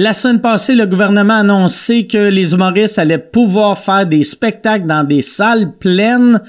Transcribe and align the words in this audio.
La 0.00 0.14
semaine 0.14 0.40
passée, 0.40 0.76
le 0.76 0.86
gouvernement 0.86 1.34
a 1.34 1.38
annoncé 1.38 2.06
que 2.06 2.28
les 2.28 2.52
humoristes 2.52 3.00
allaient 3.00 3.18
pouvoir 3.18 3.76
faire 3.76 4.06
des 4.06 4.22
spectacles 4.22 4.86
dans 4.86 5.02
des 5.02 5.22
salles 5.22 5.72
pleines. 5.76 6.40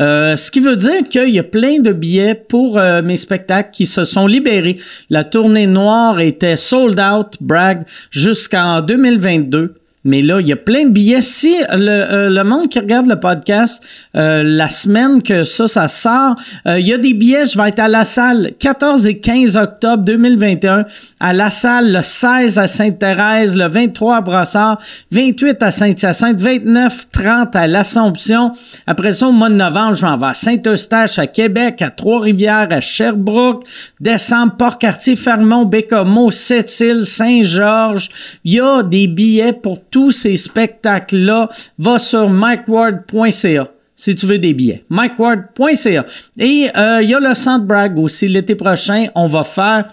Euh, 0.00 0.34
ce 0.34 0.50
qui 0.50 0.58
veut 0.58 0.74
dire 0.74 1.08
qu'il 1.08 1.28
y 1.28 1.38
a 1.38 1.44
plein 1.44 1.78
de 1.78 1.92
billets 1.92 2.34
pour 2.34 2.80
euh, 2.80 3.02
mes 3.02 3.16
spectacles 3.16 3.70
qui 3.70 3.86
se 3.86 4.04
sont 4.04 4.26
libérés. 4.26 4.78
La 5.08 5.22
tournée 5.22 5.68
noire 5.68 6.18
était 6.18 6.56
sold 6.56 6.98
out, 6.98 7.36
brag, 7.40 7.84
jusqu'en 8.10 8.80
2022. 8.80 9.76
Mais 10.06 10.22
là, 10.22 10.40
il 10.40 10.46
y 10.46 10.52
a 10.52 10.56
plein 10.56 10.84
de 10.84 10.90
billets. 10.90 11.20
Si 11.20 11.52
le, 11.72 11.88
euh, 11.88 12.30
le 12.30 12.44
monde 12.44 12.68
qui 12.68 12.78
regarde 12.78 13.08
le 13.08 13.18
podcast, 13.18 13.82
euh, 14.16 14.44
la 14.44 14.68
semaine 14.68 15.20
que 15.20 15.42
ça, 15.42 15.66
ça 15.66 15.88
sort, 15.88 16.36
euh, 16.68 16.78
il 16.78 16.86
y 16.86 16.94
a 16.94 16.98
des 16.98 17.12
billets. 17.12 17.44
Je 17.46 17.58
vais 17.58 17.70
être 17.70 17.80
à 17.80 17.88
la 17.88 18.04
salle 18.04 18.52
14 18.56 19.04
et 19.08 19.18
15 19.18 19.56
octobre 19.56 20.04
2021, 20.04 20.84
à 21.18 21.32
la 21.32 21.50
salle 21.50 21.92
le 21.92 22.04
16 22.04 22.56
à 22.56 22.68
Sainte-Thérèse, 22.68 23.56
le 23.56 23.68
23 23.68 24.16
à 24.16 24.20
Brossard, 24.20 24.80
28 25.10 25.60
à 25.64 25.72
Saint-Hyacinthe, 25.72 26.40
29, 26.40 27.08
30 27.10 27.56
à 27.56 27.66
l'Assomption. 27.66 28.52
Après 28.86 29.10
ça, 29.10 29.26
au 29.26 29.32
mois 29.32 29.48
de 29.48 29.54
novembre, 29.54 29.94
je 29.94 30.04
m'en 30.06 30.16
vais 30.16 30.26
à 30.26 30.34
Saint-Eustache, 30.34 31.18
à 31.18 31.26
Québec, 31.26 31.82
à 31.82 31.90
Trois-Rivières, 31.90 32.68
à 32.70 32.80
Sherbrooke, 32.80 33.64
décembre, 34.00 34.54
Port-Cartier, 34.56 35.16
Fermont, 35.16 35.64
Bécomo, 35.64 36.30
Sept-Îles, 36.30 37.06
Saint-Georges. 37.06 38.08
Il 38.44 38.54
y 38.54 38.60
a 38.60 38.84
des 38.84 39.08
billets 39.08 39.52
pour 39.52 39.84
tous 39.96 40.12
ces 40.12 40.36
spectacles-là, 40.36 41.48
va 41.78 41.98
sur 41.98 42.28
mikeward.ca 42.28 43.70
si 43.94 44.14
tu 44.14 44.26
veux 44.26 44.38
des 44.38 44.52
billets. 44.52 44.84
mikeward.ca. 44.90 46.04
Et 46.36 46.68
euh, 46.76 47.00
il 47.02 47.08
y 47.08 47.14
a 47.14 47.18
le 47.18 47.34
Centre 47.34 47.64
Bragg 47.64 47.98
aussi. 47.98 48.28
L'été 48.28 48.56
prochain, 48.56 49.06
on 49.14 49.26
va 49.26 49.42
faire 49.42 49.88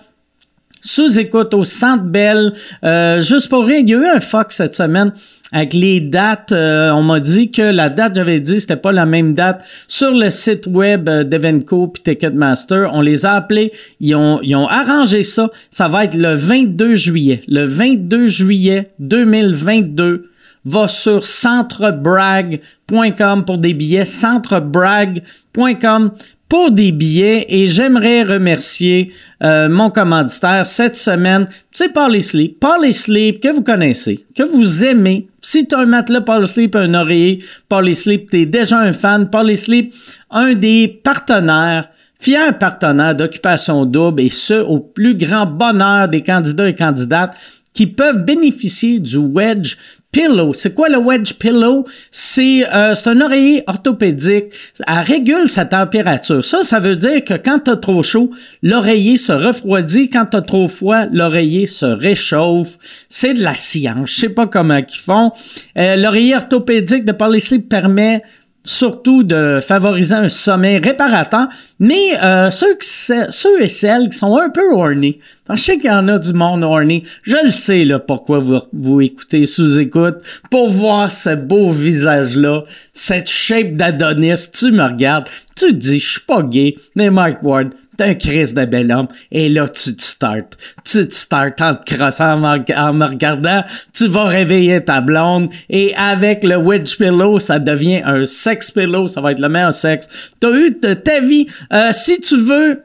sous-écoute 0.83 1.53
au 1.53 1.63
Centre 1.63 2.03
Bell. 2.03 2.53
Euh, 2.83 3.21
juste 3.21 3.49
pour 3.49 3.65
rien, 3.65 3.79
il 3.79 3.89
y 3.89 3.95
a 3.95 3.97
eu 3.97 4.05
un 4.05 4.19
Fox 4.19 4.57
cette 4.57 4.75
semaine 4.75 5.13
avec 5.51 5.73
les 5.73 5.99
dates. 5.99 6.51
Euh, 6.51 6.91
on 6.91 7.03
m'a 7.03 7.19
dit 7.19 7.51
que 7.51 7.61
la 7.61 7.89
date, 7.89 8.15
j'avais 8.15 8.39
dit, 8.39 8.59
c'était 8.59 8.75
pas 8.75 8.91
la 8.91 9.05
même 9.05 9.33
date 9.33 9.63
sur 9.87 10.11
le 10.11 10.29
site 10.29 10.67
web 10.67 11.07
euh, 11.07 11.23
d'Evenco 11.23 11.87
puis 11.87 12.03
Ticketmaster. 12.03 12.89
On 12.93 13.01
les 13.01 13.25
a 13.25 13.33
appelés, 13.33 13.71
ils 13.99 14.15
ont, 14.15 14.39
ils 14.41 14.55
ont 14.55 14.67
arrangé 14.67 15.23
ça. 15.23 15.49
Ça 15.69 15.87
va 15.87 16.05
être 16.05 16.15
le 16.15 16.35
22 16.35 16.95
juillet. 16.95 17.43
Le 17.47 17.65
22 17.65 18.27
juillet 18.27 18.91
2022 18.99 20.29
va 20.65 20.87
sur 20.87 21.25
centrebrag.com 21.25 23.45
pour 23.45 23.57
des 23.57 23.73
billets, 23.73 24.05
centrebrag.com 24.05 26.11
pour 26.49 26.71
des 26.71 26.91
billets 26.91 27.45
et 27.49 27.67
j'aimerais 27.67 28.23
remercier 28.23 29.11
euh, 29.43 29.69
mon 29.69 29.89
commanditaire 29.89 30.65
cette 30.65 30.95
semaine. 30.95 31.47
C'est 31.71 31.89
Parley 31.89 32.21
Sleep. 32.21 32.59
Parley 32.59 32.93
Sleep 32.93 33.41
que 33.41 33.49
vous 33.49 33.63
connaissez, 33.63 34.25
que 34.35 34.43
vous 34.43 34.83
aimez. 34.83 35.27
Si 35.41 35.67
tu 35.67 35.75
as 35.75 35.79
un 35.79 35.85
matelas 35.85 36.21
Parley 36.21 36.47
Sleep, 36.47 36.75
un 36.75 36.93
oreiller 36.93 37.43
Parley 37.69 37.95
Sleep, 37.95 38.29
tu 38.29 38.41
es 38.41 38.45
déjà 38.45 38.79
un 38.79 38.93
fan. 38.93 39.29
Parley 39.29 39.55
Sleep, 39.55 39.93
un 40.29 40.53
des 40.53 40.87
partenaires 40.87 41.89
fier 42.23 42.57
partenaire 42.57 43.15
d'occupation 43.15 43.85
double 43.85 44.21
et 44.21 44.29
ce, 44.29 44.53
au 44.53 44.79
plus 44.79 45.15
grand 45.15 45.45
bonheur 45.45 46.07
des 46.07 46.23
candidats 46.23 46.69
et 46.69 46.75
candidates 46.75 47.35
qui 47.73 47.85
peuvent 47.85 48.23
bénéficier 48.23 48.99
du 48.99 49.17
Wedge 49.17 49.75
Pillow. 50.13 50.53
C'est 50.53 50.73
quoi 50.73 50.87
le 50.87 50.97
Wedge 50.97 51.33
Pillow? 51.33 51.85
C'est 52.11 52.65
euh, 52.73 52.93
un 53.05 53.21
oreiller 53.21 53.63
orthopédique. 53.67 54.45
Elle 54.87 54.99
régule 54.99 55.49
sa 55.49 55.65
température. 55.65 56.43
Ça, 56.45 56.63
ça 56.63 56.79
veut 56.79 56.95
dire 56.95 57.23
que 57.23 57.33
quand 57.33 57.59
t'as 57.65 57.75
trop 57.75 58.03
chaud, 58.03 58.29
l'oreiller 58.61 59.17
se 59.17 59.33
refroidit. 59.33 60.09
Quand 60.09 60.25
t'as 60.25 60.41
trop 60.41 60.67
froid, 60.67 61.07
l'oreiller 61.11 61.67
se 61.67 61.85
réchauffe. 61.85 62.77
C'est 63.09 63.33
de 63.33 63.41
la 63.41 63.55
science. 63.55 64.11
Je 64.11 64.19
sais 64.21 64.29
pas 64.29 64.47
comment 64.47 64.77
ils 64.77 64.97
font. 64.97 65.31
Euh, 65.77 65.95
l'oreiller 65.95 66.35
orthopédique 66.35 67.05
de 67.05 67.11
Polysleep 67.11 67.67
permet 67.67 68.21
surtout 68.63 69.23
de 69.23 69.59
favoriser 69.61 70.15
un 70.15 70.29
sommeil 70.29 70.77
réparateur, 70.77 71.47
mais 71.79 72.17
euh, 72.23 72.49
ceux, 72.49 72.77
ceux 72.79 73.61
et 73.61 73.67
celles 73.67 74.09
qui 74.09 74.17
sont 74.17 74.37
un 74.37 74.49
peu 74.49 74.73
horny, 74.73 75.19
je 75.49 75.55
sais 75.57 75.77
qu'il 75.77 75.91
y 75.91 75.93
en 75.93 76.07
a 76.07 76.17
du 76.17 76.33
monde 76.33 76.63
horny, 76.63 77.03
je 77.23 77.35
le 77.45 77.51
sais 77.51 77.83
là 77.83 77.99
pourquoi 77.99 78.39
vous, 78.39 78.61
vous 78.71 79.01
écoutez 79.01 79.45
sous-écoute, 79.45 80.15
pour 80.49 80.71
voir 80.71 81.11
ce 81.11 81.35
beau 81.35 81.69
visage-là, 81.69 82.63
cette 82.93 83.29
shape 83.29 83.73
d'Adonis, 83.73 84.49
tu 84.53 84.71
me 84.71 84.83
regardes, 84.83 85.27
tu 85.55 85.67
te 85.67 85.71
dis, 85.73 85.99
je 85.99 86.11
suis 86.11 86.21
pas 86.21 86.41
gay, 86.41 86.75
mais 86.95 87.09
Mike 87.09 87.43
Ward, 87.43 87.69
T'es 87.97 88.03
un 88.03 88.15
Christ 88.15 88.55
de 88.55 88.65
bel 88.65 88.91
homme. 88.91 89.07
Et 89.31 89.49
là, 89.49 89.67
tu 89.67 89.95
te 89.95 90.01
startes. 90.01 90.57
Tu 90.83 91.07
te 91.07 91.13
startes 91.13 91.61
en 91.61 91.75
te 91.75 91.93
crossant, 91.93 92.43
en, 92.43 92.93
me 92.93 93.05
regardant. 93.05 93.63
Tu 93.93 94.07
vas 94.07 94.25
réveiller 94.25 94.83
ta 94.83 95.01
blonde. 95.01 95.49
Et 95.69 95.95
avec 95.95 96.43
le 96.43 96.57
wedge 96.57 96.97
pillow, 96.97 97.39
ça 97.39 97.59
devient 97.59 98.01
un 98.03 98.25
sex 98.25 98.71
pillow. 98.71 99.07
Ça 99.07 99.21
va 99.21 99.31
être 99.31 99.39
le 99.39 99.49
meilleur 99.49 99.73
sexe. 99.73 100.07
T'as 100.39 100.51
eu 100.51 100.79
ta 100.79 101.19
vie. 101.19 101.47
Euh, 101.71 101.91
si 101.93 102.19
tu 102.19 102.37
veux 102.37 102.83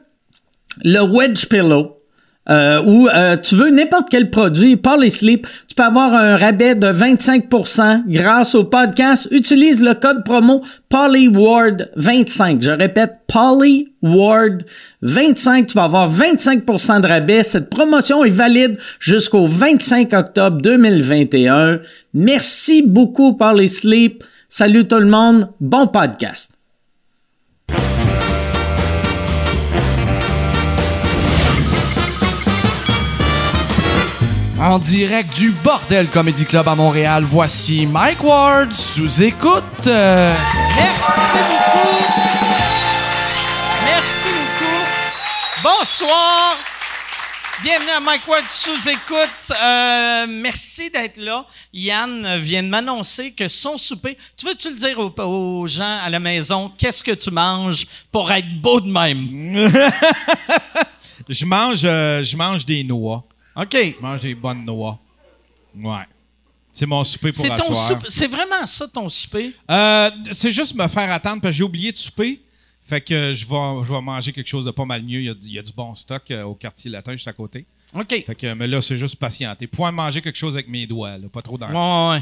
le 0.83 1.01
wedge 1.01 1.45
pillow, 1.47 1.98
euh, 2.49 2.81
ou 2.83 3.07
euh, 3.07 3.37
tu 3.37 3.55
veux 3.55 3.69
n'importe 3.69 4.07
quel 4.09 4.29
produit, 4.29 4.75
Parley 4.75 5.09
Sleep, 5.09 5.47
tu 5.67 5.75
peux 5.75 5.83
avoir 5.83 6.13
un 6.13 6.35
rabais 6.35 6.75
de 6.75 6.87
25% 6.87 8.03
grâce 8.07 8.55
au 8.55 8.63
podcast. 8.63 9.27
Utilise 9.31 9.81
le 9.81 9.93
code 9.93 10.23
promo 10.23 10.61
PollyWard25. 10.91 12.61
Je 12.61 12.71
répète, 12.71 13.17
PollyWard25. 13.31 15.67
Tu 15.67 15.75
vas 15.75 15.83
avoir 15.83 16.11
25% 16.11 17.01
de 17.01 17.07
rabais. 17.07 17.43
Cette 17.43 17.69
promotion 17.69 18.25
est 18.25 18.31
valide 18.31 18.77
jusqu'au 18.99 19.47
25 19.47 20.13
octobre 20.13 20.61
2021. 20.61 21.79
Merci 22.13 22.81
beaucoup, 22.81 23.33
Parley 23.33 23.67
Sleep. 23.67 24.23
Salut 24.47 24.87
tout 24.87 24.99
le 24.99 25.05
monde. 25.05 25.49
Bon 25.59 25.87
podcast. 25.87 26.58
En 34.61 34.77
direct 34.77 35.33
du 35.35 35.51
Bordel 35.51 36.09
Comedy 36.09 36.45
Club 36.45 36.67
à 36.67 36.75
Montréal, 36.75 37.23
voici 37.23 37.85
Mike 37.85 38.21
Ward 38.21 38.73
sous 38.73 39.21
écoute. 39.21 39.63
Euh, 39.87 40.35
Merci 40.75 41.11
beaucoup. 41.31 41.95
Merci 43.85 44.27
beaucoup. 44.27 45.69
Bonsoir. 45.79 46.57
Bienvenue 47.63 47.89
à 47.91 47.99
Mike 48.01 48.27
Ward 48.27 48.43
sous 48.49 48.89
écoute. 48.89 49.51
Euh, 49.63 50.25
merci 50.27 50.89
d'être 50.89 51.17
là. 51.17 51.45
Yann 51.71 52.37
vient 52.39 52.63
de 52.63 52.67
m'annoncer 52.67 53.31
que 53.31 53.47
son 53.47 53.77
souper. 53.77 54.17
Tu 54.35 54.45
veux-tu 54.45 54.71
le 54.71 54.75
dire 54.75 54.99
aux, 54.99 55.13
aux 55.23 55.67
gens 55.67 55.99
à 56.03 56.09
la 56.09 56.19
maison 56.19 56.69
qu'est-ce 56.77 57.01
que 57.01 57.11
tu 57.11 57.31
manges 57.31 57.85
pour 58.11 58.29
être 58.29 58.61
beau 58.61 58.81
de 58.81 58.91
même? 58.91 59.71
Je 61.29 61.45
mange, 61.45 61.81
euh, 61.83 62.23
je 62.23 62.35
mange 62.35 62.65
des 62.65 62.83
noix. 62.83 63.23
OK. 63.61 63.95
Mange 64.01 64.21
des 64.21 64.35
bonnes 64.35 64.63
noix. 64.65 64.99
Ouais. 65.75 66.05
C'est 66.71 66.85
mon 66.85 67.03
souper 67.03 67.31
pour 67.31 67.41
C'est 67.41 67.55
ton 67.55 67.73
souper. 67.73 68.05
C'est 68.09 68.27
vraiment 68.27 68.65
ça 68.65 68.87
ton 68.87 69.09
souper? 69.09 69.53
Euh, 69.69 70.11
c'est 70.31 70.51
juste 70.51 70.75
me 70.75 70.87
faire 70.87 71.11
attendre 71.11 71.41
parce 71.41 71.51
que 71.53 71.57
j'ai 71.57 71.63
oublié 71.63 71.91
de 71.91 71.97
souper. 71.97 72.41
Fait 72.87 73.01
que 73.01 73.33
je 73.35 73.45
vais, 73.45 73.83
je 73.85 73.93
vais 73.93 74.01
manger 74.01 74.31
quelque 74.31 74.47
chose 74.47 74.65
de 74.65 74.71
pas 74.71 74.85
mal 74.85 75.03
mieux. 75.03 75.19
Il 75.19 75.25
y 75.25 75.29
a, 75.29 75.33
du- 75.33 75.47
il 75.47 75.53
y 75.53 75.59
a 75.59 75.61
du 75.61 75.73
bon 75.73 75.93
stock 75.95 76.23
euh, 76.31 76.43
au 76.43 76.55
quartier 76.55 76.89
latin 76.89 77.11
juste 77.13 77.27
à 77.27 77.33
côté. 77.33 77.65
OK. 77.93 78.23
Fait 78.25 78.35
que, 78.35 78.53
mais 78.53 78.67
là, 78.67 78.81
c'est 78.81 78.97
juste 78.97 79.15
patienter. 79.15 79.67
Pouvoir 79.67 79.91
manger 79.91 80.21
quelque 80.21 80.37
chose 80.37 80.55
avec 80.55 80.67
mes 80.67 80.85
doigts, 80.87 81.17
là, 81.17 81.27
pas 81.31 81.41
trop 81.41 81.57
dans 81.57 81.67
le- 81.67 81.73
Ouais, 81.75 82.21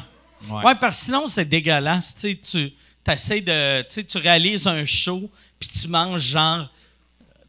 ouais. 0.49 0.55
Ouais. 0.57 0.63
Ouais, 0.65 0.75
parce 0.79 0.99
que 0.99 1.05
sinon, 1.05 1.27
c'est 1.27 1.45
dégueulasse. 1.45 2.15
Tu 2.15 2.21
sais, 2.43 2.71
tu 3.05 3.11
essaies 3.11 3.41
de. 3.41 3.81
Tu 4.03 4.17
réalises 4.17 4.67
un 4.67 4.85
show, 4.85 5.29
puis 5.59 5.69
tu 5.69 5.87
manges 5.87 6.21
genre. 6.21 6.69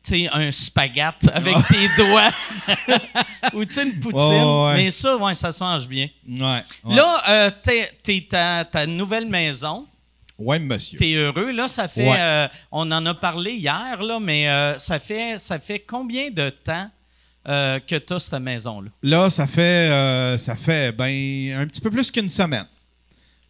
Sais, 0.09 0.29
un 0.33 0.51
spaghette 0.51 1.29
avec 1.33 1.55
tes 1.69 1.89
doigts. 1.97 2.31
Ou 3.53 3.65
tu 3.65 3.75
sais, 3.75 3.83
une 3.83 4.01
poutine. 4.01 4.43
Ouais. 4.43 4.75
Mais 4.77 4.91
ça, 4.91 5.17
ouais, 5.17 5.35
ça 5.35 5.53
se 5.53 5.63
mange 5.63 5.87
bien. 5.87 6.09
Ouais. 6.27 6.63
ouais. 6.85 6.97
Là, 6.97 7.23
euh, 7.29 7.51
t'es, 7.63 7.91
t'es 8.03 8.27
ta, 8.29 8.65
ta 8.65 8.87
nouvelle 8.87 9.29
maison. 9.29 9.87
Ouais, 10.39 10.59
monsieur. 10.61 10.99
T'es 10.99 11.15
heureux. 11.15 11.51
Là, 11.51 11.67
ça 11.67 11.89
fait. 11.89 12.15
Euh, 12.17 12.47
on 12.71 12.91
en 12.93 13.05
a 13.05 13.15
parlé 13.15 13.53
hier, 13.53 14.01
là, 14.01 14.21
mais 14.21 14.49
euh, 14.49 14.79
ça, 14.79 15.01
fait, 15.01 15.39
ça 15.39 15.59
fait 15.59 15.81
combien 15.81 16.31
de 16.31 16.51
temps 16.51 16.89
euh, 17.49 17.81
que 17.81 17.97
tu 17.97 18.13
as 18.13 18.21
cette 18.21 18.41
maison-là? 18.41 18.91
Là, 19.03 19.31
ça 19.31 19.49
fait, 19.49 20.39
ça 20.39 20.55
fait 20.55 20.93
ben 20.93 21.53
un 21.55 21.67
petit 21.67 21.81
peu 21.81 21.91
plus 21.91 22.11
qu'une 22.11 22.29
semaine. 22.29 22.67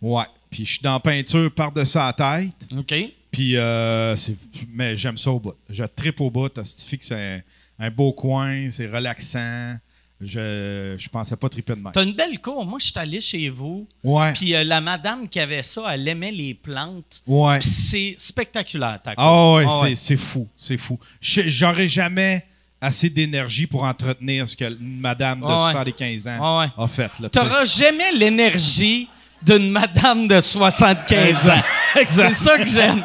Ouais. 0.01 0.25
Puis 0.51 0.65
je 0.65 0.73
suis 0.73 0.83
dans 0.83 0.99
peinture 0.99 1.53
par-dessus 1.55 1.99
la 1.99 2.13
tête. 2.13 2.55
OK. 2.77 2.95
Puis, 3.31 3.57
euh, 3.57 4.17
c'est, 4.17 4.37
mais 4.73 4.97
j'aime 4.97 5.19
ça 5.19 5.31
au 5.31 5.39
bout. 5.41 5.55
Je 5.69 5.85
tripe 5.85 6.21
au 6.21 6.31
bout. 6.31 6.49
Que 6.49 6.63
c'est 6.65 7.15
un, 7.15 7.41
un 7.79 7.91
beau 7.91 8.13
coin, 8.13 8.71
c'est 8.71 8.87
relaxant. 8.87 9.77
Je, 10.21 10.97
je 10.99 11.09
pensais 11.09 11.37
pas 11.37 11.49
triper 11.49 11.75
de 11.77 11.81
même. 11.81 11.93
T'as 11.93 12.03
une 12.03 12.13
belle 12.15 12.41
cour. 12.41 12.65
Moi, 12.67 12.79
je 12.81 12.87
suis 12.87 12.99
allé 12.99 13.21
chez 13.21 13.49
vous. 13.51 13.87
Ouais. 14.03 14.33
Puis 14.33 14.53
euh, 14.55 14.65
la 14.65 14.81
madame 14.81 15.29
qui 15.29 15.39
avait 15.39 15.63
ça, 15.63 15.85
elle 15.95 16.09
aimait 16.09 16.33
les 16.33 16.55
plantes. 16.55 17.23
Ouais. 17.27 17.59
C'est 17.61 18.17
spectaculaire, 18.19 18.99
ta 19.03 19.15
cour. 19.15 19.25
Ah 19.25 19.53
ouais, 19.55 19.67
Ah 19.69 19.95
c'est, 19.95 20.17
fou. 20.17 20.49
C'est 20.57 20.77
fou. 20.77 20.99
J'aurais 21.21 21.87
jamais 21.89 22.45
assez 22.81 23.11
d'énergie 23.11 23.67
pour 23.69 23.85
entretenir 23.85 24.49
ce 24.49 24.57
que 24.57 24.77
madame 24.81 25.41
de 25.41 25.47
Ouais, 25.47 25.53
ouais. 25.53 25.73
75 25.73 26.29
ans 26.29 26.59
Ouais, 26.61 26.67
ouais. 26.67 26.85
a 26.85 26.89
fait. 26.89 27.11
T'auras 27.31 27.65
jamais 27.65 28.13
l'énergie 28.13 29.09
d'une 29.43 29.71
madame 29.71 30.29
de 30.29 30.41
75 30.41 31.49
ans. 31.49 31.63
C'est 32.09 32.33
ça 32.35 32.59
que 32.59 32.67
j'aime. 32.67 33.03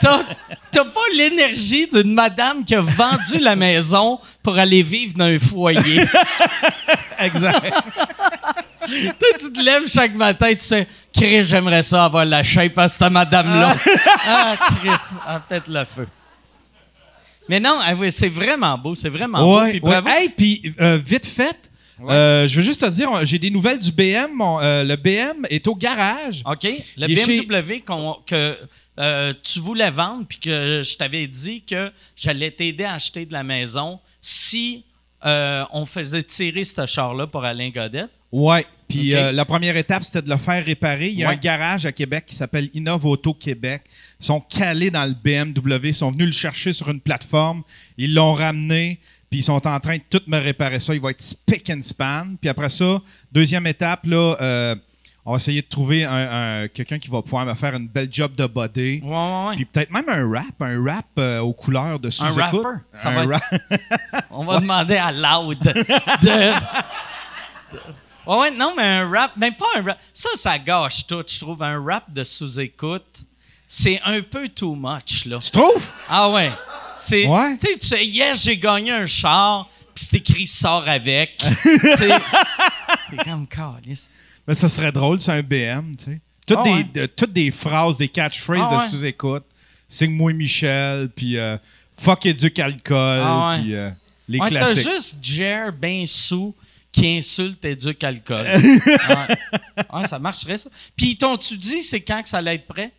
T'as 0.00 0.84
pas 0.84 1.00
l'énergie 1.14 1.88
d'une 1.92 2.14
madame 2.14 2.64
qui 2.64 2.74
a 2.74 2.80
vendu 2.80 3.38
la 3.40 3.56
maison 3.56 4.20
pour 4.42 4.56
aller 4.56 4.82
vivre 4.82 5.14
dans 5.16 5.24
un 5.24 5.38
foyer. 5.38 6.04
Exact. 7.18 7.62
Toi, 8.82 9.28
tu 9.38 9.52
te 9.52 9.60
lèves 9.60 9.88
chaque 9.88 10.14
matin 10.14 10.48
et 10.48 10.56
tu 10.56 10.64
sais, 10.64 10.88
Chris, 11.14 11.44
j'aimerais 11.44 11.82
ça 11.82 12.04
avoir 12.04 12.24
la 12.24 12.42
shape 12.42 12.78
à 12.78 12.88
cette 12.88 13.10
madame-là. 13.10 13.76
ah, 14.26 14.56
Chris, 14.80 14.90
ah, 15.26 15.40
peut-être 15.48 15.68
le 15.68 15.84
feu. 15.84 16.08
Mais 17.48 17.60
non, 17.60 17.78
ah 17.80 17.92
c'est 18.10 18.28
vraiment 18.28 18.78
beau, 18.78 18.94
c'est 18.94 19.08
vraiment 19.08 19.38
beau. 19.40 19.68
Puis 19.68 19.80
ouais. 19.80 20.00
Hey, 20.06 20.28
puis 20.30 20.74
euh, 20.80 20.98
vite 21.04 21.26
fait, 21.26 21.70
euh, 22.10 22.46
je 22.48 22.56
veux 22.56 22.62
juste 22.62 22.80
te 22.80 22.90
dire, 22.90 23.10
j'ai 23.24 23.38
des 23.38 23.50
nouvelles 23.50 23.78
du 23.78 23.92
BM. 23.92 24.30
Mon, 24.34 24.60
euh, 24.60 24.84
le 24.84 24.96
BM 24.96 25.46
est 25.50 25.66
au 25.68 25.74
garage. 25.74 26.42
OK. 26.44 26.64
Le 26.96 27.08
Il 27.08 27.18
est 27.18 27.24
chez- 27.24 27.40
BMW 27.42 27.80
que 28.26 28.56
euh, 28.98 29.32
tu 29.42 29.58
voulais 29.60 29.90
vendre, 29.90 30.26
puis 30.28 30.38
que 30.38 30.82
je 30.84 30.96
t'avais 30.96 31.26
dit 31.26 31.62
que 31.62 31.90
j'allais 32.16 32.50
t'aider 32.50 32.84
à 32.84 32.94
acheter 32.94 33.24
de 33.26 33.32
la 33.32 33.42
maison 33.44 34.00
si 34.20 34.84
on 35.24 35.86
faisait 35.86 36.22
tirer 36.24 36.64
ce 36.64 36.84
char-là 36.86 37.26
pour 37.28 37.44
Alain 37.44 37.70
Godet. 37.70 38.06
Ouais. 38.32 38.66
Puis 38.88 39.10
la 39.10 39.44
première 39.44 39.76
étape, 39.76 40.02
c'était 40.02 40.20
de 40.22 40.28
le 40.28 40.36
faire 40.36 40.64
réparer. 40.64 41.08
Il 41.08 41.14
y 41.18 41.24
a 41.24 41.28
Ouais. 41.28 41.34
un 41.34 41.38
garage 41.38 41.86
à 41.86 41.92
Québec 41.92 42.24
qui 42.26 42.34
s'appelle 42.34 42.68
Innov 42.74 43.06
Auto 43.06 43.32
Québec. 43.32 43.82
Ils 44.20 44.26
sont 44.26 44.40
calés 44.40 44.90
dans 44.90 45.04
le 45.04 45.14
BMW. 45.14 45.88
Ils 45.88 45.94
sont 45.94 46.10
venus 46.10 46.26
le 46.26 46.32
chercher 46.32 46.72
sur 46.72 46.90
une 46.90 47.00
plateforme. 47.00 47.62
Ils 47.96 48.12
l'ont 48.14 48.34
ramené. 48.34 48.98
Puis 49.32 49.40
ils 49.40 49.42
sont 49.44 49.66
en 49.66 49.80
train 49.80 49.96
de 49.96 50.02
tout 50.10 50.20
me 50.26 50.38
réparer 50.38 50.78
ça. 50.78 50.94
Il 50.94 51.00
va 51.00 51.10
être 51.10 51.22
spick 51.22 51.70
and 51.70 51.80
span. 51.82 52.34
Puis 52.38 52.50
après 52.50 52.68
ça, 52.68 53.00
deuxième 53.32 53.66
étape, 53.66 54.00
là, 54.04 54.36
euh, 54.40 54.74
on 55.24 55.30
va 55.32 55.36
essayer 55.38 55.62
de 55.62 55.66
trouver 55.68 56.04
un, 56.04 56.62
un- 56.64 56.68
quelqu'un 56.68 56.98
qui 56.98 57.08
va 57.08 57.22
pouvoir 57.22 57.46
me 57.46 57.54
faire 57.54 57.74
une 57.74 57.88
belle 57.88 58.08
job 58.12 58.34
de 58.34 58.44
body. 58.44 59.00
Ouais, 59.02 59.08
ouais, 59.10 59.46
ouais. 59.48 59.56
Puis 59.56 59.64
peut-être 59.64 59.90
même 59.90 60.04
un 60.08 60.30
rap, 60.30 60.60
un 60.60 60.84
rap 60.84 61.06
euh, 61.18 61.38
aux 61.40 61.54
couleurs 61.54 61.98
de 61.98 62.10
sous-écoute. 62.10 62.36
rapper? 62.40 62.78
Ça 62.94 63.08
Un 63.08 63.24
va 63.26 63.38
rap. 63.38 63.54
On 64.30 64.44
va 64.44 64.58
demander 64.60 64.96
à 64.96 65.10
Loud 65.10 65.58
de. 65.60 65.72
de- 65.72 66.52
Ouais, 68.26 68.36
ouais, 68.36 68.50
non, 68.52 68.72
mais 68.76 68.84
un 68.84 69.10
rap, 69.10 69.36
même 69.36 69.54
pas 69.54 69.64
un 69.76 69.82
rap. 69.82 69.98
Ça, 70.12 70.28
ça 70.36 70.58
gâche 70.58 71.06
tout, 71.06 71.24
je 71.26 71.40
trouve. 71.40 71.60
Un 71.62 71.82
rap 71.84 72.04
de 72.12 72.22
sous-écoute, 72.22 73.22
c'est 73.66 74.00
un 74.04 74.20
peu 74.22 74.48
too 74.48 74.74
much, 74.76 75.24
là. 75.26 75.38
Tu 75.38 75.50
trouves? 75.50 75.88
Ah 76.08 76.30
ouais. 76.30 76.52
C'est, 77.02 77.26
Ouais. 77.26 77.56
Tu 77.58 77.66
sais, 77.72 77.78
tu 77.78 77.86
sais, 77.86 78.06
yes, 78.06 78.42
j'ai 78.44 78.56
gagné 78.56 78.90
un 78.92 79.06
char, 79.06 79.68
puis 79.94 80.04
c'est 80.04 80.16
écrit 80.18 80.46
sort 80.46 80.88
avec. 80.88 81.42
C'est 81.62 83.24
comme 83.24 83.46
calice. 83.46 84.08
Mais 84.46 84.54
ça 84.54 84.68
serait 84.68 84.90
drôle, 84.92 85.20
c'est 85.20 85.32
un 85.32 85.42
BM, 85.42 85.94
tu 85.96 86.04
sais. 86.06 86.20
Toutes, 86.46 86.58
Ah 86.60 86.64
des, 86.64 86.70
ouais. 86.70 86.84
de- 86.84 87.06
toutes 87.06 87.32
des 87.32 87.50
phrases, 87.50 87.96
des 87.98 88.08
catchphrases 88.08 88.66
Ah 88.70 88.74
de 88.76 88.80
ouais. 88.80 88.88
sous-écoute. 88.88 89.44
Signe-moi 89.88 90.32
Michel, 90.32 91.08
puis 91.14 91.36
euh, 91.38 91.56
fuck 91.98 92.24
éduque 92.26 92.58
alcool, 92.58 93.20
ouais. 93.20 93.60
puis 93.60 93.74
euh, 93.74 93.90
les 94.28 94.38
Ouais, 94.40 94.50
t'as 94.50 94.64
classiques. 94.72 94.90
juste 94.90 95.18
Jer 95.24 95.72
ben 95.72 96.04
sous 96.06 96.54
qui 96.90 97.16
insulte 97.16 97.64
Éduc 97.64 98.02
Alcool. 98.04 98.44
ouais. 98.54 99.36
Ouais, 99.94 100.06
ça 100.08 100.18
marcherait, 100.18 100.58
ça. 100.58 100.68
Puis, 100.96 101.16
t'ont-tu 101.16 101.56
dit 101.56 101.82
c'est 101.82 102.00
quand 102.02 102.22
que 102.22 102.28
ça 102.28 102.38
allait 102.38 102.56
être 102.56 102.66
prêt? 102.66 102.92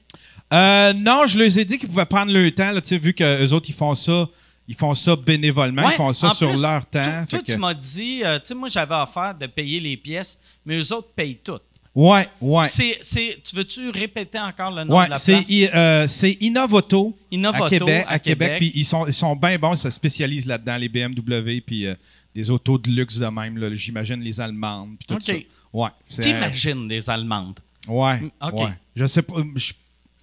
Euh, 0.53 0.93
non, 0.93 1.25
je 1.25 1.37
leur 1.39 1.57
ai 1.57 1.65
dit 1.65 1.77
qu'ils 1.77 1.89
pouvaient 1.89 2.05
prendre 2.05 2.31
le 2.31 2.51
temps, 2.51 2.71
là, 2.71 2.81
vu 2.91 3.13
qu'eux 3.13 3.49
autres, 3.51 3.69
ils 3.69 3.75
font 3.75 3.95
ça, 3.95 4.29
ils 4.67 4.75
font 4.75 4.93
ça 4.93 5.15
bénévolement, 5.15 5.83
Ouais, 5.85 5.93
ils 5.93 5.97
font 5.97 6.13
ça 6.13 6.29
sur 6.29 6.51
plus, 6.51 6.61
leur 6.61 6.85
temps. 6.85 7.25
Toi, 7.27 7.39
que- 7.39 7.51
tu 7.51 7.57
m'as 7.57 7.73
dit, 7.73 8.21
euh, 8.23 8.37
tu 8.39 8.47
sais, 8.47 8.55
moi, 8.55 8.69
j'avais 8.69 8.95
offert 8.95 9.33
de 9.35 9.47
payer 9.47 9.79
les 9.79 9.97
pièces, 9.97 10.37
mais 10.65 10.77
eux 10.79 10.93
autres 10.93 11.09
payent 11.15 11.39
tout. 11.43 11.59
Ouais, 11.95 12.27
ouais. 12.41 12.67
C'est, 12.67 12.97
c'est, 13.01 13.37
tu 13.43 13.55
veux-tu 13.55 13.89
répéter 13.89 14.39
encore 14.39 14.71
le 14.71 14.83
nom 14.83 14.97
Ouais, 14.97 15.05
de 15.05 15.11
la 15.11 15.17
c'est 15.17 15.33
place? 15.41 15.47
Euh, 15.75 16.07
c'est 16.07 16.37
Innovoto, 16.41 17.15
Innovoto 17.29 17.65
à 17.65 17.69
Québec. 17.69 18.05
à 18.07 18.11
À 18.13 18.19
Québec, 18.19 18.47
Québec. 18.53 18.57
puis 18.59 18.71
ils 18.81 18.85
sont, 18.85 19.05
ils 19.05 19.13
sont 19.13 19.35
bien 19.35 19.59
bons, 19.59 19.73
ils 19.75 19.77
se 19.77 19.89
spécialisent 19.91 20.47
là-dedans, 20.47 20.77
les 20.77 20.89
BMW, 20.89 21.61
puis 21.61 21.85
euh, 21.85 21.93
des 22.33 22.49
autos 22.49 22.79
de 22.79 22.89
luxe 22.89 23.17
de 23.19 23.27
même, 23.27 23.57
là, 23.59 23.69
j'imagine 23.75 24.21
les 24.21 24.41
Allemandes, 24.41 24.95
puis 24.97 25.05
tout 25.07 25.13
OK. 25.15 25.21
ça. 25.23 25.33
Ouais. 25.71 25.89
c'est- 26.07 26.21
T'imagines 26.21 26.87
des 26.87 27.07
Allemandes. 27.11 27.59
Ouais. 27.87 28.21
OK. 28.41 28.59
ouais. 28.61 28.71
Je 28.95 29.05
sais 29.05 29.21
pas, 29.21 29.35
je, 29.55 29.73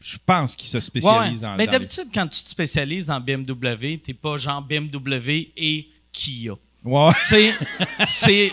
je 0.01 0.17
pense 0.25 0.57
qu'ils 0.57 0.69
se 0.69 0.81
spécialisent 0.81 1.41
ouais. 1.41 1.49
dans, 1.49 1.57
Mais 1.57 1.67
les- 1.67 1.73
d'habitude, 1.73 2.07
quand 2.13 2.27
tu 2.27 2.43
te 2.43 2.49
spécialises 2.49 3.11
en 3.11 3.21
BMW, 3.21 3.99
t'es 4.03 4.15
pas 4.15 4.37
genre 4.37 4.63
BMW 4.63 5.51
et 5.57 5.89
Kia. 6.13 6.53
Ouais. 6.85 7.13
Tu 7.29 7.53
sais, 7.99 8.53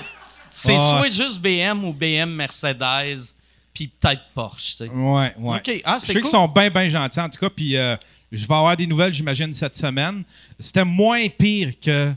c'est, 0.50 0.72
Ouais. 0.72 0.78
soit 0.78 1.08
juste 1.10 1.40
BM 1.40 1.84
ou 1.84 1.94
BM 1.94 2.30
Mercedes, 2.32 3.36
puis 3.74 3.88
peut-être 3.88 4.24
Porsche, 4.34 4.72
tu 4.72 4.76
sais. 4.78 4.90
Ouais, 4.90 5.34
ouais. 5.38 5.58
OK. 5.58 5.82
Ah, 5.86 5.98
je 6.00 6.06
sais 6.06 6.14
cool. 6.14 6.22
qu'ils 6.24 6.32
sont 6.32 6.48
bien, 6.48 6.70
bien 6.70 6.90
gentils, 6.90 7.20
en 7.20 7.30
tout 7.30 7.40
cas. 7.40 7.50
Puis 7.50 7.78
euh, 7.78 7.96
je 8.32 8.46
vais 8.46 8.54
avoir 8.56 8.76
des 8.76 8.88
nouvelles, 8.88 9.14
j'imagine, 9.14 9.54
cette 9.54 9.78
semaine. 9.78 10.24
C'était 10.60 10.84
moins 10.84 11.28
pire 11.30 11.74
que 11.80 12.14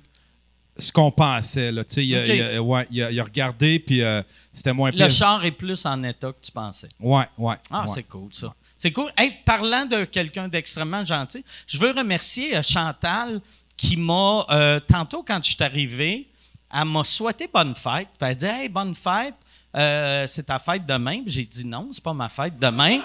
ce 0.77 0.91
qu'on 0.91 1.11
pensait. 1.11 1.71
Là. 1.71 1.85
Tu 1.85 1.95
sais, 1.95 2.05
il, 2.05 2.11
il 2.11 2.43
a- 2.43 2.63
ouais, 2.63 2.87
il 2.91 3.03
a, 3.03 3.11
il 3.11 3.21
a 3.21 3.25
regardé, 3.25 3.79
puis 3.79 4.03
euh, 4.03 4.23
c'était 4.55 4.73
moins 4.73 4.91
Le 4.91 4.97
pire. 4.97 5.11
char 5.11 5.45
est 5.45 5.51
plus 5.51 5.85
en 5.87 6.03
état 6.03 6.33
que 6.33 6.41
tu 6.41 6.51
pensais. 6.51 6.89
Ouais, 6.99 7.25
ouais. 7.39 7.55
Ah, 7.71 7.83
ouais. 7.83 7.89
c'est 7.95 8.05
cool, 8.05 8.33
ça. 8.33 8.55
C'est 8.81 8.93
cool. 8.93 9.13
Hey, 9.15 9.37
parlant 9.45 9.85
de 9.85 10.05
quelqu'un 10.07 10.49
d'extrêmement 10.49 11.05
gentil, 11.05 11.45
je 11.67 11.77
veux 11.77 11.91
remercier 11.91 12.57
euh, 12.57 12.63
Chantal 12.63 13.43
qui 13.77 13.99
m'a, 13.99 14.47
euh, 14.49 14.81
tantôt 14.81 15.23
quand 15.23 15.39
je 15.45 15.51
suis 15.51 15.63
arrivé, 15.63 16.27
elle 16.73 16.87
m'a 16.87 17.05
souhaité 17.05 17.47
bonne 17.53 17.75
fête. 17.75 18.09
Puis 18.19 18.23
elle 18.23 18.29
a 18.29 18.35
dit 18.35 18.47
Hey, 18.47 18.69
bonne 18.71 18.95
fête, 18.95 19.35
euh, 19.77 20.27
c'est 20.27 20.45
ta 20.45 20.59
fête 20.59 20.87
demain. 20.87 21.21
J'ai 21.27 21.45
dit 21.45 21.67
Non, 21.67 21.91
c'est 21.93 22.03
pas 22.03 22.15
ma 22.15 22.31
fête 22.31 22.59
demain. 22.59 23.01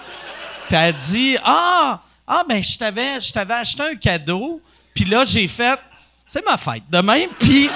Puis 0.69 0.77
elle 0.77 0.77
a 0.77 0.91
dit 0.93 1.37
Ah, 1.43 2.01
ah 2.25 2.43
ben, 2.47 2.63
je 2.63 2.77
t'avais, 2.77 3.19
je 3.19 3.33
t'avais 3.33 3.55
acheté 3.55 3.83
un 3.83 3.95
cadeau. 3.95 4.61
Puis 4.93 5.03
là, 5.03 5.25
j'ai 5.25 5.49
fait 5.49 5.77
C'est 6.25 6.45
ma 6.45 6.55
fête 6.55 6.83
demain. 6.89 7.25
Puis. 7.37 7.69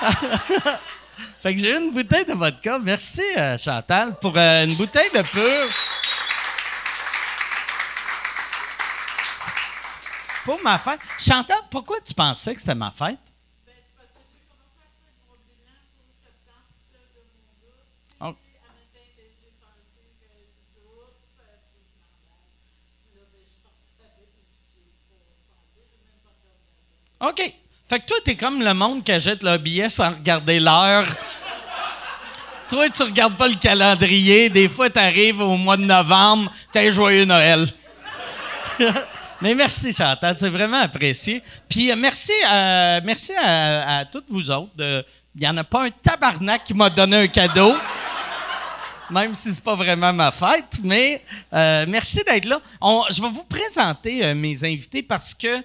fait 1.42 1.52
que 1.52 1.60
j'ai 1.60 1.76
une 1.78 1.90
bouteille 1.90 2.26
de 2.26 2.34
vodka. 2.34 2.78
Merci, 2.78 3.22
Chantal, 3.58 4.14
pour 4.20 4.38
une 4.38 4.76
bouteille 4.76 5.10
de 5.12 5.22
pur. 5.22 5.68
Pour 10.44 10.60
ma 10.62 10.78
fête. 10.78 11.00
Chantal, 11.18 11.56
pourquoi 11.70 11.96
tu 12.00 12.12
pensais 12.12 12.54
que 12.54 12.60
c'était 12.60 12.74
ma 12.74 12.90
fête? 12.90 13.18
Oh. 18.20 18.34
OK. 27.20 27.54
Fait 27.88 28.00
que 28.00 28.06
toi, 28.06 28.16
t'es 28.24 28.36
comme 28.36 28.62
le 28.62 28.74
monde 28.74 29.02
qui 29.02 29.12
achète 29.12 29.42
leur 29.42 29.58
billet 29.58 29.88
sans 29.88 30.10
regarder 30.10 30.60
l'heure. 30.60 31.06
Toi, 32.68 32.88
tu 32.88 33.02
regardes 33.02 33.36
pas 33.36 33.46
le 33.46 33.56
calendrier. 33.56 34.48
Des 34.48 34.70
fois, 34.70 34.88
t'arrives 34.88 35.40
au 35.40 35.56
mois 35.56 35.76
de 35.76 35.84
novembre. 35.84 36.50
Tiens, 36.72 36.90
joyeux 36.90 37.26
Noël. 37.26 37.72
Mais 39.40 39.54
merci, 39.54 39.92
Chantal. 39.92 40.36
C'est 40.38 40.48
vraiment 40.48 40.80
apprécié. 40.80 41.42
Puis 41.68 41.90
euh, 41.90 41.96
merci, 41.96 42.32
à, 42.46 43.00
merci 43.02 43.32
à, 43.36 44.04
toutes 44.10 44.26
vous 44.28 44.50
autres. 44.50 44.74
de- 44.76 45.04
Il 45.34 45.40
n'y 45.40 45.48
en 45.48 45.56
a 45.56 45.64
pas 45.64 45.84
un 45.84 45.90
tabarnak 45.90 46.64
qui 46.64 46.74
m'a 46.74 46.88
donné 46.90 47.16
un 47.16 47.26
cadeau. 47.26 47.74
Même 49.10 49.34
si 49.34 49.52
c'est 49.52 49.62
pas 49.62 49.74
vraiment 49.74 50.14
ma 50.14 50.30
fête, 50.32 50.78
mais 50.82 51.22
euh, 51.52 51.84
merci 51.86 52.22
d'être 52.24 52.46
là. 52.46 52.58
Je 53.10 53.20
vais 53.20 53.28
vous 53.28 53.44
présenter 53.44 54.24
euh, 54.24 54.34
mes 54.34 54.64
invités 54.64 55.02
parce 55.02 55.34
que 55.34 55.62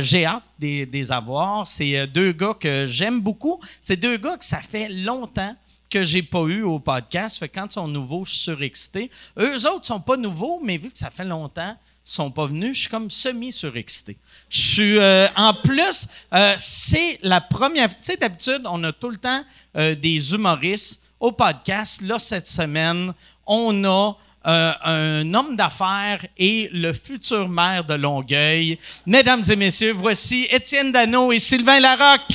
j'ai 0.00 0.24
hâte 0.24 0.42
des, 0.58 0.86
des 0.86 1.12
avoir. 1.12 1.66
C'est 1.66 2.06
deux 2.06 2.32
gars 2.32 2.54
que 2.58 2.86
j'aime 2.86 3.20
beaucoup. 3.20 3.60
C'est 3.82 3.96
deux 3.96 4.16
gars 4.16 4.38
que 4.38 4.44
ça 4.46 4.60
fait 4.60 4.88
longtemps 4.88 5.54
que 5.90 6.02
j'ai 6.04 6.22
pas 6.22 6.40
eu 6.44 6.62
au 6.62 6.78
podcast. 6.78 7.38
Fait 7.38 7.50
quand 7.50 7.66
ils 7.66 7.72
sont 7.74 7.86
nouveaux, 7.86 8.24
je 8.24 8.30
suis 8.30 8.40
surexcité. 8.44 9.10
Eux 9.38 9.66
autres 9.68 9.84
sont 9.84 10.00
pas 10.00 10.16
nouveaux, 10.16 10.58
mais 10.64 10.78
vu 10.78 10.90
que 10.90 10.98
ça 10.98 11.10
fait 11.10 11.24
longtemps, 11.26 11.76
sont 12.04 12.30
pas 12.30 12.46
venus, 12.46 12.76
je 12.76 12.80
suis 12.82 12.90
comme 12.90 13.10
semi-surexcité. 13.10 14.16
Je 14.50 14.60
suis 14.60 14.98
euh, 14.98 15.26
en 15.36 15.54
plus, 15.54 16.06
euh, 16.34 16.54
c'est 16.58 17.18
la 17.22 17.40
première. 17.40 17.88
Tu 17.88 17.96
sais, 18.02 18.16
d'habitude, 18.16 18.62
on 18.66 18.84
a 18.84 18.92
tout 18.92 19.08
le 19.08 19.16
temps 19.16 19.42
euh, 19.76 19.94
des 19.94 20.34
humoristes 20.34 21.02
au 21.18 21.32
podcast. 21.32 22.02
Là, 22.02 22.18
cette 22.18 22.46
semaine, 22.46 23.14
on 23.46 23.84
a 23.84 24.12
un 24.46 25.32
homme 25.32 25.56
d'affaires 25.56 26.26
et 26.36 26.68
le 26.70 26.92
futur 26.92 27.48
maire 27.48 27.82
de 27.82 27.94
Longueuil. 27.94 28.78
Mesdames 29.06 29.42
et 29.48 29.56
messieurs, 29.56 29.94
voici 29.96 30.46
Étienne 30.50 30.92
Dano 30.92 31.32
et 31.32 31.38
Sylvain 31.38 31.80
Larocque. 31.80 32.34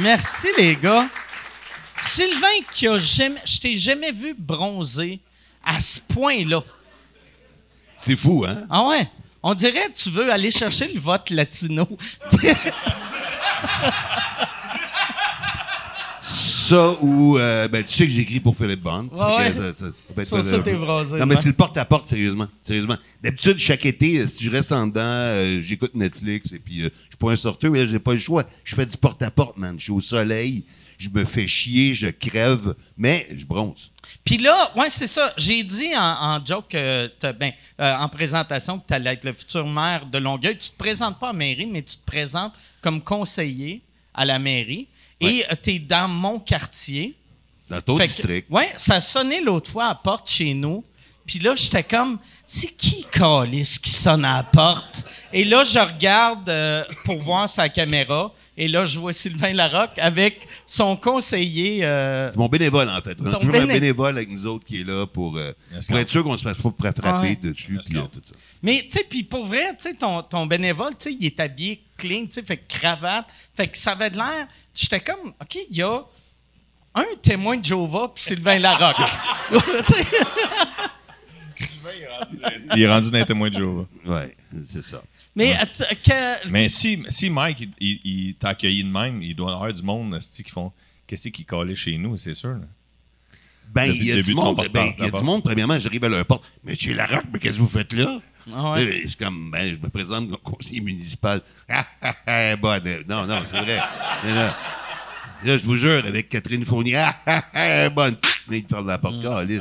Merci, 0.00 0.48
les 0.56 0.76
gars. 0.76 1.08
Sylvain, 1.98 2.62
qui 2.72 2.88
a 2.88 2.98
jamais, 2.98 3.40
je 3.44 3.58
t'ai 3.60 3.74
jamais 3.76 4.12
vu 4.12 4.34
bronzer 4.36 5.20
à 5.64 5.78
ce 5.80 6.00
point-là. 6.00 6.62
C'est 7.98 8.16
fou, 8.16 8.46
hein? 8.48 8.62
Ah 8.70 8.86
ouais? 8.86 9.06
On 9.42 9.54
dirait 9.54 9.88
que 9.88 9.98
tu 9.98 10.10
veux 10.10 10.32
aller 10.32 10.50
chercher 10.50 10.88
le 10.92 10.98
vote 10.98 11.28
latino. 11.30 11.86
Ça 16.70 16.96
ou 17.02 17.36
euh, 17.38 17.68
ben 17.68 17.82
tu 17.84 17.92
sais 17.94 18.06
que 18.06 18.12
j'écris 18.12 18.40
pour 18.40 18.56
Philippe 18.56 18.82
Bond. 18.82 19.08
Ouais, 19.12 19.44
Fait 19.46 19.52
que 19.52 19.58
ouais. 19.58 19.72
ça- 19.72 19.74
ça- 19.74 19.86
ça 19.86 19.92
peut 20.14 20.20
être 20.22 20.28
C'est 20.28 20.36
pour 20.36 20.44
ça 20.44 20.58
que 20.58 20.62
t'es 20.62 20.70
un 20.70 20.74
peu- 20.74 20.78
brasé, 20.80 21.18
Non 21.18 21.26
mais 21.26 21.36
c'est 21.36 21.48
le 21.48 21.54
porte-à-porte 21.54 22.06
sérieusement, 22.06 22.46
sérieusement. 22.62 22.96
D'habitude 23.22 23.58
chaque 23.58 23.84
été 23.86 24.18
euh, 24.20 24.26
si 24.26 24.44
je 24.44 24.50
reste 24.50 24.72
en 24.72 24.86
dedans, 24.86 25.00
euh, 25.02 25.60
j'écoute 25.60 25.94
Netflix 25.94 26.52
et 26.52 26.58
puis 26.58 26.82
euh, 26.82 26.90
je 27.04 27.08
suis 27.08 27.16
pas 27.18 27.32
un 27.32 27.36
sorteur 27.36 27.70
mais 27.70 27.80
là 27.80 27.86
j'ai 27.86 27.98
pas 27.98 28.12
le 28.12 28.18
choix. 28.18 28.44
Je 28.64 28.74
fais 28.74 28.86
du 28.86 28.96
porte-à-porte 28.96 29.56
man, 29.58 29.74
je 29.78 29.84
suis 29.84 29.92
au 29.92 30.00
soleil, 30.00 30.64
je 30.98 31.08
me 31.08 31.24
fais 31.24 31.46
chier, 31.48 31.94
je 31.94 32.08
crève, 32.08 32.74
mais 32.96 33.26
je 33.36 33.44
bronze. 33.46 33.90
Puis 34.24 34.36
là, 34.38 34.70
ouais, 34.76 34.90
c'est 34.90 35.06
ça. 35.06 35.32
J'ai 35.38 35.62
dit 35.62 35.88
en, 35.96 36.00
en 36.36 36.44
joke, 36.44 36.68
que 36.68 37.06
t'as- 37.18 37.32
ben, 37.32 37.52
euh, 37.80 37.94
en 37.96 38.08
présentation, 38.08 38.78
que 38.78 38.86
tu 38.86 38.94
allais 38.94 39.14
être 39.14 39.24
le 39.24 39.32
futur 39.32 39.66
maire 39.66 40.04
de 40.06 40.18
Longueuil. 40.18 40.58
Tu 40.58 40.68
te 40.70 40.76
présentes 40.76 41.18
pas 41.18 41.28
à 41.30 41.32
la 41.32 41.38
mairie, 41.38 41.66
mais 41.66 41.82
tu 41.82 41.96
te 41.96 42.04
présentes 42.04 42.52
comme 42.82 43.00
conseiller 43.00 43.82
à 44.14 44.24
la 44.24 44.38
mairie. 44.38 44.88
Et 45.20 45.44
tu 45.62 45.74
es 45.74 45.78
dans 45.78 46.08
mon 46.08 46.38
quartier. 46.38 47.14
Dans 47.68 47.80
ton 47.80 47.96
Fait 47.96 48.04
que- 48.04 48.08
district. 48.12 48.46
ouais, 48.50 48.70
ça 48.76 49.00
sonné 49.00 49.40
l'autre 49.40 49.70
fois 49.70 49.84
à 49.84 49.88
la 49.90 49.94
porte 49.94 50.28
chez 50.30 50.54
nous. 50.54 50.84
Puis 51.26 51.38
là, 51.38 51.54
j'étais 51.54 51.84
comme, 51.84 52.18
c'est 52.46 52.74
qui 52.76 53.06
Calis 53.12 53.78
qui 53.80 53.90
sonne 53.90 54.24
à 54.24 54.38
la 54.38 54.42
porte? 54.42 55.04
Et 55.32 55.44
là, 55.44 55.62
je 55.62 55.78
regarde 55.78 56.48
euh, 56.48 56.84
pour 57.04 57.22
voir 57.22 57.48
sa 57.48 57.68
caméra. 57.68 58.32
Et 58.62 58.68
là, 58.68 58.84
je 58.84 58.98
vois 58.98 59.14
Sylvain 59.14 59.54
Larocque 59.54 59.98
avec 59.98 60.46
son 60.66 60.94
conseiller. 60.94 61.82
euh, 61.82 62.30
C'est 62.30 62.36
mon 62.38 62.48
bénévole 62.50 62.90
en 62.90 63.00
fait. 63.00 63.16
On 63.18 63.24
a 63.26 63.30
Ton 63.32 63.38
toujours 63.40 63.54
un 63.54 63.58
béné- 63.60 63.72
bénévole 63.72 64.16
avec 64.18 64.28
nous 64.28 64.46
autres 64.46 64.66
qui 64.66 64.82
est 64.82 64.84
là 64.84 65.06
pour, 65.06 65.38
euh, 65.38 65.52
pour 65.88 65.96
être 65.98 66.10
sûr 66.10 66.22
qu'on 66.22 66.36
se 66.36 66.42
fasse 66.42 66.58
pas 66.58 66.70
frapper 66.78 67.28
Ouais. 67.28 67.36
dessus 67.36 67.78
puis 67.82 67.96
euh, 67.96 68.02
tout 68.02 68.20
ça. 68.22 68.34
Mais, 68.62 68.82
tu 68.82 68.98
sais, 68.98 69.06
puis 69.08 69.22
pour 69.22 69.46
vrai, 69.46 69.68
tu 69.70 69.88
sais, 69.88 69.94
ton, 69.94 70.22
ton 70.22 70.44
bénévole, 70.44 70.90
tu 70.90 71.08
sais, 71.10 71.16
il 71.18 71.24
est 71.24 71.40
habillé 71.40 71.80
clean, 71.96 72.26
tu 72.26 72.32
sais, 72.32 72.42
fait 72.42 72.58
cravate. 72.68 73.24
Fait 73.56 73.66
que 73.68 73.78
ça 73.78 73.92
avait 73.92 74.10
de 74.10 74.18
l'air. 74.18 74.46
J'étais 74.74 75.00
comme, 75.00 75.28
OK, 75.40 75.58
il 75.70 75.76
y 75.78 75.82
a 75.82 76.02
un 76.94 77.04
témoin 77.22 77.56
de 77.56 77.64
Jova 77.64 78.10
puis 78.14 78.22
Sylvain 78.22 78.58
Larocque. 78.58 78.96
Sais, 79.50 80.06
Il 82.76 82.82
est 82.82 82.88
rendu 82.88 83.10
dans 83.10 83.18
les 83.18 83.24
témoins 83.24 83.48
de 83.48 83.54
Jéhovah. 83.54 83.84
Ouais, 84.06 84.36
c'est 84.66 84.84
ça. 84.84 85.02
Mais, 85.40 85.56
que- 86.04 86.50
Mais 86.50 86.68
si, 86.68 87.02
si 87.08 87.30
Mike, 87.30 87.60
il, 87.60 87.70
il- 87.80 88.00
il 88.04 88.34
t'a 88.34 88.50
accueilli 88.50 88.84
de 88.84 88.88
même, 88.90 89.22
il 89.22 89.34
doit 89.34 89.50
y 89.50 89.54
avoir 89.54 89.72
du 89.72 89.82
monde 89.82 90.18
qui 90.18 90.50
font 90.50 90.72
Qu'est-ce 91.06 91.28
qui 91.30 91.44
collait 91.44 91.74
chez 91.74 91.98
nous, 91.98 92.16
c'est 92.16 92.34
sûr. 92.34 92.50
là. 92.50 92.60
Ben, 93.72 93.86
Le 93.86 93.94
il 93.94 94.04
y 94.04 94.12
a 94.12 94.16
but- 94.16 94.22
du 94.24 94.30
de 94.30 94.36
monde, 94.36 94.68
ben, 94.72 94.92
il 94.98 95.04
y 95.04 95.08
a 95.08 95.10
du 95.10 95.22
monde, 95.22 95.42
premièrement, 95.42 95.78
j'arrive 95.78 96.04
à 96.04 96.08
leur 96.08 96.24
porte. 96.24 96.44
Monsieur 96.64 96.94
Larocque, 96.94 97.26
mais 97.32 97.38
qu'est-ce 97.40 97.56
que 97.56 97.60
vous 97.62 97.68
faites 97.68 97.92
là? 97.92 98.20
Ah 98.52 98.72
ouais. 98.72 98.84
Là, 98.84 98.92
Je 99.02 99.06
suis 99.08 99.16
comme, 99.16 99.50
ben, 99.50 99.74
je 99.74 99.78
me 99.80 99.88
présente 99.90 100.28
comme 100.30 100.38
conseiller 100.56 100.80
municipal. 100.80 101.40
Ah, 101.68 101.84
ah, 102.02 102.14
ah, 102.26 102.56
bonne. 102.56 103.04
Non, 103.08 103.26
non, 103.26 103.42
c'est 103.50 103.60
vrai. 103.60 103.76
Là, 105.42 105.56
je 105.56 105.64
vous 105.64 105.76
jure, 105.76 106.04
avec 106.06 106.28
Catherine 106.28 106.64
Fournier, 106.64 106.96
ah, 106.96 107.16
ah, 107.26 107.44
ah, 107.54 107.88
bonne. 107.90 108.16
Il 108.50 108.64
ferme 108.68 108.86
la 108.88 108.98
porte. 108.98 109.16
Mm. 109.16 109.56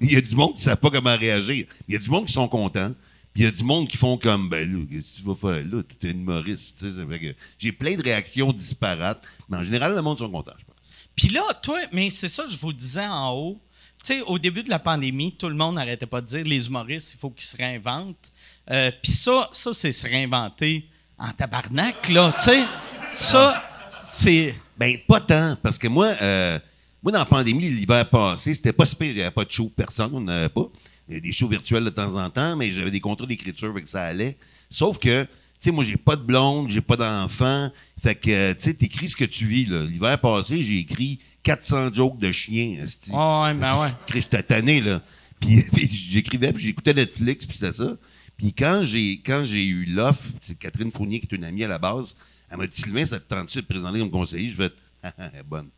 Il 0.00 0.12
y 0.12 0.16
a 0.16 0.20
du 0.20 0.34
monde 0.34 0.50
qui 0.54 0.58
ne 0.58 0.62
savent 0.62 0.76
pas 0.78 0.90
comment 0.90 1.16
réagir. 1.16 1.64
Il 1.88 1.94
y 1.94 1.96
a 1.96 2.00
du 2.00 2.10
monde 2.10 2.26
qui 2.26 2.32
sont 2.32 2.48
contents. 2.48 2.92
Il 3.38 3.44
y 3.44 3.46
a 3.46 3.52
du 3.52 3.62
monde 3.62 3.86
qui 3.86 3.96
font 3.96 4.18
comme, 4.18 4.48
ben 4.48 4.68
là, 4.68 4.84
qu'est-ce 4.90 5.12
que 5.12 5.20
tu 5.20 5.22
vas 5.28 5.36
faire 5.36 5.64
là? 5.64 5.82
Tu 6.00 6.08
es 6.08 6.10
humoriste. 6.10 6.76
tu 6.76 6.90
sais, 6.90 6.96
ça 6.98 7.06
fait 7.06 7.20
que 7.20 7.34
J'ai 7.56 7.70
plein 7.70 7.94
de 7.94 8.02
réactions 8.02 8.52
disparates. 8.52 9.22
Mais 9.48 9.58
en 9.58 9.62
général, 9.62 9.94
le 9.94 10.02
monde 10.02 10.18
sont 10.18 10.28
contents, 10.28 10.54
je 10.58 10.64
pense. 10.64 10.74
Puis 11.14 11.28
là, 11.28 11.42
toi, 11.62 11.78
mais 11.92 12.10
c'est 12.10 12.28
ça, 12.28 12.46
je 12.50 12.56
vous 12.56 12.72
disais 12.72 13.06
en 13.06 13.30
haut. 13.30 13.60
Tu 14.04 14.14
sais, 14.14 14.22
au 14.22 14.40
début 14.40 14.64
de 14.64 14.70
la 14.70 14.80
pandémie, 14.80 15.36
tout 15.36 15.48
le 15.48 15.54
monde 15.54 15.76
n'arrêtait 15.76 16.04
pas 16.04 16.20
de 16.20 16.26
dire 16.26 16.44
les 16.44 16.66
humoristes, 16.66 17.14
il 17.14 17.18
faut 17.18 17.30
qu'ils 17.30 17.44
se 17.44 17.56
réinventent. 17.56 18.32
Euh, 18.72 18.90
Puis 19.00 19.12
ça, 19.12 19.48
ça 19.52 19.72
c'est 19.72 19.92
se 19.92 20.08
réinventer 20.08 20.88
en 21.16 21.30
tabarnak, 21.30 22.08
là. 22.08 22.34
Tu 22.38 22.44
sais, 22.44 22.64
ça, 23.08 23.62
c'est. 24.02 24.56
Ben, 24.76 24.98
pas 25.06 25.20
tant, 25.20 25.54
parce 25.62 25.78
que 25.78 25.86
moi, 25.86 26.08
euh, 26.20 26.58
moi, 27.00 27.12
dans 27.12 27.20
la 27.20 27.24
pandémie, 27.24 27.70
l'hiver 27.70 28.10
passé, 28.10 28.56
c'était 28.56 28.72
pas 28.72 28.84
super, 28.84 29.06
il 29.06 29.14
n'y 29.14 29.22
avait 29.22 29.30
pas 29.30 29.44
de 29.44 29.52
show, 29.52 29.70
personne, 29.76 30.10
on 30.12 30.22
n'avait 30.22 30.48
pas. 30.48 30.66
Il 31.08 31.12
y 31.12 31.14
avait 31.14 31.26
des 31.26 31.32
shows 31.32 31.48
virtuels 31.48 31.84
de 31.84 31.90
temps 31.90 32.16
en 32.16 32.28
temps, 32.30 32.56
mais 32.56 32.70
j'avais 32.70 32.90
des 32.90 33.00
contrats 33.00 33.26
d'écriture, 33.26 33.72
fait 33.74 33.82
que 33.82 33.88
ça 33.88 34.02
allait. 34.02 34.36
Sauf 34.70 34.98
que, 34.98 35.24
tu 35.24 35.28
sais, 35.60 35.70
moi, 35.70 35.84
j'ai 35.84 35.96
pas 35.96 36.16
de 36.16 36.22
blonde, 36.22 36.70
j'ai 36.70 36.80
pas 36.80 36.96
d'enfant, 36.96 37.70
fait 38.02 38.14
que, 38.14 38.52
tu 38.52 38.60
sais, 38.60 38.74
t'écris 38.74 39.08
ce 39.08 39.16
que 39.16 39.24
tu 39.24 39.46
vis, 39.46 39.66
là. 39.66 39.84
L'hiver 39.84 40.18
passé, 40.20 40.62
j'ai 40.62 40.78
écrit 40.78 41.18
400 41.42 41.94
jokes 41.94 42.18
de 42.18 42.30
chiens. 42.30 42.84
Ah 43.12 43.44
ouais, 43.44 43.54
ben 43.54 43.80
ouais. 43.80 43.88
J'écris, 44.06 44.20
J'étais 44.20 44.42
tanné, 44.42 44.80
là. 44.80 45.02
Puis, 45.40 45.64
j'écrivais, 46.10 46.52
puis 46.52 46.64
j'écoutais 46.64 46.92
Netflix, 46.92 47.46
puis 47.46 47.56
c'est 47.56 47.72
ça. 47.72 47.96
Puis 48.36 48.52
quand 48.52 48.82
j'ai 48.84 49.20
quand 49.24 49.44
j'ai 49.44 49.64
eu 49.64 49.84
l'offre, 49.84 50.24
c'est 50.40 50.58
Catherine 50.58 50.90
Fournier, 50.90 51.20
qui 51.20 51.26
est 51.26 51.36
une 51.36 51.44
amie 51.44 51.62
à 51.62 51.68
la 51.68 51.78
base, 51.78 52.16
elle 52.50 52.56
m'a 52.56 52.66
dit 52.66 52.76
Sylvain, 52.80 53.06
ça 53.06 53.20
te 53.20 53.32
tente-tu 53.32 53.58
de 53.58 53.62
te 53.62 53.68
présenter 53.68 54.00
comme 54.00 54.10
conseiller? 54.10 54.50
Je 54.50 54.56
vais 54.56 54.70
ah, 55.02 55.12
ah, 55.18 55.30
elle 55.32 55.40
est 55.40 55.42
bonne. 55.44 55.68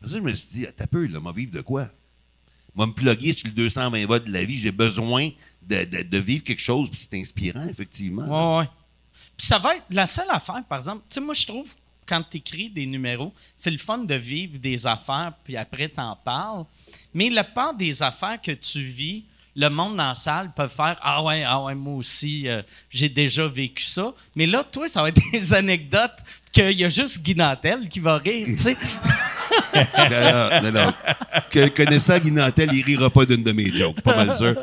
Après 0.00 0.12
ça, 0.12 0.18
je 0.18 0.22
me 0.22 0.34
suis 0.34 0.48
dit, 0.48 0.66
t'as 0.76 0.86
peu, 0.86 1.06
là, 1.06 1.20
m'a 1.20 1.32
vivre 1.32 1.52
de 1.52 1.60
quoi? 1.60 1.88
M'a 2.76 2.86
me 2.86 2.92
plugger 2.92 3.32
sur 3.32 3.46
le 3.48 3.52
220 3.54 4.06
votes 4.06 4.24
de 4.26 4.32
la 4.32 4.44
vie. 4.44 4.58
J'ai 4.58 4.72
besoin 4.72 5.30
de, 5.62 5.84
de- 5.84 6.02
de 6.02 6.18
vivre 6.18 6.44
quelque 6.44 6.60
chose, 6.62 6.90
puis 6.90 6.98
c'est 7.00 7.18
inspirant, 7.18 7.66
effectivement. 7.68 8.56
Ouais, 8.58 8.58
ouais. 8.62 8.68
Puis 9.36 9.46
ça 9.46 9.58
va 9.58 9.76
être 9.76 9.84
la 9.90 10.06
seule 10.06 10.30
affaire, 10.30 10.62
par 10.68 10.78
exemple. 10.78 11.02
Tu 11.08 11.14
sais, 11.14 11.20
moi, 11.20 11.34
je 11.34 11.46
trouve, 11.46 11.74
quand 12.06 12.22
tu 12.30 12.36
écris 12.38 12.68
des 12.70 12.86
numéros, 12.86 13.32
c'est 13.56 13.70
le 13.70 13.78
fun 13.78 13.98
de 13.98 14.14
vivre 14.14 14.58
des 14.58 14.86
affaires, 14.86 15.32
puis 15.44 15.56
après, 15.56 15.88
t'en 15.88 16.16
parles. 16.16 16.64
Mais 17.14 17.30
la 17.30 17.44
part 17.44 17.74
des 17.74 18.02
affaires 18.02 18.40
que 18.40 18.52
tu 18.52 18.80
vis, 18.82 19.24
le 19.54 19.68
monde 19.70 19.96
dans 19.96 20.08
la 20.08 20.14
salle 20.14 20.52
peut 20.54 20.68
faire 20.68 20.98
Ah 21.02 21.22
ouais, 21.22 21.42
ah 21.42 21.62
ouais, 21.64 21.74
moi 21.74 21.94
aussi, 21.94 22.46
euh, 22.46 22.62
j'ai 22.90 23.08
déjà 23.08 23.46
vécu 23.48 23.82
ça. 23.84 24.12
Mais 24.34 24.44
là, 24.46 24.62
toi, 24.62 24.86
ça 24.86 25.00
va 25.02 25.08
être 25.08 25.20
des 25.32 25.54
anecdotes 25.54 26.18
qu'il 26.52 26.72
y 26.72 26.84
a 26.84 26.88
juste 26.90 27.22
Guy 27.22 27.34
Nantel 27.34 27.88
qui 27.88 28.00
va 28.00 28.18
rire, 28.18 28.46
tu 28.46 28.58
sais. 28.58 28.76
non, 29.74 30.62
non, 30.62 30.72
non. 30.72 30.92
Que, 31.50 31.68
connaissant 31.68 32.18
Guy 32.18 32.30
Nantel, 32.32 32.70
il 32.72 32.84
rira 32.84 33.10
pas 33.10 33.24
d'une 33.24 33.42
de 33.42 33.52
mes 33.52 33.70
jokes, 33.70 34.00
pas 34.02 34.16
mal 34.24 34.36
sûr. 34.36 34.54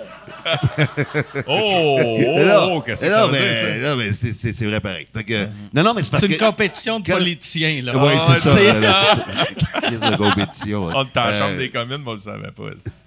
Oh, 1.48 1.98
oh, 2.78 2.82
qu'est-ce 2.86 3.04
mais 3.06 3.10
que 3.10 3.14
ça 3.16 3.26
veut 3.28 3.32
mais- 3.32 3.40
dire, 3.40 3.56
ça? 3.56 3.90
non, 3.90 3.96
mais 3.98 4.14
c'est- 4.14 4.66
vrai 4.66 4.80
pareil. 4.80 5.08
Fait 5.16 5.24
que, 5.24 5.48
non, 5.74 5.84
non, 5.84 5.94
mais 5.94 6.04
c'est 6.04 6.12
parce 6.12 6.26
que... 6.26 6.32
une 6.32 6.38
compétition 6.38 7.00
de 7.00 7.06
quand- 7.08 7.18
politiciens, 7.18 7.82
là. 7.84 7.94
Oui, 7.98 8.14
Ah, 8.16 8.34
c'est 8.36 8.40
ça. 8.50 8.56
c'est- 8.58 8.80
là, 8.80 10.12
de 10.12 10.16
compétition? 10.18 10.84
On 10.94 11.04
était 11.04 11.20
en 11.20 11.28
Euh, 11.28 11.40
chambre 11.40 11.58
des 11.58 11.70
communes, 11.70 12.02
mais 12.04 12.12
on 12.12 12.14
le 12.14 12.20
savait 12.20 12.52
pas. 12.52 12.64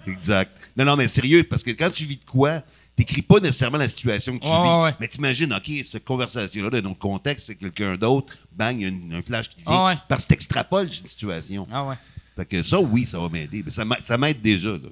Exact. 0.07 0.50
Non, 0.76 0.85
non, 0.85 0.97
mais 0.97 1.09
sérieux, 1.09 1.43
parce 1.49 1.62
que 1.62 1.71
quand 1.71 1.90
tu 1.90 2.05
vis 2.05 2.16
de 2.16 2.25
quoi, 2.25 2.61
t'écris 2.97 3.23
pas 3.23 3.38
nécessairement 3.41 3.79
la 3.79 3.88
situation 3.88 4.38
que 4.38 4.43
tu 4.45 4.50
vis. 4.50 4.83
ouais. 4.85 4.95
Mais 4.99 5.07
t'imagines, 5.09 5.53
OK, 5.53 5.71
cette 5.85 6.05
conversation-là, 6.05 6.71
dans 6.81 6.88
notre 6.88 6.99
contexte, 6.99 7.47
c'est 7.49 7.55
quelqu'un 7.55 7.97
d'autre, 7.97 8.35
bang, 8.53 8.75
il 8.76 8.83
y 8.83 8.85
a 8.87 8.88
une- 8.88 9.12
un 9.15 9.23
flash 9.23 9.50
qui 9.50 9.61
vient. 9.61 9.85
Ouais. 9.87 9.99
Parce 10.09 10.25
que 10.25 10.29
t'extrapoles 10.31 10.87
une 10.87 11.09
situation. 11.09 11.69
Ah 11.71 11.85
ouais. 11.85 11.97
Fait 12.37 12.47
que 12.47 12.62
ça, 12.62 12.81
oui, 12.81 13.05
ça 13.07 13.19
va 13.21 13.29
m'aider. 13.29 13.62
Mais 13.65 13.71
ça 13.71 13.85
m'a- 13.85 14.00
ça 14.00 14.17
m'aide 14.19 14.41
déjà, 14.43 14.71
là. 14.71 14.88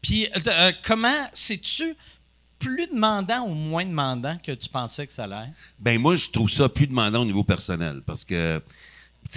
Puis, 0.00 0.26
euh, 0.26 0.38
euh, 0.48 0.72
comment, 0.84 1.28
sais-tu 1.32 1.94
plus 2.58 2.86
demandant 2.86 3.42
ou 3.48 3.54
moins 3.54 3.84
demandant 3.84 4.38
que 4.38 4.52
tu 4.52 4.68
pensais 4.68 5.06
que 5.06 5.12
ça 5.12 5.24
allait? 5.24 5.50
Ben 5.78 6.00
moi, 6.00 6.16
je 6.16 6.30
trouve 6.30 6.48
ça 6.50 6.68
plus 6.68 6.86
demandant 6.86 7.22
au 7.22 7.24
niveau 7.24 7.42
personnel 7.44 8.00
parce 8.06 8.24
que, 8.24 8.60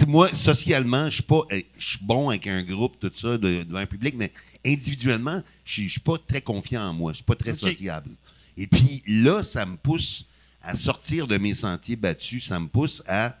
moi, 0.06 0.32
socialement, 0.34 1.06
je 1.10 1.14
suis 1.14 1.22
pas, 1.22 1.42
euh, 1.52 1.60
je 1.78 1.88
suis 1.88 1.98
bon 2.02 2.28
avec 2.30 2.46
un 2.46 2.62
groupe, 2.62 2.96
tout 3.00 3.10
ça, 3.14 3.36
de- 3.38 3.62
devant 3.62 3.78
un 3.78 3.86
public, 3.86 4.14
mais 4.16 4.32
individuellement, 4.64 5.42
je 5.64 5.82
suis- 5.88 6.00
pas 6.00 6.16
très 6.18 6.40
confiant 6.40 6.82
en 6.88 6.92
moi, 6.92 7.12
je 7.12 7.16
suis 7.16 7.24
pas 7.24 7.34
très 7.34 7.52
sociable. 7.72 8.10
Et 8.56 8.66
puis 8.66 9.02
là, 9.06 9.42
ça 9.42 9.64
me 9.66 9.76
pousse 9.76 10.26
à 10.62 10.74
sortir 10.74 11.26
de 11.26 11.38
mes 11.38 11.54
sentiers 11.54 11.96
battus, 11.96 12.46
ça 12.46 12.58
me 12.60 12.66
pousse 12.66 13.02
à, 13.06 13.36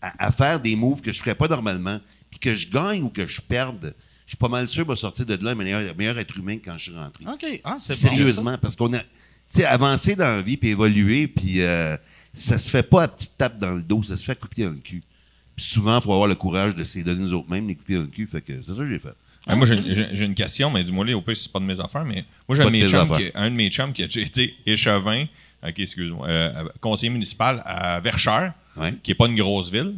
à, 0.00 0.26
à 0.26 0.32
faire 0.32 0.60
des 0.60 0.74
moves 0.76 1.00
que 1.00 1.12
je 1.12 1.18
ferais 1.20 1.34
pas 1.34 1.48
normalement, 1.48 2.00
puis 2.30 2.38
que 2.40 2.54
je 2.56 2.68
gagne 2.68 3.02
ou 3.02 3.08
que 3.10 3.26
je 3.26 3.40
perde. 3.40 3.94
Je 4.26 4.30
suis 4.30 4.36
pas 4.38 4.48
mal 4.48 4.66
sûr 4.66 4.86
de 4.86 4.94
sortir 4.94 5.26
de 5.26 5.34
là 5.34 5.50
un 5.50 5.54
meilleur, 5.54 5.94
meilleur 5.96 6.18
être 6.18 6.36
humain 6.38 6.56
que 6.58 6.64
quand 6.66 6.78
je 6.78 6.90
suis 6.90 6.96
rentré. 6.98 7.24
OK. 7.26 7.60
Ah, 7.64 7.76
c'est 7.78 7.92
bon, 7.94 8.00
Sérieusement, 8.16 8.56
parce 8.58 8.76
qu'on 8.76 8.92
a, 8.94 8.98
tu 9.00 9.06
sais, 9.50 9.64
avancé 9.66 10.16
dans 10.16 10.36
la 10.36 10.42
vie 10.42 10.56
puis 10.56 10.70
évoluer, 10.70 11.28
puis 11.28 11.60
euh, 11.60 11.96
ça 12.32 12.58
se 12.58 12.70
fait 12.70 12.82
pas 12.82 13.02
à 13.02 13.08
petite 13.08 13.36
tape 13.36 13.58
dans 13.58 13.70
le 13.76 13.82
dos, 13.82 14.02
ça 14.02 14.16
se 14.16 14.22
fait 14.24 14.32
à 14.32 14.36
couper 14.36 14.62
dans 14.64 14.70
le 14.70 14.76
cul. 14.76 15.02
Puis 15.56 15.64
souvent, 15.66 15.98
il 15.98 16.02
faut 16.02 16.12
avoir 16.12 16.28
le 16.28 16.34
courage 16.34 16.74
de 16.74 16.84
se 16.84 16.98
donner 17.00 17.20
nous 17.22 17.34
autres 17.34 17.50
mêmes, 17.50 17.68
les 17.68 17.74
couper 17.74 17.94
dans 17.94 18.00
le 18.02 18.06
cul. 18.06 18.26
Fait 18.26 18.40
que 18.40 18.52
c'est 18.62 18.72
ça 18.72 18.78
que 18.78 18.88
j'ai 18.88 18.98
fait. 18.98 19.14
Ah, 19.46 19.56
moi, 19.56 19.66
j'ai- 19.66 20.24
une 20.24 20.34
question, 20.34 20.70
mais 20.70 20.82
dis-moi, 20.84 21.04
là, 21.04 21.16
au 21.16 21.20
pire, 21.20 21.36
c'est 21.36 21.50
pas 21.52 21.58
de 21.58 21.64
mes 21.64 21.78
affaires, 21.80 22.04
mais 22.04 22.24
moi, 22.48 22.56
j'ai 22.56 22.62
un, 22.62 22.66
de 22.66 22.70
mes 22.70 22.88
chums 22.88 23.16
qui- 23.16 23.30
un 23.34 23.50
de 23.50 23.54
mes 23.56 23.70
chums 23.70 23.92
qui 23.92 24.02
a 24.04 24.06
déjà 24.06 24.20
été 24.20 24.54
échevin, 24.66 25.24
ok, 25.66 25.78
excuse-moi, 25.80 26.28
euh, 26.28 26.64
conseiller 26.80 27.10
municipal 27.10 27.60
à 27.66 27.98
Verchères, 28.00 28.52
Ouais. 28.76 28.94
qui 29.02 29.10
est 29.10 29.14
pas 29.14 29.26
une 29.26 29.34
grosse 29.36 29.70
ville. 29.72 29.94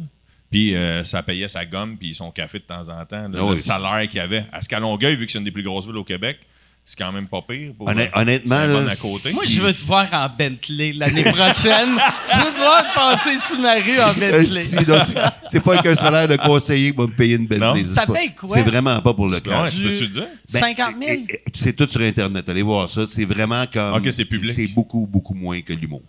Puis 0.51 0.73
euh, 0.75 1.03
ça 1.03 1.21
payait 1.23 1.47
sa 1.47 1.65
gomme 1.65 1.97
puis 1.97 2.13
son 2.15 2.31
café 2.31 2.59
de 2.59 2.63
temps 2.63 2.89
en 2.89 3.05
temps, 3.05 3.27
là, 3.29 3.39
Ah 3.39 3.45
oui. 3.45 3.51
le 3.53 3.57
salaire 3.57 4.07
qu'il 4.09 4.19
avait. 4.19 4.45
À 4.51 4.61
ce 4.61 4.69
qu'à 4.69 4.79
Longueuil, 4.79 5.15
vu 5.15 5.25
que 5.25 5.31
c'est 5.31 5.37
une 5.39 5.45
des 5.45 5.51
plus 5.51 5.63
grosses 5.63 5.85
villes 5.85 5.97
au 5.97 6.03
Québec, 6.03 6.39
c'est 6.87 6.97
quand 6.99 7.11
même 7.11 7.27
pas 7.27 7.41
pire. 7.41 7.73
Pour, 7.75 7.89
Honnêt- 7.89 8.11
euh, 8.15 8.21
honnêtement, 8.21 8.63
là, 8.63 8.91
à 8.91 8.95
côté. 8.95 9.33
Moi, 9.33 9.43
je 9.47 9.59
veux 9.59 9.73
te 9.73 9.81
voir 9.85 10.07
en 10.13 10.29
Bentley 10.29 10.93
l'année 10.93 11.23
prochaine. 11.23 11.97
je 12.31 12.37
veux 12.45 12.51
te 12.53 12.57
voir 12.57 12.83
passer 12.93 13.39
sur 13.39 13.57
ma 13.59 13.73
rue 13.73 13.99
en 13.99 14.13
Bentley. 14.13 14.63
C'est- 14.65 15.59
pas 15.61 15.81
qu'un 15.81 15.95
salaire 15.95 16.27
de 16.27 16.35
conseiller 16.35 16.91
qui 16.91 16.97
va 16.97 17.07
me 17.07 17.11
payer 17.11 17.35
une 17.37 17.47
Bentley. 17.47 17.83
Non. 17.83 17.89
C'est 17.89 17.95
Ça 17.95 18.05
pas- 18.05 18.13
paye 18.13 18.31
quoi? 18.35 18.55
C'est 18.55 18.63
vraiment 18.63 19.01
pas 19.01 19.13
pour 19.15 19.25
le 19.27 19.33
Ouais, 19.33 19.41
cash. 19.41 19.73
tu 19.75 19.81
peux-tu 19.81 20.03
le 20.03 20.07
dire? 20.09 20.27
Ben, 20.53 20.59
50 20.59 20.95
000? 20.99 21.01
et- 21.11 21.13
et- 21.33 21.41
C'est 21.55 21.73
tout 21.75 21.87
sur 21.89 22.01
Internet. 22.01 22.47
Allez 22.47 22.61
voir 22.61 22.87
ça. 22.89 23.07
C'est 23.07 23.25
vraiment 23.25 23.65
comme. 23.71 23.95
Ok, 23.95 24.11
c'est 24.11 24.25
public. 24.25 24.53
C'est 24.55 24.67
beaucoup, 24.67 25.07
beaucoup 25.07 25.33
moins 25.33 25.59
que 25.61 25.73
l'humour. 25.73 26.03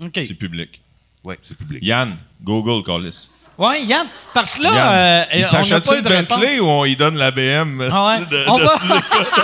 OK. 0.00 0.12
C'est 0.14 0.34
public. 0.34 0.80
Ouais, 1.24 1.38
c'est 1.42 1.56
public. 1.56 1.82
Yann, 1.82 2.16
Google, 2.42 2.84
Callis. 2.84 3.30
Ouais, 3.56 3.82
Yann, 3.84 4.08
parce 4.32 4.56
que 4.56 4.62
là, 4.64 4.70
Yann, 4.74 4.92
euh, 4.92 5.24
il 5.38 5.44
s'achète 5.44 5.88
une. 5.90 6.00
Bentley 6.02 6.58
ou 6.60 6.66
on 6.66 6.82
lui 6.84 6.96
donne 6.96 7.16
la 7.16 7.30
BM? 7.30 7.88
Ah 7.92 8.06
ouais. 8.18 8.26
de- 8.26 8.44
On 8.48 8.58
de 8.58 8.62
va- 8.64 8.78
sous-écoute? 8.78 9.28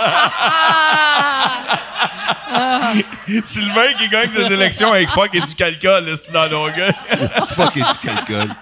Sylvain 3.45 3.93
qui 3.97 4.09
gagne 4.09 4.31
ses 4.31 4.51
élections 4.51 4.91
avec 4.91 5.09
fuck 5.09 5.33
et 5.33 5.39
du 5.41 5.55
calcul, 5.55 5.89
là, 5.89 6.13
c'est 6.21 6.31
dans 6.33 6.49
nos 6.49 6.69
gars. 6.69 6.93
fuck 7.55 7.77
et 7.77 7.81
du 7.81 7.99
calcul. 8.01 8.53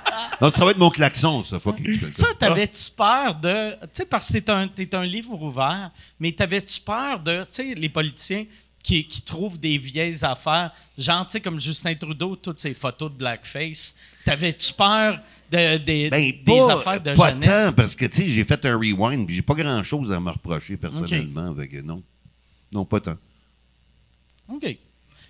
Non, 0.41 0.51
ça 0.51 0.63
va 0.63 0.71
être 0.71 0.77
mon 0.77 0.89
klaxon, 0.89 1.43
ça. 1.43 1.59
Fuck 1.59 1.79
et 1.79 1.83
du 1.83 1.99
calcul. 1.99 2.15
Ça, 2.15 2.27
t'avais-tu 2.37 2.91
peur 2.95 3.35
de. 3.35 3.71
Tu 3.81 3.87
sais, 3.93 4.05
parce 4.05 4.31
que 4.31 4.37
t'es 4.37 4.51
un, 4.51 4.67
t'es 4.67 4.93
un 4.95 5.03
livre 5.05 5.33
ouvert, 5.41 5.89
mais 6.19 6.31
t'avais-tu 6.31 6.79
peur 6.81 7.19
de. 7.19 7.41
Tu 7.51 7.69
sais, 7.69 7.73
les 7.75 7.89
politiciens 7.89 8.45
qui, 8.83 9.05
qui 9.07 9.21
trouvent 9.23 9.59
des 9.59 9.77
vieilles 9.77 10.23
affaires, 10.23 10.71
genre, 10.97 11.25
tu 11.25 11.33
sais, 11.33 11.41
comme 11.41 11.59
Justin 11.59 11.95
Trudeau, 11.95 12.35
toutes 12.35 12.59
ses 12.59 12.73
photos 12.73 13.11
de 13.11 13.17
blackface. 13.17 13.95
T'avais-tu 14.25 14.71
peur 14.73 15.19
de, 15.51 15.77
de- 15.77 16.09
Ben, 16.09 16.21
des 16.31 16.33
pas, 16.45 16.73
affaires 16.75 17.01
de 17.01 17.13
pas 17.15 17.29
jeunesse? 17.31 17.49
tant, 17.49 17.73
parce 17.73 17.95
que, 17.95 18.05
tu 18.05 18.23
sais, 18.23 18.29
j'ai 18.29 18.43
fait 18.43 18.63
un 18.65 18.75
rewind, 18.77 19.25
puis 19.25 19.35
j'ai 19.35 19.41
pas 19.41 19.55
grand-chose 19.55 20.11
à 20.11 20.19
me 20.19 20.29
reprocher 20.31 20.77
personnellement. 20.77 21.53
Fait 21.55 21.67
que 21.67 21.81
non. 21.81 22.01
Non, 22.71 22.85
pas 22.85 22.99
tant. 22.99 23.15
OK. 24.51 24.77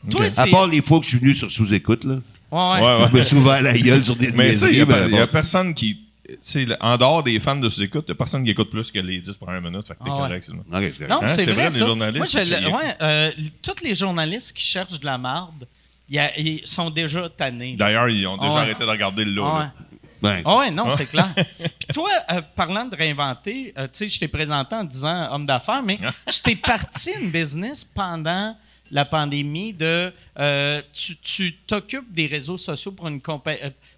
Toi, 0.10 0.26
À 0.38 0.48
part 0.48 0.68
les 0.68 0.82
fois 0.82 1.00
que 1.00 1.06
je 1.06 1.10
suis 1.10 1.20
venu 1.20 1.36
sur 1.36 1.52
sous-écoute, 1.52 2.04
là. 2.06 2.20
Ouais, 2.52 2.82
ouais. 2.82 3.02
Ouais, 3.02 3.08
Je 3.12 3.18
me 3.18 3.22
suis 3.22 3.36
ouvert 3.38 3.62
la 3.62 3.78
gueule 3.78 4.04
sur 4.04 4.16
des 4.16 4.32
Mais 4.36 4.54
ça, 4.54 4.70
il 4.70 4.76
n'y 4.76 4.82
a, 4.82 4.86
ben, 4.86 5.10
y 5.10 5.18
a 5.18 5.28
personne 5.28 5.74
qui. 5.74 5.96
tu 6.26 6.38
sais, 6.42 6.66
le- 6.66 6.78
en 6.80 6.98
dehors 6.98 7.22
des 7.22 7.40
fans 7.40 7.56
de 7.58 7.68
sous-écoute, 7.70 8.06
il 8.08 8.12
n'y 8.12 8.14
a 8.14 8.16
personne 8.16 8.44
qui 8.46 8.50
écoute 8.52 8.70
plus 8.72 8.92
que 8.92 9.00
les 9.00 9.20
10 9.20 9.38
premières 9.38 9.62
minutes. 9.62 9.88
Fait 9.88 9.94
que 9.96 10.00
t'es 10.04 10.10
Ah 10.10 10.14
ouais. 10.16 10.20
correct, 10.22 10.44
Sylvain. 10.46 10.62
Ok, 10.62 10.68
c'est 10.98 11.08
correct. 11.08 11.10
Non, 11.10 11.22
Hein, 11.24 11.28
c'est 11.28 11.44
vrai, 11.44 11.54
vrai, 11.54 11.70
les 11.70 11.86
journalistes, 11.86 12.18
Moi, 12.36 12.44
je 12.44 12.68
ouais, 12.68 12.96
euh, 13.02 13.32
tous 13.62 13.84
les 13.84 13.94
journalistes 13.96 14.54
qui 14.54 14.64
cherchent 14.64 15.00
de 15.00 15.06
la 15.06 15.18
marde, 15.18 15.68
ils 16.10 16.62
sont 16.64 16.90
déjà 16.90 17.30
tannés. 17.30 17.76
D'ailleurs, 17.78 18.10
ils 18.10 18.26
ont 18.26 18.38
déjà 18.38 18.50
Ah 18.52 18.56
ouais. 18.56 18.62
arrêté 18.62 18.80
de 18.86 18.90
regarder 18.90 19.26
le 19.26 19.32
lot. 19.32 19.46
Ah. 19.46 19.74
Ben, 20.22 20.42
Ah 20.46 20.58
ouais, 20.58 20.72
non, 20.72 20.90
c'est 20.90 21.06
clair. 21.06 21.30
Puis 21.58 21.88
toi, 21.94 22.10
euh, 22.32 22.42
parlant 22.56 22.86
de 22.86 22.96
réinventer, 22.96 23.74
euh, 23.78 23.84
tu 23.84 23.90
sais, 23.94 24.08
je 24.08 24.20
t'ai 24.20 24.28
présenté 24.28 24.76
en 24.76 24.84
disant 24.84 25.34
homme 25.34 25.46
d'affaires, 25.46 25.84
mais 25.84 26.00
tu 26.28 26.42
t'es 26.42 26.56
parti 26.56 27.12
une 27.22 27.32
business 27.32 27.84
pendant 27.84 28.56
la 28.92 29.06
pandémie 29.06 29.72
de 29.74 30.12
euh, 30.40 30.82
tu 30.92 31.54
t'occupes 31.68 32.12
des 32.12 32.26
réseaux 32.28 32.58
sociaux 32.58 32.92
pour 32.92 33.08
une 33.08 33.22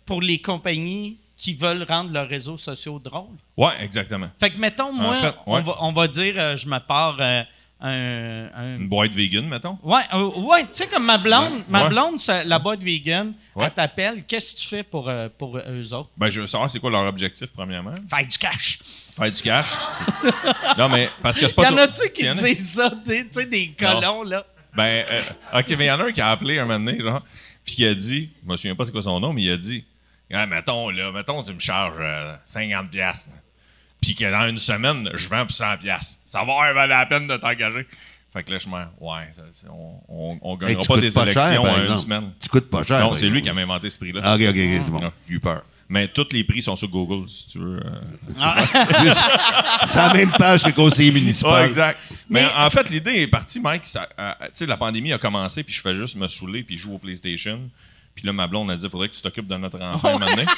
pour 0.05 0.21
les 0.21 0.39
compagnies 0.41 1.17
qui 1.37 1.53
veulent 1.55 1.83
rendre 1.83 2.11
leurs 2.11 2.27
réseaux 2.27 2.57
sociaux 2.57 2.99
drôles. 2.99 3.37
Ouais, 3.57 3.73
exactement. 3.81 4.29
Fait 4.39 4.51
que 4.51 4.57
mettons 4.57 4.91
moi, 4.93 5.15
fait, 5.15 5.33
on, 5.47 5.61
va, 5.61 5.75
on 5.79 5.91
va 5.93 6.07
dire 6.07 6.57
je 6.57 6.67
me 6.67 6.77
pars 6.79 7.17
un, 7.81 8.49
un- 8.55 8.77
Une 8.77 8.87
boîte 8.87 9.11
vegan, 9.13 9.47
mettons? 9.47 9.77
Ouais, 9.83 10.01
euh, 10.13 10.29
ouais, 10.41 10.63
tu 10.63 10.69
sais 10.73 10.87
comme 10.87 11.05
ma 11.05 11.17
blonde, 11.17 11.63
ma 11.67 11.89
blonde, 11.89 12.19
ça- 12.19 12.43
la 12.43 12.59
boîte 12.59 12.81
vegan, 12.83 13.33
Ouais. 13.55 13.65
elle 13.65 13.71
t'appelle, 13.73 14.23
qu'est-ce 14.25 14.53
que 14.55 14.59
tu 14.61 14.67
fais 14.67 14.83
pour 14.83 15.09
euh, 15.09 15.29
pour 15.37 15.57
eux 15.57 15.93
autres? 15.93 16.09
Ben, 16.17 16.29
je 16.29 16.41
veux 16.41 16.47
savoir 16.47 16.69
c'est 16.69 16.79
quoi 16.79 16.91
leur 16.91 17.05
objectif, 17.07 17.47
premièrement. 17.53 17.95
Faire 18.09 18.27
du 18.27 18.37
cash. 18.37 18.79
Faire 19.15 19.31
du 19.31 19.41
cash? 19.41 19.69
non, 20.77 20.89
mais 20.89 21.09
parce 21.21 21.37
que 21.39 21.47
c'est 21.47 21.53
Y 21.53 21.55
pas 21.55 21.71
en 21.71 21.75
tout- 21.75 21.79
a-tu 21.79 22.11
qui 22.11 22.23
Y 22.23 22.29
en 22.29 22.37
a- 22.37 22.41
disent 22.41 22.73
ça, 22.73 22.91
tu 23.03 23.11
sais, 23.11 23.25
tu 23.27 23.39
sais, 23.39 23.45
des 23.45 23.69
colons, 23.77 24.23
là? 24.23 24.45
Ben, 24.75 25.03
euh, 25.09 25.21
OK, 25.59 25.69
mais 25.77 25.85
il 25.85 25.87
y 25.87 25.91
en 25.91 25.99
a 25.99 26.03
un 26.05 26.11
qui 26.11 26.21
a 26.21 26.29
appelé 26.29 26.59
un 26.59 26.65
moment 26.65 26.79
donné, 26.85 26.99
genre, 27.01 27.21
puis 27.65 27.75
qui 27.75 27.85
a 27.85 27.93
dit, 27.93 28.29
je 28.45 28.49
me 28.49 28.55
souviens 28.55 28.75
pas 28.75 28.85
c'est 28.85 28.91
quoi 28.91 29.01
son 29.01 29.19
nom, 29.19 29.33
mais 29.33 29.41
il 29.41 29.51
a 29.51 29.57
dit, 29.57 29.83
ah, 30.33 30.45
mettons, 30.45 30.89
là, 30.89 31.11
mettons, 31.11 31.43
tu 31.43 31.53
me 31.53 31.59
charges 31.59 31.97
euh, 31.99 32.35
50 32.45 32.89
pièces 32.89 33.29
puis 34.01 34.15
que 34.15 34.29
dans 34.29 34.47
une 34.49 34.57
semaine, 34.57 35.09
je 35.13 35.29
vends 35.29 35.45
pour 35.45 35.55
100 35.55 35.77
pièces 35.77 36.19
Ça 36.25 36.39
va 36.39 36.53
avoir 36.53 36.73
valer 36.73 36.89
la 36.89 37.05
peine 37.05 37.27
de 37.27 37.37
t'engager. 37.37 37.87
Fait 38.33 38.43
que 38.43 38.51
là, 38.51 38.59
je 38.59 38.67
me 38.67 38.75
ouais, 38.75 39.29
ça, 39.33 39.41
on, 39.69 40.39
on, 40.41 40.55
gagnera 40.55 40.83
pas 40.85 40.97
des 41.01 41.11
pas 41.11 41.23
élections 41.23 41.43
cher, 41.43 41.61
en 41.63 41.85
une 41.85 41.97
semaine. 41.97 42.31
Tu 42.39 42.47
coûtes 42.47 42.69
pas 42.69 42.83
cher. 42.83 43.01
Non, 43.01 43.15
c'est 43.15 43.27
lui 43.27 43.41
qui 43.41 43.49
a 43.49 43.53
inventé 43.53 43.89
ce 43.89 43.97
prix-là. 43.97 44.21
Ah, 44.23 44.35
ok, 44.35 44.41
ok, 44.41 44.47
ok, 44.49 44.81
c'est 44.85 44.91
bon. 44.91 44.99
Ah. 45.03 45.11
J'ai 45.27 45.33
eu 45.35 45.39
peur. 45.39 45.63
Mais 45.89 46.07
tous 46.07 46.27
les 46.31 46.45
prix 46.45 46.61
sont 46.61 46.77
sur 46.77 46.87
Google, 46.87 47.27
si 47.29 47.49
tu 47.49 47.59
veux. 47.59 47.81
euh. 47.85 49.13
C'est 49.85 49.97
la 49.99 50.13
même 50.13 50.31
page 50.31 50.63
que 50.63 50.71
conseiller 50.71 51.11
municipal. 51.11 51.51
Ouais, 51.51 51.65
exact. 51.65 51.99
Mais, 52.29 52.43
Mais- 52.43 52.63
en 52.65 52.69
fait, 52.69 52.89
l'idée 52.89 53.23
est 53.23 53.27
partie, 53.27 53.59
Mike. 53.59 53.81
ça- 53.85 54.07
euh, 54.17 54.31
tu 54.43 54.47
sais, 54.53 54.65
la 54.65 54.77
pandémie 54.77 55.11
a 55.11 55.17
commencé, 55.17 55.63
puis 55.63 55.73
je 55.73 55.81
fais 55.81 55.93
juste 55.93 56.15
me 56.15 56.29
saouler, 56.29 56.63
puis 56.63 56.77
je 56.77 56.83
joue 56.83 56.93
au 56.93 56.97
PlayStation. 56.97 57.59
Puis 58.15 58.25
là, 58.25 58.31
ma 58.31 58.47
blonde 58.47 58.71
a 58.71 58.77
dit 58.77 58.89
faudrait 58.89 59.09
que 59.09 59.15
tu 59.15 59.21
t'occupes 59.21 59.47
de 59.49 59.57
notre 59.57 59.81
enfant 59.81 60.17
maintenant. 60.17 60.45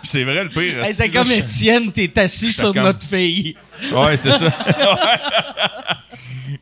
puis 0.00 0.08
c'est 0.08 0.24
vrai, 0.24 0.44
le 0.44 0.50
pire. 0.50 0.84
Hey, 0.84 0.92
c'est 0.94 1.10
comme 1.10 1.26
je- 1.26 1.32
Étienne, 1.34 1.92
t'es 1.92 2.18
assis 2.18 2.52
sur 2.52 2.72
comme- 2.72 2.82
notre 2.84 3.04
fille. 3.06 3.56
Ouais, 3.92 4.16
c'est 4.16 4.32
ça. 4.32 4.50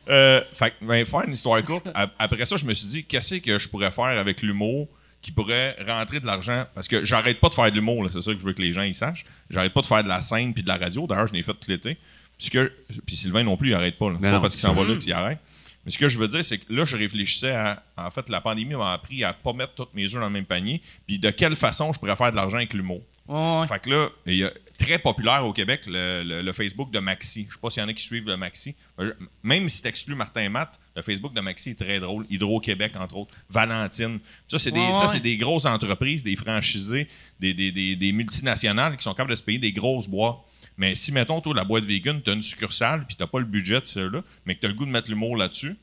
Euh, 0.07 0.41
fait 0.53 0.71
que, 0.71 0.85
ben, 0.85 1.05
faire 1.05 1.21
une 1.25 1.33
histoire 1.33 1.63
courte, 1.63 1.87
ap- 1.93 2.13
après 2.17 2.45
ça, 2.45 2.57
je 2.57 2.65
me 2.65 2.73
suis 2.73 2.87
dit, 2.87 3.03
qu'est-ce 3.03 3.35
que 3.35 3.59
je 3.59 3.69
pourrais 3.69 3.91
faire 3.91 4.05
avec 4.05 4.41
l'humour 4.41 4.87
qui 5.21 5.31
pourrait 5.31 5.75
rentrer 5.87 6.19
de 6.19 6.25
l'argent? 6.25 6.65
Parce 6.73 6.87
que 6.87 7.05
j'arrête 7.05 7.39
pas 7.39 7.49
de 7.49 7.53
faire 7.53 7.69
de 7.69 7.75
l'humour, 7.75 8.03
là, 8.03 8.09
c'est 8.11 8.21
ça 8.21 8.33
que 8.33 8.39
je 8.39 8.43
veux 8.45 8.53
que 8.53 8.61
les 8.61 8.73
gens 8.73 8.81
y 8.83 8.93
sachent. 8.93 9.25
J'arrête 9.51 9.73
pas 9.73 9.81
de 9.81 9.85
faire 9.85 10.03
de 10.03 10.09
la 10.09 10.21
scène 10.21 10.53
puis 10.53 10.63
de 10.63 10.67
la 10.67 10.77
radio. 10.77 11.05
D'ailleurs, 11.05 11.27
je 11.27 11.33
l'ai 11.33 11.43
fait 11.43 11.53
tout 11.53 11.69
l'été. 11.69 11.97
Puis, 13.05 13.15
Sylvain 13.15 13.43
non 13.43 13.55
plus, 13.57 13.69
il 13.69 13.73
arrête 13.75 13.97
pas. 13.99 14.07
C'est 14.07 14.13
Mais 14.21 14.29
pas 14.29 14.35
non, 14.35 14.41
parce 14.41 14.53
qu'il 14.55 14.61
s'en 14.61 14.73
va 14.73 14.83
là 14.83 14.95
qu'il 14.95 15.13
arrête. 15.13 15.39
Mais 15.85 15.91
ce 15.91 15.97
que 15.97 16.09
je 16.09 16.17
veux 16.17 16.27
dire, 16.27 16.43
c'est 16.43 16.57
que 16.57 16.73
là, 16.73 16.85
je 16.85 16.97
réfléchissais 16.97 17.51
à. 17.51 17.83
En 17.97 18.09
fait, 18.11 18.29
la 18.29 18.41
pandémie 18.41 18.75
m'a 18.75 18.93
appris 18.93 19.23
à 19.23 19.33
pas 19.33 19.53
mettre 19.53 19.73
toutes 19.75 19.93
mes 19.93 20.05
œufs 20.05 20.13
dans 20.13 20.27
le 20.27 20.29
même 20.29 20.45
panier. 20.45 20.81
Puis 21.05 21.19
de 21.19 21.29
quelle 21.29 21.55
façon 21.55 21.93
je 21.93 21.99
pourrais 21.99 22.15
faire 22.15 22.31
de 22.31 22.35
l'argent 22.35 22.57
avec 22.57 22.73
l'humour. 22.73 23.01
Ouais. 23.29 23.67
Fait 23.67 23.79
que 23.79 23.89
là, 23.91 24.09
il 24.25 24.37
y 24.37 24.43
a 24.43 24.51
très 24.77 24.97
populaire 24.97 25.45
au 25.45 25.53
Québec 25.53 25.81
le, 25.87 26.23
le- 26.23 26.41
le 26.41 26.53
Facebook 26.53 26.89
de 26.91 26.97
Maxi. 26.99 27.45
Je 27.47 27.53
sais 27.53 27.59
pas 27.61 27.69
s'il 27.69 27.81
y 27.83 27.85
en 27.85 27.89
a 27.89 27.93
qui 27.93 28.03
suivent 28.03 28.25
le 28.27 28.37
Maxi. 28.37 28.75
Même 29.43 29.69
si 29.69 29.81
tu 29.81 29.87
exclues 29.87 30.15
Martin 30.15 30.41
et 30.41 30.49
Matt, 30.49 30.79
le 30.95 31.01
Facebook 31.03 31.33
de 31.33 31.41
Maxi 31.41 31.69
est 31.71 31.79
très 31.79 31.99
drôle. 31.99 32.25
Hydro-Québec, 32.29 32.93
entre 32.97 33.17
autres. 33.17 33.33
Valentine. 33.49 34.19
Ça, 34.47 34.57
c'est 34.57 34.71
des, 34.71 34.79
Ouais, 34.79 34.93
ça, 34.93 35.01
ouais. 35.01 35.07
c'est 35.09 35.19
des 35.19 35.37
grosses 35.37 35.65
entreprises, 35.67 36.23
des 36.23 36.35
franchisés, 36.35 37.07
des, 37.39 37.53
des- 37.53 37.71
des- 37.71 37.95
des 37.95 38.11
multinationales 38.11 38.97
qui 38.97 39.03
sont 39.03 39.11
capables 39.13 39.29
de 39.31 39.35
se 39.35 39.43
payer 39.43 39.59
des 39.59 39.73
grosses 39.73 40.07
boîtes. 40.07 40.37
Mais 40.77 40.95
si, 40.95 41.11
mettons, 41.11 41.39
toi, 41.41 41.53
la 41.53 41.65
boîte 41.65 41.83
vegan, 41.83 42.21
tu 42.23 42.31
as 42.31 42.33
une 42.33 42.41
succursale, 42.41 43.05
puis 43.05 43.15
tu 43.15 43.27
pas 43.27 43.39
le 43.39 43.45
budget 43.45 43.81
de 43.81 43.85
celle-là, 43.85 44.23
mais 44.45 44.55
que 44.55 44.61
tu 44.61 44.65
as 44.65 44.69
le 44.69 44.75
goût 44.75 44.85
de 44.85 44.91
mettre 44.91 45.09
l'humour 45.09 45.35
là-dessus, 45.37 45.75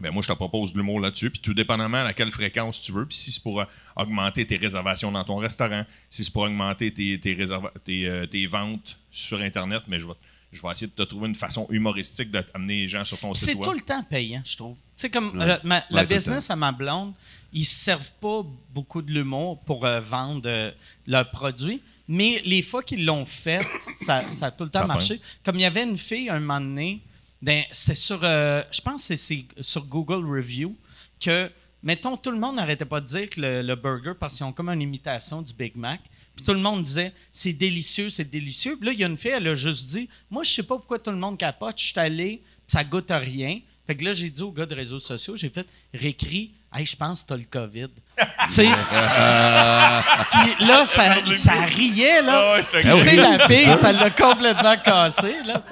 ben 0.00 0.10
moi, 0.10 0.22
je 0.22 0.28
te 0.28 0.32
propose 0.32 0.72
de 0.72 0.78
l'humour 0.78 1.00
là-dessus, 1.00 1.30
puis 1.30 1.40
tout 1.40 1.54
dépendamment 1.54 2.04
à 2.04 2.12
quelle 2.12 2.30
fréquence 2.30 2.80
tu 2.82 2.92
veux, 2.92 3.06
puis 3.06 3.16
si 3.16 3.32
c'est 3.32 3.42
pour 3.42 3.60
euh, 3.60 3.64
augmenter 3.96 4.46
tes 4.46 4.56
réservations 4.56 5.12
dans 5.12 5.24
ton 5.24 5.36
restaurant, 5.36 5.84
si 6.08 6.24
c'est 6.24 6.32
pour 6.32 6.42
augmenter 6.42 6.92
tes, 6.92 7.18
tes, 7.20 7.34
réserva- 7.34 7.72
tes, 7.84 8.06
euh, 8.06 8.26
tes 8.26 8.46
ventes 8.46 8.98
sur 9.10 9.40
Internet, 9.40 9.82
mais 9.88 9.98
je 9.98 10.06
vais, 10.06 10.14
je 10.52 10.62
vais 10.62 10.72
essayer 10.72 10.86
de 10.86 10.92
te 10.92 11.02
trouver 11.02 11.28
une 11.28 11.34
façon 11.34 11.66
humoristique 11.70 12.30
d'amener 12.30 12.80
les 12.82 12.88
gens 12.88 13.04
sur 13.04 13.18
ton 13.18 13.34
C'est 13.34 13.46
site 13.52 13.54
tout 13.62 13.68
web. 13.68 13.74
le 13.76 13.82
temps 13.82 14.02
payant, 14.02 14.42
je 14.44 14.56
trouve. 14.56 14.74
Tu 14.74 14.80
sais, 14.96 15.10
comme 15.10 15.36
Ouais. 15.38 15.44
euh, 15.50 15.56
ma- 15.64 15.84
la 15.90 16.00
Ouais, 16.02 16.06
tout 16.08 16.14
business 16.14 16.50
à 16.50 16.56
ma 16.56 16.72
blonde, 16.72 17.12
ils 17.52 17.64
se 17.64 17.74
servent 17.74 18.12
pas 18.20 18.42
beaucoup 18.74 19.02
de 19.02 19.12
l'humour 19.12 19.58
pour 19.60 19.84
euh, 19.84 20.00
vendre 20.00 20.42
euh, 20.46 20.70
leurs 21.06 21.30
produits, 21.30 21.80
mais 22.08 22.42
les 22.44 22.62
fois 22.62 22.82
qu'ils 22.82 23.04
l'ont 23.04 23.24
fait, 23.26 23.60
ça, 23.94 24.24
ça 24.30 24.46
a 24.46 24.50
tout 24.50 24.64
le 24.64 24.70
temps 24.70 24.80
Ça 24.80 24.86
marché. 24.86 25.20
Comme 25.44 25.56
il 25.56 25.62
y 25.62 25.64
avait 25.64 25.84
une 25.84 25.96
fille, 25.98 26.28
un 26.28 26.40
moment 26.40 26.60
donné, 26.60 27.00
dans- 27.42 27.64
c'était 27.72 27.94
sur, 27.94 28.20
euh, 28.22 28.62
je 28.70 28.80
pense 28.80 29.08
que 29.08 29.16
c'est 29.16 29.44
sur 29.60 29.84
Google 29.86 30.24
Review, 30.26 30.76
que, 31.20 31.50
mettons, 31.82 32.16
tout 32.16 32.30
le 32.30 32.38
monde 32.38 32.56
n'arrêtait 32.56 32.84
pas 32.84 33.00
de 33.00 33.06
dire 33.06 33.28
que 33.28 33.40
le, 33.40 33.62
le 33.62 33.74
burger, 33.76 34.12
parce 34.18 34.36
qu'ils 34.36 34.44
ont 34.44 34.52
comme 34.52 34.68
une 34.68 34.82
imitation 34.82 35.42
du 35.42 35.52
Big 35.52 35.76
Mac, 35.76 36.00
puis 36.36 36.44
tout 36.44 36.52
le 36.52 36.60
monde 36.60 36.82
disait 36.82 37.12
c'est 37.32 37.52
délicieux, 37.52 38.08
c'est 38.10 38.30
délicieux. 38.30 38.76
Puis 38.76 38.86
là, 38.86 38.92
il 38.92 39.00
y 39.00 39.04
a 39.04 39.06
une 39.08 39.18
fille, 39.18 39.32
elle 39.32 39.48
a 39.48 39.54
juste 39.54 39.88
dit 39.88 40.08
Moi, 40.30 40.42
je 40.44 40.50
sais 40.52 40.62
pas 40.62 40.76
pourquoi 40.76 40.98
tout 40.98 41.10
le 41.10 41.16
monde 41.16 41.36
capote, 41.38 41.78
je 41.78 41.86
suis 41.86 41.98
allé, 41.98 42.42
ça 42.66 42.84
goûte 42.84 43.10
à 43.10 43.18
rien. 43.18 43.60
Fait 43.86 43.96
que 43.96 44.04
là, 44.04 44.12
j'ai 44.12 44.30
dit 44.30 44.42
aux 44.42 44.52
gars 44.52 44.66
de 44.66 44.74
réseaux 44.74 45.00
sociaux 45.00 45.36
j'ai 45.36 45.48
fait 45.48 45.66
Récris, 45.92 46.52
hey, 46.72 46.86
je 46.86 46.94
pense 46.96 47.22
que 47.22 47.28
t'as 47.28 47.36
le 47.36 47.44
COVID. 47.50 47.88
tu 48.18 48.52
sais. 48.54 48.66
Puis 50.30 50.66
là, 50.66 50.84
ça, 50.86 51.16
ça 51.36 51.60
riait, 51.64 52.22
là. 52.22 52.56
Ah 52.56 52.60
Tu 52.62 53.02
sais, 53.02 53.16
la 53.16 53.38
fille, 53.48 53.76
ça 53.76 53.92
l'a 53.92 54.10
complètement 54.10 54.76
cassé, 54.78 55.34
là. 55.44 55.64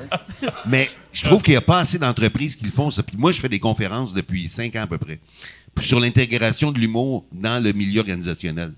Mais 0.67 0.91
je 1.13 1.25
trouve 1.25 1.43
qu'il 1.43 1.53
n'y 1.53 1.59
a 1.59 1.61
pas 1.63 1.79
assez 1.81 1.99
d'entreprises 1.99 2.57
qui 2.57 2.65
le 2.65 2.71
font, 2.73 2.91
ça. 2.91 3.03
Puis 3.03 3.17
moi, 3.17 3.33
je 3.33 3.41
fais 3.41 3.49
des 3.49 3.61
conférences 3.61 4.13
depuis 4.15 4.49
cinq 4.49 4.75
ans 4.77 4.83
à 4.83 4.87
peu 4.87 4.99
près 4.99 5.19
Puis 5.75 5.87
sur 5.87 6.01
l'intégration 6.01 6.73
de 6.73 6.79
l'humour 6.79 7.25
dans 7.33 7.63
le 7.63 7.73
milieu 7.73 8.01
organisationnel. 8.01 8.73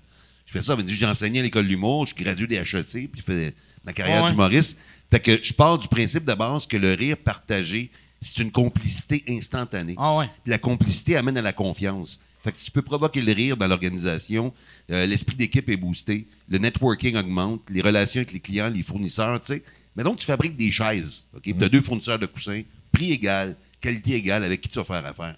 Je 0.45 0.51
fais 0.51 0.61
ça. 0.61 0.75
ben, 0.75 0.87
J'ai 0.87 1.05
enseigné 1.05 1.39
à 1.39 1.43
l'école 1.43 1.63
de 1.63 1.69
l'humour, 1.69 2.05
je 2.07 2.13
suis 2.13 2.23
gradué 2.23 2.45
des 2.47 2.57
HEC, 2.57 3.09
puis 3.11 3.11
je 3.17 3.23
fais 3.23 3.53
ma 3.85 3.93
carrière 3.93 4.23
Ouais. 4.23 4.29
d'humoriste. 4.31 4.77
Fait 5.09 5.19
que 5.19 5.39
je 5.41 5.53
pars 5.53 5.77
du 5.77 5.87
principe 5.87 6.25
de 6.25 6.33
base 6.33 6.65
que 6.67 6.77
le 6.77 6.93
rire 6.93 7.17
partagé, 7.17 7.89
c'est 8.21 8.39
une 8.39 8.51
complicité 8.51 9.23
instantanée. 9.27 9.95
Ah 9.97 10.15
ouais. 10.15 10.27
Puis 10.43 10.51
la 10.51 10.57
complicité 10.57 11.17
amène 11.17 11.37
à 11.37 11.41
la 11.41 11.53
confiance. 11.53 12.19
Fait 12.43 12.51
que 12.51 12.57
si 12.57 12.65
tu 12.65 12.71
peux 12.71 12.81
provoquer 12.81 13.21
le 13.21 13.33
rire 13.33 13.55
dans 13.57 13.67
l'organisation, 13.67 14.51
euh, 14.91 15.05
l'esprit 15.05 15.35
d'équipe 15.35 15.69
est 15.69 15.77
boosté, 15.77 16.27
le 16.49 16.57
networking 16.57 17.15
augmente, 17.15 17.61
les 17.69 17.81
relations 17.81 18.19
avec 18.19 18.31
les 18.33 18.39
clients, 18.39 18.69
les 18.69 18.83
fournisseurs, 18.83 19.39
tu 19.41 19.53
sais, 19.55 19.63
Mais 19.95 20.03
donc, 20.05 20.19
tu 20.19 20.25
fabriques 20.25 20.55
des 20.55 20.71
chaises. 20.71 21.25
OK? 21.35 21.41
Tu 21.43 21.53
Mm. 21.53 21.63
as 21.63 21.69
deux 21.69 21.81
fournisseurs 21.81 22.17
de 22.17 22.25
coussins, 22.25 22.61
prix 22.93 23.11
égal, 23.11 23.57
qualité 23.81 24.13
égale, 24.15 24.45
avec 24.45 24.61
qui 24.61 24.69
tu 24.69 24.79
vas 24.79 24.85
faire 24.85 25.05
affaire. 25.05 25.35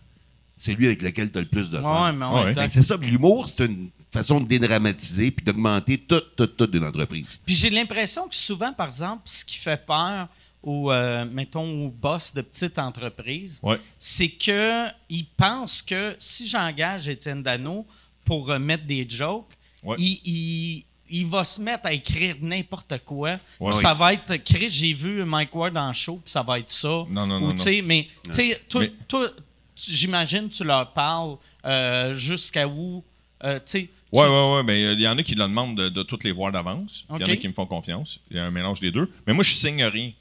C'est 0.57 0.75
lui 0.75 0.85
avec 0.85 1.01
lequel 1.01 1.31
tu 1.31 1.39
as 1.39 1.41
le 1.41 1.47
plus 1.47 1.71
de 1.71 1.79
fun. 1.81 2.11
Ouais, 2.11 2.15
mais 2.15 2.25
ouais, 2.27 2.55
Ouais. 2.55 2.69
c'est 2.69 2.83
ça, 2.83 2.95
l'humour, 2.97 3.49
c'est 3.49 3.65
une 3.65 3.89
façon 4.11 4.39
de 4.39 4.47
dédramatiser 4.47 5.31
puis 5.31 5.43
d'augmenter 5.43 5.97
tout, 5.97 6.21
tout, 6.37 6.45
tout 6.45 6.67
d'une 6.67 6.83
entreprise. 6.85 7.39
Puis 7.43 7.55
j'ai 7.55 7.71
l'impression 7.71 8.27
que 8.27 8.35
souvent, 8.35 8.71
par 8.73 8.85
exemple, 8.85 9.23
ce 9.25 9.43
qui 9.43 9.57
fait 9.57 9.83
peur 9.83 10.29
aux, 10.63 10.91
euh, 10.91 11.25
mettons, 11.25 11.85
aux 11.85 11.89
boss 11.89 12.33
de 12.33 12.41
petites 12.41 12.79
entreprises, 12.79 13.59
Ouais. 13.61 13.79
c'est 13.99 14.29
que 14.29 14.87
ils 15.09 15.25
pensent 15.25 15.81
que 15.81 16.15
si 16.19 16.47
j'engage 16.47 17.07
Étienne 17.07 17.43
Dano 17.43 17.85
pour 18.25 18.49
euh, 18.49 18.59
mettre 18.59 18.85
des 18.85 19.05
jokes, 19.07 19.51
Ouais. 19.83 19.97
il, 19.99 20.19
il- 20.25 20.83
il 21.09 21.27
va 21.27 21.43
se 21.43 21.61
mettre 21.61 21.85
à 21.85 21.93
écrire 21.93 22.37
n'importe 22.41 22.97
quoi. 23.05 23.37
Ouais. 23.59 23.71
ça 23.73 23.91
Oui. 23.91 23.97
va 23.99 24.13
être 24.13 24.37
Chris, 24.37 24.69
j'ai 24.69 24.93
vu 24.93 25.23
Mike 25.25 25.53
Ward 25.53 25.77
en 25.77 25.91
show, 25.93 26.15
puis 26.23 26.31
ça 26.31 26.41
va 26.41 26.57
être 26.59 26.71
ça. 26.71 27.05
Non, 27.09 27.27
non, 27.27 27.35
Ou, 27.37 27.47
non, 27.47 27.51
tu 27.51 27.57
sais, 27.61 27.81
Mais, 27.83 28.07
tu 28.23 28.33
sais, 28.33 28.61
toi, 28.69 28.81
Mais- 28.81 28.93
toi, 29.07 29.29
tu- 29.75 29.91
j'imagine 29.91 30.49
tu 30.49 30.63
leur 30.63 30.91
parles 30.93 31.35
euh, 31.65 32.15
jusqu'à 32.17 32.67
où, 32.67 33.03
euh, 33.43 33.55
tu 33.59 33.61
sais. 33.65 33.89
Ouais, 34.11 34.23
tu- 34.25 34.29
ouais, 34.31 34.55
ouais. 34.55 34.63
Ben, 34.63 34.93
il 34.97 35.01
y 35.01 35.07
en 35.07 35.17
a 35.17 35.23
qui 35.23 35.35
le 35.35 35.43
demandent 35.43 35.75
de, 35.77 35.89
de 35.89 36.03
toutes 36.03 36.23
les 36.23 36.31
voir 36.31 36.51
d'avance. 36.51 37.05
Il 37.09 37.21
y 37.21 37.23
en 37.23 37.33
a 37.33 37.35
qui 37.35 37.47
me 37.47 37.53
font 37.53 37.65
confiance. 37.65 38.19
Il 38.31 38.37
y 38.37 38.39
a 38.39 38.45
un 38.45 38.51
mélange 38.51 38.79
des 38.79 38.91
deux. 38.91 39.11
Mais 39.27 39.33
moi, 39.33 39.43
je 39.43 39.53
signe 39.53 39.83
rien. 39.83 40.11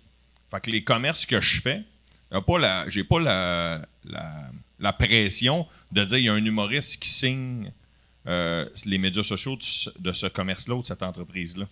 Fait 0.53 0.61
que 0.61 0.71
les 0.71 0.85
commerces 0.85 1.27
que 1.27 1.41
je 1.41 1.61
fais, 1.61 1.83
pas 2.31 2.59
la, 2.59 2.89
j'ai 2.89 3.05
pas 3.05 3.19
la, 3.19 3.85
la, 4.05 4.51
la 4.79 4.93
pression 4.93 5.67
de 5.91 6.05
dire 6.05 6.19
il 6.19 6.25
y 6.25 6.29
a 6.29 6.35
un 6.35 6.45
humoriste 6.45 7.03
qui 7.03 7.09
signe 7.09 7.73
euh, 8.27 8.69
les 8.87 8.99
médias 8.99 9.23
sociaux 9.23 9.57
de 9.99 10.13
ce, 10.13 10.27
commerce-là 10.27 10.77
ou 10.77 10.83
de 10.83 10.87
cette 10.87 11.03
entreprise-là. 11.03 11.67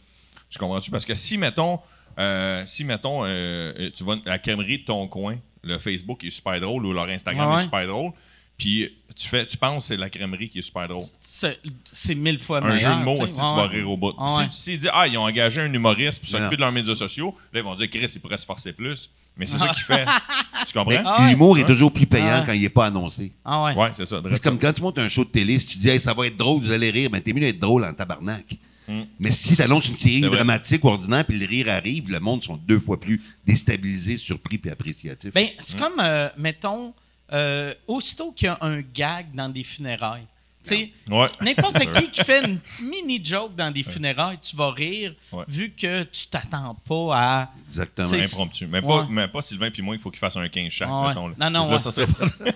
Tu 0.48 0.58
comprends-tu? 0.58 0.90
Parce 0.90 1.04
que 1.04 1.14
si, 1.14 1.38
mettons, 1.38 1.78
euh, 2.18 2.64
si, 2.66 2.84
mettons, 2.84 3.24
euh, 3.24 3.90
tu 3.94 4.02
vas 4.02 4.14
à 4.14 4.30
la 4.30 4.38
crèmerie 4.38 4.78
de 4.78 4.84
ton 4.84 5.06
coin, 5.06 5.38
le 5.62 5.78
Facebook 5.78 6.24
est 6.24 6.30
super 6.30 6.60
drôle 6.60 6.86
ou 6.86 6.92
leur 6.92 7.08
Instagram 7.08 7.52
ouais. 7.52 7.60
est 7.60 7.64
super 7.64 7.86
drôle, 7.86 8.12
puis 8.61 8.90
tu, 9.16 9.29
fais, 9.29 9.46
tu 9.46 9.57
penses 9.57 9.85
que 9.85 9.88
c'est 9.88 9.96
la 9.96 10.11
crèmerie 10.11 10.51
qui 10.51 10.59
est 10.59 10.62
super 10.62 10.87
drôle 10.87 11.03
C'est 11.20 11.59
c'est 11.85 12.14
mille 12.14 12.38
fois 12.38 12.59
un 12.59 12.75
meilleur. 12.75 12.92
jeu 12.94 13.01
de 13.01 13.05
mots, 13.05 13.16
tu 13.18 13.25
que 13.25 13.31
tu 13.31 13.57
vas 13.57 13.66
rire 13.66 13.90
au 13.90 13.96
bout? 13.96 14.12
Ah 14.18 14.37
ouais. 14.37 14.44
Si, 14.51 14.77
disent, 14.77 14.90
ah, 14.92 15.09
ils 15.09 15.16
ont 15.16 15.23
engagé 15.23 15.62
un 15.62 15.73
humoriste 15.73 16.20
pour 16.20 16.29
s'occuper 16.29 16.57
de 16.57 16.61
leurs 16.61 16.73
médias 16.73 16.94
sociaux, 16.94 17.35
là, 17.53 17.61
ils 17.61 17.64
vont 17.64 17.75
dire, 17.75 17.88
Chris, 17.88 18.12
il 18.14 18.20
pourrait 18.20 18.37
se 18.37 18.46
forcer 18.46 18.73
plus. 18.73 19.11
Mais 19.37 19.46
c'est 19.46 19.59
ça 19.59 19.68
qu'il 19.68 19.83
fait. 19.83 20.05
Tu 20.66 20.75
comprends? 20.75 20.90
Mais 20.90 21.01
Ah 21.05 21.23
ouais. 21.23 21.31
l'humour 21.31 21.59
est 21.59 21.64
toujours 21.64 21.90
plus 21.90 22.07
payant 22.07 22.40
Ah 22.42 22.42
quand 22.44 22.53
il 22.53 22.61
n'est 22.61 22.68
pas 22.68 22.87
annoncé. 22.87 23.33
Ah 23.42 23.64
ouais. 23.64 23.75
Ouais, 23.75 23.88
c'est 23.92 24.05
ça. 24.05 24.20
C'est 24.29 24.42
comme 24.42 24.59
quand 24.59 24.73
tu 24.75 24.83
montes 24.83 24.99
un 24.99 25.09
show 25.09 25.25
de 25.25 25.31
télé, 25.31 25.59
si 25.59 25.68
tu 25.68 25.79
dis 25.79 25.88
hey, 25.88 25.99
ça 25.99 26.12
va 26.12 26.27
être 26.27 26.37
drôle, 26.37 26.62
vous 26.62 26.70
allez 26.70 26.90
rire, 26.90 27.09
ben 27.09 27.20
t'es 27.23 27.33
mieux 27.33 27.40
d'être 27.40 27.59
drôle 27.59 27.85
en 27.87 27.94
tabarnak. 27.94 28.57
Mm. 28.87 29.03
Mais 29.18 29.33
si 29.33 29.57
tu 29.57 29.62
annonces 29.62 29.88
une 29.88 29.96
série 29.96 30.20
dramatique 30.20 30.85
ou 30.85 30.88
ordinaire, 30.88 31.25
puis 31.25 31.38
le 31.38 31.46
rire 31.46 31.68
arrive, 31.70 32.11
le 32.11 32.20
monde 32.20 32.42
sont 32.42 32.57
deux 32.57 32.81
fois 32.81 33.01
plus 33.01 33.23
déstabilisés, 33.46 34.18
surpris 34.18 34.59
puis 34.59 34.70
appréciatifs. 34.70 35.33
Ben, 35.33 35.46
c'est 35.59 35.79
comme, 35.79 35.99
euh, 36.01 36.29
mettons, 36.37 36.92
euh, 37.32 37.74
aussitôt 37.86 38.32
qu'il 38.32 38.46
y 38.46 38.48
a 38.48 38.58
un 38.60 38.80
gag 38.80 39.34
dans 39.34 39.48
des 39.48 39.64
funérailles, 39.64 40.26
tu 40.64 40.74
sais, 40.76 40.92
Ouais. 41.08 41.26
n'importe 41.40 41.78
qui 41.94 42.10
qui 42.10 42.22
fait 42.24 42.44
une 42.44 42.58
mini 42.82 43.24
joke 43.24 43.54
dans 43.56 43.70
des 43.70 43.82
funérailles, 43.82 44.38
tu 44.42 44.54
vas 44.56 44.70
rire, 44.70 45.14
Ouais. 45.32 45.44
vu 45.48 45.70
que 45.70 46.02
tu 46.04 46.26
t'attends 46.26 46.74
pas 46.86 47.16
à. 47.16 47.48
Exactement. 47.68 48.12
Impromptu. 48.12 48.66
Mais, 48.66 48.80
Ouais. 48.80 48.86
pas, 49.02 49.06
mais 49.08 49.28
pas 49.28 49.40
Sylvain 49.42 49.70
puis 49.70 49.82
moi, 49.82 49.94
il 49.94 50.00
faut 50.00 50.10
qu'il 50.10 50.18
fasse 50.18 50.36
un 50.36 50.48
15 50.48 50.70
chaque, 50.70 50.90
ouais. 50.90 51.08
mettons, 51.08 51.28
là. 51.28 51.34
Non, 51.38 51.50
non, 51.50 51.66
Là, 51.66 51.72
ouais. 51.72 51.78
ça 51.78 51.90
serait 51.90 52.06
pas... 52.06 52.26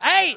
Hey, 0.00 0.36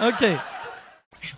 OK. 0.00 0.26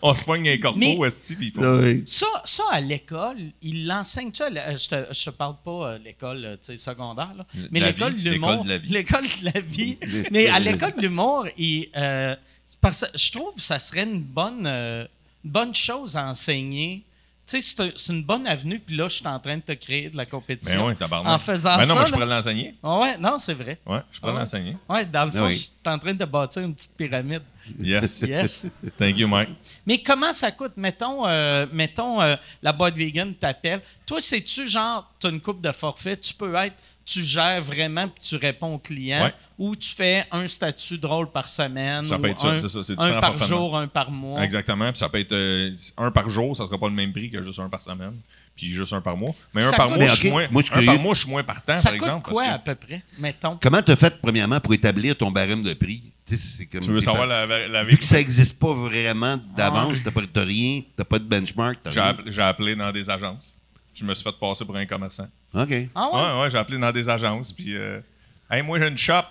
On 0.01 0.15
se 0.15 0.25
pogne 0.25 0.49
un 0.49 0.59
corbeau, 0.59 1.05
esti, 1.05 1.37
puis 1.37 1.53
il. 1.55 2.03
Ça, 2.07 2.27
ça 2.45 2.63
à 2.73 2.81
l'école, 2.81 3.37
il 3.63 3.87
l'enseigne 3.87 4.31
tu 4.33 4.43
Je 4.43 4.89
te, 4.89 5.15
je 5.15 5.25
te 5.25 5.31
parle 5.31 5.57
pas 5.65 5.71
euh, 5.71 5.99
l'école 5.99 6.45
euh, 6.45 6.57
tu 6.57 6.73
sais, 6.73 6.77
secondaire, 6.77 7.33
là. 7.37 7.47
mais 7.71 7.81
l'école 7.81 8.15
de 8.21 8.31
l'humour. 8.31 8.65
l'école 8.65 8.65
de 8.65 8.69
la 8.71 8.79
vie. 8.79 8.89
L'école 8.89 9.25
de 9.25 9.45
la 9.45 9.61
vie. 9.61 9.99
mais 10.31 10.49
à 10.49 10.59
l'école 10.59 10.95
de 10.95 11.03
l'humour, 11.03 11.47
euh, 11.47 12.37
c'est 12.67 12.81
parce 12.81 13.03
que 13.03 13.19
je 13.19 13.33
trouve 13.33 13.55
que 13.55 13.61
ça 13.61 13.79
serait 13.79 14.05
une 14.05 14.21
bonne, 14.21 14.67
euh, 14.67 15.07
une 15.45 15.51
bonne 15.51 15.75
chose 15.75 16.17
à 16.17 16.29
enseigner. 16.29 17.03
Tu 17.47 17.61
sais, 17.61 17.75
c'est 17.77 17.81
un- 17.83 17.91
c'est 17.95 18.13
une 18.13 18.23
bonne 18.23 18.47
avenue, 18.47 18.79
puis 18.81 18.97
là, 18.97 19.07
je 19.07 19.17
suis 19.17 19.27
en 19.27 19.39
train 19.39 19.57
de 19.59 19.63
te 19.63 19.73
créer 19.73 20.09
de 20.09 20.17
la 20.17 20.25
compétition. 20.25 20.81
Ben 20.81 20.89
ouais, 20.89 20.95
tabarnak. 20.95 21.31
En 21.35 21.39
faisant 21.39 21.77
Ben 21.77 21.87
non, 21.87 21.95
ça. 21.95 22.01
mais 22.01 22.07
je 22.07 22.13
pourrais 22.13 22.27
l'enseigner. 22.27 22.75
Ah 22.83 22.99
ouais, 23.01 23.19
non, 23.19 23.39
c'est 23.39 23.53
vrai. 23.53 23.79
Ouais, 23.85 23.99
je 24.11 24.19
pourrais 24.19 24.33
Ah 24.33 24.35
ouais. 24.37 24.41
l'enseigner. 24.41 24.77
Ouais, 24.89 25.05
dans 25.05 25.27
le 25.27 25.31
fond, 25.31 25.45
Oui. 25.47 25.53
je 25.53 25.59
suis 25.59 25.71
en 25.85 25.99
train 25.99 26.15
de 26.15 26.25
bâtir 26.25 26.63
une 26.63 26.75
petite 26.75 26.97
pyramide. 26.97 27.43
Yes. 27.79 28.23
Yes. 28.23 28.67
Thank 28.99 29.19
you, 29.19 29.29
Mike. 29.29 29.51
Mais 29.87 29.99
comment 30.03 30.33
ça 30.33 30.51
coûte? 30.53 30.73
Mettons, 30.77 31.27
euh, 31.27 31.67
mettons 31.71 32.21
euh, 32.23 32.37
la 32.63 32.73
boîte 32.73 32.95
vegan 32.95 33.35
t'appelle. 33.35 33.83
Toi, 34.07 34.21
sais-tu 34.23 34.67
genre, 34.67 35.13
tu 35.21 35.27
as 35.27 35.31
une 35.31 35.41
coupe 35.41 35.61
de 35.61 35.73
forfait, 35.73 36.17
tu 36.17 36.33
peux 36.33 36.55
être, 36.55 36.75
tu 37.07 37.23
gères 37.23 37.61
vraiment 37.63 38.09
puis 38.09 38.23
tu 38.23 38.37
réponds 38.37 38.75
aux 38.75 38.79
clients 38.79 39.25
Ouais. 39.25 39.35
ou 39.59 39.77
tu 39.77 39.91
fais 39.95 40.27
un 40.33 40.49
statut 40.49 40.99
drôle 40.99 41.31
par 41.31 41.49
semaine. 41.49 42.05
Ça 42.05 42.19
peut 42.19 42.29
ou 42.29 42.31
être 42.31 42.39
ça, 42.39 42.49
un, 42.49 42.59
c'est 42.59 42.69
ça, 42.69 42.83
c'est 42.83 43.01
un 43.01 43.21
par 43.21 43.39
jour, 43.39 43.77
un 43.77 43.87
par 43.89 44.11
mois. 44.11 44.43
Exactement. 44.43 44.91
Puis 44.91 44.99
ça 44.99 45.09
peut 45.09 45.21
être 45.21 45.33
euh, 45.33 45.71
un 45.99 46.11
par 46.11 46.29
jour, 46.29 46.57
ça 46.57 46.65
sera 46.67 46.79
pas 46.79 46.89
le 46.89 46.95
même 46.95 47.13
prix 47.13 47.31
que 47.31 47.43
juste 47.43 47.59
un 47.61 47.69
par 47.69 47.83
semaine. 47.83 48.15
Puis 48.57 48.67
juste 48.69 48.93
un 48.93 49.01
par 49.01 49.17
mois. 49.17 49.35
Mais 49.53 49.65
un 49.65 49.73
par 49.73 49.89
coûte- 49.89 49.97
mois, 49.99 50.09
je 50.09 50.15
suis 50.15 50.31
moins. 50.31 50.47
moi, 50.51 50.63
je 50.65 50.73
un 50.73 50.85
par 50.87 50.99
mois, 51.01 51.15
je 51.15 51.21
suis 51.21 51.31
moins 51.31 51.43
partant, 51.43 51.77
Ça 51.77 51.91
par 51.91 51.99
coûte 51.99 52.09
exemple. 52.09 52.31
quoi 52.33 52.43
parce 52.45 52.55
à 52.55 52.59
peu 52.61 52.75
près? 52.77 53.03
Mettons. 53.19 53.59
Comment 53.61 53.83
tu 53.83 53.91
as 53.93 53.97
fait, 53.97 54.21
premièrement, 54.23 54.61
pour 54.61 54.73
établir 54.75 55.17
ton 55.17 55.31
barème 55.31 55.63
de 55.63 55.75
prix? 55.75 56.03
Tu 56.27 56.39
c'est 56.39 56.65
comme 56.67 56.81
tu 56.81 56.91
veux 56.91 57.01
savoir 57.01 57.27
la, 57.27 57.45
la 57.69 57.85
Vu 57.85 57.99
que 57.99 58.05
ça 58.05 58.17
n'existe 58.17 58.59
pas 58.59 58.73
vraiment 58.73 59.37
d'avance, 59.57 60.03
t'as 60.03 60.11
pas 60.11 60.23
t'as 60.33 60.45
rien, 60.45 60.81
t'as 60.97 61.05
pas 61.05 61.19
de 61.19 61.25
benchmark, 61.25 61.81
t'as 61.83 61.91
J'ai 61.91 62.01
rien. 62.01 62.11
appelé, 62.11 62.33
j'ai 62.33 62.43
appelé 62.43 62.75
dans 62.77 62.91
des 62.93 63.11
agences. 63.11 63.57
Je 63.95 64.05
me 64.05 64.13
suis 64.15 64.25
fait 64.25 64.39
passer 64.39 64.65
pour 64.65 64.77
un 64.77 64.87
commerçant. 64.87 65.29
OK. 65.55 65.71
Ah 65.95 66.09
ouais? 66.13 66.21
Ouais, 66.21 66.41
ouais, 66.43 66.51
j'ai 66.51 66.59
appelé 66.59 66.79
dans 66.79 66.91
des 66.93 67.09
agences. 67.09 67.53
Puis, 67.53 67.77
euh, 67.77 68.01
hey, 68.51 68.63
moi, 68.63 68.79
j'ai 68.79 68.89
une 68.89 68.99
shop. 68.99 69.23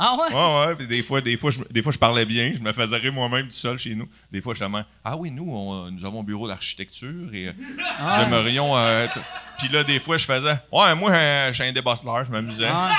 Ah 0.00 0.14
ouais? 0.16 0.32
Ouais, 0.34 0.66
ouais. 0.66 0.74
Puis 0.76 0.86
des 0.86 1.02
fois, 1.02 1.20
des 1.20 1.36
fois, 1.36 1.50
je, 1.50 1.58
des 1.70 1.82
fois, 1.82 1.90
je 1.92 1.98
parlais 1.98 2.24
bien. 2.24 2.52
Je 2.54 2.60
me 2.60 2.72
faisais 2.72 2.96
rire 2.96 3.12
moi-même 3.12 3.46
tout 3.46 3.50
seul 3.52 3.78
chez 3.78 3.94
nous. 3.94 4.08
Des 4.30 4.40
fois, 4.40 4.54
je 4.54 4.64
disais, 4.64 4.84
ah 5.04 5.16
oui, 5.16 5.30
nous, 5.30 5.48
on- 5.50 5.90
nous 5.90 6.04
avons 6.06 6.20
un 6.20 6.24
bureau 6.24 6.46
d'architecture 6.46 7.32
et 7.32 7.48
euh, 7.48 7.52
Ah. 7.98 8.18
nous 8.18 8.24
aimerions. 8.36 8.76
euh, 8.76 9.04
être- 9.06 9.18
Puis 9.58 9.68
là, 9.68 9.82
des 9.84 9.98
fois, 9.98 10.16
je 10.16 10.24
faisais, 10.24 10.56
ouais, 10.72 10.94
moi, 10.94 11.10
euh, 11.10 11.48
je 11.48 11.54
suis 11.54 11.64
un 11.64 11.72
débosseleur, 11.72 12.24
je 12.24 12.30
m'amusais. 12.30 12.68
Ah. 12.70 12.90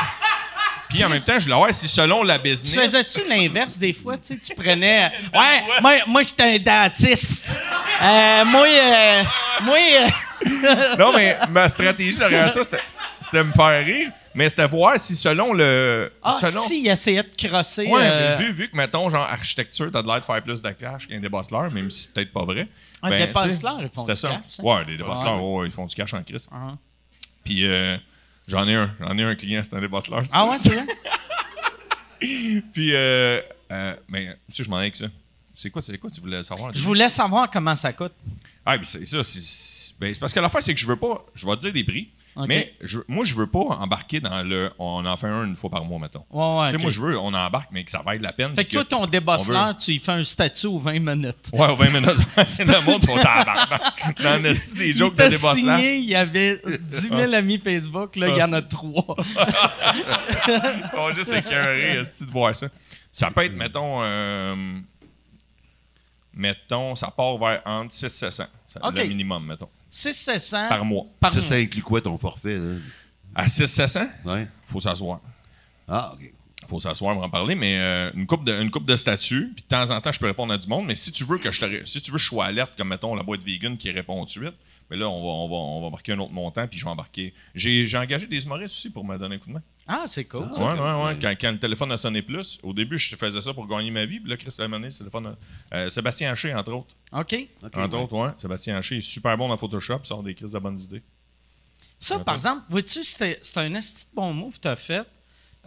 Puis 0.89 1.03
en 1.05 1.09
même 1.09 1.21
temps, 1.21 1.33
je 1.39 1.45
disais, 1.45 1.53
ouais, 1.53 1.71
c'est 1.71 1.87
selon 1.87 2.23
la 2.23 2.37
Tu 2.39 2.49
business. 2.49 2.75
faisais-tu 2.91 3.29
l'inverse 3.29 3.77
des 3.77 3.93
fois? 3.93 4.17
Tu 4.17 4.33
sais, 4.33 4.37
tu 4.39 4.55
prenais. 4.55 5.05
euh, 5.05 5.39
Ouais, 5.39 5.63
moi, 5.81 5.93
moi 6.07 6.23
j'étais 6.23 6.55
un 6.55 6.57
dentiste. 6.59 7.61
Euh, 8.01 8.45
moi, 8.45 8.65
euh, 8.67 9.23
moi, 9.61 9.77
euh, 9.77 10.07
Non, 10.97 11.13
mais 11.13 11.37
ma 11.49 11.67
stratégie 11.69 12.17
derrière 12.17 12.49
ça, 12.49 12.61
c'était, 12.63 13.43
me 13.43 13.51
faire 13.51 13.85
rire, 13.85 14.11
mais 14.33 14.49
c'était 14.49 14.67
voir 14.67 14.99
si 14.99 15.15
selon 15.15 15.53
le. 15.53 16.11
ah, 16.23 16.33
selon, 16.33 16.61
si, 16.61 16.81
il 16.83 16.89
essayait 16.89 17.23
de 17.23 17.29
crosser. 17.35 17.87
Ouais, 17.87 18.01
euh, 18.03 18.37
mais 18.37 18.45
vu, 18.45 18.51
vu 18.51 18.69
que, 18.69 18.75
mettons, 18.77 19.09
genre, 19.09 19.25
architecture, 19.25 19.91
t'as 19.91 20.01
de 20.01 20.07
l'air 20.07 20.19
de 20.19 20.25
faire 20.25 20.41
plus 20.41 20.61
de 20.61 20.69
cash 20.71 21.07
qu'un 21.07 21.19
débosseleur, 21.19 21.71
même 21.71 21.89
si 21.89 22.03
c'est 22.03 22.13
peut-être 22.13 22.33
pas 22.33 22.45
vrai. 22.45 22.67
Un 23.01 23.09
ben, 23.09 23.27
débosseleur, 23.27 23.81
ils 23.81 23.89
font 23.89 24.05
du 24.05 24.15
ça. 24.15 24.29
cash, 24.29 24.59
hein? 24.59 24.63
Ouais, 24.63 24.85
les 24.87 24.97
débosseleurs, 24.97 25.35
Ouais. 25.35 25.41
ouais, 25.41 25.59
ouais, 25.61 25.67
ils 25.67 25.71
font 25.71 25.85
du 25.85 25.95
cash 25.95 26.13
en 26.13 26.23
crise. 26.23 26.49
Ah. 26.51 26.75
Puis 27.43 27.65
euh, 27.65 27.97
j'en 28.47 28.67
ai 28.67 28.75
un. 28.75 28.93
J'en 28.99 29.17
ai 29.17 29.23
un 29.23 29.35
client, 29.35 29.61
c'est 29.63 29.75
un 29.75 29.81
débosseleur. 29.81 30.23
Ah 30.31 30.45
ouais, 30.45 30.57
c'est 30.59 30.69
vrai? 30.69 30.85
Puis, 32.19 32.93
euh, 32.93 33.41
euh, 33.71 33.95
mais, 34.07 34.35
si 34.49 34.63
je 34.63 34.69
m'en 34.69 34.77
ai 34.77 34.81
avec 34.81 34.95
ça. 34.95 35.05
C'est 35.61 35.71
quoi, 35.71 35.81
quoi 35.99 36.09
tu 36.09 36.21
voulais 36.21 36.41
savoir? 36.41 36.73
Je 36.73 36.81
voulais 36.81 37.09
savoir 37.09 37.51
comment 37.51 37.75
ça 37.75 37.91
coûte. 37.91 38.13
Ah, 38.65 38.77
ben 38.77 38.83
c'est 38.85 39.05
ça. 39.05 39.21
C'est, 39.25 39.93
ben, 39.99 40.13
c'est 40.13 40.19
parce 40.21 40.31
que 40.31 40.39
l'affaire, 40.39 40.63
c'est 40.63 40.73
que 40.73 40.79
je 40.79 40.87
veux 40.87 40.95
pas. 40.95 41.25
Je 41.35 41.45
vais 41.45 41.53
te 41.57 41.61
dire 41.61 41.73
des 41.73 41.83
prix. 41.83 42.07
Mais 42.47 42.73
je, 42.79 42.99
moi, 43.09 43.25
je 43.25 43.35
veux 43.35 43.47
pas 43.47 43.59
embarquer 43.59 44.21
dans 44.21 44.41
le. 44.41 44.71
On 44.79 45.05
en 45.05 45.17
fait 45.17 45.27
un 45.27 45.43
une 45.43 45.57
fois 45.57 45.69
par 45.69 45.83
mois, 45.83 45.99
mettons. 45.99 46.23
Ouais, 46.31 46.61
ouais. 46.61 46.67
Tu 46.67 46.71
sais, 46.71 46.75
ok. 46.77 46.81
moi, 46.83 46.91
je 46.91 47.01
veux, 47.01 47.19
on 47.19 47.33
embarque, 47.33 47.71
mais 47.73 47.83
que 47.83 47.91
ça 47.91 48.01
vaille 48.01 48.19
la 48.19 48.31
peine. 48.31 48.55
Fait 48.55 48.63
que 48.63 48.71
toi, 48.71 48.85
ton 48.85 49.03
on 49.03 49.07
débosseleur, 49.07 49.69
veut- 49.69 49.77
tu 49.77 49.91
y 49.91 49.99
fais 49.99 50.13
un 50.13 50.23
statut 50.23 50.67
aux 50.67 50.79
20 50.79 50.99
minutes. 50.99 51.49
Ouais, 51.51 51.67
aux 51.67 51.75
20 51.75 51.89
minutes. 51.89 52.17
c'est 52.45 52.63
le 52.65 52.79
monde 52.85 53.03
sont 53.03 53.17
tabarnak. 53.17 54.21
Dans 54.23 54.41
le 54.41 54.53
style 54.53 54.93
des 54.93 54.95
jokes 54.95 55.15
de 55.15 55.29
signé, 55.29 55.97
il 55.97 56.05
y 56.09 56.15
avait 56.15 56.61
10 56.79 57.09
000 57.09 57.33
amis 57.33 57.59
Facebook, 57.61 58.15
là, 58.15 58.29
il 58.29 58.37
y 58.37 58.43
en 58.43 58.53
a 58.53 58.61
trois. 58.61 59.17
Ils 60.47 60.89
sont 60.89 61.11
juste 61.11 61.33
écœurés 61.33 61.97
de 61.97 62.31
voir 62.31 62.55
ça. 62.55 62.67
Ça 63.11 63.29
peut 63.31 63.43
être, 63.43 63.57
mettons, 63.57 64.01
euh, 64.01 64.55
mettons, 66.33 66.95
ça 66.95 67.11
part 67.11 67.37
vers 67.37 67.61
entre 67.65 67.93
6 67.93 68.05
et 68.05 68.09
700. 68.09 68.43
C'est 68.67 68.83
Ok. 68.85 68.97
Le 68.97 69.05
minimum, 69.05 69.45
mettons. 69.45 69.69
6 69.89 70.13
700 70.13 70.69
Par 70.69 70.85
mois. 70.85 71.05
par 71.19 71.33
Ça, 71.33 71.39
mois. 71.39 71.47
ça 71.49 71.55
inclut 71.55 71.81
quoi 71.81 72.01
ton 72.01 72.17
forfait? 72.17 72.57
là? 72.57 72.75
À 73.35 73.45
600-700, 73.47 74.07
Ouais. 74.25 74.47
faut 74.65 74.79
s'asseoir. 74.79 75.19
Ah, 75.87 76.11
OK. 76.13 76.33
faut 76.67 76.79
s'asseoir 76.79 77.15
pour 77.15 77.23
en 77.23 77.29
parler, 77.29 77.55
mais 77.55 77.77
euh, 77.79 78.11
une 78.13 78.27
coupe 78.27 78.43
de 78.43 78.59
une 78.61 78.69
coupe 78.69 78.85
de 78.85 78.95
statuts, 78.95 79.51
puis 79.55 79.63
de 79.63 79.67
temps 79.67 79.89
en 79.89 79.99
temps, 80.01 80.11
je 80.11 80.19
peux 80.19 80.27
répondre 80.27 80.53
à 80.53 80.57
du 80.57 80.67
monde, 80.67 80.85
mais 80.85 80.95
si 80.95 81.11
tu 81.11 81.23
veux 81.23 81.37
que 81.39 81.49
je 81.51 81.59
te 81.65 81.85
si 81.85 82.01
tu 82.01 82.11
veux 82.11 82.17
que 82.17 82.23
je 82.23 82.27
sois 82.27 82.45
alerte, 82.45 82.73
comme 82.77 82.89
mettons 82.89 83.15
la 83.15 83.23
boîte 83.23 83.41
vegan 83.41 83.77
qui 83.77 83.89
répond 83.91 84.19
tout 84.19 84.25
de 84.25 84.29
suite, 84.45 84.55
mais 84.91 84.97
là, 84.97 85.07
on 85.09 85.21
va, 85.21 85.27
on 85.29 85.47
va, 85.47 85.55
on 85.55 85.81
va 85.83 85.89
marquer 85.89 86.13
un 86.13 86.19
autre 86.19 86.31
montant, 86.31 86.67
puis 86.67 86.79
je 86.79 86.85
vais 86.85 86.91
embarquer. 86.91 87.33
J'ai 87.55 87.85
j'ai 87.87 87.97
engagé 87.97 88.27
des 88.27 88.43
humoristes 88.45 88.75
aussi 88.75 88.89
pour 88.91 89.03
me 89.05 89.17
donner 89.17 89.35
un 89.35 89.39
coup 89.39 89.47
de 89.49 89.53
main. 89.53 89.63
Ah, 89.91 90.03
c'est 90.05 90.25
cool. 90.25 90.45
Ah. 90.47 90.53
ça. 90.53 90.63
Ouais, 90.73 90.79
ouais, 90.79 91.03
ouais. 91.05 91.19
Quand, 91.19 91.33
quand 91.41 91.51
le 91.51 91.57
téléphone 91.59 91.91
a 91.91 91.97
sonné 91.97 92.21
plus, 92.21 92.59
au 92.61 92.73
début, 92.73 92.99
je 92.99 93.15
faisais 93.15 93.41
ça 93.41 93.53
pour 93.55 93.65
gagner 93.67 93.89
ma 93.89 94.05
vie, 94.05 94.19
puis 94.19 94.29
là, 94.29 94.37
Chris 94.37 94.51
c'est 94.51 94.67
le 94.67 94.89
téléphone. 94.91 95.35
a- 95.71 95.75
euh, 95.75 95.89
Sébastien 95.89 96.31
Haché, 96.31 96.53
entre 96.53 96.73
autres. 96.73 96.95
OK. 97.11 97.35
Entre 97.63 97.77
ouais. 97.79 97.95
autres, 98.03 98.13
ouais. 98.13 98.31
Sébastien 98.37 98.77
Haché 98.77 98.97
est 98.97 99.01
super 99.01 99.35
bon 99.35 99.47
dans 99.49 99.57
Photoshop, 99.57 100.01
sort 100.03 100.21
des 100.21 100.35
crises 100.35 100.51
de 100.51 100.59
bonnes 100.59 100.79
idées. 100.79 101.01
Ça, 101.97 102.19
par 102.19 102.35
exemple, 102.35 102.63
vois-tu, 102.69 103.03
c'était 103.03 103.39
c'est 103.41 103.57
un 103.57 103.73
esti 103.73 104.05
bon 104.13 104.31
move 104.33 104.55
que 104.57 104.61
tu 104.61 104.67
as 104.67 104.75
fait. 104.75 105.05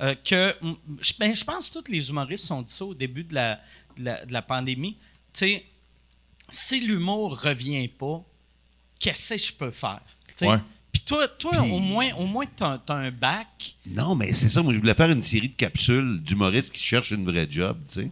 euh, 0.01 0.15
que 0.25 0.55
je 1.01 1.13
ben, 1.19 1.35
je 1.35 1.45
pense 1.45 1.69
que 1.69 1.81
tous 1.81 1.91
les 1.93 2.09
humoristes 2.09 2.51
ont 2.53 2.63
dit 2.63 2.73
ça 2.73 2.85
au 2.87 2.95
début 2.95 3.25
de 3.25 3.35
la, 3.35 3.61
de 3.99 4.05
la, 4.05 4.25
de 4.25 4.33
la 4.33 4.41
pandémie. 4.41 4.97
Tu 5.35 5.39
sais, 5.41 5.65
si 6.51 6.81
l'humour 6.81 7.39
revient 7.43 7.89
pas, 7.89 8.25
qu'est-ce 8.99 9.35
que 9.35 9.41
je 9.41 9.53
peux 9.53 9.71
faire? 9.73 10.01
Ouais. 10.43 10.59
Toi, 11.07 11.29
toi 11.29 11.53
Puis- 11.62 11.71
au 11.73 11.79
moins, 11.79 12.09
au 12.19 12.27
moins 12.27 12.45
tu 12.47 12.62
as, 12.65 12.81
un 12.88 13.11
bac. 13.11 13.75
Non, 13.87 14.15
mais 14.15 14.33
c'est 14.33 14.49
ça. 14.49 14.62
Moi, 14.62 14.73
je 14.75 14.79
voulais 14.79 14.95
faire 14.95 15.11
une 15.11 15.23
série 15.23 15.49
de 15.49 15.55
capsules 15.57 16.21
d'humoristes 16.23 16.73
qui 16.73 16.83
cherchent 16.83 17.11
une 17.12 17.25
vraie 17.25 17.47
job, 17.51 17.77
tu 17.93 18.01
sais. 18.03 18.11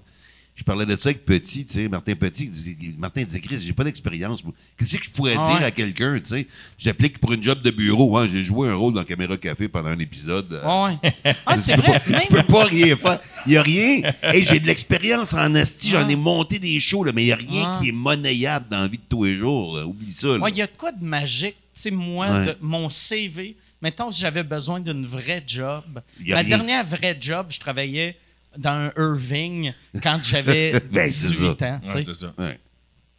Je 0.57 0.65
parlais 0.65 0.85
de 0.85 0.95
ça 0.95 1.09
avec 1.09 1.25
Petit, 1.25 1.65
tu 1.65 1.73
sais, 1.75 1.89
Martin 1.89 2.15
Petit. 2.15 2.51
Martin 2.99 3.23
disait, 3.23 3.41
Chris, 3.41 3.61
j'ai 3.65 3.73
pas 3.73 3.85
d'expérience. 3.85 4.43
Qu'est-ce 4.77 4.99
que 4.99 5.05
je 5.05 5.09
pourrais 5.11 5.35
Ah 5.39 5.47
dire 5.49 5.59
ouais. 5.61 5.65
à 5.65 5.71
quelqu'un, 5.71 6.19
tu 6.21 6.27
sais? 6.27 6.47
J'applique 6.77 7.17
pour 7.19 7.33
une 7.33 7.43
job 7.43 7.63
de 7.63 7.71
bureau. 7.71 8.19
Hein. 8.19 8.27
J'ai 8.31 8.43
joué 8.43 8.69
un 8.69 8.75
rôle 8.75 8.93
dans 8.93 9.03
Caméra 9.05 9.39
Café 9.39 9.69
pendant 9.69 9.89
un 9.89 9.99
épisode. 9.99 10.53
euh, 10.53 10.61
Ah 10.63 10.85
ouais. 11.03 11.35
Ah, 11.47 11.57
c'est 11.57 11.77
vrai. 11.77 12.03
Je 12.07 12.27
peux 12.29 12.37
Même, 12.37 12.47
pas 12.47 12.65
rien 12.65 12.95
faire. 12.95 13.21
Il 13.47 13.53
y 13.53 13.57
a 13.57 13.63
rien. 13.63 14.03
Hey, 14.23 14.45
j'ai 14.45 14.61
de 14.61 14.67
l'expérience 14.67 15.33
en 15.33 15.55
asti. 15.55 15.89
J'en 15.91 16.07
Ah. 16.07 16.11
ai 16.13 16.17
monté 16.17 16.59
des 16.59 16.79
shows, 16.79 17.05
là, 17.05 17.13
mais 17.15 17.23
il 17.25 17.29
y 17.29 17.33
a 17.33 17.37
rien 17.37 17.73
Ah. 17.73 17.79
qui 17.81 17.89
est 17.89 17.93
monnayable 17.93 18.67
dans 18.71 18.81
la 18.81 18.89
vie 18.89 18.99
de 18.99 19.03
tous 19.09 19.25
les 19.25 19.37
jours. 19.39 19.79
là. 19.79 19.87
Oublie 19.87 20.13
ça. 20.13 20.37
Ouais, 20.37 20.51
il 20.51 20.59
y 20.59 20.63
a 20.63 20.67
de 20.67 20.73
quoi 20.77 20.93
de 20.93 21.03
magique. 21.03 21.57
Tu 21.75 21.81
sais, 21.83 21.91
moi, 21.91 22.29
Ouais. 22.31 22.47
de- 22.47 22.57
mon 22.61 22.91
CV, 22.91 23.57
mettons, 23.81 24.11
si 24.11 24.21
j'avais 24.21 24.43
besoin 24.43 24.81
d'une 24.81 25.07
vraie 25.07 25.43
job. 25.47 25.85
Ma 26.27 26.37
rien. 26.41 26.45
dernière 26.45 26.85
vraie 26.85 27.17
job, 27.21 27.47
je 27.51 27.61
travaillais 27.61 28.17
dans 28.57 28.71
un 28.73 28.93
Irving 28.97 29.73
quand 30.03 30.21
j'avais 30.23 30.73
Ben, 30.91 31.09
c'est 31.09 31.29
18 31.29 31.59
ça. 31.59 31.67
ans. 31.75 31.81
tu 31.83 31.89
sais. 31.91 31.95
Ouais, 31.97 32.05
c'est 32.05 32.15
ça. 32.15 32.35
Ouais. 32.39 32.55
Tu 32.55 32.61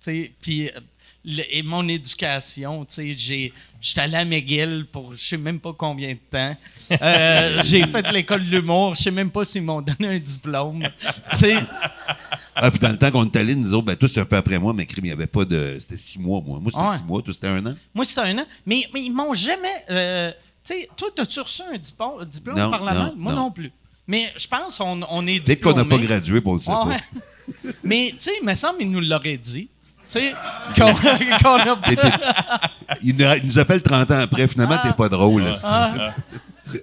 sais, 0.02 0.32
Puis, 0.42 0.68
euh, 0.70 1.44
et 1.50 1.64
mon 1.64 1.88
éducation, 1.88 2.84
tu 2.86 2.94
sais, 2.96 3.14
j'ai- 3.18 3.54
j'étais 3.82 4.02
allé 4.02 4.16
à 4.18 4.26
McGill 4.26 4.86
pour 4.92 5.16
je 5.16 5.20
sais 5.22 5.38
même 5.38 5.60
pas 5.60 5.74
combien 5.78 6.14
de 6.14 6.20
temps. 6.30 6.56
Euh, 7.02 7.62
j'ai 7.66 7.86
fait 7.88 8.12
l'école 8.12 8.44
de 8.46 8.50
l'humour, 8.58 8.96
je 8.96 9.04
sais 9.04 9.12
même 9.12 9.32
pas 9.32 9.44
s'ils 9.44 9.64
m'ont 9.64 9.82
donné 9.82 10.16
un 10.16 10.20
diplôme. 10.20 10.88
Tu 11.32 11.38
sais, 11.38 11.56
Ah, 12.56 12.70
puis 12.70 12.80
dans 12.80 12.90
le 12.90 12.98
temps 12.98 13.12
qu'on 13.12 13.26
est 13.26 13.36
allé, 13.36 13.56
nous 13.56 13.74
autres, 13.74 13.86
ben, 13.86 13.98
c'est 14.08 14.20
un 14.20 14.26
peu 14.26 14.36
après 14.36 14.60
moi, 14.60 14.74
mais 14.74 14.86
crime, 14.86 15.06
il 15.06 15.08
n'y 15.08 15.14
avait 15.14 15.28
pas 15.28 15.46
de. 15.46 15.78
C'était 15.80 15.98
six 15.98 16.20
mois, 16.20 16.42
moi. 16.46 16.60
Moi, 16.60 16.72
c'était 16.72 16.84
Ouais. 16.86 16.98
six 16.98 17.04
mois. 17.04 17.22
Toi, 17.22 17.34
c'était 17.34 17.48
un 17.48 17.66
an. 17.66 17.76
moi, 17.94 18.06
c'était 18.06 18.22
un 18.22 18.38
an. 18.40 18.46
Mais, 18.66 18.84
mais 18.94 19.04
ils 19.04 19.12
m'ont 19.12 19.34
jamais. 19.34 19.68
euh, 19.90 20.32
tu 20.64 20.74
sais, 20.76 20.90
toi, 20.96 21.10
as-tu 21.18 21.40
reçu 21.40 21.62
un 21.74 21.78
diplôme, 21.78 22.24
diplôme 22.26 22.58
Non, 22.58 22.70
parlement? 22.70 23.06
non, 23.06 23.14
Moi 23.18 23.34
non. 23.34 23.40
non. 23.46 23.52
plus. 23.52 23.72
Mais 24.08 24.32
je 24.38 24.48
pense 24.48 24.78
qu'on 24.78 25.02
on 25.10 25.26
est 25.28 25.40
Dès 25.40 25.56
qu'on 25.56 25.74
n'a 25.74 25.86
pas 25.86 25.98
gradué, 25.98 26.42
pour 26.42 26.56
le 26.56 26.60
sait 26.60 26.70
Ah 26.72 26.86
ouais. 26.86 27.00
Mais, 27.84 28.10
tu 28.12 28.16
sais, 28.20 28.32
il 28.42 28.46
me 28.46 28.54
semble 28.54 28.80
qu'il 28.80 28.92
nous 28.92 29.00
l'aurait 29.00 29.38
dit. 29.38 29.70
Sais, 30.12 30.34
qu'on 30.76 30.94
qu'on 31.44 31.56
a 31.56 31.78
il, 33.02 33.16
nous, 33.16 33.26
il 33.42 33.46
nous 33.46 33.60
appelle 33.60 33.82
30 33.82 34.12
ans 34.12 34.20
après. 34.20 34.46
Finalement, 34.50 34.78
t'es 34.84 34.92
pas 34.92 35.08
drôle. 35.08 35.44
là. 35.44 35.54
Ah. 35.64 36.14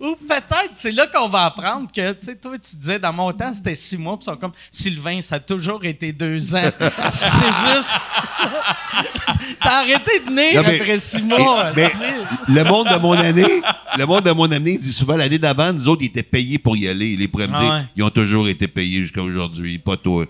Ou 0.01 0.17
peut-être, 0.17 0.73
c'est 0.77 0.93
là 0.93 1.07
qu'on 1.07 1.29
va 1.29 1.45
apprendre 1.47 1.89
que, 1.95 2.13
tu 2.13 2.19
sais, 2.27 2.37
toi, 2.37 2.53
tu 2.59 2.77
disais, 2.77 2.99
dans 2.99 3.13
mon 3.13 3.31
temps, 3.33 3.53
c'était 3.53 3.75
six 3.75 3.97
mois, 3.99 4.17
puis 4.17 4.23
ils 4.27 4.33
sont 4.33 4.37
comme, 4.37 4.53
Sylvain, 4.71 5.21
ça 5.21 5.37
a 5.37 5.41
toujours 5.41 5.85
été 5.85 6.13
deux 6.13 6.55
ans. 6.55 6.63
c'est 7.11 7.77
juste. 7.77 8.11
T'as 9.61 9.81
arrêté 9.81 10.21
de 10.27 10.31
naître 10.31 10.57
Non, 10.63 10.63
mais- 10.67 10.81
après 10.81 10.99
six 10.99 11.23
mois. 11.23 11.73
Mais 11.75 11.89
sais. 11.91 12.07
le 12.49 12.65
monde 12.65 12.89
de 12.89 12.97
mon 12.97 13.13
année, 13.13 13.63
le 13.97 14.05
monde 14.07 14.25
de 14.25 14.31
mon 14.33 14.51
année 14.51 14.79
dit 14.79 14.93
souvent 14.93 15.17
l'année 15.17 15.39
d'avant, 15.39 15.73
nous 15.73 15.89
autres, 15.89 16.03
ils 16.03 16.07
étaient 16.07 16.23
payés 16.23 16.59
pour 16.59 16.77
y 16.77 16.89
aller. 16.89 17.09
Ils 17.19 17.31
pourraient 17.31 17.49
me 17.49 17.55
Ah 17.57 17.61
dire, 17.63 17.73
ouais. 17.73 17.83
ils 17.97 18.03
ont 18.05 18.11
toujours 18.11 18.49
été 18.49 18.69
payés 18.69 19.01
jusqu'à 19.03 19.23
aujourd'hui, 19.23 19.79
pas 19.79 19.97
toi. 19.97 20.25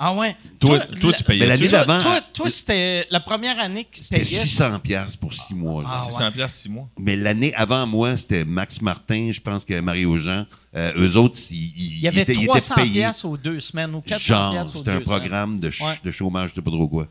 Ah 0.00 0.14
ouais. 0.14 0.36
Toi, 0.60 0.78
toi, 1.00 1.12
tu 1.12 1.24
payais 1.24 1.40
Mais 1.40 1.46
l'année 1.46 1.68
Toi, 1.68 1.84
d'avant, 1.84 2.00
toi, 2.02 2.20
toi, 2.32 2.48
c'était 2.50 3.04
la 3.10 3.18
première 3.20 3.58
année 3.58 3.84
que 3.84 3.96
tu 3.96 4.04
c'était 4.04 4.24
payais. 4.24 4.38
600 4.40 4.78
pièces 4.78 5.16
pour 5.16 5.34
six 5.34 5.54
mois. 5.54 5.82
là. 5.82 5.88
Ah, 5.92 5.98
600 5.98 6.30
piastres, 6.32 6.58
6 6.60 6.68
mois. 6.68 6.88
Mais 6.98 7.16
l'année 7.16 7.52
avant 7.54 7.84
moi, 7.86 8.16
c'était 8.16 8.44
Max 8.44 8.80
Martin, 8.80 9.30
je 9.32 9.40
pense 9.40 9.64
que 9.64 9.78
Mario 9.80 10.16
Jean. 10.18 10.46
Euh, 10.76 10.92
eux 10.96 11.16
autres, 11.16 11.38
ils, 11.50 11.56
ils- 11.76 11.92
Il 11.96 12.00
y 12.00 12.08
avait 12.08 12.20
étaient, 12.22 12.32
ils 12.34 12.38
étaient 12.44 12.46
300 12.46 12.74
payés. 12.76 12.92
piastres 13.00 13.24
aux 13.24 13.36
deux 13.36 13.58
semaines 13.58 13.94
ou 13.94 14.00
400 14.00 14.24
Genre, 14.52 14.70
c'était 14.70 14.90
un 14.90 14.92
semaines. 14.92 15.02
programme 15.04 15.58
de, 15.58 15.70
ch- 15.70 15.88
Ouais. 15.88 15.96
de 16.04 16.10
chômage, 16.12 16.50
je 16.50 16.54
sais 16.56 16.62
pas 16.62 16.70
trop 16.70 16.86
quoi. 16.88 17.08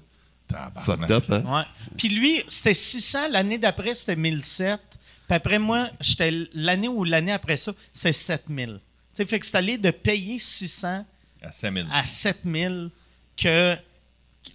Fucked 0.79 1.11
up, 1.11 1.25
hein? 1.29 1.43
Ouais. 1.45 1.63
Puis 1.97 2.07
lui, 2.07 2.41
c'était 2.47 2.73
600. 2.73 3.27
L'année 3.31 3.57
d'après, 3.57 3.93
c'était 3.95 4.15
1007. 4.15 4.79
Puis 5.27 5.35
après 5.35 5.59
moi, 5.59 5.89
j'étais 5.99 6.31
l'année 6.53 6.87
ou 6.87 7.03
l'année 7.03 7.33
après 7.33 7.57
ça, 7.57 7.73
c'est 7.91 8.13
7000. 8.13 8.79
Tu 9.13 9.23
sais, 9.23 9.25
fait 9.25 9.39
que 9.41 9.45
c'est 9.45 9.57
allé 9.57 9.77
de 9.77 9.91
payer 9.91 10.39
600 10.39 11.05
À 11.47 11.51
5000. 11.51 11.87
à 11.91 12.05
7000 12.05 12.89
que 13.35 13.77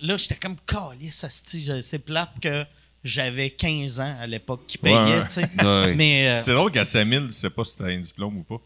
là, 0.00 0.16
j'étais 0.16 0.34
comme 0.36 0.56
calé, 0.66 1.10
ça 1.10 1.28
c'est 1.30 1.98
plate 1.98 2.38
que 2.40 2.64
j'avais 3.04 3.50
15 3.50 4.00
ans 4.00 4.16
à 4.20 4.26
l'époque 4.26 4.64
qui 4.66 4.78
payait, 4.78 4.94
Ouais, 4.96 5.18
ouais. 5.20 5.26
tu 5.26 5.32
sais. 5.34 5.50
Ouais. 5.64 5.94
Mais 5.96 6.28
euh, 6.28 6.40
C'est 6.40 6.52
drôle 6.52 6.70
qu'à 6.70 6.84
5000, 6.84 7.26
tu 7.28 7.32
sais 7.32 7.50
pas 7.50 7.64
si 7.64 7.76
t'as 7.76 7.86
un 7.86 7.98
diplôme 7.98 8.38
ou 8.38 8.42
pas. 8.44 8.60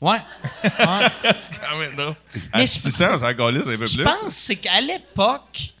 ouais. 0.00 0.18
ouais. 0.64 1.32
C'est 1.38 1.58
quand 1.60 1.78
même 1.78 1.94
drôle. 1.96 2.14
Mais 2.34 2.40
À 2.52 2.60
je- 2.62 2.66
600, 2.66 3.18
ça 3.18 3.32
galisse 3.34 3.66
un 3.66 3.76
peu 3.78 3.86
Je 3.86 3.94
plus. 3.96 4.04
pense 4.04 4.34
c'est 4.34 4.56
qu'à 4.56 4.80
l'époque, 4.80 5.72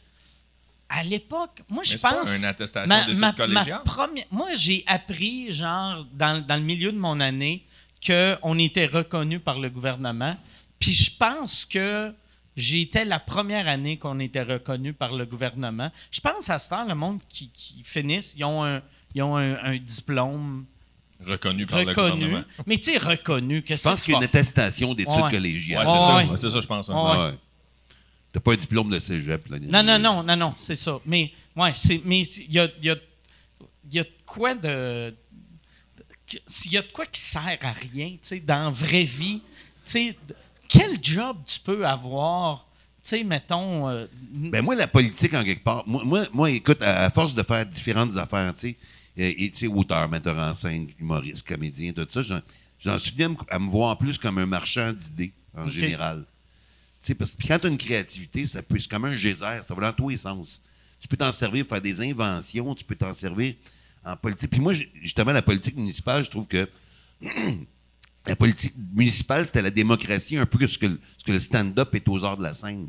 à 0.88 1.02
l'époque, 1.02 1.62
moi 1.68 1.82
je 1.82 1.92
Mais 1.92 1.96
c'est 1.98 2.02
pas 2.02 2.14
pense. 2.14 2.38
une 2.38 2.44
attestation 2.44 3.06
d'études 3.06 3.36
collégiales? 3.36 3.82
première, 3.84 4.24
moi 4.30 4.48
j'ai 4.54 4.84
appris 4.86 5.52
genre 5.52 6.06
dans, 6.12 6.44
dans 6.46 6.56
le 6.56 6.62
milieu 6.62 6.92
de 6.92 6.98
mon 6.98 7.18
année 7.20 7.64
qu'on 8.06 8.58
était 8.58 8.86
reconnu 8.86 9.40
par 9.40 9.58
le 9.58 9.70
gouvernement. 9.70 10.36
Puis 10.78 10.92
je 10.94 11.16
pense 11.16 11.64
que 11.64 12.12
j'étais 12.56 13.04
la 13.04 13.18
première 13.18 13.66
année 13.68 13.96
qu'on 13.98 14.18
était 14.20 14.42
reconnu 14.42 14.92
par 14.92 15.12
le 15.14 15.24
gouvernement. 15.26 15.90
Je 16.10 16.20
pense 16.20 16.48
à 16.50 16.58
ce 16.58 16.68
temps, 16.68 16.84
le 16.86 16.94
monde 16.94 17.20
qui, 17.28 17.48
qui 17.50 17.82
finissent, 17.84 18.34
ils 18.36 18.44
ont 18.44 18.64
un, 18.64 18.82
ils 19.14 19.22
ont 19.22 19.36
un, 19.36 19.54
un 19.62 19.76
diplôme 19.76 20.66
Reconnu 21.20 21.64
par 21.66 21.78
le 21.80 21.86
reconnu. 21.88 22.10
gouvernement. 22.24 22.44
Mais 22.66 22.76
tu 22.76 22.90
sais, 22.92 22.98
reconnu. 22.98 23.64
Je 23.66 23.74
pense 23.82 24.02
qu'il 24.02 24.12
y 24.12 24.14
a 24.14 24.18
une 24.18 24.24
attestation 24.24 24.92
d'études 24.94 25.14
Ouais. 25.14 25.22
Ouais, 25.22 25.30
collégiales. 25.30 25.86
c'est 25.86 25.92
Ouais, 25.92 26.00
ça. 26.00 26.16
ouais. 26.16 26.24
Ouais, 26.28 26.36
c'est 26.36 26.50
ça, 26.50 26.60
je 26.60 26.66
pense. 26.66 26.88
ouais. 26.88 26.94
Ouais. 26.94 27.34
T'as 28.32 28.40
pas 28.40 28.52
un 28.52 28.56
diplôme 28.56 28.90
de 28.90 28.98
cégep, 28.98 29.46
là. 29.48 29.58
Non, 29.60 29.82
non, 29.84 29.98
non, 29.98 30.22
non, 30.24 30.36
non, 30.36 30.54
c'est 30.58 30.74
ça. 30.76 30.98
Mais, 31.06 31.32
ouais, 31.56 31.72
c'est, 31.74 32.02
mais 32.04 32.22
il 32.22 32.52
y 32.52 32.58
a, 32.58 32.68
il 32.78 32.84
y, 32.84 32.90
a, 32.90 32.96
il 33.88 33.94
y 33.94 33.98
a 34.00 34.02
de 34.02 34.10
quoi 34.26 34.54
de. 34.54 35.14
que- 36.30 36.38
S'il 36.48 36.72
y 36.72 36.76
a 36.78 36.82
de 36.82 36.88
quoi 36.92 37.06
qui 37.06 37.20
sert 37.20 37.58
à 37.62 37.72
rien, 37.72 38.10
tu 38.10 38.18
sais, 38.22 38.40
dans 38.40 38.64
la 38.64 38.70
vraie 38.70 39.04
vie, 39.04 39.40
tu 39.86 39.92
sais, 39.92 40.16
quel 40.68 40.98
job 41.02 41.38
tu 41.46 41.60
peux 41.60 41.86
avoir, 41.86 42.66
tu 43.02 43.10
sais, 43.10 43.24
mettons. 43.24 43.88
euh, 43.88 44.06
Ben 44.32 44.62
moi, 44.62 44.74
la 44.74 44.88
politique, 44.88 45.34
en 45.34 45.44
quelque 45.44 45.62
part, 45.64 45.84
moi, 45.86 46.02
moi, 46.04 46.26
moi, 46.32 46.50
écoute, 46.50 46.82
à, 46.82 47.04
à 47.04 47.10
force 47.10 47.34
de 47.34 47.42
faire 47.42 47.64
différentes 47.66 48.16
affaires, 48.16 48.54
tu 48.54 48.68
sais, 48.68 48.76
euh, 49.18 49.32
et, 49.36 49.50
tu 49.50 49.58
sais, 49.58 49.66
auteur, 49.66 50.08
metteur 50.08 50.36
en 50.38 50.54
scène, 50.54 50.88
humoriste, 50.98 51.46
comédien, 51.46 51.92
tout 51.92 52.06
ça, 52.08 52.22
j'en, 52.78 52.98
suis 52.98 53.12
venu 53.12 53.36
à 53.48 53.58
me, 53.58 53.68
voir 53.68 53.96
plus 53.98 54.18
comme 54.18 54.38
un 54.38 54.46
marchand 54.46 54.92
d'idées, 54.92 55.32
en 55.56 55.68
général. 55.68 56.24
Tu 57.02 57.08
sais, 57.08 57.14
parce 57.14 57.32
que 57.32 57.46
quand 57.46 57.58
tu 57.58 57.66
as 57.66 57.70
une 57.70 57.78
créativité, 57.78 58.46
ça 58.46 58.62
peut, 58.62 58.78
c'est 58.78 58.90
comme 58.90 59.04
un 59.04 59.14
geyser, 59.14 59.60
ça 59.62 59.74
va 59.74 59.82
dans 59.82 59.92
tous 59.92 60.08
les 60.08 60.16
sens. 60.16 60.60
Tu 61.00 61.06
peux 61.06 61.16
t'en 61.18 61.32
servir 61.32 61.64
pour 61.66 61.76
faire 61.76 61.82
des 61.82 62.00
inventions, 62.10 62.74
tu 62.74 62.82
peux 62.84 62.94
t'en 62.94 63.12
servir 63.12 63.54
en 64.04 64.16
politique. 64.16 64.50
Puis 64.50 64.60
moi, 64.60 64.72
justement, 65.02 65.32
la 65.32 65.42
politique 65.42 65.76
municipale, 65.76 66.24
je 66.24 66.30
trouve 66.30 66.46
que 66.46 66.66
la 68.26 68.36
politique 68.36 68.74
municipale, 68.94 69.44
c'était 69.46 69.62
la 69.62 69.70
démocratie 69.70 70.36
un 70.36 70.46
peu 70.46 70.58
que 70.58 70.66
ce 70.66 70.78
que, 70.78 70.86
le- 70.86 71.00
ce 71.18 71.24
que 71.24 71.32
le 71.32 71.40
stand-up 71.40 71.94
est 71.94 72.08
aux 72.08 72.24
arts 72.24 72.36
de 72.38 72.42
la 72.42 72.54
scène. 72.54 72.88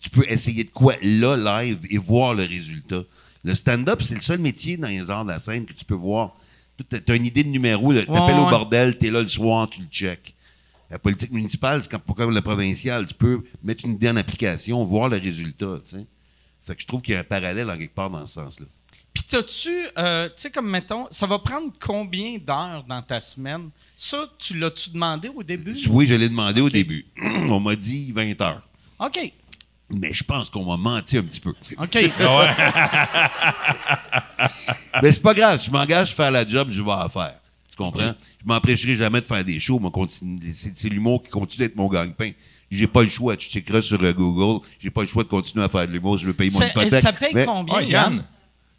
Tu 0.00 0.10
peux 0.10 0.24
essayer 0.28 0.64
de 0.64 0.70
quoi 0.70 0.94
là, 1.02 1.36
live, 1.62 1.78
et 1.88 1.98
voir 1.98 2.34
le 2.34 2.44
résultat. 2.44 3.04
Le 3.44 3.54
stand-up, 3.54 4.02
c'est 4.02 4.14
le 4.16 4.20
seul 4.20 4.38
métier 4.40 4.76
dans 4.76 4.88
les 4.88 5.08
arts 5.10 5.24
de 5.24 5.30
la 5.30 5.38
scène 5.38 5.64
que 5.66 5.72
tu 5.72 5.84
peux 5.84 5.94
voir. 5.94 6.34
Tu 6.90 7.12
as 7.12 7.14
une 7.14 7.26
idée 7.26 7.44
de 7.44 7.48
numéro, 7.50 7.94
t'appelles 7.94 8.10
Ouais, 8.10 8.32
au 8.40 8.44
ouais. 8.46 8.50
bordel, 8.50 8.98
t'es 8.98 9.10
là 9.10 9.22
le 9.22 9.28
soir, 9.28 9.70
tu 9.70 9.82
le 9.82 9.86
check. 9.88 10.34
La 10.90 10.98
politique 10.98 11.30
municipale, 11.30 11.80
c'est 11.82 11.90
comme, 11.90 12.00
comme 12.16 12.30
la 12.34 12.42
provinciale. 12.42 13.06
Tu 13.06 13.14
peux 13.14 13.44
mettre 13.62 13.84
une 13.84 13.92
idée 13.92 14.08
en 14.10 14.16
application, 14.16 14.84
voir 14.84 15.08
le 15.08 15.18
résultat. 15.18 15.80
tu 15.84 15.96
sais. 15.98 16.06
Fait 16.62 16.74
que 16.74 16.82
je 16.82 16.86
trouve 16.86 17.00
qu'il 17.02 17.14
y 17.14 17.16
a 17.16 17.20
un 17.20 17.24
parallèle 17.24 17.70
en 17.70 17.76
quelque 17.78 17.94
part 17.94 18.10
dans 18.10 18.26
ce 18.26 18.34
sens-là. 18.34 18.66
Puis 19.14 19.22
t'as-tu, 19.28 19.86
euh, 19.96 20.26
tu 20.28 20.34
sais, 20.36 20.50
comme 20.50 20.68
mettons, 20.68 21.06
ça 21.10 21.26
va 21.26 21.38
prendre 21.38 21.70
combien 21.80 22.36
d'heures 22.38 22.84
dans 22.88 23.00
ta 23.00 23.20
semaine? 23.20 23.70
Ça, 23.96 24.24
tu 24.38 24.58
l'as-tu 24.58 24.90
demandé 24.90 25.28
au 25.28 25.42
début? 25.44 25.76
Oui, 25.88 26.06
je 26.08 26.14
l'ai 26.14 26.28
demandé 26.28 26.60
au 26.60 26.68
début. 26.68 27.06
On 27.22 27.60
m'a 27.60 27.76
dit 27.76 28.10
20 28.10 28.40
heures. 28.40 28.62
OK. 28.98 29.32
Mais 29.90 30.12
je 30.12 30.24
pense 30.24 30.50
qu'on 30.50 30.64
m'a 30.64 30.76
menti 30.76 31.16
un 31.16 31.22
petit 31.22 31.38
peu. 31.40 31.50
OK. 31.50 31.94
Mais 35.02 35.12
c'est 35.12 35.22
pas 35.22 35.34
grave, 35.34 35.62
je 35.64 35.70
m'engage 35.70 36.10
à 36.10 36.14
faire 36.14 36.30
la 36.30 36.46
job, 36.46 36.68
je 36.72 36.82
vais 36.82 36.90
la 36.90 37.08
faire. 37.08 37.34
Tu 37.70 37.76
comprends? 37.76 38.12
Je 38.40 38.46
m'empêcherai 38.46 38.96
jamais 38.96 39.20
de 39.20 39.26
faire 39.26 39.44
des 39.44 39.60
shows. 39.60 39.80
C'est 40.50 40.76
c'est 40.76 40.88
l'humour 40.88 41.22
qui 41.22 41.30
continue 41.30 41.66
d'être 41.66 41.76
mon 41.76 41.88
gagne-pain. 41.88 42.30
J'ai 42.70 42.86
pas 42.86 43.02
le 43.02 43.08
choix. 43.08 43.36
Tu 43.36 43.48
checkeras 43.48 43.82
sur 43.82 44.02
euh, 44.02 44.12
Google. 44.12 44.64
J'ai 44.78 44.90
pas 44.90 45.02
le 45.02 45.08
choix 45.08 45.22
de 45.22 45.28
continuer 45.28 45.64
à 45.64 45.68
faire 45.68 45.86
de 45.86 45.92
l'humour. 45.92 46.18
Je 46.18 46.26
veux 46.26 46.32
payer 46.32 46.50
mon 46.50 46.66
hypothèque. 46.66 47.02
ça 47.02 47.12
paye 47.12 47.32
Mais 47.34 47.44
combien, 47.44 47.80
Yann? 47.82 48.24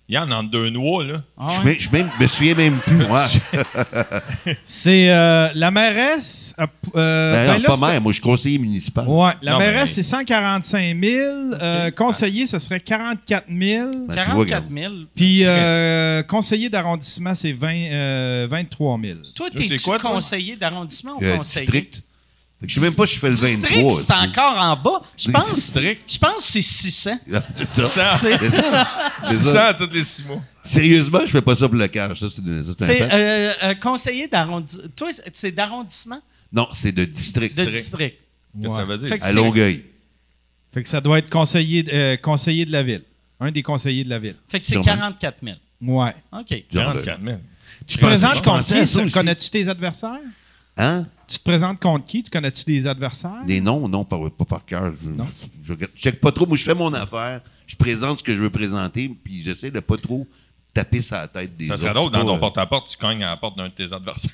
Yann. 0.07 0.29
Yann, 0.29 0.33
entre 0.33 0.51
deux 0.51 0.69
noix, 0.69 1.03
là. 1.03 1.21
Ah 1.37 1.47
Je 1.51 1.59
ouais? 1.65 1.73
me- 1.75 1.79
je 1.79 1.89
même- 1.91 2.11
me 2.19 2.27
souviens 2.27 2.55
même 2.55 2.79
plus. 2.85 3.03
C'est 4.63 5.09
euh, 5.09 5.49
la 5.53 5.71
mairesse. 5.71 6.55
euh, 6.59 6.65
euh, 6.95 7.33
Ben, 7.33 7.47
ben 7.47 7.53
non, 7.57 7.59
là, 7.63 7.77
pas 7.79 7.91
maire. 7.91 8.01
Moi, 8.01 8.11
je 8.11 8.15
suis 8.15 8.21
conseiller 8.23 8.57
municipal. 8.59 9.05
Ouais, 9.07 9.31
la 9.41 9.53
Non, 9.53 9.59
mairesse, 9.59 9.89
mais- 9.89 10.03
c'est 10.03 10.03
145 10.03 10.95
000. 11.01 11.21
euh, 11.61 11.91
conseiller, 11.91 12.45
ce 12.47 12.59
serait 12.59 12.79
44 12.79 13.45
000. 13.49 13.57
Ben, 13.57 13.91
tu 13.91 14.05
vois, 14.07 14.15
44 14.15 14.37
regarde. 14.37 14.65
000. 14.73 14.93
Puis 15.15 15.41
euh, 15.45 16.23
conseiller 16.23 16.69
d'arrondissement, 16.69 17.33
c'est 17.33 17.53
20, 17.53 17.73
euh, 17.91 18.47
23 18.49 18.99
000. 19.01 19.19
Toi, 19.35 19.47
t'es-tu 19.55 19.79
conseiller 20.01 20.55
d'arrondissement 20.55 21.13
ou 21.19 21.23
Euh, 21.23 21.37
conseiller? 21.37 21.65
district. 21.65 22.01
Je 22.67 22.75
sais 22.75 22.81
même 22.81 22.93
pas 22.95 23.05
si 23.05 23.15
je 23.15 23.19
fais 23.19 23.29
le 23.29 23.35
23. 23.35 23.69
District, 23.69 24.05
c'est 24.07 24.13
encore 24.13 24.57
en 24.57 24.75
bas. 24.75 25.01
Je 25.17 25.31
pense, 25.31 25.55
District. 25.55 26.01
je 26.07 26.17
pense 26.17 26.37
que 26.37 26.43
c'est 26.43 26.61
600. 26.61 27.19
C'est 27.71 27.81
ça. 27.85 28.17
C'est 28.17 28.37
C'est 28.39 28.51
ça. 28.61 28.87
C'est 29.21 29.35
600 29.35 29.51
ça. 29.51 29.65
à 29.67 29.73
tous 29.73 29.89
les 29.91 30.03
six 30.03 30.25
mois. 30.25 30.41
Sérieusement, 30.63 31.19
je 31.25 31.31
fais 31.31 31.41
pas 31.41 31.55
ça 31.55 31.67
pour 31.67 31.77
le 31.77 31.87
cash. 31.87 32.19
Ça, 32.19 32.27
c'est 32.29 32.75
c'est 32.85 33.01
euh, 33.01 33.53
euh, 33.63 33.75
conseiller 33.75 34.27
d'arrondissement. 34.27 34.83
Toi, 34.95 35.09
c'est 35.33 35.51
d'arrondissement? 35.51 36.21
Non, 36.51 36.67
c'est 36.73 36.91
de 36.91 37.05
district. 37.05 37.57
De 37.57 37.65
district. 37.65 38.17
Qu'est-ce 38.61 38.67
que 38.67 38.75
ça 38.79 38.85
veut 38.85 38.97
dire? 38.97 39.09
Fait 39.09 39.17
que 39.17 39.23
À 39.23 39.33
Longueuil. 39.33 39.83
Fait 40.73 40.83
que 40.83 40.89
ça 40.89 41.01
doit 41.01 41.19
être 41.19 41.29
conseiller, 41.29 41.85
euh, 41.93 42.17
conseiller 42.17 42.65
de 42.65 42.71
la 42.71 42.83
ville. 42.83 43.03
Un 43.39 43.51
des 43.51 43.63
conseillers 43.63 44.03
de 44.03 44.09
la 44.09 44.19
ville. 44.19 44.35
Fait 44.47 44.59
que 44.59 44.65
c'est 44.65 44.73
Sûrement. 44.73 44.85
44 44.85 45.37
000. 45.43 45.55
Ouais. 45.81 46.15
OK. 46.31 46.63
Genre, 46.71 46.93
44 46.93 47.23
000. 47.23 47.37
Tu 47.87 47.97
te 47.97 48.05
présentes 48.05 48.41
contre 48.41 48.65
qui? 48.65 49.11
Connais-tu 49.11 49.49
tes 49.49 49.67
adversaires? 49.67 50.19
Hein? 50.77 51.05
Tu 51.27 51.39
te 51.39 51.43
présentes 51.43 51.79
contre 51.79 52.05
qui? 52.05 52.21
Tu 52.23 52.29
connais-tu 52.29 52.63
des 52.65 52.85
adversaires? 52.87 53.43
Des 53.47 53.59
noms, 53.61 53.87
non, 53.87 54.03
pas, 54.05 54.19
pas 54.37 54.45
par 54.45 54.65
cœur. 54.65 54.93
Je, 55.03 55.09
Non. 55.09 55.27
je, 55.63 55.73
check 55.95 56.19
pas 56.21 56.31
trop. 56.31 56.45
Moi, 56.45 56.57
je 56.57 56.63
fais 56.63 56.75
mon 56.75 56.93
affaire. 56.93 57.41
Je 57.67 57.75
présente 57.75 58.19
ce 58.19 58.23
que 58.23 58.35
je 58.35 58.41
veux 58.41 58.49
présenter, 58.51 59.09
puis 59.23 59.41
j'essaie 59.43 59.71
de 59.71 59.79
pas 59.79 59.97
trop 59.97 60.27
taper 60.73 61.01
sa 61.01 61.27
tête 61.27 61.55
des 61.55 61.65
Ça 61.65 61.77
serait 61.77 61.93
drôle, 61.93 62.11
dans 62.11 62.19
ton 62.25 62.33
pas, 62.33 62.39
porte-à-porte, 62.41 62.89
tu 62.89 62.97
cognes 62.97 63.23
à 63.23 63.29
la 63.29 63.37
porte 63.37 63.57
d'un 63.57 63.69
de 63.69 63.73
tes 63.73 63.91
adversaires. 63.93 64.31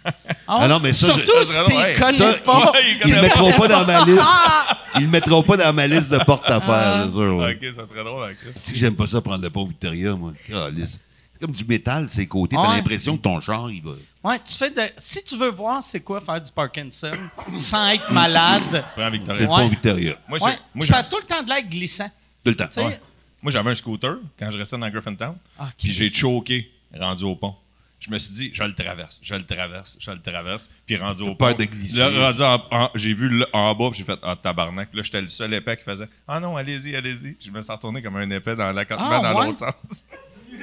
Ah 0.48 0.68
non, 0.68 0.80
mais 0.80 0.92
ça, 0.92 1.06
Surtout 1.14 1.32
je- 1.40 1.44
si 1.44 1.54
ça, 1.54 1.64
t'es 1.66 1.78
ouais. 1.78 1.94
connais 1.94 2.18
Ça, 2.18 2.34
pas. 2.40 2.72
Ouais, 2.72 2.80
il 3.04 3.08
Ils 3.10 3.14
le 3.16 3.22
mettront 3.22 3.52
pas 3.54 3.68
dans 3.68 3.86
ma 3.86 4.04
liste. 4.06 4.22
Ils 4.96 5.04
le 5.04 5.08
mettront 5.08 5.42
pas 5.44 5.56
dans 5.56 5.72
ma 5.72 5.88
liste 5.88 6.12
de 6.12 6.18
porte-affaires, 6.18 7.06
c'est 7.06 7.12
sûr. 7.14 7.38
ouais. 7.38 7.56
Ok, 7.62 7.76
ça 7.76 7.86
serait 7.86 8.04
drôle 8.04 8.26
avec 8.26 8.38
ça. 8.54 8.72
Que 8.74 8.78
j'aime 8.78 8.96
pas 8.96 9.08
ça 9.08 9.22
prendre 9.22 9.42
le 9.44 9.50
pont 9.50 9.66
Victoria, 9.66 10.16
moi. 10.16 10.34
C'est 10.46 11.00
comme 11.40 11.52
du 11.54 11.64
métal, 11.64 12.10
ses 12.10 12.28
côtés. 12.28 12.58
T'as 12.58 12.76
l'impression 12.76 13.16
que 13.16 13.22
ton 13.22 13.40
char, 13.40 13.72
il 13.72 13.82
va. 13.82 13.92
Ouais, 14.24 14.40
tu 14.40 14.54
fais 14.54 14.70
de... 14.70 14.82
Si 15.00 15.24
tu 15.24 15.36
veux 15.36 15.50
voir 15.50 15.82
c'est 15.82 16.00
quoi 16.02 16.22
faire 16.22 16.40
du 16.40 16.52
Parkinson 16.52 17.12
sans 17.58 17.90
être 17.90 18.12
malade, 18.12 18.62
Prends 18.96 19.04
C'est 19.06 19.10
Victoria. 19.12 19.42
le 19.42 19.48
Ouais. 19.52 19.58
pont 19.64 19.70
Victoria. 19.70 20.16
Moi, 20.28 20.38
j'ai- 20.38 20.46
ouais, 20.46 20.60
moi, 20.76 20.86
ça 20.86 20.94
j'ai- 20.96 21.00
a 21.00 21.04
tout 21.06 21.18
le 21.18 21.24
temps 21.24 21.42
de 21.44 21.50
l'air 21.50 21.64
glissant. 21.64 22.08
Tout 22.44 22.52
le 22.52 22.56
temps. 22.56 22.68
Tu 22.68 22.74
sais, 22.74 22.86
Ouais. 22.86 23.00
moi, 23.42 23.52
j'avais 23.52 23.72
un 23.72 23.74
scooter 23.76 24.18
quand 24.38 24.50
je 24.52 24.58
restais 24.58 24.78
dans 24.78 24.90
Griffintown. 24.90 25.36
Ah, 25.58 25.70
Puis 25.78 25.92
j'ai 25.92 26.06
Christ. 26.06 26.18
choqué 26.20 26.72
rendu 27.00 27.24
au 27.24 27.36
pont. 27.36 27.56
Je 28.00 28.10
me 28.10 28.18
suis 28.18 28.34
dit, 28.34 28.50
je 28.54 28.64
le 28.64 28.74
traverse, 28.74 29.20
je 29.22 29.36
le 29.36 29.46
traverse, 29.46 29.96
je 30.00 30.10
le 30.12 30.20
traverse. 30.22 30.70
Puis 30.88 30.98
rendu 30.98 31.22
au 31.22 31.36
peur 31.36 31.52
pont. 31.56 31.58
de 31.60 31.66
glisser. 31.66 31.98
Là, 32.00 32.10
rendu 32.32 32.42
en- 32.42 32.64
en- 32.86 32.90
j'ai 32.96 33.14
vu 33.14 33.28
le- 33.30 33.48
en 33.54 33.74
bas, 33.76 33.90
puis 33.92 34.00
j'ai 34.00 34.04
fait, 34.06 34.18
ah, 34.24 34.36
tabarnak. 34.36 34.90
Là, 34.94 35.02
j'étais 35.04 35.22
le 35.22 35.28
seul 35.30 35.54
épais 35.54 35.78
qui 35.78 35.84
faisait, 35.84 36.08
ah 36.28 36.40
non, 36.40 36.58
allez-y, 36.58 36.96
allez-y. 36.96 37.38
Je 37.40 37.52
me 37.52 37.62
suis 37.62 37.72
retourné 37.72 38.02
comme 38.02 38.16
un 38.18 38.30
épais 38.32 38.56
dans 38.56 38.72
l'accotement 38.72 39.08
Ah, 39.12 39.20
dans 39.34 39.40
ouais? 39.40 39.46
l'autre 39.48 39.60
sens. 39.60 40.06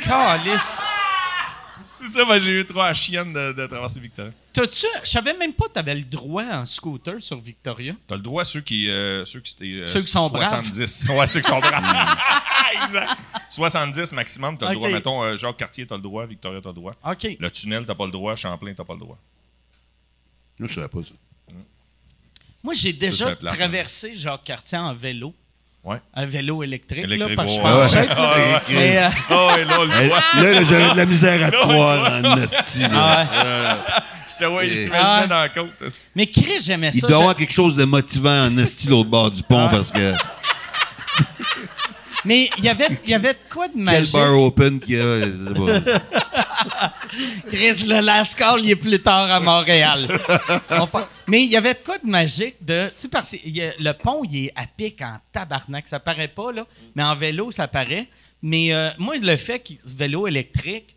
Calice. 0.04 0.80
C'est 2.00 2.08
ça, 2.08 2.24
ben, 2.24 2.38
j'ai 2.38 2.52
eu 2.52 2.64
trop 2.66 2.80
à 2.80 2.94
chienne 2.94 3.32
de, 3.32 3.52
de 3.52 3.66
traverser 3.66 3.98
Victoria. 4.00 4.30
T'as-tu... 4.52 4.86
Je 5.02 5.08
savais 5.08 5.36
même 5.36 5.52
pas 5.52 5.66
que 5.66 5.72
t'avais 5.72 5.94
le 5.94 6.04
droit 6.04 6.44
en 6.44 6.64
scooter 6.64 7.20
sur 7.20 7.40
Victoria. 7.40 7.94
T'as 8.06 8.16
le 8.16 8.22
droit, 8.22 8.44
ceux 8.44 8.60
qui. 8.60 8.88
euh, 8.88 9.24
ceux 9.24 9.40
qui, 9.40 9.54
euh, 9.80 9.86
Ceux 9.86 10.00
qui 10.02 10.08
sont 10.08 10.28
braves. 10.30 10.48
70. 10.64 11.06
ouais, 11.10 11.26
ceux 11.26 11.40
qui 11.40 11.48
sont 11.48 11.58
braves. 11.60 11.84
exact. 12.84 13.16
70 13.48 14.12
maximum, 14.12 14.56
t'as 14.58 14.66
le 14.70 14.76
Ok. 14.76 14.82
droit. 14.82 14.90
Mettons, 14.90 15.22
euh, 15.22 15.36
Jacques 15.36 15.56
Cartier, 15.56 15.86
t'as 15.86 15.96
le 15.96 16.02
droit. 16.02 16.24
Victoria, 16.26 16.60
t'as 16.62 16.68
le 16.70 16.74
droit. 16.74 16.92
OK. 17.04 17.36
Le 17.38 17.50
tunnel, 17.50 17.84
t'as 17.86 17.94
pas 17.94 18.06
le 18.06 18.12
droit. 18.12 18.34
Champlain, 18.36 18.72
t'as 18.76 18.84
pas 18.84 18.94
le 18.94 19.00
droit. 19.00 19.18
Moi, 20.58 20.68
je 20.68 20.74
savais 20.74 20.88
pas 20.88 21.02
ça. 21.02 21.14
Moi, 22.62 22.74
j'ai 22.74 22.92
déjà 22.92 23.28
c'est 23.28 23.36
plate, 23.36 23.54
traversé 23.54 24.16
Jacques 24.16 24.44
Cartier 24.44 24.78
en 24.78 24.92
vélo. 24.94 25.32
Ouais. 25.84 25.96
Un 26.14 26.26
vélo 26.26 26.62
électrique, 26.62 27.06
là, 27.06 27.14
Électrique, 27.14 27.36
parce 27.36 27.52
que 27.56 27.58
je 27.58 27.62
pensais. 27.62 27.98
ouais. 28.00 28.06
là. 28.08 28.34
Ouais. 28.36 28.60
Mais, 28.74 28.98
euh, 28.98 29.08
Oh, 29.30 29.48
et 29.58 29.64
là. 29.64 29.84
Là, 29.86 30.50
là, 30.52 30.64
j'avais 30.68 30.90
de 30.92 30.96
la 30.96 31.06
misère 31.06 31.46
à 31.46 31.50
croire 31.52 32.12
en 32.12 32.20
là. 32.20 32.46
Ah 32.92 33.26
Euh, 33.44 33.74
Je 34.40 34.44
te 34.44 34.50
vois, 34.50 34.64
je 34.64 34.88
Ah. 34.94 35.26
dans 35.26 35.40
la 35.40 35.48
côte. 35.48 35.70
mais 36.14 36.26
Chris, 36.26 36.60
j'aimais 36.62 36.90
Il 36.94 37.00
ça. 37.00 37.06
doit 37.08 37.16
y 37.16 37.20
avoir 37.20 37.36
quelque 37.36 37.52
chose 37.52 37.74
de 37.74 37.84
motivant 37.84 38.46
en 38.46 38.56
esti 38.58 38.86
l'autre 38.88 39.08
bord 39.10 39.30
du 39.30 39.42
pont 39.42 39.66
Ah. 39.66 39.68
parce 39.70 39.90
que 39.90 40.12
Mais 42.24 42.50
il 42.58 42.64
y 42.64 42.68
avait, 42.68 42.88
il 43.04 43.10
y 43.10 43.14
avait 43.14 43.34
de 43.34 43.38
quoi 43.50 43.68
de 43.68 43.74
quel 43.74 43.82
magique. 43.82 44.12
bar 44.12 44.38
open 44.38 44.80
qu'il 44.80 44.96
y 44.96 45.00
a. 45.00 45.26
Chris, 47.46 47.84
le 47.86 48.00
Lascar, 48.00 48.58
il 48.58 48.70
est 48.70 48.76
plus 48.76 49.00
tard 49.00 49.30
à 49.30 49.40
Montréal. 49.40 50.08
Mais 51.26 51.44
il 51.44 51.50
y 51.50 51.56
avait 51.56 51.74
de 51.74 51.80
quoi 51.84 51.98
de 51.98 52.06
magique 52.08 52.56
de. 52.60 52.88
Tu 52.88 53.02
sais, 53.02 53.08
parce 53.08 53.30
que 53.30 53.36
le 53.44 53.92
pont, 53.92 54.22
il 54.24 54.46
est 54.46 54.52
à 54.56 54.66
pic 54.66 55.00
en 55.00 55.18
tabarnak. 55.32 55.86
Ça 55.86 56.00
paraît 56.00 56.28
pas, 56.28 56.52
là. 56.52 56.66
Mais 56.94 57.02
en 57.02 57.14
vélo, 57.14 57.50
ça 57.50 57.68
paraît. 57.68 58.08
Mais 58.42 58.72
euh, 58.72 58.90
moi, 58.98 59.16
le 59.16 59.36
fait 59.36 59.60
que 59.60 59.74
vélo 59.84 60.26
électrique, 60.26 60.96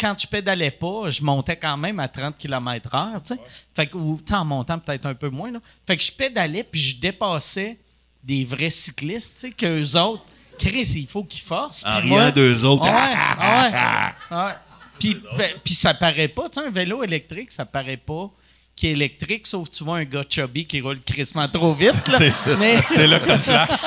quand 0.00 0.14
je 0.18 0.26
pédalais 0.26 0.70
pas, 0.70 1.10
je 1.10 1.22
montais 1.22 1.56
quand 1.56 1.76
même 1.76 2.00
à 2.00 2.08
30 2.08 2.38
km/h. 2.38 3.22
tu 3.22 3.34
sais. 3.34 3.40
Fait 3.74 3.86
que, 3.86 3.96
ou 3.96 4.20
en 4.30 4.44
montant 4.44 4.78
peut-être 4.78 5.06
un 5.06 5.14
peu 5.14 5.28
moins. 5.28 5.50
Là. 5.50 5.60
Fait 5.86 5.96
que 5.96 6.02
je 6.02 6.12
pédalais 6.12 6.64
puis 6.64 6.80
je 6.80 7.00
dépassais 7.00 7.78
des 8.22 8.44
vrais 8.44 8.70
cyclistes, 8.70 9.38
tu 9.40 9.48
sais, 9.48 9.50
qu'eux 9.50 9.98
autres. 9.98 10.24
Chris, 10.58 10.92
il 10.96 11.06
faut 11.06 11.24
qu'ils 11.24 11.42
forcent. 11.42 11.84
En 11.86 12.00
riant 12.00 12.30
d'eux 12.30 12.64
autres. 12.64 12.84
Ouais, 12.84 12.90
ouais, 12.90 14.36
ouais. 14.46 14.52
Puis, 14.98 15.20
ben, 15.36 15.52
puis 15.64 15.74
ça 15.74 15.94
paraît 15.94 16.28
pas, 16.28 16.48
tu 16.48 16.60
sais, 16.60 16.66
un 16.66 16.70
vélo 16.70 17.02
électrique, 17.02 17.50
ça 17.50 17.64
paraît 17.64 17.96
pas 17.96 18.30
qui 18.76 18.88
est 18.88 18.92
électrique, 18.92 19.46
sauf 19.46 19.70
tu 19.70 19.84
vois 19.84 19.98
un 19.98 20.04
gars 20.04 20.24
chubby 20.28 20.66
qui 20.66 20.80
roule 20.80 21.00
crissement 21.00 21.46
trop 21.48 21.74
vite. 21.74 21.94
Mais 22.58 22.76
C'est 22.90 23.06
là 23.06 23.20
que 23.20 23.26
t'as 23.26 23.38
flash. 23.38 23.80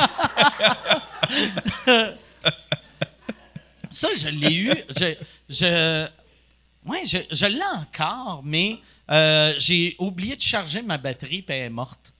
ça, 3.91 4.07
je 4.17 4.27
l'ai 4.29 4.53
eu. 4.53 4.73
Je, 4.89 5.15
je, 5.49 6.07
ouais, 6.85 7.05
je, 7.05 7.17
je 7.31 7.45
l'ai 7.45 7.61
encore, 7.77 8.41
mais 8.43 8.77
euh, 9.09 9.53
j'ai 9.57 9.95
oublié 9.99 10.35
de 10.35 10.41
charger 10.41 10.81
ma 10.81 10.97
batterie, 10.97 11.41
puis 11.41 11.55
elle 11.55 11.63
est 11.63 11.69
morte. 11.69 12.13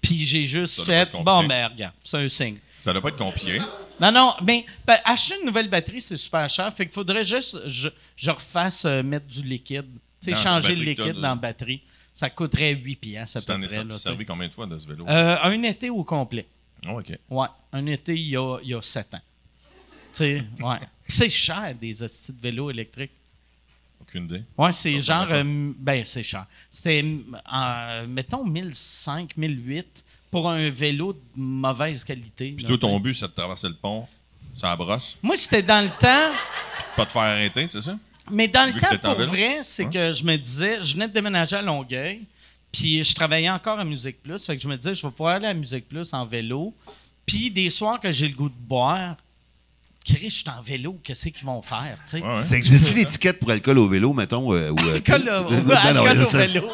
Puis 0.00 0.24
j'ai 0.24 0.44
juste 0.44 0.74
Ça 0.74 0.84
fait, 0.84 1.12
bon, 1.12 1.44
ben, 1.44 1.66
regarde, 1.66 1.94
c'est 2.02 2.18
un 2.18 2.28
signe. 2.28 2.58
Ça 2.78 2.92
doit 2.92 3.00
pas 3.00 3.08
être 3.08 3.16
compliqué. 3.16 3.60
Non, 4.00 4.10
non, 4.10 4.34
mais 4.42 4.64
ben, 4.86 4.98
acheter 5.04 5.36
une 5.40 5.46
nouvelle 5.46 5.68
batterie, 5.68 6.00
c'est 6.00 6.16
super 6.16 6.48
cher. 6.48 6.72
Fait 6.74 6.84
qu'il 6.86 6.94
faudrait 6.94 7.24
juste 7.24 7.68
je, 7.68 7.88
je 8.16 8.30
refasse 8.30 8.84
euh, 8.84 9.02
mettre 9.02 9.26
du 9.26 9.42
liquide. 9.42 9.86
Tu 10.20 10.26
sais, 10.26 10.30
Dans 10.32 10.36
la 10.36 10.42
changer 10.42 10.68
le 10.74 10.74
batterie 10.76 10.94
que 10.96 11.02
liquide 11.02 11.14
dans 11.20 11.28
la 11.28 11.34
batterie. 11.36 11.82
Ça 12.14 12.30
coûterait 12.30 12.74
8 12.74 12.96
piastres 12.96 13.36
à 13.38 13.40
Tu 13.40 13.46
peu 13.46 13.52
t'en 13.54 13.62
es 13.62 13.66
près. 13.66 13.74
servi, 13.74 13.88
là, 13.88 13.94
tu 13.94 13.98
sais. 14.00 14.04
servi 14.04 14.26
combien 14.26 14.48
de 14.48 14.52
fois 14.52 14.66
de 14.66 14.78
ce 14.78 14.86
vélo? 14.86 15.04
Euh, 15.08 15.36
un 15.42 15.62
été 15.62 15.90
au 15.90 16.04
complet. 16.04 16.46
Oh, 16.86 17.00
OK. 17.00 17.18
Ouais, 17.30 17.46
un 17.72 17.86
été 17.86 18.14
il 18.14 18.28
y 18.28 18.36
a, 18.36 18.58
il 18.62 18.68
y 18.68 18.74
a 18.74 18.82
7 18.82 19.14
ans. 19.14 19.20
Tu 20.12 20.18
sais, 20.18 20.44
ouais. 20.60 20.78
C'est 21.08 21.28
cher 21.28 21.74
des 21.74 22.02
hosties 22.02 22.32
de 22.32 22.40
vélo 22.40 22.70
électriques. 22.70 23.10
Aucune 24.14 24.24
idée. 24.26 24.42
Ouais, 24.56 24.70
c'est 24.72 25.00
genre. 25.00 25.26
euh, 25.30 25.72
ben, 25.78 26.04
c'est 26.04 26.22
cher. 26.22 26.46
C'était, 26.70 27.04
euh, 27.54 28.06
mettons, 28.06 28.44
1005, 28.44 29.36
1008 29.36 30.04
pour 30.30 30.48
un 30.50 30.70
vélo 30.70 31.12
de 31.14 31.20
mauvaise 31.36 32.04
qualité. 32.04 32.52
Puis 32.56 32.64
toi, 32.64 32.76
sais. 32.76 32.80
ton 32.80 33.00
but, 33.00 33.14
c'est 33.14 33.26
de 33.28 33.32
traverser 33.32 33.68
le 33.68 33.74
pont, 33.74 34.06
ça 34.54 34.74
brosse, 34.76 35.16
Moi, 35.22 35.36
c'était 35.36 35.62
dans 35.62 35.82
le 35.84 35.90
temps. 35.90 36.32
pas 36.96 37.06
te 37.06 37.12
faire 37.12 37.22
arrêter, 37.22 37.66
c'est 37.66 37.80
ça? 37.80 37.98
Mais 38.30 38.48
dans 38.48 38.66
le 38.66 38.72
Vu 38.72 38.80
temps, 38.80 38.96
pour 38.98 39.14
vrai, 39.26 39.60
c'est 39.62 39.84
Ouais. 39.84 39.90
que 39.92 40.12
je 40.12 40.24
me 40.24 40.36
disais, 40.36 40.78
je 40.82 40.94
venais 40.94 41.08
de 41.08 41.12
déménager 41.12 41.56
à 41.56 41.62
Longueuil, 41.62 42.22
puis 42.72 43.04
je 43.04 43.14
travaillais 43.14 43.50
encore 43.50 43.78
à 43.78 43.84
Musique 43.84 44.22
Plus, 44.22 44.44
fait 44.44 44.56
que 44.56 44.62
je 44.62 44.68
me 44.68 44.76
disais, 44.76 44.94
je 44.94 45.06
vais 45.06 45.10
pouvoir 45.12 45.34
aller 45.36 45.46
à 45.48 45.54
Musique 45.54 45.88
Plus 45.88 46.12
en 46.14 46.24
vélo, 46.24 46.72
puis 47.26 47.50
des 47.50 47.68
soirs 47.68 48.00
que 48.00 48.10
j'ai 48.12 48.28
le 48.28 48.34
goût 48.34 48.48
de 48.48 48.54
boire, 48.56 49.16
Chris, 50.04 50.18
je 50.24 50.28
suis 50.28 50.44
en 50.50 50.60
vélo, 50.60 50.98
qu'est-ce 51.02 51.30
qu'ils 51.30 51.46
vont 51.46 51.62
faire, 51.62 51.96
tu 52.04 52.18
sais? 52.18 52.22
Ouais, 52.22 52.36
ouais. 52.36 52.44
Ça 52.44 52.56
existe-tu 52.58 52.92
l'étiquette 52.92 53.40
pour 53.40 53.50
alcool 53.50 53.78
au 53.78 53.88
vélo, 53.88 54.12
mettons? 54.12 54.52
euh, 54.52 54.70
ou, 54.70 54.76
euh, 54.80 54.94
Alcool 54.96 55.22
au- 55.22 55.50
Non, 55.50 55.64
non, 55.94 56.04
alcool 56.04 56.22
au 56.22 56.30
ça- 56.30 56.38
vélo. 56.46 56.68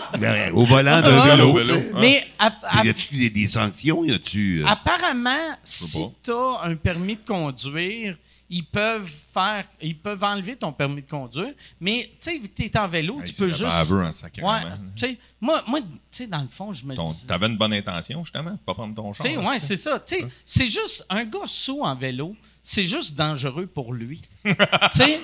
Au 0.54 0.64
volant 0.64 1.00
d'un 1.00 1.20
Ah, 1.20 1.36
vélo. 1.36 1.50
au 1.50 1.54
vélo. 1.54 1.74
sais. 1.74 1.92
Mais 2.00 2.26
à- 2.38 2.52
à- 2.64 2.84
Y 2.84 2.88
a-tu 2.88 3.14
des, 3.16 3.30
des 3.30 3.46
sanctions? 3.46 4.04
Y 4.04 4.12
a-tu. 4.14 4.62
euh, 4.62 4.66
apparemment, 4.66 5.30
si 5.62 6.00
tu 6.24 6.32
as 6.32 6.60
un 6.64 6.74
permis 6.74 7.14
de 7.14 7.20
conduire, 7.24 8.16
ils 8.52 8.64
peuvent 8.64 9.08
faire, 9.32 9.64
ils 9.80 9.96
peuvent 9.96 10.24
enlever 10.24 10.56
ton 10.56 10.72
permis 10.72 11.02
de 11.02 11.08
conduire, 11.08 11.52
mais 11.80 12.10
tu 12.20 12.32
sais, 12.32 12.32
vu 12.36 12.48
que 12.48 12.54
tu 12.56 12.64
es 12.64 12.76
en 12.76 12.88
vélo, 12.88 13.20
Hey, 13.20 13.26
tu 13.26 13.34
peux 13.34 13.46
juste. 13.46 13.62
baveux 13.62 14.10
sacrément. 14.10 14.52
Ouais, 14.52 14.62
tu 14.96 15.06
sais, 15.06 15.18
moi, 15.40 15.62
moi 15.68 15.78
tu 15.80 15.86
sais, 16.10 16.26
dans 16.26 16.42
le 16.42 16.48
fond, 16.48 16.72
je 16.72 16.84
me 16.84 16.96
Ton- 16.96 17.12
dis. 17.12 17.26
T'avais 17.28 17.46
une 17.46 17.56
bonne 17.56 17.72
intention, 17.74 18.24
justement, 18.24 18.58
pas 18.66 18.74
prendre 18.74 18.92
ton 18.96 19.12
char. 19.12 19.24
Tu 19.24 19.30
sais, 19.34 19.40
là, 19.40 19.48
ouais, 19.48 19.60
c'est 19.60 19.76
ça? 19.76 20.00
Tu 20.04 20.16
sais, 20.16 20.26
c'est 20.44 20.66
juste 20.66 21.06
un 21.08 21.22
gars 21.26 21.46
sous 21.46 21.82
en 21.82 21.94
vélo, 21.94 22.34
c'est 22.62 22.84
juste 22.84 23.16
dangereux 23.16 23.66
pour 23.66 23.92
lui. 23.92 24.20
tu 24.44 24.54
sais, 24.92 25.20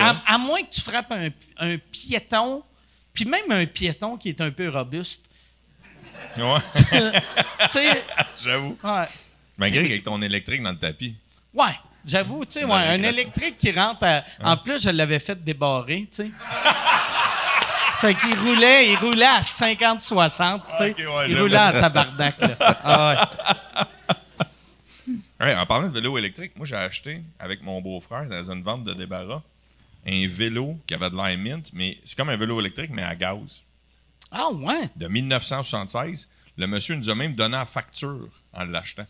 à, 0.00 0.22
à 0.26 0.38
moins 0.38 0.62
que 0.62 0.70
tu 0.70 0.80
frappes 0.80 1.10
un, 1.12 1.28
un 1.58 1.76
piéton 1.78 2.62
Puis 3.12 3.24
même 3.24 3.50
un 3.50 3.66
piéton 3.66 4.16
qui 4.16 4.28
est 4.30 4.40
un 4.40 4.50
peu 4.50 4.68
robuste. 4.68 5.24
Ouais, 6.36 6.58
tu 6.74 7.68
sais, 7.70 8.04
j'avoue. 8.42 8.76
ouais. 8.82 9.06
Malgré 9.56 9.82
qu'avec 9.84 10.02
ton 10.02 10.20
électrique 10.20 10.62
dans 10.62 10.70
le 10.72 10.78
tapis. 10.78 11.14
Ouais, 11.52 11.78
j'avoue, 12.04 12.44
tu 12.44 12.58
sais, 12.58 12.64
ouais, 12.64 12.72
un 12.72 13.02
électrique 13.02 13.56
qui 13.56 13.70
rentre. 13.70 14.02
à- 14.04 14.24
En 14.42 14.56
plus, 14.56 14.82
je 14.82 14.90
l'avais 14.90 15.20
fait 15.20 15.42
débarrer, 15.42 16.08
tu 16.10 16.24
sais. 16.24 16.30
fait 18.00 18.14
qu'il 18.16 18.36
roulait, 18.40 18.90
il 18.90 18.96
roulait 18.96 19.24
à 19.26 19.40
50-60, 19.42 20.60
tu 20.72 20.76
sais. 20.76 20.90
Ok, 20.90 20.98
ouais, 20.98 21.30
il 21.30 21.40
roulait 21.40 21.56
à 21.56 21.72
tabarnak, 21.72 22.40
là. 22.40 22.56
Ah 22.84 23.10
ouais. 23.10 23.84
En 25.40 25.66
parlant 25.66 25.88
de 25.88 25.92
vélo 25.92 26.16
électrique, 26.16 26.52
moi 26.56 26.64
j'ai 26.66 26.76
acheté 26.76 27.20
avec 27.38 27.62
mon 27.62 27.80
beau-frère 27.80 28.26
dans 28.28 28.50
une 28.50 28.62
vente 28.62 28.84
de 28.84 28.94
débarras 28.94 29.42
un 30.06 30.28
vélo 30.28 30.78
qui 30.86 30.94
avait 30.94 31.08
de 31.10 31.16
l'air 31.16 31.36
mint, 31.38 31.70
mais 31.72 31.98
c'est 32.04 32.14
comme 32.16 32.28
un 32.28 32.36
vélo 32.36 32.60
électrique, 32.60 32.90
mais 32.92 33.02
à 33.02 33.14
gaz. 33.14 33.64
Ah 34.30 34.50
ouais? 34.52 34.90
De 34.96 35.08
1976. 35.08 36.28
Le 36.56 36.66
monsieur 36.66 36.94
nous 36.94 37.08
a 37.10 37.14
même 37.14 37.34
donné 37.34 37.56
la 37.56 37.64
facture 37.64 38.28
en 38.52 38.64
l'achetant. 38.66 39.06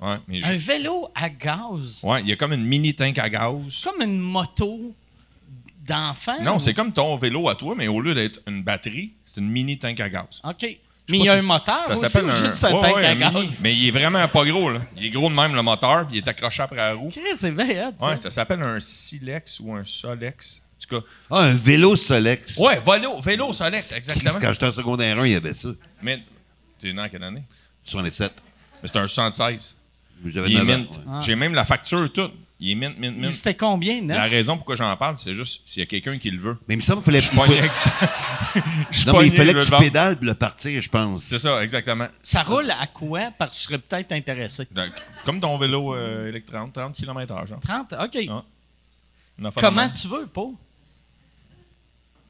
Ouais, 0.00 0.16
mais 0.28 0.44
Un 0.44 0.56
vélo 0.58 1.08
à 1.14 1.28
gaz? 1.30 2.02
ouais, 2.04 2.20
il 2.20 2.28
y 2.28 2.32
a 2.32 2.36
comme 2.36 2.52
une 2.52 2.64
mini 2.64 2.94
tank 2.94 3.18
à 3.18 3.28
gaz. 3.30 3.82
Comme 3.82 4.02
une 4.02 4.18
moto 4.20 4.94
d'enfant. 5.86 6.40
Non, 6.42 6.56
ou- 6.56 6.60
c'est 6.60 6.74
comme 6.74 6.92
ton 6.92 7.16
vélo 7.16 7.48
à 7.48 7.54
toi, 7.54 7.74
mais 7.76 7.88
au 7.88 8.00
lieu 8.00 8.14
d'être 8.14 8.40
une 8.46 8.62
batterie, 8.62 9.14
c'est 9.24 9.40
une 9.40 9.48
mini 9.50 9.78
tank 9.78 9.98
à 10.00 10.08
gaz. 10.10 10.40
OK. 10.44 10.78
Mais 11.08 11.18
il 11.18 11.24
y 11.24 11.28
a 11.28 11.34
un 11.34 11.42
moteur 11.42 11.86
Ça 11.86 11.92
aussi 11.94 12.08
s'appelle 12.08 12.30
un. 12.30 12.36
juste 12.36 12.64
un 12.64 12.72
Ouais, 12.74 12.80
tank 12.82 12.96
ouais, 12.96 13.04
à 13.04 13.08
un 13.10 13.14
mini. 13.14 13.46
gaz? 13.46 13.60
Mais 13.62 13.74
il 13.74 13.88
est 13.88 13.90
vraiment 13.90 14.28
pas 14.28 14.44
gros, 14.44 14.70
là. 14.70 14.80
Il 14.96 15.04
est 15.06 15.10
gros 15.10 15.28
de 15.30 15.34
même, 15.34 15.54
le 15.54 15.62
moteur, 15.62 16.06
puis 16.06 16.18
il 16.18 16.24
est 16.24 16.28
accroché 16.28 16.62
après 16.62 16.76
la 16.76 16.92
roue. 16.94 17.08
Chris, 17.10 17.20
c'est 17.36 17.50
bien. 17.50 17.92
Ouais, 18.00 18.16
ça 18.16 18.30
s'appelle 18.30 18.62
un 18.62 18.78
Silex 18.80 19.60
ou 19.60 19.72
un 19.74 19.84
Solex. 19.84 20.62
En 20.62 20.96
tout 20.96 21.00
cas. 21.00 21.06
Ah, 21.30 21.38
un 21.44 21.54
vélo 21.54 21.96
Solex. 21.96 22.56
Ouais, 22.58 22.80
vélo, 22.86 23.20
vélo 23.20 23.52
Solex, 23.52 23.92
exactement. 23.96 24.34
Quand 24.40 24.52
j'étais 24.52 24.66
en 24.66 24.72
secondaire 24.72 25.18
1, 25.18 25.26
il 25.26 25.32
y 25.32 25.36
avait 25.36 25.54
ça. 25.54 25.68
Mais 26.02 26.22
t'es 26.80 26.92
né 26.92 27.00
en 27.02 27.08
quelle 27.08 27.24
année? 27.24 27.42
Sur 27.84 28.02
les 28.02 28.10
7. 28.10 28.32
Mais 28.82 28.88
c'est 28.88 28.98
un 28.98 29.06
76. 29.06 29.76
J'avais 30.26 30.50
Il 30.50 30.56
est 30.58 30.64
9 30.64 30.68
ans. 30.76 30.78
mint. 30.78 30.96
ouais. 30.98 31.02
Ah. 31.08 31.20
J'ai 31.24 31.34
même 31.36 31.54
la 31.54 31.64
facture 31.64 32.12
toute. 32.12 32.32
Il 32.60 32.72
est 32.72 32.74
mint, 32.74 32.98
mint, 32.98 33.16
mint. 33.16 33.30
C'était 33.32 33.54
combien, 33.54 34.00
neuf? 34.02 34.16
La 34.16 34.24
raison 34.24 34.56
pourquoi 34.56 34.74
j'en 34.74 34.96
parle, 34.96 35.16
c'est 35.16 35.32
juste 35.32 35.62
s'il 35.64 35.78
y 35.80 35.82
a 35.84 35.86
quelqu'un 35.86 36.18
qui 36.18 36.28
le 36.30 36.40
veut. 36.40 36.56
Mais 36.66 36.74
il 36.74 36.78
me 36.78 36.82
semble 36.82 37.04
qu'il 37.04 37.12
fallait. 37.12 37.20
Je 37.20 37.26
il 37.26 37.28
suis 37.28 37.36
pas 37.36 37.44
faut- 37.46 37.52
avec 37.52 37.72
ça. 37.72 37.90
Je 38.90 38.98
suis 38.98 39.06
Non, 39.06 39.18
mais 39.18 39.26
il 39.26 39.32
fallait 39.32 39.54
que 39.54 39.64
tu 39.64 39.70
pédales 39.78 40.16
pour 40.16 40.26
le 40.26 40.34
partir, 40.34 40.82
je 40.82 40.88
pense. 40.88 41.22
C'est 41.22 41.38
ça, 41.38 41.62
exactement. 41.62 42.08
Ça 42.20 42.42
roule 42.42 42.70
à 42.72 42.88
quoi? 42.88 43.30
Parce 43.38 43.50
que 43.56 43.62
je 43.62 43.68
serais 43.68 43.78
peut-être 43.78 44.10
intéressé. 44.10 44.66
Donc, 44.72 44.90
comme 45.24 45.40
ton 45.40 45.56
vélo 45.56 45.94
euh, 45.94 46.28
électrique, 46.28 46.52
30, 46.56 46.72
30 46.72 46.96
km/h, 46.96 47.46
genre. 47.46 47.60
30? 47.60 47.94
OK. 48.04 48.18
Ah. 48.28 49.50
Comment 49.54 49.88
tu 49.90 50.08
veux, 50.08 50.26
Paul? 50.26 50.54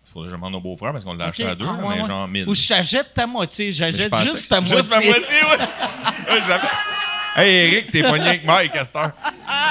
Faudrait 0.04 0.26
que 0.28 0.30
je 0.32 0.36
demande 0.36 0.54
au 0.56 0.60
beau-frère 0.60 0.92
parce 0.92 1.04
qu'on 1.04 1.14
l'a 1.14 1.26
acheté 1.26 1.44
à 1.46 1.54
deux, 1.54 1.64
Ah, 1.66 1.72
ouais, 1.74 1.96
mais 1.96 2.00
ouais. 2.02 2.06
genre 2.06 2.28
1000. 2.28 2.48
Ou 2.48 2.54
je 2.54 2.68
t'achète 2.68 3.14
ta 3.14 3.26
moitié. 3.26 3.72
J'achète 3.72 4.14
juste 4.18 4.48
ta 4.50 4.60
moitié. 4.60 4.76
Juste 4.76 4.90
ma 4.90 5.00
moitié, 5.00 5.36
ouais. 5.42 6.38
Hey, 7.36 7.72
Eric, 7.72 7.90
t'es 7.92 8.02
pogné 8.02 8.28
avec 8.28 8.44
Mike, 8.44 8.72
Castor. 8.72 9.10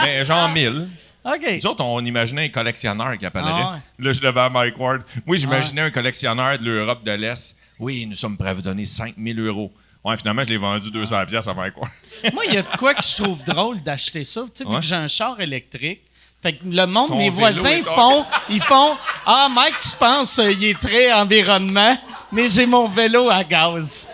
Mais 0.03 0.23
genre 0.23 0.49
1000. 0.49 0.87
OK. 1.25 1.53
Nous 1.55 1.67
autres, 1.67 1.83
on 1.83 2.03
imaginait 2.05 2.45
un 2.45 2.49
collectionneur 2.49 3.17
qui 3.17 3.25
appellerait. 3.25 3.51
Ah 3.51 3.73
ouais. 3.73 4.05
Là, 4.05 4.13
je 4.13 4.21
devais 4.21 4.39
à 4.39 4.49
Mike 4.49 4.79
Ward. 4.79 5.01
Moi, 5.25 5.35
j'imaginais 5.35 5.81
un 5.81 5.91
collectionneur 5.91 6.57
de 6.57 6.63
l'Europe 6.63 7.03
de 7.03 7.11
l'Est. 7.11 7.57
Oui, 7.79 8.05
nous 8.05 8.15
sommes 8.15 8.37
prêts 8.37 8.49
à 8.49 8.53
vous 8.53 8.61
donner 8.61 8.85
5000 8.85 9.39
euros. 9.41 9.71
Ouais, 10.05 10.15
finalement, 10.15 10.43
je 10.43 10.49
l'ai 10.49 10.57
vendu 10.57 10.89
200 10.89 11.25
pièces 11.25 11.47
à 11.47 11.53
Mike 11.53 11.75
Ward. 11.77 11.91
Moi, 12.33 12.45
il 12.47 12.53
y 12.53 12.57
a 12.57 12.61
de 12.61 12.77
quoi 12.77 12.93
que 12.93 13.03
je 13.03 13.21
trouve 13.21 13.43
drôle 13.43 13.81
d'acheter 13.81 14.23
ça. 14.23 14.41
Tu 14.43 14.63
sais, 14.63 14.69
vu 14.69 14.75
que 14.75 14.81
j'ai 14.81 14.95
un 14.95 15.09
char 15.09 15.39
électrique, 15.41 16.03
fait 16.41 16.53
que 16.53 16.63
le 16.65 16.85
monde, 16.85 17.09
Ton 17.09 17.17
mes 17.17 17.29
voisins 17.29 17.83
font, 17.83 18.25
ils 18.49 18.61
font, 18.61 18.95
ah, 19.25 19.49
Mike, 19.51 19.75
je 19.81 19.95
pense, 19.97 20.39
euh, 20.39 20.51
il 20.51 20.63
est 20.63 20.79
très 20.79 21.11
environnement, 21.11 21.97
mais 22.31 22.47
j'ai 22.47 22.65
mon 22.65 22.87
vélo 22.87 23.29
à 23.29 23.43
gaz. 23.43 24.09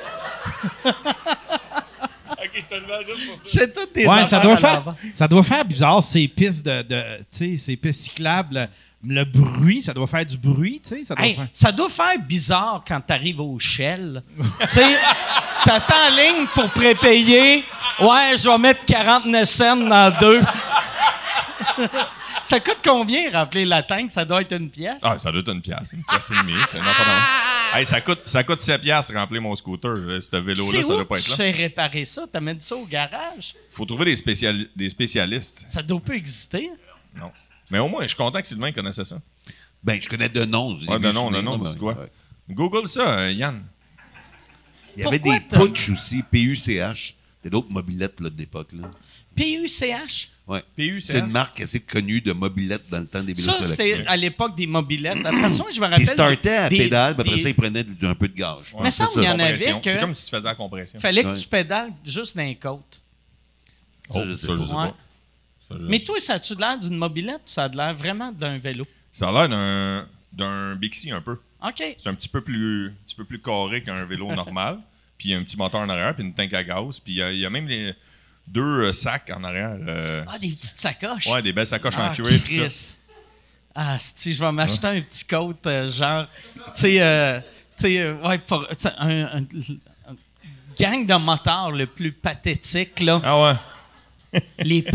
J'ai 3.52 3.72
toutes 3.72 3.94
des 3.94 4.06
Ouais, 4.06 4.26
ça 4.26 4.40
doit, 4.40 4.58
faire, 4.58 4.96
ça 5.14 5.28
doit 5.28 5.44
faire 5.44 5.66
bizarre, 5.66 6.04
ces 6.04 6.28
pistes 6.28 6.66
de, 6.66 6.82
de 6.82 7.04
tu 7.32 7.56
sais, 7.56 7.58
ces 7.58 7.76
pistes 7.76 8.02
cyclables. 8.04 8.70
Le 9.06 9.26
bruit, 9.26 9.82
ça 9.82 9.94
doit 9.94 10.08
faire 10.08 10.26
du 10.26 10.38
bruit, 10.38 10.80
tu 10.82 10.96
sais, 10.96 11.04
ça 11.04 11.14
doit 11.14 11.26
Hey, 11.26 11.36
faire... 11.36 11.48
ça 11.52 11.72
doit 11.74 11.90
faire 11.90 12.18
bizarre 12.20 12.84
quand 12.88 13.02
t'arrives 13.02 13.42
au 13.42 13.60
Shell. 13.60 14.24
tu 14.62 14.68
sais, 14.68 14.96
t'attends 15.66 16.08
en 16.10 16.16
ligne 16.16 16.48
pour 16.54 16.70
prépayer. 16.70 17.66
Ouais, 18.00 18.38
je 18.38 18.50
vais 18.50 18.58
mettre 18.58 18.86
49 18.86 19.44
cents 19.50 19.76
dans 19.76 20.18
deux. 20.20 20.42
ça 22.44 22.60
coûte 22.62 22.78
combien 22.84 23.30
remplir 23.32 23.68
la 23.68 23.84
tank? 23.84 24.12
Ça 24.12 24.24
doit 24.24 24.42
être 24.42 24.54
une 24.54 24.70
pièce? 24.70 25.02
Ah, 25.04 25.18
ça 25.18 25.32
doit 25.32 25.42
être 25.42 25.52
une 25.54 25.62
pièce. 25.62 25.92
Une 25.94 26.04
pièce 26.06 26.32
et 26.32 26.36
demie. 26.42 26.54
C'est 26.70 26.78
n'importe 26.78 26.96
quoi. 26.98 27.14
Hey, 27.76 27.86
ça 27.86 28.02
coûte, 28.02 28.22
ça 28.26 28.44
coûte 28.44 28.60
7 28.62 28.82
piastres 28.82 29.14
remplir 29.14 29.42
mon 29.42 29.56
scooter. 29.56 29.94
là. 29.96 30.22
Ce 30.22 30.36
vélo-là, 30.36 30.70
C'est 30.72 30.82
ça 30.84 30.88
où 30.88 30.92
doit 30.92 31.08
pas 31.08 31.18
être 31.18 31.24
tu 31.26 31.30
là. 31.32 31.36
fais 31.38 31.52
réparer 31.52 32.06
ça? 32.06 32.26
T'amènes 32.32 32.62
ça 32.62 32.76
au 32.76 32.86
garage? 32.86 33.56
Faut 33.72 33.86
trouver 33.86 34.06
des, 34.06 34.16
spéciali- 34.16 34.70
des 34.76 34.90
spécialistes. 34.90 35.66
Ça 35.70 35.82
doit 35.82 36.00
pas 36.00 36.14
exister. 36.14 36.70
Non. 37.16 37.32
Mais 37.72 37.80
au 37.80 37.88
moins, 37.88 38.04
je 38.04 38.08
suis 38.10 38.18
content 38.18 38.42
que 38.42 38.48
Sylvain 38.48 38.72
connaissait 38.72 39.06
ça. 39.06 39.20
Ben, 39.84 40.00
je 40.02 40.08
connais 40.08 40.30
de 40.30 40.46
noms. 40.46 40.76
Ouais, 40.78 41.00
de 41.00 41.12
nom, 41.12 41.30
de 41.30 41.36
souvenir, 41.36 41.44
nom, 41.44 41.58
mais- 41.58 41.70
dis 41.72 41.78
quoi? 41.78 41.94
ouais. 41.94 42.12
Google 42.50 42.88
ça, 42.88 43.20
euh, 43.20 43.32
Yann. 43.32 43.64
Il 44.96 45.04
y 45.04 45.08
avait 45.08 45.18
Pourquoi 45.20 45.40
des 45.40 45.70
putsch 45.70 45.90
aussi, 45.90 46.22
PUCH. 46.24 47.16
C'était 47.38 47.50
d'autres 47.50 47.72
mobilettes 47.72 48.20
là, 48.20 48.30
de 48.30 48.38
l'époque. 48.38 48.70
Là. 48.74 48.90
PUCH? 49.36 50.30
Ouais. 50.46 50.62
C'est 51.00 51.20
une 51.20 51.32
marque 51.32 51.62
assez 51.62 51.80
connue 51.80 52.20
de 52.20 52.34
mobilettes 52.34 52.90
dans 52.90 53.00
le 53.00 53.06
temps 53.08 53.24
des 53.24 53.34
vélos 53.34 53.48
Ça, 53.54 53.64
c'était 53.64 54.04
à 54.06 54.18
l'époque 54.18 54.58
des 54.58 54.68
mobilettes. 54.68 55.24
Parce 55.24 55.58
que 55.58 55.72
je 55.74 55.80
me 55.80 55.86
Ils 55.88 55.90
rappelle. 55.90 56.08
startaient 56.08 56.50
à 56.58 56.70
des- 56.70 56.78
pédale, 56.80 57.14
puis 57.16 57.22
après 57.22 57.36
des- 57.38 57.44
ça, 57.44 57.50
ils 57.50 57.56
prenaient 57.56 57.86
un 58.02 58.16
peu 58.16 58.28
de 58.28 58.42
pense. 58.42 58.74
Mais 58.82 58.92
ça, 58.92 59.08
il 59.16 59.24
y 59.24 59.30
en 59.30 59.40
avait 59.40 59.80
que- 59.80 59.90
C'est 59.92 60.00
comme 60.02 60.14
si 60.14 60.26
tu 60.26 60.32
faisais 60.32 60.50
la 60.50 60.56
compression. 60.56 61.00
Fallait 61.00 61.24
que 61.24 61.40
tu 61.40 61.48
pédales 61.48 61.92
juste 62.06 62.36
d'un 62.36 62.54
côte. 62.56 63.00
Oh, 64.10 64.16
Ça, 64.16 64.26
je 64.26 64.36
sais 64.36 64.48
ça, 64.48 64.54
je 64.56 64.62
pas. 64.62 64.68
sais 64.68 64.74
Ouais. 64.74 64.88
pas. 64.90 64.96
Ça, 65.70 65.76
je 65.80 65.86
Mais 65.86 66.00
sais 66.00 66.04
toi, 66.06 66.20
ça 66.20 66.34
a-tu 66.34 66.56
l'air 66.56 66.78
d'une 66.78 66.98
mobilette 66.98 67.38
ou 67.46 67.50
ça 67.50 67.64
a 67.64 67.68
l'air 67.70 67.96
vraiment 67.96 68.32
d'un 68.34 68.58
vélo? 68.58 68.86
Ça 69.14 69.30
a 69.30 69.32
l'air 69.32 69.50
d'un, 69.50 70.08
d'un 70.34 70.76
Bixi 70.76 71.10
un 71.12 71.22
peu. 71.22 71.38
OK. 71.66 71.96
C'est 71.98 72.10
un 72.10 72.14
petit 72.16 72.28
peu 72.28 72.42
plus, 72.42 72.88
un 72.90 72.94
petit 73.06 73.16
peu 73.16 73.24
plus 73.24 73.40
carré 73.40 73.82
qu'un 73.82 74.04
vélo 74.04 74.28
normal. 74.36 74.80
Puis 75.18 75.30
il 75.30 75.32
y 75.32 75.36
a 75.36 75.38
un 75.38 75.44
petit 75.44 75.56
moteur 75.56 75.80
en 75.80 75.88
arrière, 75.88 76.14
puis 76.14 76.26
une 76.26 76.34
tank 76.34 76.54
à 76.54 76.64
gaz. 76.66 77.00
Puis 77.00 77.14
il 77.14 77.16
y 77.20 77.22
a- 77.24 77.32
il 77.32 77.40
y, 77.40 77.46
a 77.46 77.50
même 77.50 77.68
les 77.68 77.94
deux 78.48 78.62
euh, 78.84 78.92
sacs 78.92 79.32
en 79.36 79.44
arrière. 79.44 79.76
euh, 79.88 80.24
Ah, 80.28 80.38
des 80.38 80.50
petites 80.50 80.78
sacoches. 80.78 81.28
Ouais, 81.28 81.42
des 81.42 81.54
belles 81.54 81.68
sacoches 81.68 81.96
ah, 81.98 82.12
en 82.12 82.14
cuir. 82.14 82.26
puis 82.28 82.40
tout. 82.40 82.62
Chris. 82.62 82.96
Ah, 83.76 83.98
si 84.00 84.34
je 84.34 84.44
vais 84.44 84.52
m'acheter 84.52 84.88
un 84.88 85.02
petit 85.02 85.26
coat, 85.26 85.56
euh, 85.66 85.90
genre, 85.92 86.28
tu 86.56 86.62
sais, 86.76 87.02
euh, 87.02 87.40
tu 87.76 87.84
sais, 87.88 88.00
euh, 88.00 88.16
ouais, 88.28 88.38
pour, 88.40 88.68
un, 89.00 89.10
un- 89.24 89.38
un 89.40 90.16
gang 90.80 91.06
de 91.06 91.16
motards 91.16 91.72
le 91.72 91.88
plus 91.88 92.12
pathétique, 92.12 93.00
là, 93.00 93.20
Ah 93.24 93.42
ouais. 94.34 94.42
les. 94.60 94.86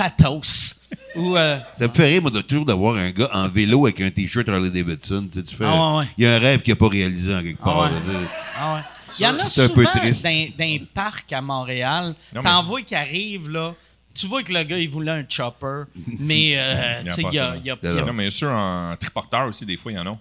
Ou, 1.17 1.37
euh, 1.37 1.59
Ça 1.77 1.89
me 1.89 1.93
fait 1.93 2.07
rire, 2.07 2.23
moi, 2.23 2.31
de 2.31 2.41
toujours 2.43 2.65
d'avoir 2.67 2.97
un 2.97 3.11
gars 3.11 3.31
en 3.33 3.49
vélo 3.49 3.87
avec 3.87 4.01
un 4.01 4.11
T-shirt 4.11 4.49
Harley 4.49 4.71
Davidson. 4.71 5.27
Tu, 5.33 5.39
sais, 5.41 5.45
tu 5.45 5.57
fais, 5.57 5.65
Ah 5.67 5.93
ouais, 5.93 5.99
ouais. 5.99 6.09
Il 6.17 6.25
y 6.25 6.27
a 6.27 6.35
un 6.35 6.39
rêve 6.39 6.63
qu'il 6.63 6.73
n'a 6.73 6.77
pas 6.77 6.89
réalisé 6.89 7.35
en 7.35 7.43
quelque 7.43 7.61
part. 7.61 7.79
ouais. 7.85 7.91
là, 7.91 8.01
tu 8.05 8.13
sais. 8.13 8.31
Ah 8.57 8.75
ouais. 8.77 8.81
Il 9.19 9.23
y 9.23 9.27
en 9.27 9.39
a 9.39 9.49
souvent 9.49 9.91
triste. 9.91 10.25
dans, 10.25 10.49
dans 10.59 10.65
les 10.65 10.81
parcs 10.93 11.33
à 11.33 11.41
Montréal. 11.41 12.15
T'en 12.43 12.63
vois 12.65 12.83
qui 12.83 12.95
arrivent, 12.95 13.51
là. 13.51 13.75
Tu 14.15 14.27
vois 14.27 14.43
que 14.43 14.53
le 14.53 14.65
gars, 14.65 14.79
il 14.79 14.89
voulait 14.89 15.13
un 15.13 15.25
chopper, 15.29 15.85
mais 16.19 16.55
euh, 16.57 17.03
Il 17.17 17.35
y 17.35 17.39
a 17.39 17.45
a, 17.53 17.53
a- 18.01 18.05
Non, 18.05 18.13
mais 18.13 18.31
sûr, 18.31 18.49
en 18.51 18.97
triporteur 18.99 19.47
aussi, 19.47 19.65
des 19.65 19.77
fois, 19.77 19.93
il 19.93 19.95
y 19.95 19.99
en 19.99 20.07
a. 20.07 20.13
Tu 20.13 20.19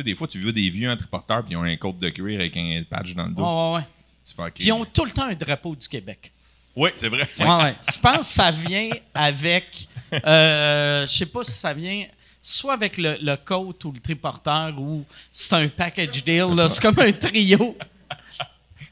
sais, 0.00 0.02
des 0.02 0.16
fois, 0.16 0.26
tu 0.26 0.40
veux 0.40 0.52
des 0.52 0.68
vieux 0.68 0.90
en 0.90 0.96
triporteur, 0.96 1.44
puis 1.44 1.52
ils 1.52 1.56
ont 1.56 1.62
un 1.62 1.76
côte 1.76 1.98
de 2.00 2.08
cuir 2.08 2.40
avec 2.40 2.56
un 2.56 2.82
patch 2.90 3.14
dans 3.14 3.26
le 3.26 3.32
dos. 3.32 3.42
Ouais, 3.42 3.48
ouais, 3.70 3.74
ouais. 3.76 3.86
Tu 4.26 4.34
fais, 4.34 4.42
OK. 4.42 4.52
Puis 4.54 4.64
ils 4.66 4.72
ont 4.72 4.84
tout 4.84 5.04
le 5.04 5.12
temps 5.12 5.28
un 5.28 5.34
drapeau 5.34 5.76
du 5.76 5.86
Québec. 5.86 6.32
Oui, 6.74 6.90
c'est 6.96 7.08
vrai. 7.08 7.22
Ouais. 7.22 7.76
Je 7.92 7.98
pense 8.00 8.18
que 8.18 8.24
ça 8.24 8.50
vient 8.50 8.90
avec. 9.14 9.86
Euh, 10.12 11.06
je 11.06 11.12
sais 11.12 11.26
pas 11.26 11.44
si 11.44 11.52
ça 11.52 11.72
vient 11.72 12.06
soit 12.42 12.72
avec 12.74 12.98
le, 12.98 13.16
le 13.22 13.36
coat 13.36 13.74
ou 13.84 13.92
le 13.92 14.00
triporteur 14.00 14.74
ou 14.78 15.04
c'est 15.32 15.52
un 15.54 15.68
package 15.68 16.24
deal. 16.24 16.46
C'est 16.68 16.82
comme 16.82 16.98
un 16.98 17.12
trio. 17.12 17.76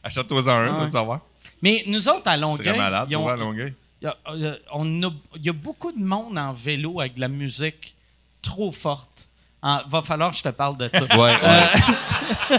Achète-toi 0.05 0.50
un, 0.50 0.74
tu 0.74 0.80
vas 0.80 0.90
savoir. 0.90 1.20
Mais 1.62 1.84
nous 1.86 2.09
autres, 2.09 2.26
à 2.26 2.36
Longueuil, 2.36 2.76
malade, 2.76 3.07
ils 3.11 3.16
ont- 3.16 3.20
pour 3.20 3.30
à 3.30 3.36
Longueuil. 3.36 3.74
il 4.00 4.05
y 4.05 4.09
a, 4.09 4.16
euh, 4.30 4.57
on 4.72 5.03
a- 5.05 5.12
il 5.36 5.46
y 5.46 5.48
a 5.48 5.53
beaucoup 5.53 5.92
de 5.92 6.03
monde 6.03 6.36
en 6.38 6.53
vélo 6.53 7.00
avec 7.00 7.14
de 7.14 7.20
la 7.20 7.28
musique 7.28 7.94
trop 8.40 8.72
forte. 8.72 9.28
En- 9.62 9.80
va 9.88 10.03
falloir 10.03 10.32
que 10.32 10.36
je 10.36 10.42
te 10.42 10.48
parle 10.48 10.76
de 10.76 10.90
ça. 10.92 11.05
Ouais, 11.16 11.18
ouais. 11.18 12.59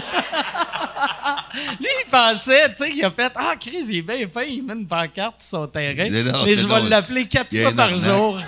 Lui, 1.80 1.86
il 2.04 2.10
pensait, 2.10 2.68
tu 2.74 2.84
sais, 2.84 2.92
il 2.96 3.04
a 3.04 3.10
fait 3.10 3.32
Ah, 3.36 3.54
Chris, 3.58 3.84
il 3.88 3.96
est 3.98 4.02
bien 4.02 4.26
fin, 4.32 4.42
il 4.42 4.62
met 4.64 4.72
une 4.74 4.86
pancarte 4.86 5.40
sur 5.42 5.60
son 5.60 5.66
terrain. 5.66 6.08
Mais 6.44 6.54
je 6.56 6.66
vais 6.66 6.88
l'appeler 6.88 7.26
quatre 7.26 7.54
fois 7.56 7.72
par 7.72 7.86
arnaque. 7.90 8.00
jour. 8.04 8.40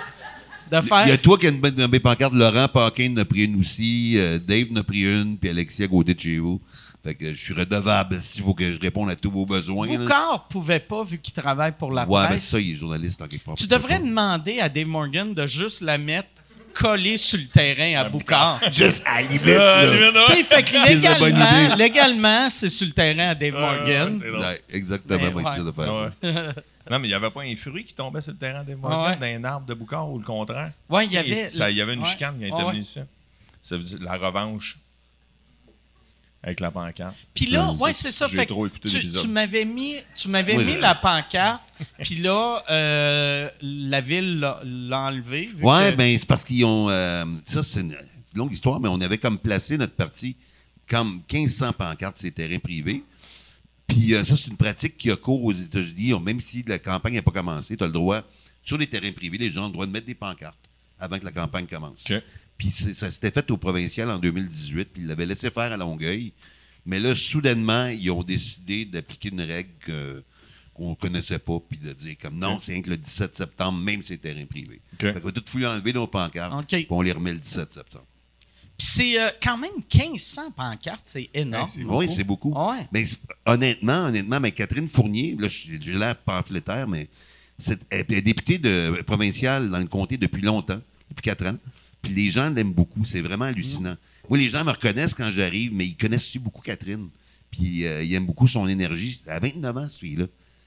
De 0.69 0.81
faire. 0.81 1.03
Il 1.05 1.09
y 1.09 1.11
a 1.13 1.17
toi 1.17 1.37
qui 1.37 1.47
as 1.47 1.49
une 1.51 1.61
bonne 1.61 1.99
pancarte. 1.99 2.33
Laurent 2.33 2.67
Paquin 2.67 3.13
en 3.13 3.17
a 3.17 3.25
pris 3.25 3.45
une 3.45 3.61
aussi. 3.61 4.15
euh, 4.17 4.37
Dave 4.37 4.67
en 4.73 4.75
a 4.77 4.83
pris 4.83 5.03
une. 5.03 5.37
Puis 5.37 5.49
Alexis 5.49 5.83
à 5.83 5.87
côté 5.87 6.13
de 6.13 6.19
chez 6.19 6.39
vous. 6.39 6.59
Fait 7.03 7.15
que 7.15 7.29
je 7.33 7.39
suis 7.39 7.53
redevable 7.53 8.19
s'il 8.21 8.43
faut 8.43 8.53
que 8.53 8.71
je 8.73 8.79
réponde 8.79 9.09
à 9.09 9.15
tous 9.15 9.31
vos 9.31 9.45
besoins. 9.45 9.87
Boucard 9.87 10.47
pouvait 10.49 10.79
pas, 10.79 11.03
vu 11.03 11.19
qu'il 11.19 11.33
travaille 11.33 11.71
pour 11.71 11.91
la 11.91 12.05
Ouais, 12.05 12.21
mais 12.23 12.27
presse. 12.29 12.47
ça, 12.47 12.59
il 12.59 12.73
est 12.73 12.75
journaliste 12.75 13.21
en 13.21 13.27
quelque 13.27 13.45
part. 13.45 13.55
tu 13.55 13.67
devrais 13.67 13.99
demander 13.99 14.59
à 14.59 14.67
Dave 14.67 14.87
Morgan 14.87 15.33
de 15.33 15.45
juste 15.47 15.81
la 15.81 15.97
mettre 15.97 16.27
collé 16.73 17.17
sur 17.17 17.39
le 17.39 17.47
terrain 17.47 17.99
à 17.99 18.09
Boucard. 18.09 18.59
Juste 18.73 19.03
à 19.05 19.21
la 19.21 19.27
limite, 19.27 19.47
Euh, 19.47 20.11
là. 20.11 20.11
limite, 20.11 20.25
Tu 20.27 20.33
sais, 20.35 20.43
fait 20.43 20.63
que 20.63 20.69
C'est 20.85 20.93
une 20.93 21.01
bonne 21.01 21.29
légalement, 21.33 21.65
idée. 21.73 21.75
légalement, 21.83 22.49
c'est 22.49 22.69
sur 22.69 22.85
le 22.87 22.93
terrain 22.93 23.29
à 23.29 23.35
Dave 23.35 23.53
Morgan. 23.53 24.15
ouais. 24.21 24.29
Ouais, 24.31 24.61
exactement, 24.69 25.19
Mais 25.23 25.31
moi, 25.31 25.43
ouais. 25.51 25.57
ça, 25.57 25.63
de 25.63 25.71
faire 25.71 25.85
ça. 25.85 26.01
ouais. 26.03 26.53
non, 26.91 26.99
mais 26.99 27.07
il 27.07 27.11
n'y 27.11 27.13
avait 27.13 27.31
pas 27.31 27.41
un 27.43 27.55
fruit 27.55 27.83
qui 27.85 27.95
tombait 27.95 28.21
sur 28.21 28.33
le 28.33 28.37
terrain 28.37 28.63
des 28.63 28.75
Morgan, 28.75 28.99
Ah 29.17 29.23
ouais. 29.23 29.39
d'un 29.39 29.43
arbre 29.47 29.65
de 29.65 29.73
boucard 29.73 30.09
ou 30.11 30.19
le 30.19 30.25
contraire? 30.25 30.71
Ouais, 30.89 31.05
il 31.05 31.13
y 31.13 31.17
avait. 31.17 31.47
Ça, 31.49 31.71
il 31.71 31.77
y 31.77 31.81
avait 31.81 31.93
une 31.93 32.01
Ouais. 32.01 32.05
chicane 32.09 32.37
qui 32.37 32.51
ouais. 32.51 32.63
venue 32.65 32.79
ici. 32.79 32.99
Ça 33.61 33.75
veut 33.77 33.83
dire 33.83 33.97
la 34.01 34.15
revanche 34.17 34.77
avec 36.47 36.61
la 36.61 36.71
pancarte. 36.71 37.15
Puis 37.33 37.47
là, 37.47 37.71
Ouais, 37.73 37.91
c'est- 37.91 38.09
ça. 38.11 38.27
j'ai 38.27 38.37
Fait 38.37 38.45
trop 38.45 38.63
que 38.63 38.77
écouté 38.77 39.03
tu, 39.03 39.27
m'avais 39.27 39.65
mis, 39.65 39.95
tu 40.15 40.29
m'avais 40.29 40.55
Oui, 40.55 40.63
mis 40.63 40.71
oui. 40.75 40.79
la 40.79 40.95
pancarte, 40.95 41.61
puis 41.99 42.15
là, 42.15 42.63
euh, 42.71 43.49
la 43.61 44.01
ville 44.01 44.39
l'a 44.39 44.61
l'a 44.63 44.99
enlevé. 45.01 45.47
vu 45.53 45.63
Ouais, 45.63 45.91
que- 45.91 45.97
ben 45.97 46.17
c'est 46.17 46.25
parce 46.27 46.43
qu'ils 46.45 46.63
ont. 46.63 46.89
euh, 46.89 47.25
ça, 47.45 47.63
c'est 47.63 47.81
une 47.81 47.97
longue 48.33 48.53
histoire, 48.53 48.79
mais 48.79 48.87
on 48.87 49.01
avait 49.01 49.17
comme 49.17 49.37
placé 49.37 49.77
notre 49.77 49.93
parti 49.93 50.35
comme 50.89 51.21
1500 51.31 51.73
pancartes 51.73 52.17
sur 52.17 52.25
les 52.27 52.31
terrains 52.31 52.59
privés. 52.59 53.03
Puis 53.87 54.13
euh, 54.13 54.23
ça, 54.23 54.37
c'est 54.37 54.47
une 54.47 54.55
pratique 54.57 54.97
qui 54.97 55.11
a 55.11 55.17
cours 55.17 55.43
aux 55.43 55.51
États-Unis. 55.53 56.13
Même 56.21 56.39
si 56.39 56.63
la 56.65 56.79
campagne 56.79 57.15
n'a 57.15 57.21
pas 57.21 57.31
commencé, 57.31 57.75
tu 57.75 57.83
as 57.83 57.87
le 57.87 57.93
droit, 57.93 58.21
sur 58.63 58.77
les 58.77 58.87
terrains 58.87 59.11
privés, 59.11 59.37
les 59.37 59.51
gens 59.51 59.63
ont 59.63 59.67
le 59.67 59.73
droit 59.73 59.85
de 59.85 59.91
mettre 59.91 60.05
des 60.07 60.15
pancartes 60.15 60.55
avant 60.99 61.19
que 61.19 61.25
la 61.25 61.31
campagne 61.31 61.67
commence. 61.67 62.05
OK. 62.09 62.21
Puis 62.57 62.71
ça 62.71 63.11
s'était 63.11 63.31
fait 63.31 63.49
au 63.51 63.57
provincial 63.57 64.09
en 64.09 64.17
2018, 64.19 64.85
puis 64.93 65.01
ils 65.03 65.07
l'avaient 65.07 65.25
laissé 65.25 65.49
faire 65.51 65.71
à 65.71 65.77
Longueuil. 65.77 66.33
Mais 66.85 66.99
là, 66.99 67.13
soudainement, 67.15 67.87
ils 67.87 68.09
ont 68.11 68.23
décidé 68.23 68.85
d'appliquer 68.85 69.29
une 69.29 69.41
règle 69.41 69.69
que- 69.79 70.23
qu'on 70.73 70.91
ne 70.91 70.95
connaissait 70.95 71.39
pas, 71.39 71.59
puis 71.67 71.79
de 71.79 71.91
dire 71.93 72.15
comme 72.21 72.37
non, 72.37 72.59
c'est 72.61 72.71
rien 72.73 72.81
que 72.81 72.89
le 72.89 72.97
17 72.97 73.35
septembre, 73.35 73.79
même 73.79 74.01
si 74.03 74.09
c'est 74.09 74.17
terrain 74.17 74.45
privé. 74.45 74.79
OK. 74.93 74.99
Fait 75.01 75.13
qu'on 75.13 75.19
va 75.27 75.31
tout 75.31 75.43
fouiller 75.45 75.67
enlever 75.67 75.91
nos 75.93 76.07
pancartes, 76.07 76.53
OK. 76.53 76.67
puis 76.67 76.87
on 76.89 77.01
les 77.01 77.11
remet 77.11 77.33
le 77.33 77.39
17 77.39 77.73
septembre. 77.73 78.05
Puis 78.77 78.87
c'est 78.87 79.19
euh, 79.19 79.29
quand 79.41 79.57
même 79.57 79.71
1500 79.93 80.51
pancartes, 80.51 81.01
c'est 81.05 81.29
énorme. 81.33 81.63
Ouais, 81.63 81.67
c'est 81.69 81.83
Oui, 81.83 82.09
c'est 82.15 82.23
beaucoup. 82.23 82.53
Ouais. 82.53 82.87
Mais 82.91 83.05
honnêtement, 83.45 84.05
honnêtement, 84.05 84.39
mais 84.39 84.51
Catherine 84.51 84.87
Fournier, 84.87 85.35
là, 85.37 85.47
j'ai 85.49 85.79
j'ai 85.81 85.93
l'air 85.93 86.15
pamphlétaire, 86.15 86.87
mais 86.87 87.09
c'est, 87.57 87.79
elle 87.89 88.05
est 88.09 88.21
députée 88.21 88.59
de, 88.59 89.01
provinciale 89.01 89.69
dans 89.71 89.79
le 89.79 89.87
comté 89.87 90.15
depuis 90.17 90.43
longtemps, 90.43 90.79
depuis 91.09 91.23
quatre 91.23 91.45
ans. 91.47 91.57
Puis 92.01 92.13
les 92.13 92.29
gens 92.31 92.49
l'aiment 92.49 92.73
beaucoup. 92.73 93.03
C'est 93.05 93.21
vraiment 93.21 93.45
hallucinant. 93.45 93.95
Moi, 94.29 94.37
les 94.37 94.49
gens 94.49 94.63
me 94.63 94.71
reconnaissent 94.71 95.13
quand 95.13 95.31
j'arrive, 95.31 95.73
mais 95.73 95.85
ils 95.85 95.95
connaissent 95.95 96.25
aussi 96.25 96.39
beaucoup 96.39 96.61
Catherine. 96.61 97.09
Puis 97.51 97.85
euh, 97.85 98.03
ils 98.03 98.13
aiment 98.13 98.25
beaucoup 98.25 98.47
son 98.47 98.67
énergie. 98.67 99.21
À 99.27 99.39
29 99.39 99.77
ans, 99.77 99.87
fille-là. 99.89 100.25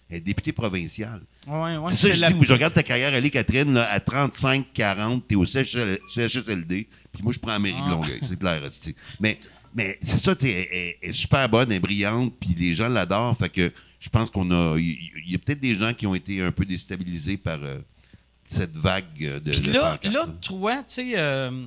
Elle 0.08 0.16
est 0.16 0.20
députée 0.20 0.52
provinciale. 0.52 1.20
Ouais, 1.46 1.76
ouais, 1.76 1.90
c'est 1.94 2.08
ça, 2.08 2.14
je 2.14 2.20
la- 2.20 2.28
dis, 2.30 2.34
moi, 2.34 2.44
je 2.46 2.52
regarde 2.52 2.74
ta 2.74 2.82
carrière 2.82 3.14
aller, 3.14 3.30
Catherine, 3.30 3.72
là, 3.74 3.88
à 3.92 4.00
35, 4.00 4.66
40, 4.74 5.28
t'es 5.28 5.36
au 5.36 5.44
CHSLD, 5.46 6.88
puis 7.12 7.22
moi, 7.22 7.32
je 7.32 7.38
prends 7.38 7.52
la 7.52 7.58
mairie 7.58 7.76
de 7.78 7.84
Ah. 7.86 7.90
Longueuil, 7.90 8.18
c'est 8.22 8.38
clair. 8.38 8.64
esti. 8.64 8.94
Mais, 9.20 9.38
mais 9.74 9.98
c'est 10.02 10.18
ça, 10.18 10.34
tu 10.34 10.46
sais, 10.46 10.52
elle, 10.52 10.68
elle- 10.78 10.94
elle 11.02 11.10
est 11.10 11.12
super 11.12 11.48
bonne, 11.48 11.70
elle 11.70 11.76
est 11.76 11.80
brillante, 11.80 12.34
puis 12.40 12.54
les 12.58 12.74
gens 12.74 12.88
l'adorent, 12.88 13.36
fait 13.36 13.48
que 13.50 13.72
je 14.00 14.08
pense 14.08 14.30
qu'on 14.30 14.50
a... 14.50 14.76
Il 14.78 14.98
il 15.26 15.32
y, 15.32 15.34
a 15.36 15.38
peut-être 15.38 15.60
des 15.60 15.76
gens 15.76 15.94
qui 15.94 16.08
ont 16.08 16.14
été 16.16 16.42
un 16.42 16.50
peu 16.50 16.64
déstabilisés 16.64 17.36
par 17.36 17.60
euh, 17.62 17.78
cette 18.50 18.76
vague 18.76 19.16
de, 19.18 19.38
Puis 19.52 19.70
là, 19.72 19.98
là, 20.02 20.26
toi, 20.42 20.78
tu 20.78 20.82
sais, 20.88 21.12
euh, 21.14 21.66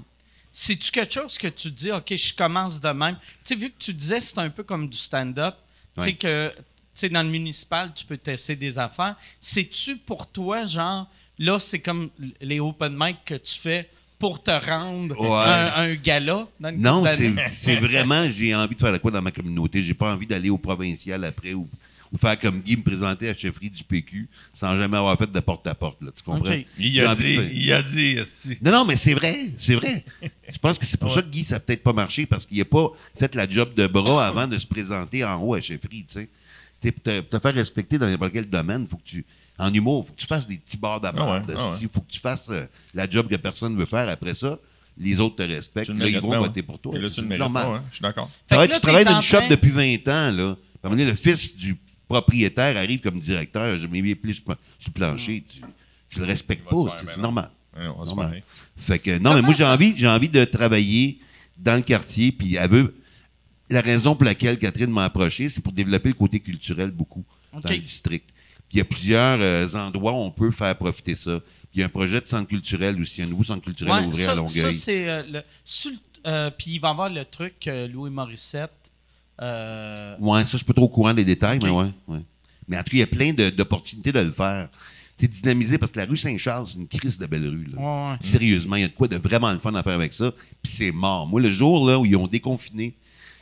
c'est-tu 0.51 0.91
quelque 0.91 1.13
chose 1.13 1.37
que 1.37 1.47
tu 1.47 1.71
dis, 1.71 1.91
OK, 1.91 2.13
je 2.15 2.33
commence 2.33 2.79
de 2.81 2.89
même? 2.89 3.15
Tu 3.43 3.53
sais, 3.53 3.55
vu 3.55 3.69
que 3.69 3.77
tu 3.79 3.93
disais 3.93 4.19
c'est 4.21 4.37
un 4.39 4.49
peu 4.49 4.63
comme 4.63 4.89
du 4.89 4.97
stand-up, 4.97 5.55
tu 5.97 6.03
sais 6.03 6.13
que, 6.13 6.51
tu 6.55 6.61
sais, 6.93 7.09
dans 7.09 7.23
le 7.23 7.29
municipal, 7.29 7.91
tu 7.95 8.05
peux 8.05 8.17
tester 8.17 8.55
des 8.55 8.77
affaires. 8.77 9.15
C'est-tu 9.39 9.95
pour 9.97 10.27
toi, 10.27 10.65
genre, 10.65 11.09
là, 11.39 11.57
c'est 11.59 11.79
comme 11.79 12.09
les 12.41 12.59
open 12.59 12.93
mic 12.97 13.17
que 13.25 13.35
tu 13.35 13.57
fais 13.57 13.89
pour 14.19 14.41
te 14.43 14.51
rendre 14.51 15.19
Ouais. 15.19 15.27
un, 15.29 15.73
un 15.83 15.95
gala? 15.95 16.47
dans 16.59 16.69
une 16.69 16.81
Non, 16.81 17.05
c'est 17.47 17.75
vraiment, 17.79 18.29
j'ai 18.29 18.53
envie 18.53 18.75
de 18.75 18.79
faire 18.81 18.99
quoi 19.01 19.11
dans 19.11 19.21
ma 19.21 19.31
communauté. 19.31 19.81
J'ai 19.81 19.93
pas 19.93 20.13
envie 20.13 20.27
d'aller 20.27 20.49
au 20.49 20.57
provincial 20.57 21.23
après 21.25 21.53
ou, 21.53 21.67
ou 22.13 22.17
faire 22.17 22.39
comme 22.39 22.61
Guy 22.61 22.77
me 22.77 22.83
présenter 22.83 23.25
à 23.27 23.31
la 23.31 23.37
chefferie 23.37 23.71
du 23.71 23.83
PQ 23.83 24.29
sans 24.53 24.77
jamais 24.77 24.97
avoir 24.97 25.17
fait 25.17 25.31
de 25.31 25.39
porte-à-porte. 25.39 26.01
là, 26.01 26.11
tu 26.15 26.21
comprends? 26.23 26.53
Il 26.77 27.01
a 27.01 27.15
dit, 27.15 27.39
il 27.53 27.73
a 27.73 27.81
dit. 27.81 28.17
Non, 28.61 28.71
non, 28.71 28.85
mais 28.85 28.95
c'est 28.95 29.15
vrai, 29.15 29.49
c'est 29.57 29.73
vrai. 29.73 30.05
Je 30.47 30.57
pense 30.59 30.77
que 30.77 30.85
c'est 30.85 30.99
pour 30.99 31.11
ça 31.11 31.23
que 31.23 31.27
Guy, 31.27 31.43
ça 31.43 31.55
n'a 31.55 31.59
peut-être 31.59 31.81
pas 31.81 31.93
marché, 31.93 32.27
parce 32.27 32.45
qu'il 32.45 32.59
n'a 32.59 32.65
pas 32.65 32.91
fait 33.17 33.33
la 33.33 33.49
job 33.49 33.73
de 33.73 33.87
bras 33.87 34.27
avant 34.27 34.47
de 34.47 34.57
se 34.59 34.67
présenter 34.67 35.25
en 35.25 35.41
haut 35.41 35.55
à 35.55 35.61
chefferie, 35.61 36.05
tu 36.07 36.13
sais. 36.13 36.29
Pour 36.91 37.01
te, 37.01 37.39
faire 37.39 37.55
respecter 37.55 37.97
dans 37.97 38.05
n'importe 38.05 38.33
quel 38.33 38.49
domaine, 38.49 38.87
faut 38.87 38.97
que 38.97 39.05
tu, 39.05 39.25
en 39.57 39.73
humour, 39.73 40.05
faut 40.05 40.13
que 40.13 40.19
tu 40.19 40.27
fasses 40.27 40.45
des 40.45 40.57
petits 40.57 40.77
bords 40.77 40.99
d'abord. 40.99 41.31
Ah 41.31 41.39
ouais, 41.39 41.55
ah 41.57 41.69
ouais. 41.69 41.77
Il 41.81 41.89
faut 41.89 42.01
que 42.01 42.11
tu 42.11 42.19
fasses 42.19 42.49
euh, 42.49 42.65
la 42.93 43.09
job 43.09 43.29
que 43.29 43.35
personne 43.37 43.73
ne 43.73 43.79
veut 43.79 43.85
faire. 43.85 44.09
Après 44.09 44.35
ça, 44.35 44.59
les 44.97 45.19
autres 45.19 45.37
te 45.37 45.43
respectent. 45.43 45.89
Là, 45.89 46.09
ils 46.09 46.19
vont 46.19 46.37
voter 46.37 46.59
ouais. 46.59 46.65
pour 46.65 46.79
toi. 46.79 46.93
Et 46.95 46.99
là, 46.99 47.07
C'est 47.07 47.15
tu 47.15 47.21
le 47.21 47.27
mérites 47.27 47.39
normal. 47.39 47.65
pas, 47.65 47.83
Je 47.89 47.95
suis 47.95 48.01
d'accord. 48.01 48.29
Tu 48.49 48.79
travailles 48.81 49.05
dans 49.05 49.15
une 49.15 49.21
shop 49.21 49.47
depuis 49.49 49.69
20 49.69 50.07
ans, 50.09 50.31
là. 50.31 50.57
À 50.83 50.87
un 50.87 50.89
moment 50.89 50.97
donné, 50.97 51.05
le 51.05 51.15
fils 51.15 51.55
du 51.55 51.77
propriétaire 52.07 52.77
arrive 52.77 52.99
comme 53.01 53.19
directeur, 53.19 53.77
je 53.79 53.87
m'ai 53.87 54.15
plus 54.15 54.41
sur 54.79 54.91
plancher. 54.93 55.43
Tu, 55.47 55.61
tu 56.09 56.19
le 56.19 56.25
respectes 56.25 56.67
pas, 56.69 56.95
c'est 56.97 57.17
normal. 57.17 57.49
Ouais, 57.75 57.87
on 57.87 57.99
va 57.99 58.05
se 58.05 58.09
Normal. 58.09 58.25
parler. 58.27 58.43
Fait 58.77 58.99
que, 58.99 59.17
non, 59.17 59.33
mais 59.33 59.41
moi, 59.41 59.53
j'ai 59.57 59.63
envie, 59.65 59.95
j'ai 59.97 60.07
envie 60.07 60.29
de 60.29 60.45
travailler 60.45 61.17
dans 61.57 61.75
le 61.75 61.81
quartier, 61.81 62.31
puis 62.31 62.55
elle 62.55 62.69
veut. 62.69 62.95
La 63.69 63.81
raison 63.81 64.15
pour 64.15 64.25
laquelle 64.25 64.59
Catherine 64.59 64.91
m'a 64.91 65.05
approché, 65.05 65.49
c'est 65.49 65.61
pour 65.61 65.73
développer 65.73 66.09
le 66.09 66.13
côté 66.15 66.39
culturel 66.39 66.91
beaucoup 66.91 67.23
dans 67.51 67.61
le 67.67 67.77
district. 67.79 68.29
Puis 68.69 68.73
il 68.73 68.77
y 68.77 68.81
a 68.81 68.85
plusieurs 68.85 69.39
euh, 69.41 69.67
endroits 69.73 70.11
où 70.11 70.17
on 70.17 70.29
peut 70.29 70.51
faire 70.51 70.75
profiter 70.77 71.15
ça. 71.15 71.39
Puis 71.39 71.69
il 71.75 71.79
y 71.79 71.83
a 71.83 71.87
un 71.87 71.89
projet 71.89 72.21
de 72.21 72.27
centre 72.27 72.47
culturel 72.47 73.01
aussi, 73.01 73.23
un 73.23 73.25
nouveau 73.25 73.43
centre 73.43 73.63
culturel 73.63 73.91
à 73.93 73.97
Ouais, 74.01 74.05
ouvrir 74.07 74.25
ça, 74.25 74.31
à 74.33 74.35
Longueuil. 74.35 74.73
ça, 74.73 74.73
c'est 74.73 75.09
euh, 75.09 75.23
le. 75.23 75.41
euh, 76.27 76.51
Puis 76.51 76.71
il 76.71 76.79
va 76.79 76.89
y 76.89 76.91
avoir 76.91 77.09
le 77.09 77.25
truc 77.25 77.67
Louis 77.91 78.11
Morissette. 78.11 78.82
Euh, 79.41 80.15
Ouais, 80.19 80.43
ça, 80.43 80.51
je 80.51 80.57
suis 80.57 80.65
pas 80.65 80.73
trop 80.73 80.85
au 80.85 80.89
courant 80.89 81.13
des 81.13 81.25
détails, 81.25 81.59
mais 81.61 81.69
ouais, 81.69 81.91
ouais. 82.07 82.19
Mais 82.67 82.77
en 82.77 82.83
tout 82.83 82.91
cas, 82.91 82.97
il 82.97 82.99
y 82.99 83.03
a 83.03 83.07
plein 83.07 83.33
d'opportunités 83.33 84.11
de 84.11 84.19
le 84.19 84.31
faire. 84.31 84.69
C'est 85.17 85.29
dynamisé 85.29 85.77
parce 85.77 85.91
que 85.91 85.99
la 85.99 86.05
rue 86.05 86.17
Saint-Charles, 86.17 86.67
c'est 86.67 86.77
une 86.79 86.87
crise 86.87 87.17
de 87.17 87.25
belle 87.25 87.47
rue. 87.47 87.67
là. 87.73 87.77
ouais, 87.79 88.11
ouais. 88.11 88.17
Sérieusement, 88.21 88.75
il 88.77 88.81
y 88.81 88.85
a 88.85 88.87
de 88.87 88.93
quoi 88.93 89.07
de 89.07 89.15
vraiment 89.17 89.51
le 89.51 89.59
fun 89.59 89.73
à 89.75 89.83
faire 89.83 89.93
avec 89.93 90.11
ça. 90.13 90.31
Puis 90.61 90.71
c'est 90.73 90.91
mort. 90.91 91.27
Moi, 91.27 91.39
le 91.41 91.51
jour 91.51 91.87
là, 91.87 91.99
où 91.99 92.05
ils 92.05 92.15
ont 92.15 92.27
déconfiné, 92.27 92.95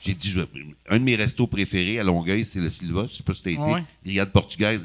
j'ai 0.03 0.13
dit, 0.13 0.29
je 0.31 0.41
un 0.89 0.99
de 0.99 1.03
mes 1.03 1.15
restos 1.15 1.47
préférés 1.47 1.99
à 1.99 2.03
Longueuil, 2.03 2.43
c'est 2.45 2.59
le 2.59 2.69
Silva. 2.69 3.05
Je 3.09 3.17
sais 3.17 3.23
pas 3.23 3.33
si 3.33 3.43
t'as 3.43 3.51
été. 3.51 3.61
Grillade 4.03 4.31
portugaise. 4.31 4.81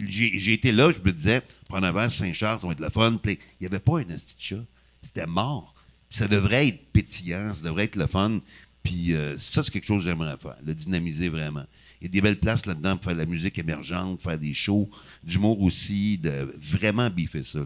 J'ai 0.00 0.38
j'ai 0.38 0.52
été 0.54 0.72
là, 0.72 0.90
je 0.92 1.00
me 1.06 1.12
disais, 1.12 1.42
prendre 1.68 1.86
un 1.86 1.92
verre 1.92 2.10
Saint-Charles, 2.10 2.60
ça 2.60 2.66
va 2.66 2.72
être 2.72 2.80
le 2.80 2.90
fun. 2.90 3.18
Puis 3.22 3.38
il 3.60 3.64
n'y 3.64 3.66
avait 3.66 3.80
pas 3.80 3.98
un 3.98 4.04
chat. 4.38 4.56
C'était 5.02 5.26
mort. 5.26 5.74
Puis 6.08 6.18
ça 6.18 6.28
devrait 6.28 6.68
être 6.68 6.92
pétillant, 6.92 7.52
ça 7.52 7.62
devrait 7.64 7.84
être 7.84 7.96
le 7.96 8.06
fun. 8.06 8.40
Puis 8.82 9.14
euh, 9.14 9.36
ça, 9.36 9.62
c'est 9.62 9.70
quelque 9.70 9.86
chose 9.86 10.02
que 10.04 10.10
j'aimerais 10.10 10.36
faire, 10.40 10.56
le 10.64 10.74
dynamiser 10.74 11.28
vraiment. 11.28 11.64
Il 12.00 12.06
y 12.06 12.10
a 12.10 12.12
des 12.12 12.20
belles 12.22 12.38
places 12.38 12.64
là-dedans 12.64 12.96
pour 12.96 13.04
faire 13.04 13.14
de 13.14 13.18
la 13.18 13.26
musique 13.26 13.58
émergente, 13.58 14.20
faire 14.22 14.38
des 14.38 14.54
shows, 14.54 14.88
d'humour 15.22 15.60
aussi, 15.60 16.16
de 16.16 16.54
vraiment 16.70 17.10
biffer 17.10 17.42
ça. 17.42 17.58
Là. 17.58 17.64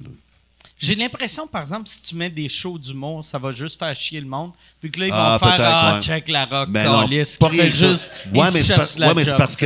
J'ai 0.76 0.96
l'impression, 0.96 1.46
par 1.46 1.60
exemple, 1.60 1.88
si 1.88 2.02
tu 2.02 2.16
mets 2.16 2.30
des 2.30 2.48
shows 2.48 2.76
d'humour, 2.78 3.24
ça 3.24 3.38
va 3.38 3.52
juste 3.52 3.78
faire 3.78 3.94
chier 3.94 4.20
le 4.20 4.26
monde. 4.26 4.50
Puis 4.80 4.90
que 4.90 4.98
là, 5.00 5.06
ils 5.06 5.10
vont 5.10 5.16
Ah, 5.16 5.38
faire 5.40 5.56
Ah, 5.60 5.94
ouais. 5.94 6.02
check 6.02 6.28
la 6.28 6.46
rock, 6.46 6.68
Ben 6.70 6.84
non, 6.84 7.00
câlisse, 7.02 7.36
pas 7.36 7.50
fait 7.50 7.72
juste. 7.72 8.10
Ouais, 8.34 8.42
mais 8.52 8.60
c'est 8.60 8.74
parce, 8.74 8.96
ouais, 8.96 9.14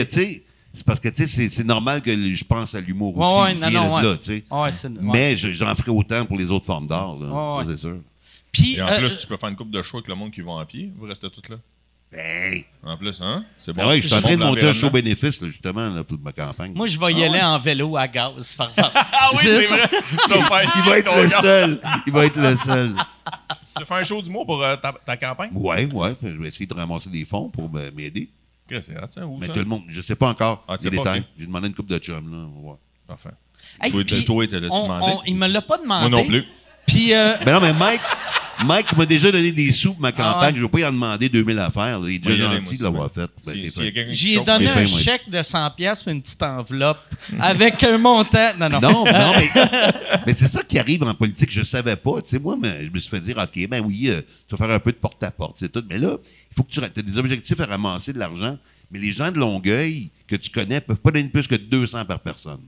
que, 0.05 0.11
tu 0.11 0.21
sais, 0.21 0.43
c'est 0.75 0.85
parce 0.85 1.01
que, 1.01 1.09
tu 1.09 1.27
sais, 1.27 1.49
c'est- 1.49 1.65
normal 1.65 2.03
que 2.03 2.15
je 2.35 2.45
pense 2.45 2.75
à 2.75 2.81
l'humour 2.81 3.17
Ouais, 3.17 3.25
aussi. 3.25 3.63
ouais, 3.63 3.71
non, 3.71 3.89
non, 3.89 3.97
là. 3.97 4.17
Ouais. 4.51 4.71
Mais 5.01 5.37
je- 5.39 5.51
j'en 5.53 5.75
ferai 5.75 5.91
autant 5.91 6.27
pour 6.27 6.37
les 6.37 6.51
autres 6.51 6.67
formes 6.67 6.87
d'art, 6.87 7.17
là. 7.19 7.65
C'est 7.67 7.79
sûr. 7.79 7.97
Puis, 8.63 8.77
Et 8.77 8.83
en 8.83 8.87
euh, 8.89 8.99
plus, 8.99 9.19
tu 9.19 9.27
peux 9.27 9.37
faire 9.37 9.49
une 9.49 9.57
coupe 9.57 9.71
de 9.71 9.83
show 9.83 9.99
avec 9.99 10.09
le 10.09 10.15
monde 10.15 10.31
qui 10.31 10.41
va 10.41 10.53
en 10.53 10.65
pied. 10.65 10.91
Vous 10.97 11.07
restez 11.07 11.29
tous 11.31 11.49
là. 11.49 11.57
Ben, 12.11 12.63
En 12.85 12.97
plus, 12.97 13.21
hein? 13.21 13.45
C'est 13.59 13.77
ouais, 13.79 14.01
je 14.01 14.09
suis 14.09 14.17
en 14.17 14.23
train 14.23 14.35
bon 14.37 14.41
de 14.41 14.45
monter 14.49 14.67
un 14.69 14.73
show 14.73 14.89
bénéfice, 14.89 15.43
là, 15.43 15.49
justement, 15.49 15.91
là, 15.91 16.03
pour 16.05 16.19
ma 16.19 16.33
campagne. 16.33 16.73
moi, 16.75 16.87
je 16.87 16.99
vais 16.99 17.13
y 17.13 17.23
aller 17.23 17.41
en 17.41 17.59
vélo 17.59 17.97
à 17.99 18.09
gaz, 18.09 18.55
par 18.55 18.69
exemple. 18.71 18.93
Ah 18.95 19.29
oui, 19.35 19.41
c'est 19.43 19.67
vrai! 19.67 19.89
Il 20.77 20.83
va 20.85 20.99
être 20.99 21.23
le 21.23 21.29
seul. 21.29 21.81
Il 22.07 22.13
va 22.13 22.25
être 22.27 22.37
le 22.37 22.57
seul. 22.57 22.95
Tu 23.79 23.85
fais 23.85 23.95
un 23.95 24.03
show 24.03 24.21
d'humour 24.23 24.45
pour 24.45 24.61
euh, 24.65 24.75
ta, 24.77 24.93
ta 24.93 25.17
campagne? 25.17 25.51
Ouais, 25.55 25.87
ouais. 25.93 26.13
Je 26.21 26.37
vais 26.37 26.49
essayer 26.49 26.67
de 26.67 26.75
ramasser 26.75 27.11
des 27.11 27.25
fonds 27.25 27.49
pour 27.49 27.71
m'aider. 27.71 28.29
C'est. 28.69 29.23
Où 29.23 29.39
Mais 29.39 29.47
ça? 29.47 29.53
tout 29.53 29.59
le 29.61 29.67
monde, 29.67 29.83
je 29.89 30.01
sais 30.01 30.17
pas 30.17 30.31
encore 30.31 30.65
Ah, 30.67 30.75
les 30.83 30.91
détails. 30.91 31.23
J'ai 31.39 31.47
demandé 31.47 31.69
une 31.69 31.75
coupe 31.75 31.87
de 31.87 31.99
chum, 31.99 32.17
là. 32.29 32.39
on 32.39 32.57
va 32.57 32.61
voir. 32.61 32.77
Parfait. 33.07 33.29
Hey, 33.81 33.93
Toi, 33.93 34.03
toi, 34.27 34.45
on- 34.71 34.83
demandé? 34.83 35.13
on- 35.15 35.23
il 35.27 35.37
me 35.37 35.47
l'a 35.47 35.63
pas 35.63 35.79
demandé. 35.79 36.11
Moi 36.11 36.21
non 36.23 36.27
plus. 36.27 36.45
Puis, 36.89 37.15
euh, 37.15 37.35
Ben 37.45 37.53
non, 37.55 37.61
mais 37.61 37.73
Mike, 37.73 38.01
Mike 38.65 38.97
m'a 38.97 39.07
déjà 39.07 39.31
donné 39.31 39.53
des 39.53 39.71
sous 39.71 39.93
pour 39.93 40.03
ma 40.03 40.11
campagne. 40.11 40.35
Ah 40.35 40.41
ouais. 40.47 40.51
Je 40.55 40.57
ne 40.57 40.63
vais 40.63 40.69
pas 40.69 40.81
y 40.81 40.85
en 40.85 40.93
demander 40.93 41.29
2000 41.29 41.59
affaires. 41.61 42.01
là. 42.01 42.09
Il 42.11 42.17
est 42.17 42.19
déjà 42.19 42.57
gentil 42.57 42.77
de 42.79 42.83
l'avoir 42.83 43.05
ouais. 43.05 43.11
fait. 43.15 43.31
Ben, 43.47 43.71
Si- 43.71 43.93
qui 43.93 44.13
j'y 44.15 44.35
ai 44.37 44.41
donné 44.41 44.65
les 44.65 44.71
un 44.71 44.87
chèque 44.87 45.31
de 45.31 45.43
100 45.43 45.71
pièces 45.73 46.05
une 46.07 46.21
petite 46.21 46.43
enveloppe 46.43 46.99
avec 47.41 47.83
un 47.85 47.99
montant. 47.99 48.53
Non, 48.59 48.69
non. 48.69 48.81
Non, 48.81 49.05
non, 49.05 49.33
mais, 49.37 49.51
mais 50.27 50.35
c'est 50.35 50.49
ça 50.49 50.63
qui 50.65 50.79
arrive 50.79 51.05
en 51.05 51.15
politique. 51.15 51.51
Je 51.53 51.63
savais 51.63 51.97
pas. 51.97 52.21
Tu 52.23 52.31
sais, 52.31 52.39
moi, 52.41 52.57
mais 52.61 52.85
je 52.87 52.91
me 52.91 52.99
suis 52.99 53.11
fait 53.11 53.21
dire, 53.21 53.37
OK, 53.39 53.69
ben 53.69 53.81
oui, 53.85 54.09
euh, 54.11 54.23
tu 54.49 54.57
vas 54.57 54.67
faire 54.67 54.75
un 54.75 54.81
peu 54.81 54.91
de 54.91 54.97
porte-à-porte, 54.97 55.57
c'est 55.61 55.71
tout. 55.71 55.85
Mais 55.89 55.99
là, 55.99 56.17
il 56.51 56.55
faut 56.57 56.65
que 56.65 56.71
tu 56.73 56.81
as 56.83 56.89
des 56.89 57.19
objectifs 57.19 57.61
à 57.61 57.67
ramasser 57.67 58.13
de 58.13 58.19
l'argent. 58.19 58.57
Mais 58.91 58.99
les 58.99 59.13
gens 59.13 59.31
de 59.31 59.39
Longueuil 59.39 60.11
que 60.27 60.35
tu 60.37 60.51
connais 60.51 60.81
peuvent 60.81 60.97
pas 60.97 61.11
donner 61.11 61.29
plus 61.29 61.47
que 61.47 61.55
200 61.55 62.07
par 62.07 62.21
personne. 62.21 62.61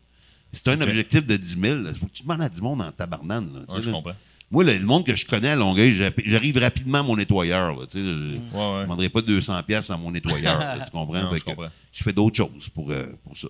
Si 0.52 0.62
tu 0.62 0.70
as 0.70 0.72
un 0.72 0.80
objectif 0.80 1.24
de 1.26 1.36
10 1.36 1.58
000, 1.60 1.78
il 1.92 1.94
faut 1.98 2.06
que 2.06 2.12
tu 2.12 2.22
demandes 2.22 2.42
à 2.42 2.48
du 2.48 2.60
monde 2.60 2.82
en 2.82 2.90
tabarnane. 2.92 3.52
là, 3.54 3.60
Ouais, 3.74 3.82
je 3.82 3.88
là. 3.90 3.96
comprends. 3.96 4.12
Moi, 4.52 4.64
le, 4.64 4.72
le 4.78 4.84
monde 4.84 5.06
que 5.06 5.14
je 5.14 5.24
connais 5.24 5.50
à 5.50 5.54
Longueuil, 5.56 5.94
j'arrive 6.26 6.58
rapidement 6.58 6.98
à 6.98 7.02
mon 7.04 7.16
nettoyeur. 7.16 7.70
Là, 7.78 7.86
je 7.94 7.98
Ouais, 8.00 8.04
je 8.52 8.56
ouais. 8.58 8.82
demanderai 8.82 9.08
pas 9.08 9.22
200 9.22 9.62
pièces 9.62 9.90
à 9.90 9.96
mon 9.96 10.10
nettoyeur. 10.10 10.58
là, 10.58 10.80
tu 10.84 10.90
comprends? 10.92 11.22
Non, 11.22 11.30
je 11.32 11.38
que 11.38 11.44
comprends. 11.44 11.68
je 11.92 12.02
fais 12.02 12.12
d'autres 12.12 12.36
choses 12.36 12.68
pour, 12.74 12.90
euh, 12.90 13.06
pour 13.22 13.36
ça. 13.38 13.46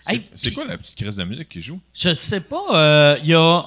C'est 0.00 0.14
Hey, 0.16 0.22
c'est 0.34 0.52
quoi 0.52 0.64
la 0.64 0.76
petite 0.78 0.98
crise 0.98 1.14
de 1.14 1.22
musique 1.22 1.48
qui 1.48 1.60
joue? 1.60 1.78
Je 1.94 2.12
sais 2.14 2.40
pas, 2.40 3.18
il 3.22 3.28
y 3.28 3.34
a, 3.34 3.64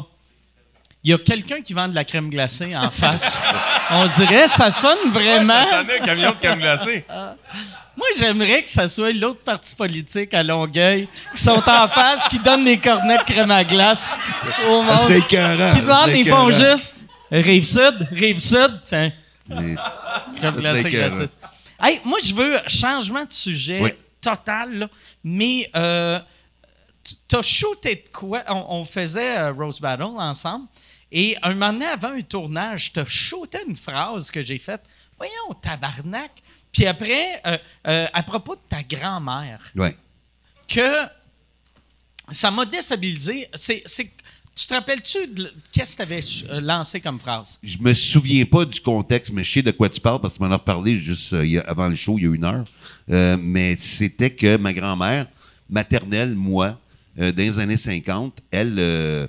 y 1.09 1.13
a 1.13 1.17
quelqu'un 1.17 1.61
qui 1.61 1.73
vend 1.73 1.87
de 1.87 1.95
la 1.95 2.03
crème 2.03 2.29
glacée 2.29 2.75
en 2.75 2.89
face. 2.89 3.43
On 3.91 4.05
dirait, 4.07 4.47
ça 4.47 4.71
sonne 4.71 5.11
vraiment. 5.11 5.63
Ça 5.65 5.79
sonnait 5.79 6.01
un 6.01 6.05
camion 6.05 6.31
de 6.31 6.35
crème 6.37 6.59
glacée. 6.59 7.05
Moi, 7.97 8.07
j'aimerais 8.19 8.63
que 8.63 8.69
ça 8.69 8.89
soit 8.89 9.13
l'autre 9.13 9.39
parti 9.41 9.73
politique 9.73 10.33
à 10.33 10.43
Longueuil 10.43 11.07
qui 11.33 11.41
sont 11.41 11.63
en 11.65 11.87
face, 11.87 12.27
qui 12.27 12.39
donnent 12.39 12.65
des 12.65 12.77
cornets 12.77 13.17
de 13.19 13.23
crème 13.23 13.51
à 13.51 13.63
glace 13.63 14.17
au 14.67 14.81
monde. 14.81 14.91
Ça 14.91 14.99
serait 15.03 15.17
écœurant. 15.19 15.73
Qui 15.73 15.81
serait 15.81 16.19
ils 16.19 16.27
font 16.29 16.49
juste 16.49 16.91
Rive-Sud, 17.31 18.07
Rive-Sud, 18.11 18.81
tiens, 18.83 19.11
Mais- 19.47 19.75
crème 20.37 20.55
glacée 20.55 20.91
gratis. 20.91 21.31
Hey, 21.81 22.01
moi, 22.03 22.19
je 22.23 22.33
veux 22.33 22.57
changement 22.67 23.23
de 23.23 23.31
sujet 23.31 23.79
Oui. 23.81 23.91
total, 24.21 24.73
là, 24.77 24.87
mais 25.23 25.69
euh, 25.75 26.19
tu- 27.03 27.15
t'as 27.27 27.41
shooté 27.41 27.95
de 27.95 28.09
quoi? 28.17 28.43
On, 28.49 28.65
on 28.79 28.85
faisait 28.85 29.37
euh, 29.37 29.51
Rose 29.53 29.79
Battle 29.79 30.03
ensemble, 30.17 30.65
et 31.17 31.35
un 31.41 31.53
moment 31.53 31.71
donné, 31.73 31.85
avant 31.85 32.09
un 32.11 32.21
tournage, 32.21 32.91
t'as 32.93 33.05
shooté 33.05 33.57
une 33.67 33.75
phrase 33.75 34.29
que 34.29 34.41
j'ai 34.41 34.59
faite. 34.59 34.81
Voyons, 35.17 35.53
tabarnak. 35.61 36.31
Puis 36.71 36.85
après, 36.85 37.41
euh, 37.47 37.57
euh, 37.87 38.07
à 38.13 38.21
propos 38.21 38.55
de 38.55 38.61
ta 38.67 38.83
grand-mère, 38.83 39.61
Ouais. 39.75 39.95
que 40.67 41.05
ça 42.31 42.51
m'a 42.51 42.65
déstabilisé. 42.65 43.47
C'est, 43.53 43.83
tu 44.55 44.67
te 44.67 44.73
rappelles-tu 44.73 45.27
de 45.27 45.53
qu'est-ce 45.71 45.95
que 45.97 46.03
tu 46.03 46.47
avais 46.51 46.61
lancé 46.61 46.99
comme 47.01 47.19
phrase? 47.19 47.59
Je 47.63 47.77
me 47.77 47.93
souviens 47.93 48.45
pas 48.45 48.65
du 48.65 48.79
contexte, 48.81 49.31
mais 49.31 49.43
je 49.43 49.51
sais 49.53 49.61
de 49.61 49.71
quoi 49.71 49.89
tu 49.89 49.99
parles 50.01 50.19
parce 50.21 50.33
que 50.33 50.39
tu 50.39 50.43
m'en 50.43 50.51
as 50.51 50.57
reparlé 50.57 50.97
juste 50.97 51.33
euh, 51.33 51.61
a- 51.61 51.69
avant 51.69 51.87
le 51.87 51.95
show, 51.95 52.17
il 52.17 52.23
y 52.25 52.27
a 52.27 52.33
une 52.35 52.43
heure. 52.43 52.65
Euh, 53.09 53.37
mais 53.39 53.75
c'était 53.77 54.31
que 54.31 54.57
ma 54.57 54.73
grand-mère 54.73 55.27
maternelle, 55.69 56.35
moi, 56.35 56.77
euh, 57.19 57.31
dans 57.31 57.41
les 57.43 57.59
années 57.59 57.77
50, 57.77 58.39
elle, 58.51 58.75
euh, 58.79 59.27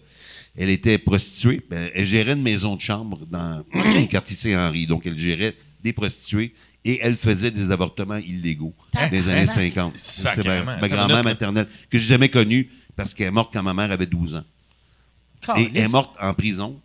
elle 0.57 0.71
était 0.71 0.99
prostituée. 0.99 1.61
Ben, 1.69 1.91
elle 1.95 2.07
gérait 2.07 2.33
une 2.33 2.43
maison 2.43 2.77
de 2.77 2.81
chambre 2.81 3.27
dans 3.27 3.63
le 3.73 4.07
quartier 4.07 4.37
Saint-Henri. 4.37 4.87
Donc, 4.87 5.07
elle 5.07 5.19
gérait 5.19 5.55
des 5.83 5.93
prostituées 5.93 6.55
et 6.85 6.99
elle 7.03 7.17
faisait 7.17 7.51
des 7.51 7.71
avortements 7.71 8.17
illégaux 8.17 8.75
dans 8.93 9.11
les 9.11 9.29
années 9.29 9.47
50. 9.47 9.95
C'est 9.97 10.45
ma, 10.45 10.77
ma 10.79 10.89
grand-mère 10.89 11.25
maternelle 11.25 11.69
que 11.91 11.99
j'ai 11.99 12.07
jamais 12.07 12.29
connue 12.29 12.71
parce 12.95 13.13
qu'elle 13.13 13.29
est 13.29 13.33
morte 13.33 13.53
quand 13.53 13.63
ma 13.63 13.75
mère 13.75 13.91
avait 13.93 14.07
12 14.07 14.37
ans. 14.37 14.45
Et 15.57 15.69
elle 15.75 15.77
est 15.77 15.89
morte 15.89 16.17
en 16.21 16.33
prison 16.33 16.81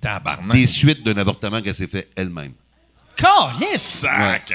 Tabarnak. 0.00 0.56
des 0.56 0.66
suites 0.66 1.04
d'un 1.04 1.16
avortement 1.16 1.62
qu'elle 1.62 1.74
s'est 1.74 1.86
fait 1.86 2.08
elle-même. 2.16 2.52
Tabarnak. 3.20 4.52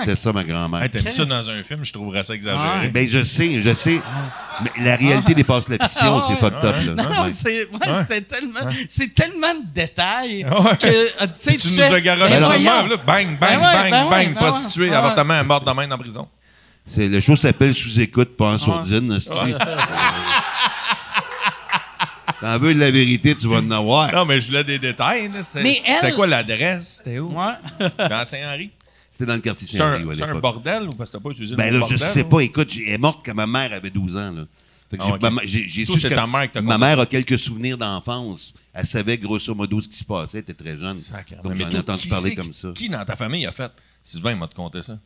C'était 0.00 0.16
ça, 0.16 0.32
ma 0.32 0.44
grand-mère. 0.44 0.82
Hey, 0.82 0.90
T'as 0.90 1.02
mis 1.02 1.10
ça 1.10 1.24
dans 1.24 1.50
un 1.50 1.62
film, 1.62 1.84
je 1.84 1.92
trouverais 1.92 2.22
ça 2.22 2.34
exagéré. 2.34 2.80
Ouais. 2.80 2.88
Ben, 2.90 3.08
je 3.08 3.24
sais, 3.24 3.60
je 3.62 3.74
sais. 3.74 4.00
Mais 4.62 4.70
la 4.84 4.96
réalité 4.96 5.34
dépasse 5.34 5.68
la 5.68 5.78
fiction, 5.78 6.18
Ah, 6.20 6.24
c'est 6.28 6.36
fucked 6.36 6.64
up, 6.64 6.76
là. 6.84 6.94
Non, 7.04 7.22
Ouais. 7.24 7.30
c'est, 7.30 7.64
ouais, 7.68 7.92
c'était 8.00 8.20
tellement, 8.22 8.60
c'est 8.88 9.14
tellement 9.14 9.54
de 9.54 9.66
détails 9.74 10.44
Ouais. 10.44 10.76
que 10.76 10.86
euh, 10.86 11.26
tu 11.40 11.52
sais, 11.52 11.56
tu 11.56 11.68
nous 11.68 11.80
as 11.94 12.00
garoché 12.00 12.36
de 12.36 12.40
voyons. 12.44 12.76
même, 12.82 12.88
là. 12.90 12.96
Bang, 12.96 13.38
bang, 13.38 13.38
Ben 13.38 13.60
bang, 13.60 13.60
ben 13.60 13.90
bang, 13.90 14.10
ben 14.10 14.18
ouais. 14.18 14.34
prostituée, 14.34 14.90
Ouais. 14.90 14.96
avortement, 14.96 15.44
morte 15.44 15.66
de 15.66 15.72
main 15.72 15.90
en 15.90 15.98
prison. 15.98 16.28
C'est, 16.90 17.06
le 17.06 17.20
show 17.20 17.36
s'appelle 17.36 17.74
Sous-écoute, 17.74 18.36
pas 18.36 18.46
en 18.52 18.58
sourdine. 18.58 19.18
T'en 22.40 22.58
veux 22.58 22.72
de 22.74 22.78
la 22.78 22.90
vérité, 22.90 23.34
tu 23.34 23.48
vas 23.48 23.56
en 23.58 23.70
avoir. 23.70 24.12
Non, 24.14 24.24
mais 24.24 24.40
je 24.40 24.46
voulais 24.46 24.64
des 24.64 24.78
détails. 24.78 25.28
là. 25.32 25.42
C'est 25.42 25.62
Mais 25.62 25.74
c'est 25.74 26.08
elle- 26.08 26.14
quoi 26.14 26.26
l'adresse? 26.26 26.98
C'était 27.04 27.18
où? 27.18 27.36
Ouais. 27.36 27.54
Dans 28.08 28.24
Saint-Henri. 28.24 28.70
C'était 29.10 29.26
dans 29.26 29.34
le 29.34 29.40
quartier 29.40 29.66
C'est 29.66 29.80
un, 29.80 29.96
Saint-Henri, 29.98 30.16
c'est 30.16 30.22
un 30.22 30.34
bordel 30.38 30.82
ou 30.84 30.92
parce 30.92 31.10
que 31.10 31.16
t'as 31.16 31.22
pas 31.22 31.30
utilisé 31.30 31.56
Ben 31.56 31.72
le 31.72 31.80
là, 31.80 31.86
je 31.90 31.96
sais 31.96 32.22
ou? 32.22 32.28
pas. 32.28 32.40
Écoute, 32.40 32.70
j'ai- 32.72 32.86
elle 32.86 32.94
est 32.94 32.98
morte 32.98 33.20
quand 33.26 33.34
ma 33.34 33.48
mère 33.48 33.72
avait 33.72 33.90
12 33.90 34.16
ans, 34.16 34.30
là. 34.30 34.44
Fait 34.88 34.96
que 34.96 35.02
Ah, 35.02 35.06
j'ai, 35.08 35.12
ok. 35.26 35.32
ma- 35.32 35.40
j'ai, 35.44 35.68
j'ai 35.68 35.84
Toi, 35.86 35.96
su 35.96 36.00
c'est 36.02 36.08
que 36.10 36.14
ta 36.14 36.26
mère 36.28 36.48
ma 36.62 36.78
mère 36.78 37.00
a 37.00 37.06
quelques 37.06 37.38
souvenirs 37.38 37.76
d'enfance. 37.76 38.54
Elle 38.72 38.86
savait 38.86 39.18
grosso 39.18 39.52
modo 39.56 39.80
ce 39.82 39.88
qui 39.88 39.98
se 39.98 40.04
passait. 40.04 40.38
Elle 40.38 40.42
était 40.42 40.54
très 40.54 40.78
jeune. 40.78 40.96
Sacrément. 40.96 41.42
Donc, 41.42 41.54
Mais 41.56 41.64
j'en 41.64 41.70
ai 41.70 41.78
entendu 41.78 42.06
parler 42.08 42.36
comme 42.36 42.52
ça. 42.54 42.68
Qui 42.74 42.88
dans 42.88 43.04
ta 43.04 43.16
famille 43.16 43.44
a 43.44 43.50
fait? 43.52 43.72
Sylvain 44.04 44.36
m'a 44.36 44.46
te 44.46 44.54
conté 44.54 44.80
ça. 44.82 44.98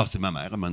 Ah, 0.00 0.06
c'est 0.08 0.20
ma 0.20 0.30
mère. 0.30 0.48
Elle 0.52 0.56
m'a, 0.58 0.68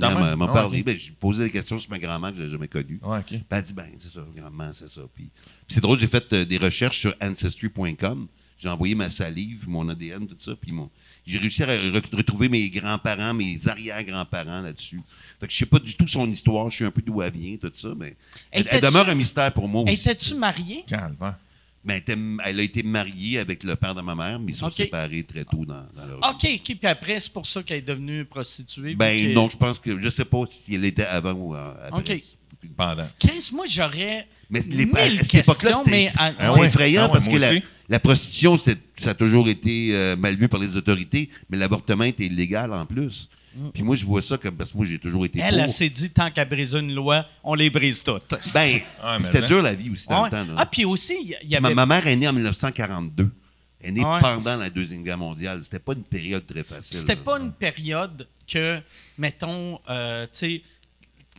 Ah, 0.48 0.52
parlé. 0.52 0.78
ok. 0.80 0.84
Ben, 0.86 0.96
j'ai 0.96 1.10
posé 1.10 1.44
des 1.44 1.50
questions 1.50 1.76
sur 1.78 1.90
ma 1.90 1.98
grand-mère 1.98 2.30
que 2.30 2.36
je 2.36 2.42
n'avais 2.42 2.52
jamais 2.52 2.68
connue. 2.68 3.00
Puis 3.26 3.44
elle 3.50 3.62
dit, 3.62 3.72
ben, 3.72 3.86
c'est 4.00 4.12
ça, 4.12 4.20
grand-mère, 4.36 4.70
c'est 4.72 4.88
ça. 4.88 5.00
Puis, 5.14 5.30
puis 5.66 5.74
c'est 5.74 5.80
drôle, 5.80 5.98
j'ai 5.98 6.06
fait 6.06 6.32
euh, 6.32 6.44
des 6.44 6.58
recherches 6.58 6.98
sur 7.00 7.14
Ancestry.com. 7.20 8.28
J'ai 8.58 8.68
envoyé 8.70 8.94
ma 8.94 9.10
salive, 9.10 9.64
mon 9.68 9.86
ADN, 9.88 10.26
tout 10.26 10.36
ça. 10.38 10.52
Puis 10.58 10.72
mon, 10.72 10.88
j'ai 11.26 11.36
réussi 11.38 11.62
à 11.62 11.66
re- 11.66 12.16
retrouver 12.16 12.48
mes 12.48 12.70
grands-parents, 12.70 13.34
mes 13.34 13.68
arrière-grands-parents 13.68 14.62
là-dessus. 14.62 15.02
Fait 15.40 15.46
que 15.46 15.52
je 15.52 15.58
sais 15.58 15.66
pas 15.66 15.78
du 15.78 15.94
tout 15.94 16.08
son 16.08 16.30
histoire, 16.30 16.70
je 16.70 16.78
sais 16.78 16.84
un 16.86 16.90
peu 16.90 17.02
d'où 17.02 17.20
elle 17.20 17.32
vient, 17.32 17.56
tout 17.58 17.70
ça, 17.74 17.88
mais 17.96 18.16
elle, 18.50 18.64
demeure 18.80 19.08
un 19.08 19.14
mystère 19.14 19.52
pour 19.52 19.68
moi 19.68 19.82
aussi. 19.82 19.92
Étais-tu 19.92 20.34
marié? 20.36 20.84
Calme. 20.86 21.16
Ben, 21.86 22.02
elle, 22.44 22.58
a 22.58 22.62
été 22.64 22.82
mariée 22.82 23.38
avec 23.38 23.62
le 23.62 23.76
père 23.76 23.94
de 23.94 24.00
ma 24.00 24.16
mère, 24.16 24.40
mais 24.40 24.50
ils 24.50 24.56
sont 24.56 24.70
séparés 24.70 25.22
très 25.22 25.44
tôt 25.44 25.64
dans, 25.64 25.86
dans 25.94 26.04
leur 26.04 26.18
OK, 26.18 26.44
OK. 26.44 26.60
Puis 26.64 26.78
après, 26.82 27.20
c'est 27.20 27.32
pour 27.32 27.46
ça 27.46 27.62
qu'elle 27.62 27.78
est 27.78 27.82
devenue 27.82 28.24
prostituée. 28.24 28.96
Ben, 28.96 29.32
non, 29.32 29.48
je 29.48 29.56
pense 29.56 29.78
que, 29.78 30.00
je 30.00 30.10
sais 30.10 30.24
pas 30.24 30.42
si 30.50 30.74
elle 30.74 30.84
était 30.84 31.04
avant 31.04 31.34
ou 31.34 31.54
euh, 31.54 31.74
après. 31.86 32.16
OK. 32.16 32.22
Pendant. 32.76 33.06
Chris, 33.20 33.50
moi, 33.52 33.66
j'aurais 33.68 34.26
Mais 34.50 34.60
les, 34.68 34.86
mille 34.86 35.20
à 35.20 35.22
cette 35.22 35.34
époque-là, 35.34 35.82
c'était 35.84 36.08
Ah 36.16 36.52
ouais. 36.54 36.66
effrayant 36.66 37.02
Ah 37.02 37.06
ouais, 37.06 37.12
parce 37.12 37.28
que 37.28 37.62
la, 37.88 38.00
prostitution, 38.00 38.58
ça 38.58 39.10
a 39.10 39.14
toujours 39.14 39.48
été 39.48 39.94
euh, 39.94 40.16
mal 40.16 40.34
vu 40.34 40.48
par 40.48 40.58
les 40.58 40.76
autorités, 40.76 41.30
mais 41.48 41.56
l'avortement 41.56 42.02
était 42.02 42.26
illégal 42.26 42.72
en 42.72 42.84
plus. 42.84 43.28
Puis 43.74 43.82
moi, 43.82 43.96
je 43.96 44.04
vois 44.04 44.22
ça 44.22 44.36
comme 44.38 44.56
parce 44.56 44.72
que 44.72 44.76
moi, 44.76 44.86
j'ai 44.86 44.98
toujours 44.98 45.24
été 45.24 45.38
Mm. 45.38 45.42
Elle, 45.42 45.54
pour. 45.54 45.62
elle 45.64 45.70
s'est 45.70 45.88
dit, 45.88 46.10
tant 46.10 46.30
qu'à 46.30 46.44
briser 46.44 46.78
une 46.78 46.94
loi, 46.94 47.24
on 47.44 47.54
les 47.54 47.70
brise 47.70 48.02
toutes. 48.02 48.34
Ben, 48.54 48.80
c'était 49.22 49.42
dur 49.46 49.62
la 49.62 49.74
vie 49.74 49.90
aussi 49.90 50.08
dans 50.08 50.22
Ouais. 50.22 50.30
le 50.30 50.36
temps. 50.36 50.44
là. 50.44 50.54
Ah, 50.58 50.66
puis 50.66 50.84
aussi, 50.84 51.36
il 51.42 51.50
y- 51.50 51.58
ma, 51.60 51.68
avait... 51.68 51.74
ma 51.74 51.86
mère 51.86 52.06
est 52.06 52.16
née 52.16 52.28
en 52.28 52.32
1942. 52.32 53.30
Elle 53.80 53.88
est 53.90 53.92
née 53.92 54.04
Ouais. 54.04 54.20
pendant 54.20 54.56
la 54.56 54.70
Deuxième 54.70 55.02
Guerre 55.02 55.18
mondiale. 55.18 55.60
C'était 55.62 55.78
pas 55.78 55.92
une 55.92 56.02
période 56.04 56.46
très 56.46 56.64
facile. 56.64 56.96
C'était 56.96 57.14
là. 57.14 57.20
pas 57.24 57.38
une 57.38 57.52
période 57.52 58.26
que, 58.50 58.80
mettons, 59.18 59.78
euh, 59.88 60.24
tu 60.26 60.30
sais, 60.32 60.62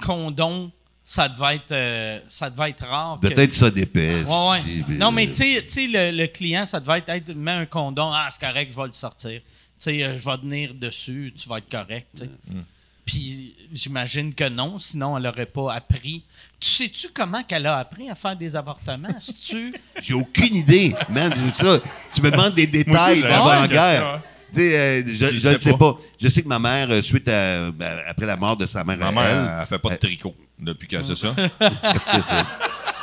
condom, 0.06 0.72
ça 1.04 1.30
devait 1.30 1.56
être, 1.56 1.72
euh, 1.72 2.20
ça 2.28 2.50
devait 2.50 2.70
être 2.72 2.86
rare. 2.86 3.20
De 3.20 3.30
que- 3.30 3.34
peut-être 3.34 3.54
ça 3.54 3.72
d'épaisse. 3.72 4.28
Ouais, 4.28 4.84
ouais. 4.90 4.96
Non, 4.98 5.12
mais 5.12 5.28
tu 5.28 5.34
sais- 5.36 5.64
tu 5.66 5.74
sais, 5.74 5.88
le, 5.88 6.18
le 6.18 6.28
client, 6.28 6.66
ça 6.66 6.80
devait 6.80 7.00
être, 7.00 7.10
Hey, 7.10 7.24
mets 7.36 7.52
un 7.52 7.66
condom, 7.66 8.12
ah, 8.14 8.28
c'est 8.32 8.42
correct, 8.46 8.72
je 8.72 8.78
vais 8.80 8.88
le 8.88 8.94
sortir. 8.94 9.42
Tu 9.80 9.84
sais, 9.92 10.04
euh, 10.04 10.18
je 10.18 10.26
vais 10.26 10.38
tenir 10.38 10.74
dessus, 10.74 11.34
tu 11.36 11.48
vas 11.48 11.60
être 11.60 11.70
correct, 11.70 12.08
tu 12.16 12.24
sais. 12.24 12.30
Mm. 12.50 12.62
Puis 13.06 13.56
j'imagine 13.72 14.34
que 14.34 14.50
non, 14.50 14.78
sinon 14.80 15.16
elle 15.18 15.24
n'aurait 15.24 15.46
pas 15.46 15.74
appris. 15.74 16.24
Tu 16.60 16.70
sais-tu 16.70 17.08
comment 17.14 17.42
qu'elle 17.44 17.66
a 17.66 17.78
appris 17.78 18.10
à 18.10 18.16
faire 18.16 18.36
des 18.36 18.54
avortements? 18.56 19.08
tu 19.48 19.74
J'ai 20.02 20.14
aucune 20.14 20.56
idée, 20.56 20.94
man. 21.10 21.32
Ça, 21.56 21.80
tu 22.14 22.22
me 22.22 22.30
demandes 22.32 22.54
des 22.54 22.68
détails 22.80 23.22
d'avant-guerre. 23.22 24.22
Tu 24.52 24.56
sais, 24.60 24.78
euh, 24.78 25.04
je 25.06 25.26
Tu 25.26 25.40
je 25.40 25.48
ne 25.50 25.54
sais 25.54 25.60
sais 25.60 25.78
pas. 25.78 25.98
Je 26.20 26.28
sais 26.30 26.42
que 26.42 26.48
ma 26.48 26.60
mère, 26.60 26.90
euh, 26.92 27.02
suite 27.02 27.28
à, 27.30 27.70
ben, 27.72 28.00
après 28.08 28.26
la 28.26 28.36
mort 28.36 28.58
de 28.58 28.66
sa 28.66 28.84
mère, 28.84 28.98
Ma 28.98 29.08
à 29.08 29.12
mère, 29.12 29.24
elle, 29.26 29.58
elle, 29.62 29.68
fait 29.68 29.80
pas 29.80 29.90
de 29.92 29.96
tricot 29.98 30.36
depuis 30.60 30.88
qu'elle 30.88 31.06
sait 31.06 31.16
ça. 31.16 31.34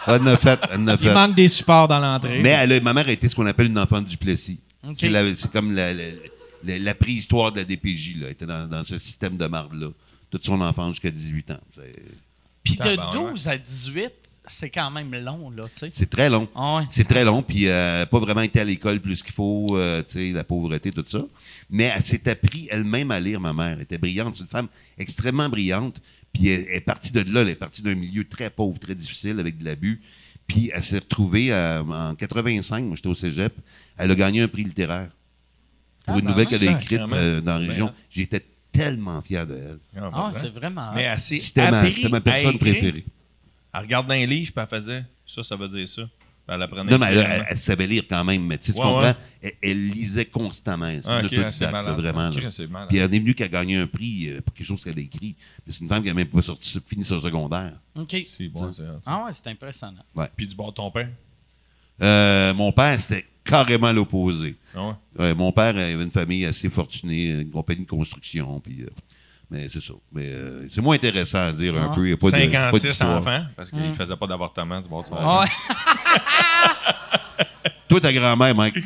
elle 0.07 0.15
en 0.23 0.27
a 0.27 0.37
fait, 0.37 0.61
elle 0.71 0.81
en 0.81 0.89
a 0.89 0.93
Il 0.93 0.99
fait. 0.99 1.15
manque 1.15 1.35
des 1.35 1.49
supports 1.49 1.89
dans 1.89 1.99
l'entrée. 2.01 2.41
Mais 2.43 2.51
elle 2.51 2.73
a- 2.73 2.81
ma 2.81 2.93
mère 2.93 3.09
a 3.09 3.13
été 3.13 3.29
ce 3.29 3.35
qu'on 3.35 3.47
appelle 3.47 3.67
une 3.67 3.79
enfant 3.79 4.01
du 4.01 4.17
Plessis. 4.17 4.59
Ok. 4.87 4.95
C'est 4.99 5.09
la- 5.09 5.35
c'est 5.35 5.51
comme 5.51 5.75
la, 5.75 5.93
la- 5.95 6.03
la- 6.67 6.79
la 6.79 6.95
préhistoire 6.95 7.53
de 7.53 7.59
la 7.59 7.65
DPJ. 7.65 8.17
Là. 8.17 8.27
Elle 8.27 8.33
était 8.33 8.47
dans, 8.47 8.67
dans 8.69 8.85
ce 8.85 8.99
système 8.99 9.37
de 9.37 9.47
marde-là. 9.47 9.89
Toute 10.31 10.45
son 10.45 10.61
enfance 10.61 10.91
jusqu'à 10.95 11.11
18 11.11 11.51
ans. 11.53 11.61
Puis 12.63 12.77
de 12.77 12.83
Tabarnak. 12.83 13.13
12 13.33 13.49
à 13.49 13.59
18, 13.59 14.13
c'est 14.47 14.71
quand 14.71 14.91
même 14.91 15.15
long, 15.15 15.51
là, 15.51 15.65
tu 15.69 15.81
sais. 15.81 15.89
C'est 15.91 16.09
très 16.11 16.29
long. 16.29 16.49
Ah 16.55 16.77
ouais. 16.77 16.83
C'est 16.91 17.07
très 17.07 17.25
long, 17.25 17.43
puis 17.43 17.69
euh, 17.69 18.05
pas 18.07 18.19
vraiment 18.19 18.41
été 18.41 18.61
à 18.61 18.65
l'école 18.65 19.01
plus 19.01 19.23
qu'il 19.23 19.33
faut, 19.33 19.67
euh, 19.73 20.03
tu 20.03 20.15
sais, 20.15 20.31
la 20.33 20.45
pauvreté, 20.45 20.91
tout 20.91 21.05
ça. 21.07 21.25
Mais 21.71 21.85
elle 21.95 22.03
s'est 22.03 22.29
appris 22.29 22.69
elle-même 22.71 23.11
à 23.11 23.21
lire, 23.21 23.41
ma 23.41 23.53
mère. 23.53 23.73
Elle 23.77 23.83
était 23.83 23.99
brillante. 23.99 24.37
C'est 24.37 24.43
une 24.43 24.49
femme 24.49 24.69
extrêmement 24.99 25.49
brillante. 25.49 26.01
Puis 26.33 26.49
elle, 26.49 26.67
elle 26.69 26.77
est 26.79 26.81
partie 26.81 27.13
de 27.13 27.21
là. 27.33 27.43
Elle 27.43 27.51
est 27.51 27.55
partie 27.55 27.81
d'un 27.83 27.95
milieu 27.95 28.27
très 28.27 28.51
pauvre, 28.51 28.79
très 28.79 28.95
difficile, 28.95 29.39
avec 29.41 29.59
de 29.59 29.65
l'abus. 29.65 30.01
Puis 30.47 30.71
elle 30.75 30.83
s'est 30.83 30.99
retrouvée 30.99 31.53
euh, 31.53 31.83
en 31.83 32.15
85, 32.15 32.85
moi 32.85 32.97
j'étais 32.97 33.09
au 33.09 33.15
cégep. 33.15 33.55
Elle 33.97 34.11
a 34.11 34.15
gagné 34.15 34.43
un 34.43 34.49
prix 34.49 34.65
littéraire 34.65 35.09
pour 36.05 36.19
une 36.19 36.27
Ah, 36.27 36.31
nouvelle 36.31 36.47
ben, 36.49 36.59
qu'elle 36.59 36.69
a 36.69 36.73
écrite 36.81 37.01
euh, 37.01 37.41
dans 37.41 37.53
la 37.59 37.67
région. 37.67 37.87
bien. 37.87 37.95
J'étais 38.11 38.45
tellement 38.73 39.21
fier 39.23 39.47
de 39.47 39.55
elle. 39.55 39.79
Ah, 39.97 40.11
Ah, 40.13 40.31
ben, 40.33 40.39
c'est 40.39 40.49
vraiment. 40.51 40.93
Mais 40.95 41.17
s'est 41.19 41.41
C'était 41.41 41.71
ma, 41.71 42.21
personne 42.21 42.59
préférée. 42.59 43.05
Elle 43.73 43.81
regardait 43.81 44.23
un 44.23 44.27
livre, 44.27 44.53
puis 44.53 44.63
elle 44.63 44.69
faisait 44.81 45.05
ça, 45.27 45.43
ça 45.43 45.57
veut 45.57 45.69
dire 45.69 45.89
ça. 45.89 46.03
Elle 46.47 46.61
apprenait. 46.61 46.91
Non, 46.93 46.99
mais 46.99 47.07
elle, 47.07 47.15
littéralement. 47.15 47.45
elle- 47.45 47.53
elle 47.53 47.59
savait 47.59 47.87
lire 47.87 48.03
quand 48.07 48.23
même, 48.23 48.47
mais 48.47 48.59
tu 48.59 48.67
sais, 48.67 48.73
tu 48.75 48.79
Ouais, 48.79 48.85
comprends? 48.85 49.03
ouais. 49.03 49.15
Elle, 49.41 49.53
elle 49.63 49.89
lisait 49.89 50.27
constamment. 50.27 50.93
C'est 51.03 51.09
Ah, 51.09 51.13
une 51.13 51.19
ok, 51.21 51.25
autodidacte, 51.33 51.53
c'est 51.53 51.65
là, 51.65 51.71
malade. 51.71 51.97
vraiment. 51.97 52.29
là. 52.29 52.37
Ok, 52.37 52.53
c'est 52.53 52.67
malade. 52.67 52.89
Puis 52.91 52.99
elle 52.99 53.15
est 53.15 53.19
venue 53.19 53.35
qu'elle 53.35 53.47
a 53.47 53.49
gagné 53.49 53.79
un 53.79 53.87
prix 53.87 54.29
euh, 54.29 54.43
pour 54.43 54.55
quelque 54.55 54.67
chose 54.67 54.85
qu'elle 54.85 54.99
a 54.99 55.01
écrit. 55.01 55.35
Mais 55.67 55.73
c'est 55.73 55.81
une 55.81 55.89
femme 55.89 56.03
qui 56.03 56.09
n'a 56.09 56.15
même 56.15 56.27
pas 56.27 56.43
sorti, 56.43 56.79
fini 56.87 57.03
son 57.03 57.19
secondaire. 57.19 57.73
OK. 57.97 58.15
C'est 58.27 58.49
bon, 58.49 58.71
c'est 58.75 58.83
hot. 58.83 59.01
Ah 59.07 59.25
ouais, 59.25 59.31
c'est 59.33 59.47
impressionnant. 59.47 60.05
Puis 60.37 60.47
du 60.47 60.55
bord 60.55 60.71
de 60.71 60.75
ton 60.77 60.91
père? 60.91 61.09
Euh, 62.03 62.53
mon 62.55 62.73
père, 62.73 63.01
c'était 63.01 63.27
carrément 63.45 63.93
l'opposé. 63.93 64.57
Ah 64.75 64.89
ouais? 64.89 64.95
Ouais, 65.19 65.35
mon 65.35 65.53
père 65.53 65.77
avait 65.77 65.93
une 65.93 66.11
famille 66.11 66.45
assez 66.47 66.69
fortunée, 66.71 67.27
une 67.27 67.51
compagnie 67.51 67.85
de 67.85 67.91
construction, 67.91 68.59
puis... 68.61 68.83
euh, 68.83 68.89
mais 69.51 69.69
c'est 69.69 69.81
ça. 69.83 69.93
Mais 70.11 70.27
euh, 70.27 70.67
c'est 70.71 70.81
moins 70.81 70.95
intéressant 70.97 71.39
à 71.39 71.53
dire 71.53 71.77
un 71.77 71.91
Ah. 71.93 71.95
peu. 71.95 72.07
Il 72.07 72.11
y 72.11 72.13
a 72.15 72.17
pas 72.17 72.27
de- 72.27 72.33
pas 72.33 72.39
56 72.79 73.03
enfants, 73.03 73.45
parce 73.55 73.71
qu'il 73.71 73.81
ne 73.87 73.93
faisait 73.93 74.17
pas 74.17 74.27
d'avortement 74.27 74.81
du 74.81 74.89
bord 74.89 75.03
de 75.03 75.09
son 75.09 75.15
Ah 75.17 75.41
ouais. 75.43 75.49
Toi, 77.89 78.01
ta 78.01 78.13
grand-mère, 78.13 78.55
Mike? 78.55 78.77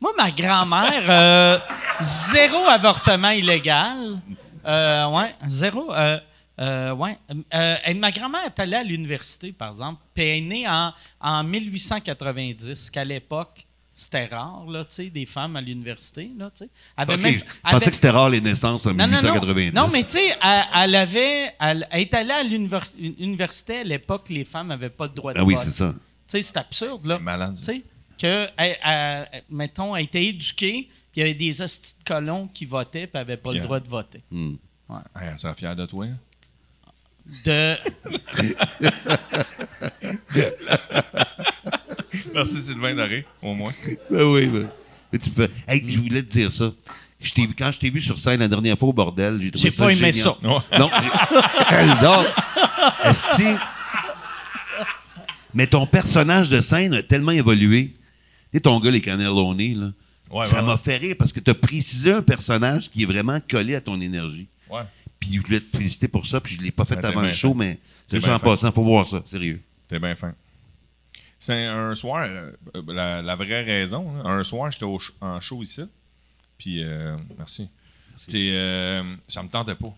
Moi, 0.00 0.12
ma 0.16 0.30
grand-mère, 0.30 1.04
euh, 1.08 1.58
zéro 2.00 2.66
avortement 2.66 3.30
illégal. 3.30 4.18
Euh, 4.66 5.06
ouais, 5.08 5.34
zéro. 5.46 5.92
Euh, 5.94 6.18
euh, 6.60 6.92
ouais. 6.94 7.18
Euh, 7.54 7.76
et 7.86 7.94
ma 7.94 8.10
grand-mère 8.10 8.44
est 8.46 8.58
allée 8.60 8.76
à 8.76 8.82
l'université, 8.82 9.52
par 9.52 9.68
exemple, 9.70 10.00
puis 10.14 10.24
elle 10.24 10.38
est 10.38 10.40
née 10.40 10.68
en, 10.68 10.92
en 11.20 11.44
1890, 11.44 12.90
qu'à 12.90 13.04
l'époque, 13.04 13.65
c'était 13.98 14.26
rare, 14.26 14.66
là, 14.68 14.84
tu 14.84 14.94
sais, 14.96 15.06
des 15.10 15.24
femmes 15.24 15.56
à 15.56 15.60
l'université, 15.62 16.30
là, 16.38 16.50
tu 16.50 16.64
sais. 16.64 16.70
Elle 16.98 17.02
avait 17.02 17.14
OK, 17.14 17.20
même- 17.22 17.34
je 17.34 17.40
pensais 17.62 17.76
avait- 17.76 17.86
que 17.86 17.94
c'était 17.94 18.10
rare 18.10 18.28
les 18.28 18.42
naissances 18.42 18.84
en 18.84 18.90
non, 18.92 19.06
non, 19.06 19.06
non. 19.06 19.12
1890. 19.22 19.72
Non, 19.74 19.88
mais 19.88 20.04
tu 20.04 20.10
sais, 20.10 20.36
elle, 20.42 20.64
elle 20.74 20.94
avait. 20.94 21.54
Elle, 21.58 21.88
elle 21.90 22.00
est 22.02 22.14
allée 22.14 22.30
à 22.32 22.42
l'univers- 22.42 22.84
une 22.98 23.14
université 23.18 23.78
à 23.78 23.84
l'époque, 23.84 24.28
les 24.28 24.44
femmes 24.44 24.68
n'avaient 24.68 24.90
pas 24.90 25.06
le 25.06 25.12
droit 25.14 25.32
de 25.32 25.38
Ah 25.38 25.44
oui, 25.44 25.54
vote. 25.54 25.64
c'est 25.64 25.70
ça. 25.70 25.92
Tu 25.92 25.98
sais, 26.26 26.42
c'est 26.42 26.56
absurde, 26.58 27.06
là. 27.06 27.16
C'est 27.16 27.22
malade. 27.22 27.56
Tu 27.58 27.64
sais, 27.64 27.82
que, 28.20 28.48
elle- 28.56 28.76
elle- 28.84 29.42
mettons, 29.48 29.96
elle 29.96 30.04
était 30.04 30.24
éduquée, 30.24 30.88
puis 31.12 31.16
il 31.16 31.20
y 31.20 31.22
avait 31.22 31.34
des 31.34 31.62
hosties 31.62 31.94
de 31.98 32.04
colons 32.04 32.48
qui 32.52 32.66
votaient, 32.66 33.06
puis 33.06 33.18
n'avait 33.18 33.38
pas 33.38 33.52
le 33.52 33.60
droit 33.60 33.80
de 33.80 33.88
voter. 33.88 34.22
Hmm. 34.30 34.56
Hey, 34.90 35.28
elle 35.32 35.38
serait 35.38 35.54
fière 35.54 35.74
de 35.74 35.86
toi. 35.86 36.04
hein? 36.04 36.18
De. 37.44 37.76
Merci 42.36 42.60
Sylvain 42.60 42.94
Larré, 42.94 43.26
au 43.42 43.54
moins. 43.54 43.72
Ben 44.10 44.22
oui, 44.24 44.46
ben. 44.46 44.68
Mais 45.12 45.18
tu 45.18 45.30
peux... 45.30 45.48
Hey, 45.66 45.84
je 45.88 45.98
voulais 45.98 46.22
te 46.22 46.30
dire 46.30 46.52
ça. 46.52 46.70
Je 47.20 47.32
t'ai 47.32 47.46
vu- 47.46 47.54
quand 47.58 47.72
je 47.72 47.78
t'ai 47.78 47.90
vu 47.90 48.00
sur 48.00 48.18
scène 48.18 48.40
la 48.40 48.48
dernière 48.48 48.78
fois 48.78 48.88
au 48.88 48.92
bordel, 48.92 49.40
j'ai 49.40 49.50
trouvé 49.50 49.70
J'ai 49.70 49.74
ça 49.76 49.84
pas 49.84 49.90
aimé 49.90 50.12
génial. 50.12 50.14
ça. 50.14 50.36
Non, 50.42 50.60
j'ai- 50.70 50.78
non. 52.04 52.24
Esti. 53.04 53.56
Mais 55.54 55.66
ton 55.66 55.86
personnage 55.86 56.50
de 56.50 56.60
scène 56.60 56.92
a 56.94 57.02
tellement 57.02 57.32
évolué. 57.32 57.94
Tu 57.94 57.98
sais, 58.54 58.60
ton 58.60 58.78
gars, 58.80 58.90
les 58.90 59.00
cannelloni, 59.00 59.74
là. 59.74 59.92
Ouais, 60.30 60.44
ça 60.46 60.56
ouais, 60.56 60.62
m'a 60.66 60.72
ouais. 60.72 60.78
fait 60.78 60.96
rire 60.96 61.14
parce 61.18 61.32
que 61.32 61.40
tu 61.40 61.50
as 61.50 61.54
précisé 61.54 62.12
un 62.12 62.20
personnage 62.22 62.90
qui 62.90 63.04
est 63.04 63.06
vraiment 63.06 63.38
collé 63.48 63.76
à 63.76 63.80
ton 63.80 64.00
énergie. 64.00 64.48
Ouais. 64.68 64.82
Puis 65.20 65.30
je 65.34 65.40
voulais 65.40 65.60
te 65.60 65.76
féliciter 65.76 66.08
pour 66.08 66.26
ça, 66.26 66.40
puis 66.40 66.56
je 66.56 66.60
l'ai 66.62 66.72
pas 66.72 66.84
fait 66.84 66.96
Ben, 66.96 67.06
avant 67.10 67.22
le 67.22 67.32
show, 67.32 67.50
fin. 67.52 67.58
mais 67.58 67.78
juste 68.10 68.26
en 68.26 68.38
fin. 68.38 68.38
passant, 68.40 68.72
faut 68.72 68.82
voir 68.82 69.06
ça, 69.06 69.22
sérieux. 69.26 69.60
T'es 69.88 69.98
bien 70.00 70.16
fin. 70.16 70.34
C'est 71.38 71.66
un 71.66 71.94
soir, 71.94 72.26
euh, 72.26 72.52
la, 72.88 73.22
la 73.22 73.36
vraie 73.36 73.62
raison, 73.62 74.10
hein, 74.16 74.38
un 74.38 74.42
soir, 74.42 74.70
j'étais 74.70 74.86
en 75.20 75.40
show 75.40 75.62
ici. 75.62 75.82
Puis, 76.58 76.82
euh, 76.82 77.16
merci. 77.36 77.68
C'est, 78.16 78.52
euh, 78.52 79.02
ça 79.28 79.42
me 79.42 79.48
tentait 79.48 79.74
pas. 79.74 79.94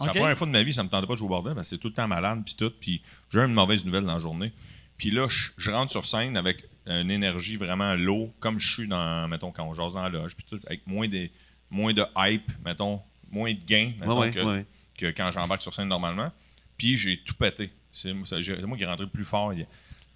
C'est 0.00 0.06
la 0.06 0.12
première 0.12 0.36
fois 0.36 0.46
de 0.46 0.52
ma 0.52 0.62
vie, 0.62 0.72
ça 0.72 0.82
me 0.82 0.88
tentait 0.88 1.06
pas 1.06 1.12
de 1.12 1.18
jouer 1.18 1.26
au 1.26 1.30
bordel, 1.30 1.54
parce 1.54 1.68
que 1.68 1.76
c'est 1.76 1.80
tout 1.80 1.88
le 1.88 1.94
temps 1.94 2.08
malade, 2.08 2.42
puis 2.44 2.54
tout. 2.54 2.72
Puis, 2.80 3.02
j'ai 3.30 3.38
eu 3.38 3.44
une 3.44 3.52
mauvaise 3.52 3.84
nouvelle 3.84 4.04
dans 4.04 4.14
la 4.14 4.18
journée. 4.18 4.52
Puis 4.96 5.10
là, 5.10 5.28
je, 5.28 5.50
je 5.56 5.70
rentre 5.70 5.90
sur 5.90 6.04
scène 6.04 6.36
avec 6.36 6.64
une 6.86 7.10
énergie 7.10 7.56
vraiment 7.56 7.94
low, 7.94 8.32
comme 8.40 8.58
je 8.58 8.72
suis 8.72 8.88
dans, 8.88 9.28
mettons, 9.28 9.52
quand 9.52 9.64
on 9.64 9.74
jase 9.74 9.94
dans 9.94 10.02
la 10.02 10.08
loge, 10.08 10.34
puis 10.34 10.44
tout, 10.48 10.58
avec 10.66 10.86
moins 10.86 11.08
de, 11.08 11.28
moins 11.70 11.92
de 11.92 12.04
hype, 12.16 12.50
mettons, 12.64 13.00
moins 13.30 13.52
de 13.52 13.60
gain, 13.64 13.92
mettons, 14.00 14.20
ouais, 14.20 14.32
que, 14.32 14.40
ouais. 14.40 14.66
que 14.96 15.06
quand 15.06 15.30
j'embarque 15.30 15.62
sur 15.62 15.72
scène 15.72 15.88
normalement. 15.88 16.32
Puis 16.76 16.96
j'ai 16.96 17.18
tout 17.18 17.34
pété. 17.34 17.70
C'est 17.92 18.12
moi, 18.12 18.24
qui 18.26 18.82
est 18.82 18.86
rentré 18.86 19.04
le 19.04 19.10
plus 19.10 19.24
fort. 19.24 19.52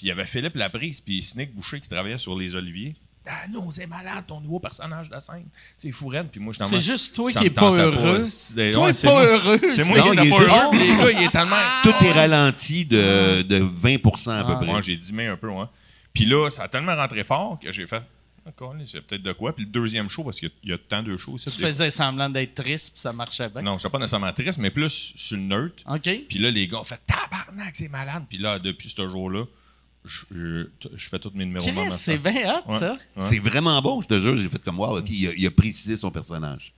Il- 0.05 0.09
Puis 0.09 0.09
il 0.09 0.09
y 0.09 0.11
avait 0.13 0.27
Philippe 0.27 0.55
Laprise 0.57 1.01
puis 1.01 1.23
Snick 1.23 1.55
Boucher 1.55 1.81
qui 1.81 1.89
travaillait 1.89 2.19
sur 2.19 2.37
les 2.39 2.55
Oliviers. 2.55 2.95
Ah 3.27 3.49
non, 3.51 3.71
c'est 3.71 3.87
malade 3.87 4.25
ton 4.29 4.39
nouveau 4.39 4.61
personnage 4.61 5.09
de 5.09 5.19
scène. 5.19 5.47
C'est. 5.79 5.89
Puis 6.31 6.41
moi, 6.41 6.53
je 6.53 6.63
C'est 6.65 6.81
juste 6.81 7.15
toi 7.15 7.31
qui 7.33 7.47
est 7.47 7.51
pas 7.51 7.71
heureux. 7.71 8.21
C'est- 8.21 8.73
Toi, 8.73 8.85
ouais, 8.85 8.91
est 8.91 8.95
c'est 8.95 9.07
pas 9.07 9.13
moi. 9.15 9.23
heureux. 9.25 9.61
C'est 9.71 9.85
moi 9.85 10.01
qui 10.03 10.09
est 10.19 10.27
est 10.27 10.31
pas 10.31 10.41
heureux. 10.43 10.79
Les 10.79 10.89
gars, 10.89 11.11
il 11.11 11.23
est 11.23 11.31
tellement. 11.31 11.57
Tout 11.85 12.05
est 12.05 12.13
ralenti 12.13 12.85
de, 12.85 13.41
de 13.43 13.61
20% 13.61 14.31
à 14.41 14.45
peu 14.45 14.53
Ah. 14.53 14.57
près. 14.57 14.67
Moi, 14.67 14.81
j'ai 14.83 14.97
dimé 14.99 15.27
un 15.27 15.37
peu, 15.37 15.49
ouais. 15.49 15.65
Puis 16.13 16.27
là, 16.27 16.51
ça 16.51 16.65
a 16.65 16.69
tellement 16.69 16.95
rentré 16.95 17.25
fort 17.25 17.59
que 17.59 17.73
j'ai 17.73 17.87
fait. 17.87 18.03
C'est 18.85 19.01
peut-être 19.01 19.23
de 19.23 19.33
quoi. 19.33 19.57
Puis 19.57 19.65
le 19.65 19.71
deuxième 19.71 20.11
show, 20.11 20.23
parce 20.23 20.39
qu'il 20.39 20.51
y 20.51 20.53
a- 20.53 20.55
il 20.65 20.71
y 20.71 20.73
a 20.75 20.79
tant 20.79 21.03
de 21.03 21.17
shows. 21.17 21.37
Tu 21.39 21.49
faisais 21.49 21.91
semblant 21.91 22.29
d'être 22.29 22.53
triste, 22.53 22.91
puis 22.93 23.01
ça 23.01 23.11
marchait 23.11 23.49
bien. 23.49 23.63
Non, 23.63 23.79
je 23.79 23.89
pas 23.89 23.99
nécessairement 23.99 24.35
triste, 24.35 24.59
mais 24.59 24.71
plus 24.71 25.15
sur 25.17 25.39
le 25.39 25.45
neutre. 25.45 25.83
OK. 25.89 26.11
Puis 26.29 26.39
là, 26.41 26.51
les 26.51 26.69
gars 26.69 26.81
ont 26.81 26.85
fait 26.85 27.01
tabarnak, 27.07 27.75
c'est 27.75 27.89
malade. 27.89 28.25
Puis 28.29 28.37
là, 28.37 28.59
depuis 28.59 28.91
ce 28.91 29.09
jour-là, 29.09 29.45
je, 30.05 30.25
je, 30.35 30.89
je 30.95 31.09
fais 31.09 31.19
tous 31.19 31.33
mes 31.35 31.45
numéros 31.45 31.67
Chris, 31.67 31.75
c'est 31.93 32.19
bien 32.19 32.33
hot, 32.55 32.73
Ouais. 32.73 32.79
ça. 32.79 32.93
Ouais. 32.93 32.99
C'est 33.17 33.39
vraiment 33.39 33.81
bon, 33.81 34.03
je 34.03 34.09
te 34.09 34.19
jure. 34.21 34.37
J'ai 34.37 34.49
fait 34.49 34.63
comme, 34.63 34.79
wow, 34.79 34.99
OK, 34.99 35.09
il 35.11 35.29
a, 35.29 35.33
il 35.37 35.47
a 35.47 35.51
précisé 35.51 35.97
son 35.97 36.11
personnage. 36.11 36.73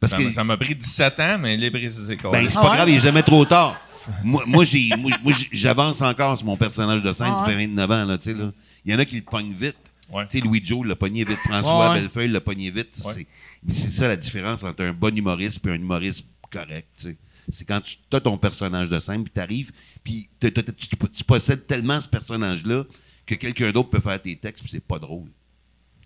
Parce 0.00 0.12
Ça 0.12 0.18
que 0.18 0.22
m'a- 0.24 0.32
Ça 0.32 0.44
m'a 0.44 0.56
pris 0.56 0.74
17 0.74 1.18
ans, 1.20 1.38
mais 1.40 1.56
les 1.56 1.70
précisé 1.70 2.16
quoi. 2.16 2.30
Ben, 2.30 2.46
c'est 2.48 2.56
Ah 2.58 2.62
pas 2.62 2.70
ouais? 2.70 2.76
grave, 2.76 2.88
il 2.90 2.96
est 2.96 3.00
jamais 3.00 3.22
trop 3.22 3.44
tard. 3.44 3.80
moi, 4.22 4.42
moi, 4.46 4.64
j'ai, 4.64 4.90
moi, 4.96 5.10
moi, 5.22 5.32
j'ai- 5.32 5.48
j'avance 5.52 6.00
encore 6.02 6.36
sur 6.38 6.46
mon 6.46 6.56
personnage 6.56 7.02
de 7.02 7.12
scène, 7.12 7.32
Ah 7.32 7.44
ouais? 7.46 7.52
fait 7.54 7.66
29 7.66 7.90
ans, 7.90 8.04
là, 8.04 8.18
tu 8.18 8.30
sais, 8.32 8.34
là. 8.38 8.52
Il 8.84 8.92
y 8.92 8.94
en 8.94 8.98
a 8.98 9.04
qui 9.04 9.16
le 9.16 9.22
pognent 9.22 9.54
vite. 9.54 9.76
Ouais. 10.10 10.26
Tu 10.28 10.38
sais, 10.38 10.44
Louis 10.44 10.62
Joe 10.64 10.86
l'a 10.86 10.96
pogné 10.96 11.24
vite, 11.24 11.38
François 11.44 11.90
Ouais. 11.90 12.00
Bellefeuille 12.00 12.28
l'a 12.28 12.40
pogné 12.40 12.70
vite. 12.70 12.98
Ouais. 13.04 13.12
C'est, 13.14 13.26
mais 13.64 13.72
c'est 13.74 13.90
ça 13.90 14.08
la 14.08 14.16
différence 14.16 14.62
entre 14.62 14.82
un 14.84 14.92
bon 14.92 15.14
humoriste 15.16 15.60
et 15.66 15.70
un 15.70 15.74
humoriste 15.74 16.24
correct, 16.50 16.86
tu. 17.00 17.16
C'est 17.50 17.66
quand 17.66 17.80
tu 17.82 17.96
as 18.12 18.20
ton 18.20 18.36
personnage 18.38 18.88
de 18.90 19.00
scène, 19.00 19.24
puis 19.24 19.32
t'arrives, 19.32 19.72
puis 20.08 20.28
t'as- 20.40 20.50
t'as- 20.62 20.72
tu, 20.72 20.88
tu 20.88 21.24
possèdes 21.24 21.66
tellement 21.66 22.00
ce 22.00 22.08
personnage-là 22.08 22.84
que 23.26 23.34
quelqu'un 23.34 23.70
d'autre 23.72 23.90
peut 23.90 24.00
faire 24.00 24.20
tes 24.20 24.36
textes, 24.36 24.62
puis 24.62 24.70
c'est 24.72 24.80
pas 24.84 24.98
drôle. 24.98 25.26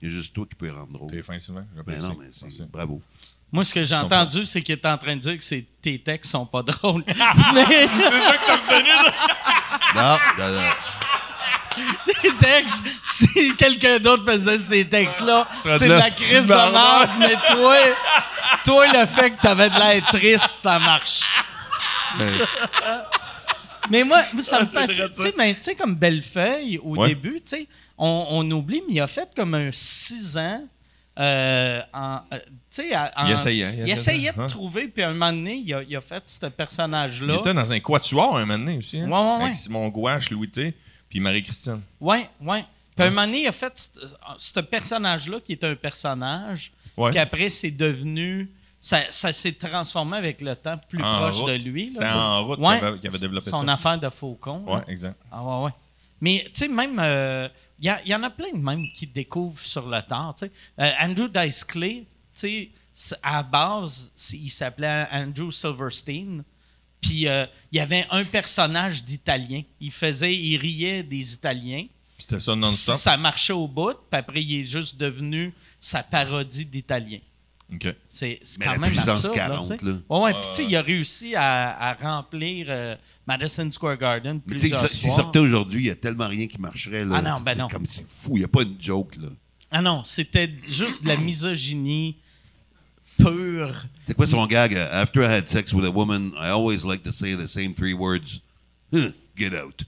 Il 0.01 0.09
y 0.09 0.13
a 0.13 0.15
juste 0.15 0.35
toi 0.35 0.45
qui 0.49 0.55
peux 0.57 0.67
les 0.67 0.73
rendre 0.73 0.93
drôle. 0.93 1.11
T'es 1.11 1.23
fin, 1.23 1.39
Sylvain? 1.39 1.65
J'apprécie. 1.77 2.01
non, 2.03 2.17
mais 2.19 2.27
c'est, 2.33 2.69
bravo. 2.71 3.01
Moi, 3.53 3.63
ce 3.65 3.73
que 3.75 3.85
j'ai 3.85 3.95
entendu, 3.95 4.45
c'est 4.47 4.63
qu'il 4.63 4.73
est 4.73 4.87
en 4.87 4.99
train 4.99 5.15
de 5.15 5.21
dire 5.21 5.37
que 5.39 5.45
c'est- 5.45 5.65
tes 5.81 5.99
textes 6.01 6.33
sont 6.33 6.47
pas 6.47 6.63
drôles. 6.63 7.05
Mais 7.55 7.65
Non, 9.95 10.17
non, 10.39 10.49
non. 10.49 10.71
tes 12.23 12.35
textes, 12.37 12.83
si 13.05 13.55
quelqu'un 13.57 13.99
d'autre 13.99 14.25
faisait 14.31 14.59
ces 14.59 14.89
textes-là, 14.89 15.47
serait 15.57 15.79
c'est 15.79 15.89
de 15.89 15.93
la 15.95 16.11
crise 16.11 16.47
de 16.47 16.53
merde. 16.53 17.11
Mais 17.19 17.35
toi, 17.55 17.77
toi, 18.65 18.87
le 19.01 19.07
fait 19.07 19.31
que 19.33 19.41
t'avais 19.43 19.69
de 19.71 19.79
l'air 19.79 20.05
triste, 20.07 20.55
ça 20.57 20.79
marche. 20.79 21.21
Mais 23.91 24.05
moi, 24.05 24.23
moi, 24.33 24.43
ça 24.43 24.61
me 24.61 24.67
c'est 24.67 24.87
fait. 24.87 25.09
Tu 25.11 25.23
sais, 25.23 25.35
mais 25.37 25.55
tu 25.55 25.63
sais, 25.63 25.75
comme 25.75 25.95
Bellefeuille, 25.95 26.79
au 26.79 26.97
Ouais. 26.97 27.09
début, 27.09 27.35
tu 27.45 27.57
sais, 27.57 27.67
on, 27.99 28.27
on 28.31 28.51
oublie, 28.51 28.83
mais 28.89 28.95
il 28.95 29.01
a 29.01 29.07
fait 29.07 29.29
comme 29.35 29.55
un 29.55 29.71
six 29.73 30.37
ans. 30.37 30.63
euh, 31.19 31.83
en, 31.93 32.21
euh, 32.33 32.39
tu 32.39 32.43
sais, 32.71 32.95
à- 32.95 33.13
en- 33.17 33.27
Il 33.27 33.33
essayait, 33.33 33.75
il 33.75 33.81
Il 33.87 33.91
essayait, 33.91 34.33
de 34.33 34.41
hein. 34.41 34.47
trouver, 34.47 34.89
puis 34.89 35.03
à 35.03 35.11
un 35.11 35.13
moment 35.13 35.31
donné, 35.31 35.57
il 35.57 35.75
a, 35.75 35.83
il 35.83 35.95
a 35.95 36.01
fait 36.01 36.23
ce 36.25 36.47
Il 36.47 36.51
personnage-là. 36.53 37.37
était 37.41 37.53
dans 37.53 37.71
un 37.71 37.81
quatuor 37.81 38.35
un 38.39 38.47
moment 38.47 38.59
donné 38.59 38.79
aussi. 38.79 38.99
Hein? 38.99 39.11
Ouais, 39.11 39.19
ouais, 39.19 39.37
ouais. 39.37 39.43
Avec 39.43 39.55
Simon 39.55 39.89
Gouache, 39.89 40.31
Louis 40.31 40.49
T, 40.49 40.73
puis 41.11 41.21
Marie-Christine. 41.21 41.83
Oui, 42.01 42.25
oui. 42.41 42.61
Puis 42.97 43.05
à 43.05 43.09
un 43.09 43.11
moment 43.11 43.27
donné, 43.27 43.43
il 43.43 43.47
a 43.49 43.53
fait 43.53 43.91
ce- 44.39 44.61
personnage-là 44.61 45.41
qui 45.45 45.53
est 45.53 45.65
un 45.65 45.75
personnage, 45.75 46.73
puis 46.97 47.19
après, 47.19 47.51
c'est 47.51 47.71
devenu. 47.71 48.49
Ça, 48.85 49.01
ça 49.11 49.33
s'est 49.33 49.53
transformé 49.53 50.17
avec 50.17 50.41
le 50.41 50.57
temps 50.57 50.77
plus 50.89 51.01
En 51.05 51.19
proche 51.19 51.39
route. 51.41 51.51
de 51.51 51.55
lui. 51.55 51.93
C'était 51.93 52.05
en 52.07 52.45
route 52.45 52.59
Ouais. 52.59 52.79
qu'il 52.99 53.07
avait, 53.07 53.19
développé 53.21 53.49
Son 53.49 53.65
ça. 53.65 53.73
affaire 53.75 53.97
de 54.01 54.11
faucon. 54.11 54.65
Ouais, 54.67 54.83
exact. 54.89 55.17
Ah 55.31 55.41
ouais, 55.45 55.67
ouais. 55.67 55.71
Mais, 56.21 56.43
tu 56.47 56.51
sais, 56.55 56.69
même, 56.69 56.99
euh, 56.99 57.49
il 57.79 57.97
y, 58.07 58.15
en 58.15 58.23
a 58.25 58.31
plein 58.31 58.51
de 58.53 58.59
même 58.59 58.83
qui 58.97 59.07
découvrent 59.07 59.61
sur 59.61 59.89
le 59.89 60.03
tard. 60.03 60.35
Euh, 60.43 60.91
Andrew 61.01 61.29
Dice 61.29 61.63
Clay, 61.63 62.07
tu 62.35 62.71
sais, 62.95 63.19
à 63.23 63.45
base, 63.45 64.11
il 64.33 64.51
s'appelait 64.51 65.07
Andrew 65.13 65.53
Silverstein. 65.53 66.43
Puis, 67.01 67.29
euh, 67.29 67.47
il 67.71 67.77
y 67.79 67.81
avait 67.81 68.07
un 68.11 68.25
personnage 68.25 69.05
d'Italien. 69.05 69.63
Il 69.81 69.93
faisait, 69.93 70.35
il 70.35 70.57
riait 70.57 71.05
des 71.05 71.35
Italiens. 71.35 71.87
C'était 72.19 72.41
ça 72.41 72.57
non-stop? 72.57 72.97
ça 72.97 73.17
marchait 73.17 73.53
au 73.53 73.67
bout, 73.69 73.95
puis 74.11 74.19
après, 74.19 74.43
il 74.43 74.61
est 74.63 74.67
juste 74.67 74.97
devenu 74.97 75.53
sa 75.81 76.03
parodie 76.03 76.65
d'Italien. 76.67 77.19
OK. 77.75 77.95
C'est 78.09 78.41
quand 78.61 78.73
la 78.73 78.79
même 78.79 78.91
puissance 78.91 79.25
absurde, 79.25 79.35
40, 79.35 79.71
là, 79.71 79.77
là. 79.83 79.93
Ouais, 80.09 80.21
ouais, 80.21 80.33
puis 80.35 80.43
tu 80.51 80.55
sais, 80.57 80.65
il 80.65 80.77
a 80.77 80.83
réussi 80.83 81.35
à, 81.35 81.91
à 81.91 81.95
remplir 81.95 82.67
euh, 82.69 82.97
Madison 83.27 83.71
Square 83.71 83.97
Garden 83.97 84.41
Mais 84.47 84.57
tu 84.57 84.69
sais, 84.69 84.89
s'il 84.89 85.11
sortait 85.11 85.39
aujourd'hui, 85.39 85.81
il 85.81 85.87
y 85.87 85.91
a 85.91 85.95
tellement 85.97 86.29
rien 86.29 86.47
qui 86.47 86.61
marcherait. 86.61 87.05
Là. 87.05 87.17
Ah 87.19 87.23
non, 87.23 87.37
C'est- 87.39 87.45
ben 87.45 87.53
c'est 87.55 87.59
non. 87.61 87.69
comme 87.69 87.87
c'est 87.87 88.07
fou, 88.09 88.37
il 88.37 88.41
n'y 88.41 88.45
a 88.45 88.49
pas 88.49 88.63
une 88.63 88.77
joke. 88.81 89.17
là. 89.17 89.29
Ah 89.71 89.81
non, 89.81 90.05
c'était 90.05 90.51
juste 90.67 91.03
de 91.05 91.09
la 91.09 91.17
misogynie 91.17 92.17
pure. 93.17 93.85
C'est 94.07 94.15
quoi 94.15 94.27
son 94.27 94.47
gag? 94.47 94.75
euh, 94.75 95.03
After 95.03 95.23
I 95.23 95.27
had 95.29 95.49
sex 95.49 95.73
with 95.73 95.85
a 95.87 95.91
woman, 95.91 96.33
I 96.37 96.49
always 96.51 96.85
like 96.85 97.03
to 97.05 97.13
say 97.13 97.35
the 97.35 97.47
same 97.47 97.75
three 97.75 97.95
words. 97.95 98.41
Huh, 98.93 99.13
get 99.37 99.53
out. 99.55 99.83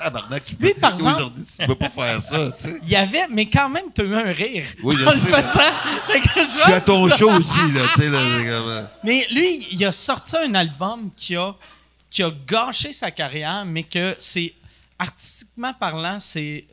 Tabarnak, 0.04 0.44
tu 0.44 0.54
peux, 0.56 0.66
Lui, 0.66 0.74
par 0.74 0.92
exemple- 0.94 1.32
tu 1.58 1.66
peux 1.66 1.74
pas 1.74 1.90
faire 1.90 2.22
ça, 2.22 2.50
tu 2.52 2.68
sais. 2.68 2.80
Il 2.82 2.88
y 2.88 2.96
avait, 2.96 3.26
mais 3.28 3.46
quand 3.48 3.68
même, 3.68 3.86
tu 3.94 4.00
as 4.00 4.04
eu 4.04 4.14
un 4.14 4.32
rire. 4.32 4.66
Oui, 4.82 4.96
je 4.98 5.04
en 5.06 5.10
le 5.12 5.16
sais. 5.18 5.26
faisant. 5.26 5.72
Fait 6.08 6.20
que 6.20 6.44
je 6.44 6.48
suis 6.50 6.72
à 6.72 6.80
pense- 6.80 6.84
ton 6.84 7.10
show 7.16 7.30
aussi, 7.32 7.72
là, 7.72 7.82
tu 7.94 8.00
sais. 8.02 8.08
Là, 8.10 8.18
comme, 8.48 8.88
Mais 9.04 9.26
lui, 9.30 9.66
il 9.72 9.84
a 9.84 9.92
sorti 9.92 10.36
un 10.36 10.54
album 10.54 11.10
qui 11.16 11.36
a, 11.36 11.54
qui 12.10 12.22
a 12.22 12.30
gâché 12.46 12.92
sa 12.92 13.10
carrière, 13.10 13.64
mais 13.64 13.82
que 13.84 14.16
c'est, 14.18 14.52
artistiquement 14.98 15.72
parlant, 15.74 16.18
c'est 16.20 16.64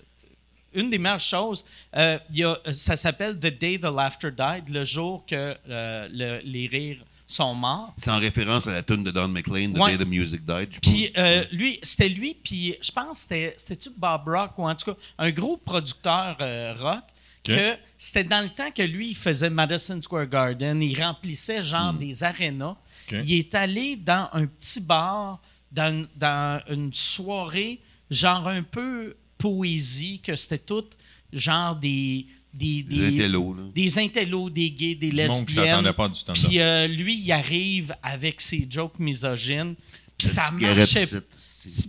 une 0.74 0.90
des 0.90 0.98
meilleures 0.98 1.20
choses, 1.20 1.64
euh, 1.96 2.20
il 2.30 2.40
y 2.40 2.44
a, 2.44 2.58
ça 2.74 2.96
s'appelle 2.96 3.36
The 3.40 3.48
Day 3.58 3.80
the 3.80 3.84
Laughter 3.86 4.30
Died, 4.32 4.70
le 4.70 4.84
jour 4.86 5.26
que 5.26 5.56
euh, 5.70 6.08
le- 6.12 6.42
les 6.44 6.68
rires 6.68 6.98
sont 7.28 7.54
morts. 7.54 7.94
C'est 7.98 8.10
en 8.10 8.20
référence 8.20 8.66
à 8.68 8.72
la 8.72 8.84
tune 8.84 9.04
de 9.04 9.12
Don 9.12 9.28
McLean, 9.28 9.74
The 9.74 9.78
Ouais. 9.80 9.98
Day 9.98 10.04
the 10.04 10.08
Music 10.08 10.46
Died. 10.46 10.70
je 10.74 10.80
Puis 10.80 11.12
euh, 11.18 11.44
lui, 11.52 11.78
c'était 11.84 12.08
lui, 12.10 12.34
puis 12.42 12.76
je 12.82 12.92
pense 12.92 13.10
que 13.12 13.18
c'était, 13.18 13.54
c'était-tu 13.58 13.90
Bob 13.98 14.22
Rock 14.28 14.58
ou 14.58 14.68
en 14.68 14.74
tout 14.76 14.92
cas 14.94 14.98
un 15.18 15.30
gros 15.32 15.58
producteur 15.58 16.38
euh, 16.42 16.74
rock. 16.80 17.04
Que 17.44 17.76
c'était 17.98 18.26
dans 18.26 18.42
le 18.44 18.50
temps 18.50 18.72
que 18.72 18.82
lui, 18.82 19.10
il 19.12 19.16
faisait 19.16 19.50
Madison 19.50 20.02
Square 20.02 20.28
Garden, 20.28 20.82
il 20.82 21.02
remplissait 21.02 21.62
genre 21.62 21.94
des 21.94 22.22
arénas. 22.22 22.76
Il 23.10 23.32
est 23.34 23.56
allé 23.56 23.96
dans 23.96 24.28
un 24.34 24.46
petit 24.48 24.82
bar, 24.82 25.40
dans, 25.72 26.06
dans 26.18 26.62
une 26.70 26.94
soirée, 26.94 27.80
genre 28.12 28.50
un 28.50 28.64
peu 28.64 29.16
poésie, 29.38 30.20
que 30.22 30.36
c'était 30.36 30.58
tout 30.58 30.84
genre 31.32 31.76
des. 31.78 32.26
Des, 32.58 32.82
Des 32.82 33.06
intellos, 33.06 33.56
des 33.74 34.00
intellos, 34.00 34.50
des 34.50 34.72
gays, 34.72 34.96
des 34.96 35.12
Du 35.12 35.28
monde 35.28 35.46
qui 35.46 35.56
lesbiennes. 35.56 35.66
s'attendait 35.66 35.94
pas 35.94 36.06
à 36.06 36.10
du 36.10 36.16
stand-up. 36.20 36.44
Puis 36.48 36.60
euh, 36.60 36.88
lui, 36.88 37.16
il 37.20 37.32
arrive 37.32 37.96
avec 38.02 38.42
ses 38.42 38.66
jokes 38.70 38.98
misogynes. 38.98 39.76
Puis 40.18 40.28
ça 40.28 40.50
marchait 40.52 41.08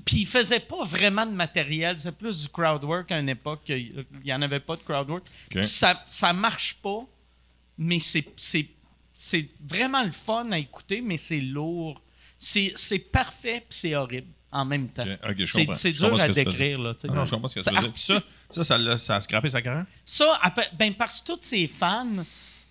Puis 0.05 0.19
il 0.19 0.27
faisait 0.27 0.61
pas 0.61 0.85
vraiment 0.85 1.25
de 1.25 1.33
matériel, 1.33 1.99
c'est 1.99 2.13
plus 2.13 2.43
du 2.43 2.49
crowd 2.49 2.85
work 2.85 3.11
à 3.13 3.19
une 3.19 3.31
époque, 3.31 3.63
il 3.69 4.05
n'y 4.25 4.33
en 4.33 4.43
avait 4.43 4.61
pas 4.61 4.77
de 4.77 4.83
crowd 4.83 5.09
work. 5.09 5.25
Ça, 5.63 6.05
ça 6.07 6.33
marche 6.35 6.75
pas, 6.83 7.07
mais 7.79 7.99
c'est, 7.99 8.27
c'est, 8.37 8.69
c'est 9.17 9.49
vraiment 9.67 10.03
le 10.03 10.13
fun 10.13 10.51
à 10.53 10.59
écouter, 10.59 11.01
mais 11.01 11.17
c'est 11.17 11.41
lourd. 11.41 12.03
C'est, 12.39 12.73
c'est 12.77 12.99
parfait, 12.99 13.61
puis 13.69 13.79
c'est 13.79 13.95
horrible 13.95 14.29
en 14.51 14.65
même 14.65 14.89
temps. 14.89 15.05
C'est, 15.75 15.93
dur 15.93 16.19
à 16.21 16.29
décrire. 16.29 16.81
Là. 16.81 16.95
Ah 17.05 17.07
non, 17.13 17.25
je 17.25 17.31
comprends 17.31 17.43
pas 17.43 17.49
ce 17.49 17.55
que 17.57 17.61
tu 17.61 17.65
C'est 17.65 17.71
veux 17.75 17.81
dire. 17.81 17.93
Puis 17.93 18.01
Ça, 18.03 18.21
ça, 18.51 18.65
ça, 18.65 18.79
l'a- 18.79 18.97
ça 18.97 19.17
a 19.17 19.21
scrappé 19.21 19.49
sa 19.51 19.61
carrière? 19.63 19.85
Ça, 20.05 20.39
après- 20.43 20.71
ben 20.79 20.95
parce 20.95 21.21
que 21.21 21.33
tous 21.33 21.39
ces 21.43 21.67
fans 21.67 22.07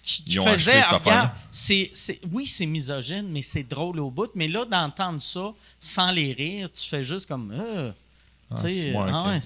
qui, 0.03 0.23
faisaient, 0.23 0.71
ah, 0.81 0.87
regarde, 0.87 0.95
affaire-là. 0.95 1.35
c'est, 1.51 1.91
c'est- 1.93 2.19
oui, 2.31 2.45
c'est 2.45 2.65
misogyne, 2.65 3.27
mais 3.29 3.41
c'est 3.41 3.63
drôle 3.63 3.99
au 3.99 4.09
bout. 4.09 4.29
Mais 4.35 4.47
là, 4.47 4.65
d'entendre 4.65 5.21
ça 5.21 5.53
sans 5.79 6.11
les 6.11 6.33
rire, 6.33 6.69
tu 6.73 6.87
fais 6.87 7.03
juste 7.03 7.27
comme, 7.27 7.51
euh, 7.51 7.91
Ah, 8.49 8.55
tu 8.55 8.61
sais, 8.61 8.69
c'est- 8.69 8.91
ouais, 8.93 8.97
ah 9.11 9.23
ouais, 9.27 9.33
ouais, 9.33 9.39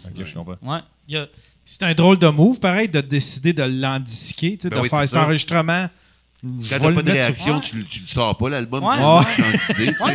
un 1.81 1.93
drôle 1.93 2.17
de 2.17 2.27
move, 2.27 2.59
pareil, 2.59 2.87
de 2.89 3.01
décider 3.01 3.53
de 3.53 3.63
l'endisquer, 3.63 4.57
tu 4.57 4.63
sais, 4.63 4.69
Ben 4.69 4.77
de 4.77 4.81
oui, 4.83 4.89
faire 4.89 5.07
cet 5.07 5.17
enregistrement. 5.17 5.89
Quand 6.43 6.79
t'as 6.79 6.79
pas 6.79 6.91
de 6.91 7.05
sur- 7.07 7.13
réaction, 7.13 7.59
tu, 7.59 7.77
le- 7.77 7.83
tu 7.85 7.99
le 8.01 8.07
sors 8.07 8.35
pas, 8.37 8.49
l'album. 8.49 8.83
Ouais. 8.83 8.95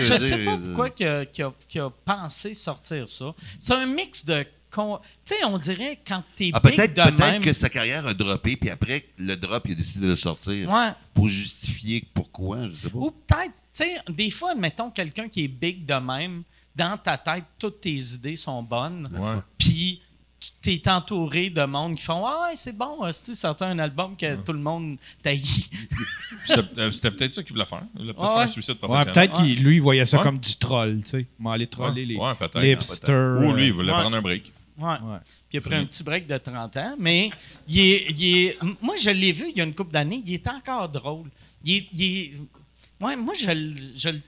je 0.02 0.18
sais 0.18 0.36
dire, 0.36 0.44
pas 0.44 0.58
pourquoi 0.58 0.90
qu'il 0.90 1.06
a, 1.82 1.90
pensé 2.04 2.54
sortir 2.54 3.08
ça. 3.08 3.34
C'est 3.60 3.74
un 3.74 3.86
mix 3.86 4.24
de. 4.24 4.44
con- 4.70 4.98
Tu 5.24 5.34
sais, 5.34 5.44
on 5.44 5.56
dirait 5.58 6.00
quand 6.06 6.22
t'es 6.34 6.50
Ah, 6.52 6.60
big 6.60 6.74
peut-être 6.76 6.94
de 6.94 7.02
peut-être 7.02 7.18
même. 7.32 7.42
que 7.42 7.52
sa 7.52 7.68
carrière 7.68 8.06
a 8.06 8.14
droppé, 8.14 8.56
puis 8.56 8.70
après, 8.70 9.06
le 9.18 9.36
drop, 9.36 9.62
il 9.66 9.72
a 9.72 9.74
décidé 9.76 10.04
de 10.06 10.10
le 10.10 10.16
sortir. 10.16 10.68
Ouais. 10.68 10.90
Pour 11.14 11.28
justifier 11.28 12.04
pourquoi, 12.12 12.68
je 12.70 12.74
sais 12.74 12.90
pas. 12.90 12.98
Ou 12.98 13.10
peut-être, 13.10 13.52
tu 13.72 13.84
sais, 13.84 13.96
des 14.08 14.30
fois, 14.30 14.54
mettons 14.54 14.90
quelqu'un 14.90 15.28
qui 15.28 15.44
est 15.44 15.48
big 15.48 15.86
de 15.86 15.94
même, 15.94 16.42
dans 16.74 16.98
ta 16.98 17.16
tête, 17.16 17.44
toutes 17.58 17.80
tes 17.80 17.94
idées 17.96 18.36
sont 18.36 18.62
bonnes. 18.62 19.08
Ouais. 19.18 19.36
Puis 19.56 20.02
tu 20.38 20.78
t'es 20.80 20.90
entouré 20.90 21.50
de 21.50 21.64
monde 21.64 21.96
qui 21.96 22.02
font 22.02 22.24
Ah, 22.26 22.48
ouais, 22.50 22.56
c'est 22.56 22.76
bon, 22.76 22.98
tu 23.24 23.34
sortir 23.34 23.68
un 23.68 23.78
album 23.78 24.16
que 24.16 24.36
tout 24.36 24.52
le 24.52 24.58
monde 24.58 24.96
taillit. 25.22 25.68
C'était 26.44 26.78
euh, 26.80 26.90
c'était 26.90 27.10
peut-être 27.10 27.34
ça 27.34 27.42
qu'il 27.42 27.52
voulait 27.54 27.64
faire. 27.64 27.82
Il 27.94 28.00
voulait 28.02 28.12
peut-être 28.14 28.28
faire 28.30 28.38
un 28.40 28.46
suicide 28.46 28.74
Ouais, 28.74 28.78
professionnel. 28.80 29.12
peut-être 29.14 29.42
qu'il 29.42 29.62
lui, 29.64 29.76
il 29.76 29.82
voyait 29.82 30.04
ça 30.04 30.18
Ouais. 30.18 30.22
comme 30.24 30.38
du 30.38 30.54
troll, 30.56 31.00
tu 31.02 31.08
sais. 31.08 31.26
M'en 31.38 31.52
aller 31.52 31.66
troller 31.66 32.02
Ouais, 32.02 32.06
les, 32.06 32.16
ouais, 32.16 32.34
peut-être. 32.38 32.60
les 32.60 32.72
hipsters. 32.72 33.40
Ou 33.42 33.52
lui, 33.54 33.66
il 33.68 33.72
voulait 33.72 33.92
Ouais. 33.92 34.00
prendre 34.00 34.16
un 34.16 34.22
break. 34.22 34.52
Ouais. 34.78 34.84
Ouais. 34.90 35.18
Puis 35.48 35.54
il 35.54 35.58
a 35.58 35.60
pris 35.62 35.74
un 35.74 35.84
petit 35.86 36.02
break 36.04 36.26
de 36.26 36.36
30 36.36 36.76
ans, 36.76 36.94
mais 36.98 37.30
il 37.66 37.78
est, 37.80 38.06
il 38.10 38.24
est- 38.36 38.58
moi, 38.82 38.94
je 39.00 39.10
l'ai 39.10 39.32
vu 39.32 39.46
il 39.50 39.56
y 39.56 39.60
a 39.60 39.64
une 39.64 39.74
couple 39.74 39.92
d'années, 39.92 40.22
il 40.24 40.34
est 40.34 40.46
encore 40.48 40.88
drôle. 40.88 41.28
Il 41.64 41.74
est, 41.76 41.86
il 41.94 42.02
est- 42.04 42.32
ouais, 43.04 43.16
moi, 43.16 43.32
je, 43.38 43.50
le- 43.50 43.74
je 43.96 44.10
Moi, 44.10 44.18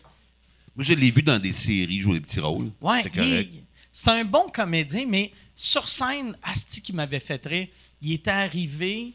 je 0.84 0.94
l'ai 0.94 1.11
vu 1.11 1.22
dans 1.22 1.38
des 1.38 1.52
séries 1.52 2.00
jouer 2.00 2.14
des 2.14 2.20
petits 2.20 2.40
rôles. 2.40 2.70
Ouais, 2.80 3.02
C'est 3.02 3.11
correct. 3.11 3.52
c'est 3.92 4.11
un 4.11 4.24
bon 4.24 4.46
comédien, 4.52 5.04
mais 5.06 5.30
sur 5.61 5.88
scène, 5.88 6.36
Asti 6.44 6.80
qui 6.80 6.92
m'avait 6.92 7.18
fait 7.18 7.44
rire, 7.44 7.66
il 8.00 8.12
était 8.12 8.30
arrivé, 8.30 9.12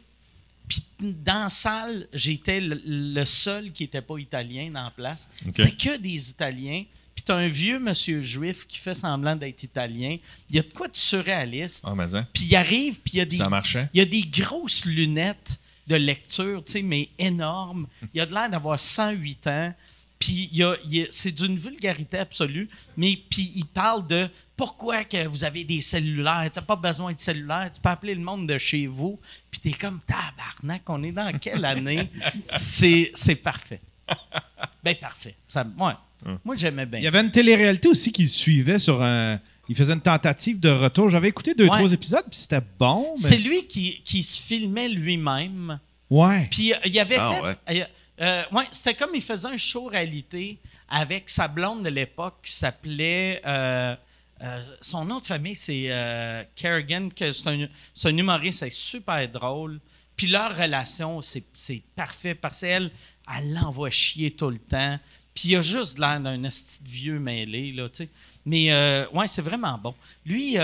puis 0.68 0.84
dans 1.00 1.44
la 1.44 1.48
salle, 1.48 2.06
j'étais 2.12 2.60
le, 2.60 2.82
le 2.84 3.24
seul 3.24 3.72
qui 3.72 3.84
n'était 3.84 4.02
pas 4.02 4.18
italien 4.18 4.70
dans 4.70 4.84
la 4.84 4.90
place. 4.90 5.26
C'était 5.52 5.70
que 5.70 5.96
des 5.96 6.28
Italiens. 6.28 6.84
Puis 7.14 7.24
t'as 7.24 7.36
un 7.36 7.48
vieux 7.48 7.78
monsieur 7.78 8.20
juif 8.20 8.66
qui 8.66 8.76
fait 8.76 8.92
semblant 8.92 9.36
d'être 9.36 9.62
italien. 9.62 10.18
Il 10.50 10.56
y 10.56 10.58
a 10.58 10.62
de 10.62 10.68
quoi 10.68 10.88
de 10.88 10.96
surréaliste. 10.96 11.82
Ah, 11.86 11.94
mais 11.94 12.14
hein, 12.14 12.26
Puis 12.34 12.44
il 12.44 12.56
arrive, 12.56 13.00
puis 13.00 13.14
il 13.14 13.18
y 13.18 13.20
a 13.22 13.24
des 13.24 13.36
ça 13.36 13.48
marchait. 13.48 13.88
il 13.94 13.98
y 13.98 14.02
a 14.02 14.04
des 14.04 14.22
grosses 14.22 14.84
lunettes 14.84 15.60
de 15.86 15.96
lecture, 15.96 16.62
tu 16.62 16.72
sais, 16.72 16.82
mais 16.82 17.08
énormes. 17.18 17.86
Il 18.12 18.20
a 18.20 18.26
de 18.26 18.34
l'air 18.34 18.50
d'avoir 18.50 18.78
108 18.78 19.46
ans. 19.46 19.74
Puis 20.24 20.48
il 20.52 20.58
y 20.58 20.62
a- 20.62 20.76
il 20.84 20.94
y 20.96 21.02
a- 21.02 21.06
c'est 21.10 21.32
d'une 21.32 21.56
vulgarité 21.56 22.18
absolue. 22.18 22.68
Mais 22.96 23.18
puis 23.28 23.52
il 23.56 23.66
parle 23.66 24.06
de 24.06 24.28
pourquoi 24.56 25.04
que 25.04 25.26
vous 25.26 25.44
avez 25.44 25.64
des 25.64 25.80
cellulaires? 25.80 26.48
T'as 26.52 26.62
pas 26.62 26.76
besoin 26.76 27.12
de 27.12 27.20
cellulaire. 27.20 27.70
Tu 27.74 27.80
peux 27.80 27.88
appeler 27.90 28.14
le 28.14 28.22
monde 28.22 28.46
de 28.48 28.56
chez 28.56 28.86
vous. 28.86 29.20
Puis 29.50 29.60
t'es 29.60 29.72
comme 29.72 30.00
tabarnak. 30.06 30.82
On 30.88 31.02
est 31.02 31.12
dans 31.12 31.30
quelle 31.38 31.64
année? 31.64 32.08
C'est 32.48 33.10
c'est 33.14 33.34
parfait. 33.34 33.80
Ben 34.82 34.94
parfait. 34.96 35.34
Ça, 35.48 35.64
ouais. 35.78 36.34
Moi 36.44 36.54
j'aimais 36.56 36.86
bien. 36.86 37.00
Il 37.00 37.04
y 37.04 37.10
ça. 37.10 37.16
avait 37.18 37.26
une 37.26 37.32
télé-réalité 37.32 37.88
aussi 37.88 38.12
qui 38.12 38.26
suivait 38.28 38.78
sur 38.78 39.02
un. 39.02 39.38
Il 39.68 39.76
faisait 39.76 39.92
une 39.94 40.00
tentative 40.00 40.60
de 40.60 40.68
retour. 40.70 41.08
J'avais 41.08 41.28
écouté 41.28 41.54
deux, 41.54 41.64
Ouais. 41.64 41.70
trois 41.78 41.92
épisodes, 41.92 42.24
puis 42.30 42.38
c'était 42.38 42.60
bon. 42.78 43.14
mais- 43.16 43.28
C'est 43.28 43.38
lui 43.38 43.66
qui, 43.66 44.02
qui 44.04 44.22
se 44.22 44.40
filmait 44.40 44.88
lui-même. 44.88 45.78
Ouais. 46.10 46.48
Puis 46.50 46.72
euh, 46.72 46.76
il 46.84 46.98
avait 47.00 47.16
Ah, 47.18 47.32
fait. 47.66 47.72
ouais. 47.72 47.86
Euh, 48.20 48.42
ouais, 48.52 48.64
c'était 48.70 48.94
comme 48.94 49.14
il 49.14 49.22
faisait 49.22 49.48
un 49.48 49.56
show 49.56 49.86
réalité 49.86 50.58
avec 50.88 51.28
sa 51.28 51.48
blonde 51.48 51.82
de 51.84 51.88
l'époque 51.88 52.36
qui 52.42 52.52
s'appelait. 52.52 53.40
euh, 53.44 53.96
euh, 54.42 54.62
son 54.80 55.04
nom 55.04 55.20
de 55.20 55.24
famille, 55.24 55.54
c'est 55.54 55.86
euh, 55.88 56.42
Kerrigan, 56.56 57.08
c'est 57.16 57.46
un, 57.46 57.66
un 58.04 58.16
humoriste, 58.16 58.60
c'est 58.60 58.70
super 58.70 59.28
drôle. 59.28 59.80
Puis 60.16 60.26
leur 60.26 60.56
relation, 60.56 61.22
c'est, 61.22 61.44
parfait 61.96 62.34
parce 62.34 62.60
qu'elle, 62.60 62.90
elle 63.36 63.54
l'envoie 63.54 63.90
chier 63.90 64.30
tout 64.32 64.50
le 64.50 64.58
temps. 64.58 64.98
Puis 65.34 65.50
il 65.50 65.56
a 65.56 65.62
juste 65.62 65.98
l'air 65.98 66.20
d'un 66.20 66.42
esti 66.44 66.80
vieux 66.84 67.18
mêlé, 67.18 67.72
là, 67.72 67.88
tu 67.88 68.04
sais. 68.04 68.08
Mais 68.44 68.72
ouais, 69.12 69.26
c'est 69.26 69.42
vraiment 69.42 69.78
bon. 69.78 69.94
Lui, 70.24 70.56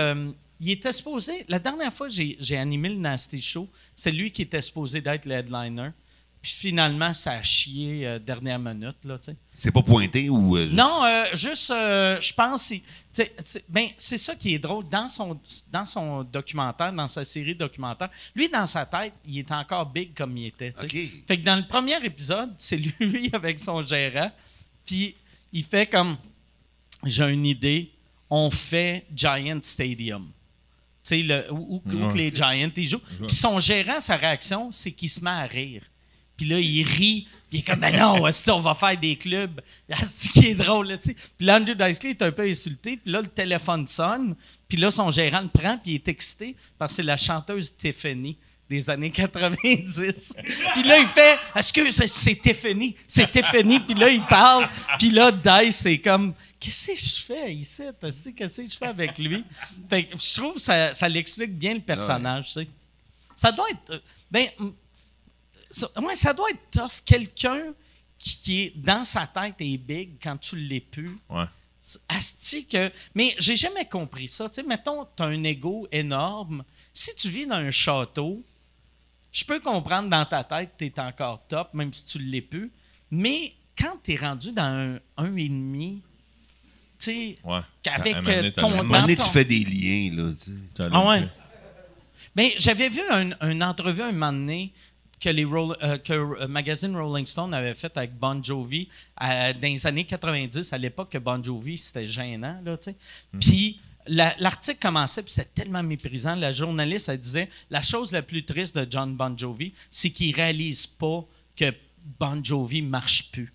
il 0.61 0.69
était 0.69 0.93
supposé. 0.93 1.43
La 1.49 1.59
dernière 1.59 1.91
fois 1.91 2.07
j'ai 2.07 2.57
animé 2.57 2.89
le 2.89 2.95
Nasty 2.95 3.41
Show, 3.41 3.67
c'est 3.95 4.11
lui 4.11 4.31
qui 4.31 4.43
était 4.43 4.61
supposé 4.61 5.01
d'être 5.01 5.25
le 5.25 5.33
headliner. 5.33 5.89
Puis 6.41 6.53
finalement, 6.53 7.13
ça 7.13 7.33
a 7.33 7.43
chié 7.43 8.07
euh, 8.07 8.17
dernière 8.17 8.57
minute, 8.57 8.95
là, 9.05 9.19
tu 9.19 9.25
sais. 9.25 9.35
C'est 9.53 9.71
pas 9.71 9.83
pointé 9.83 10.27
ou. 10.27 10.57
euh, 10.57 10.67
Non, 10.71 11.03
euh, 11.05 11.25
juste, 11.35 11.69
euh, 11.69 12.19
je 12.19 12.33
pense, 12.33 12.63
c'est- 13.13 13.63
ben, 13.69 13.89
c'est 13.95 14.17
ça 14.17 14.33
qui 14.33 14.55
est 14.55 14.59
drôle. 14.59 14.89
Dans 14.89 15.07
son, 15.07 15.39
dans 15.71 15.85
son 15.85 16.23
documentaire, 16.23 16.91
dans 16.93 17.07
sa 17.07 17.23
série 17.23 17.53
documentaire, 17.53 18.09
lui, 18.33 18.49
dans 18.49 18.65
sa 18.65 18.87
tête, 18.87 19.13
il 19.23 19.37
est 19.37 19.51
encore 19.51 19.85
big 19.85 20.15
comme 20.15 20.35
il 20.35 20.47
était. 20.47 20.73
tu 20.73 20.79
sais. 20.79 20.85
OK. 20.85 21.23
Fait 21.27 21.37
que 21.37 21.45
dans 21.45 21.57
le 21.57 21.67
premier 21.67 22.03
épisode, 22.03 22.53
c'est 22.57 22.77
lui 22.77 23.29
avec 23.33 23.59
son 23.59 23.85
gérant, 23.85 24.31
puis 24.83 25.15
il 25.53 25.63
fait 25.63 25.85
comme 25.85 26.17
j'ai 27.05 27.23
une 27.31 27.45
idée, 27.45 27.91
on 28.31 28.49
fait 28.49 29.05
Giant 29.15 29.59
Stadium. 29.61 30.25
Tu 31.03 31.17
sais, 31.17 31.21
le- 31.21 31.51
où, 31.53 31.75
où- 31.75 31.75
où 31.85 31.89
que 31.89 31.95
Ouais. 31.95 32.17
les 32.17 32.35
Giants 32.35 32.71
ils 32.75 32.87
jouent. 32.87 33.01
Puis 33.27 33.35
son 33.35 33.59
gérant, 33.59 33.99
sa 33.99 34.15
réaction, 34.17 34.71
c'est 34.71 34.91
qu'il 34.91 35.09
se 35.09 35.23
met 35.23 35.29
à 35.29 35.43
rire. 35.43 35.83
Puis 36.37 36.45
là, 36.47 36.59
il 36.59 36.83
rit. 36.83 37.27
Puis 37.49 37.57
il 37.57 37.59
est 37.59 37.63
comme, 37.63 37.79
ben 37.79 37.95
non, 37.97 38.23
on 38.47 38.59
va 38.59 38.75
faire 38.75 38.97
des 38.99 39.15
clubs. 39.17 39.59
C'est 40.05 40.31
qui 40.31 40.47
est 40.47 40.55
drôle, 40.55 40.87
là, 40.87 40.97
tu 40.97 41.09
sais. 41.09 41.15
Puis 41.37 41.45
là, 41.45 41.57
Andrew 41.57 41.75
Dice 41.75 41.99
Clay 41.99 42.11
est 42.11 42.21
un 42.21 42.31
peu 42.31 42.43
insulté. 42.43 42.97
Puis 42.97 43.11
là, 43.11 43.21
le 43.21 43.27
téléphone 43.27 43.85
sonne. 43.87 44.35
Puis 44.67 44.77
là, 44.77 44.89
son 44.91 45.11
gérant 45.11 45.41
le 45.41 45.49
prend. 45.49 45.77
Puis 45.77 45.91
il 45.91 45.95
est 45.95 46.07
excité 46.07 46.55
parce 46.79 46.93
que 46.93 46.95
c'est 46.97 47.03
la 47.03 47.17
chanteuse 47.17 47.75
Tiffany 47.75 48.37
des 48.69 48.89
années 48.89 49.11
90. 49.65 50.33
Puis 50.73 50.83
là, 50.83 50.97
il 50.99 51.07
fait, 51.07 51.37
est-ce 51.55 51.73
que 51.73 51.91
c'est, 51.91 52.35
Tiffany? 52.35 52.95
C'est 53.07 53.29
Tiffany. 53.31 53.79
Puis 53.81 53.95
là, 53.95 54.09
il 54.09 54.23
parle. 54.25 54.69
Puis 54.97 55.09
là, 55.09 55.31
Dice, 55.31 55.75
c'est 55.75 55.97
comme, 55.99 56.33
qu'est-ce 56.57 56.91
que 56.93 56.97
je 56.97 57.21
fais 57.25 57.53
ici? 57.53 57.83
Qu'est-ce 58.35 58.61
que 58.61 58.69
je 58.71 58.77
fais 58.77 58.85
avec 58.87 59.19
lui? 59.19 59.43
Fait 59.89 60.05
que 60.05 60.17
je 60.17 60.33
trouve 60.35 60.53
que 60.53 60.61
ça, 60.61 60.93
ça 60.93 61.09
l'explique 61.09 61.57
bien 61.57 61.73
le 61.73 61.81
personnage, 61.81 62.47
tu 62.47 62.51
sais. 62.61 62.67
Ça 63.35 63.51
doit 63.51 63.69
être. 63.71 63.91
euh, 63.91 63.99
Ben, 64.29 64.47
ça, 65.71 65.89
ouais, 66.01 66.15
ça 66.15 66.33
doit 66.33 66.49
être 66.49 66.69
tough. 66.71 67.01
Quelqu'un 67.05 67.73
qui, 68.17 68.35
qui 68.37 68.61
est 68.61 68.73
dans 68.77 69.03
sa 69.05 69.25
tête 69.27 69.55
est 69.59 69.77
big 69.77 70.11
quand 70.21 70.37
tu 70.37 70.55
l'es 70.55 70.79
plus. 70.79 71.17
Ouais. 71.29 71.45
Asti 72.07 72.65
que. 72.67 72.91
Mais 73.15 73.35
j'ai 73.39 73.55
jamais 73.55 73.85
compris 73.85 74.27
ça. 74.27 74.47
Tu 74.49 74.61
sais, 74.61 74.63
mettons, 74.67 75.05
tu 75.15 75.23
as 75.23 75.25
un 75.27 75.43
ego 75.43 75.87
énorme. 75.91 76.63
Si 76.93 77.15
tu 77.15 77.29
vis 77.29 77.47
dans 77.47 77.55
un 77.55 77.71
château, 77.71 78.43
je 79.31 79.43
peux 79.45 79.59
comprendre 79.59 80.09
dans 80.09 80.25
ta 80.25 80.43
tête 80.43 80.71
tu 80.77 80.85
es 80.85 80.99
encore 80.99 81.41
top, 81.47 81.73
même 81.73 81.91
si 81.93 82.05
tu 82.05 82.19
ne 82.19 82.23
l'es 82.25 82.41
plus. 82.41 82.71
Mais 83.09 83.53
quand 83.77 83.97
tu 84.03 84.13
es 84.13 84.15
rendu 84.17 84.51
dans 84.51 84.63
un 84.63 84.95
1,5, 85.17 85.99
tu 86.99 87.05
sais, 87.05 87.37
un 88.27 88.29
euh, 88.29 88.51
t'as 88.51 88.61
ton. 88.61 88.67
À 88.67 88.73
un 88.73 88.83
moment 88.83 89.01
donné, 89.01 89.15
dans 89.15 89.23
tu 89.25 89.31
fais 89.31 89.45
des 89.45 89.63
liens, 89.63 90.15
là. 90.15 90.33
Ah 90.91 91.07
ouais. 91.09 91.27
Mais 92.35 92.53
j'avais 92.59 92.89
vu 92.89 93.01
un- 93.09 93.31
une 93.49 93.63
entrevue 93.63 94.03
un 94.03 94.11
moment 94.11 94.31
donné 94.31 94.71
que, 95.21 95.29
les 95.29 95.45
Roll- 95.45 95.77
euh, 95.83 95.97
que 95.97 96.13
le 96.13 96.47
magazine 96.47 96.95
Rolling 96.97 97.25
Stone 97.25 97.53
avait 97.53 97.75
fait 97.75 97.95
avec 97.95 98.13
Bon 98.17 98.43
Jovi 98.43 98.89
euh, 99.21 99.53
dans 99.53 99.61
les 99.61 99.87
années 99.87 100.05
90, 100.05 100.73
à 100.73 100.77
l'époque 100.77 101.11
que 101.11 101.17
Bon 101.17 101.41
Jovi, 101.43 101.77
c'était 101.77 102.07
gênant. 102.07 102.59
Là, 102.65 102.77
sais. 102.81 102.95
Puis 103.39 103.79
la- 104.07 104.35
l'article 104.39 104.79
commençait, 104.81 105.21
puis 105.23 105.31
c'était 105.31 105.63
tellement 105.63 105.83
méprisant. 105.83 106.35
La 106.35 106.51
journaliste, 106.51 107.07
elle 107.09 107.19
disait 107.19 107.49
La 107.69 107.81
chose 107.81 108.11
la 108.11 108.21
plus 108.23 108.43
triste 108.43 108.75
de 108.77 108.85
John 108.89 109.15
Bon 109.15 109.37
Jovi, 109.37 109.73
c'est 109.89 110.09
qu'il 110.09 110.35
réalise 110.35 110.87
pas 110.87 111.23
que 111.55 111.71
Bon 112.19 112.43
Jovi 112.43 112.81
marche 112.81 113.31
plus. 113.31 113.53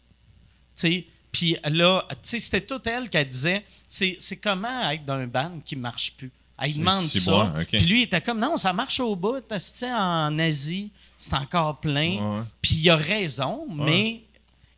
Puis 1.32 1.56
là, 1.64 2.06
c'était 2.22 2.60
tout 2.62 2.80
elle 2.86 3.10
qui 3.10 3.24
disait 3.26 3.64
c'est 3.88 4.16
c'est 4.18 4.36
comment 4.36 4.90
être 4.90 5.04
dans 5.04 5.14
un 5.14 5.26
band 5.26 5.60
qui 5.64 5.76
marche 5.76 6.12
plus. 6.16 6.30
C'est- 6.64 6.78
demande 6.78 7.04
ça. 7.04 7.54
Puis 7.68 7.78
lui, 7.86 8.00
il 8.00 8.04
était 8.04 8.20
comme 8.20 8.40
non, 8.40 8.56
ça 8.56 8.72
marche 8.72 8.98
au 9.00 9.14
bout. 9.14 9.42
En 9.82 10.38
Asie, 10.38 10.90
c'est 11.18 11.34
encore 11.34 11.78
plein. 11.80 12.38
Ouais. 12.38 12.42
Puis 12.62 12.76
il 12.76 12.90
a 12.90 12.96
raison, 12.96 13.66
mais 13.70 14.22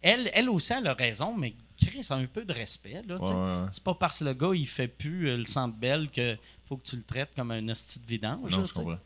elle, 0.02 0.30
elle 0.34 0.48
aussi, 0.50 0.72
elle 0.72 0.86
a 0.88 0.94
raison, 0.94 1.34
mais 1.36 1.54
Chris 1.80 2.04
a 2.10 2.14
un 2.14 2.26
peu 2.26 2.44
de 2.44 2.52
respect. 2.52 3.02
Là. 3.06 3.16
Ouais. 3.20 3.66
C'est 3.70 3.84
pas 3.84 3.94
parce 3.94 4.18
que 4.18 4.24
le 4.24 4.34
gars, 4.34 4.50
il 4.54 4.66
fait 4.66 4.88
plus 4.88 5.28
euh, 5.28 5.36
le 5.36 5.44
centre 5.44 5.76
belle 5.76 6.08
que 6.10 6.36
faut 6.68 6.76
que 6.76 6.82
tu 6.88 6.96
le 6.96 7.02
traites 7.02 7.30
comme 7.36 7.50
un 7.52 7.68
hostie 7.68 8.00
de 8.00 8.06
vidange. 8.06 8.50
Non, 8.50 8.58
là, 8.58 8.64
je 8.64 8.72
comprends. 8.72 8.98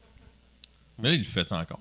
Mais 0.99 1.09
là, 1.11 1.15
il 1.15 1.21
le 1.21 1.27
fait 1.27 1.51
encore. 1.53 1.81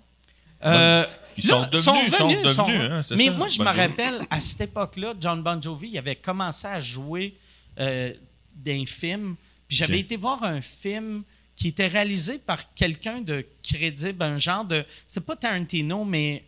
Euh, 0.63 1.05
Ils 1.37 1.43
sont 1.43 1.61
là, 1.61 1.65
devenus, 1.67 2.11
sont 2.11 2.17
sont- 2.17 2.27
devenus, 2.67 2.91
hein, 2.91 3.01
Mais 3.17 3.25
ça, 3.25 3.31
moi, 3.31 3.47
je 3.47 3.59
me 3.59 3.65
rappelle, 3.65 4.21
à 4.29 4.39
cette 4.41 4.61
époque-là, 4.61 5.13
John 5.19 5.41
Bon 5.41 5.59
Jovi, 5.61 5.89
il 5.93 5.97
avait 5.97 6.17
commencé 6.17 6.67
à 6.67 6.79
jouer 6.79 7.35
euh, 7.79 8.13
d'un 8.55 8.85
film. 8.85 9.35
J'avais 9.71 9.99
été 9.99 10.17
voir 10.17 10.43
un 10.43 10.61
film 10.61 11.23
qui 11.55 11.69
était 11.69 11.87
réalisé 11.87 12.37
par 12.39 12.73
quelqu'un 12.73 13.21
de 13.21 13.45
crédible, 13.63 14.23
un 14.23 14.37
genre 14.37 14.65
de... 14.65 14.85
C'est 15.07 15.25
pas 15.25 15.35
Tarantino, 15.35 16.03
mais 16.05 16.43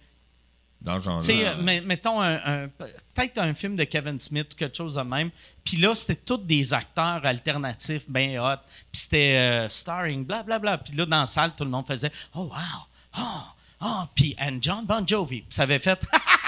Dans 0.82 0.96
le 0.96 1.02
genre 1.02 1.22
euh, 1.30 1.82
mettons 1.86 2.20
un, 2.22 2.36
un- 2.64 2.68
peut-être 3.14 3.38
un 3.38 3.54
film 3.54 3.76
de 3.76 3.84
Kevin 3.84 4.20
Smith 4.20 4.48
ou 4.54 4.56
quelque 4.56 4.76
chose 4.76 4.96
de 4.96 5.02
même. 5.02 5.30
Puis 5.64 5.78
là, 5.78 5.94
c'était 5.96 6.16
tous 6.16 6.38
des 6.38 6.74
acteurs 6.74 7.24
alternatifs 7.26 8.10
bien 8.10 8.42
hot. 8.44 8.58
Puis 8.92 9.02
c'était 9.02 9.38
euh, 9.38 9.70
starring, 9.70 10.26
blablabla. 10.26 10.80
Puis 10.80 10.94
là, 10.96 11.06
dans 11.06 11.20
la 11.22 11.26
salle, 11.26 11.54
tout 11.56 11.64
le 11.64 11.70
monde 11.70 11.86
faisait 11.88 12.12
«Oh, 12.36 12.42
wow! 12.52 12.88
Oh! 13.20 13.42
Oh!» 13.82 14.04
Puis 14.16 14.36
and 14.40 14.58
John 14.62 14.86
Bon 14.86 15.06
Jovi. 15.08 15.42
Puis 15.42 15.54
ça 15.56 15.64
avait 15.64 15.80
fait 15.80 16.06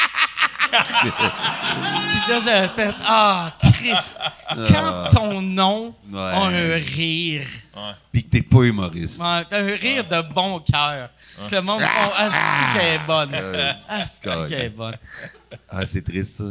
Puis 1.01 2.31
là, 2.33 2.39
j'avais 2.43 2.67
fait 2.69 2.93
«Ah, 3.05 3.53
Chris! 3.73 4.15
Quand 4.49 5.09
ton 5.11 5.41
nom 5.41 5.95
Ouais. 6.11 6.19
a 6.19 6.45
un 6.45 6.73
rire...» 6.75 7.45
Puis 8.11 8.23
que 8.23 8.29
t'es 8.29 8.41
pas 8.41 8.63
humoriste. 8.63 9.19
Ouais, 9.19 9.43
un 9.51 9.75
rire 9.75 10.07
de 10.07 10.21
bon 10.33 10.59
cœur. 10.61 11.09
Que 11.49 11.55
le 11.55 11.61
monde 11.61 11.81
font 11.81 12.11
Asti 12.17 12.63
qu'elle 12.73 12.93
est 12.93 13.05
bonne? 13.05 13.35
Asti 13.89 14.29
qu'elle 14.49 14.61
est 14.61 14.77
bonne. 14.77 14.97
Ah, 15.69 15.85
c'est 15.85 16.01
triste, 16.03 16.37
ça. 16.37 16.43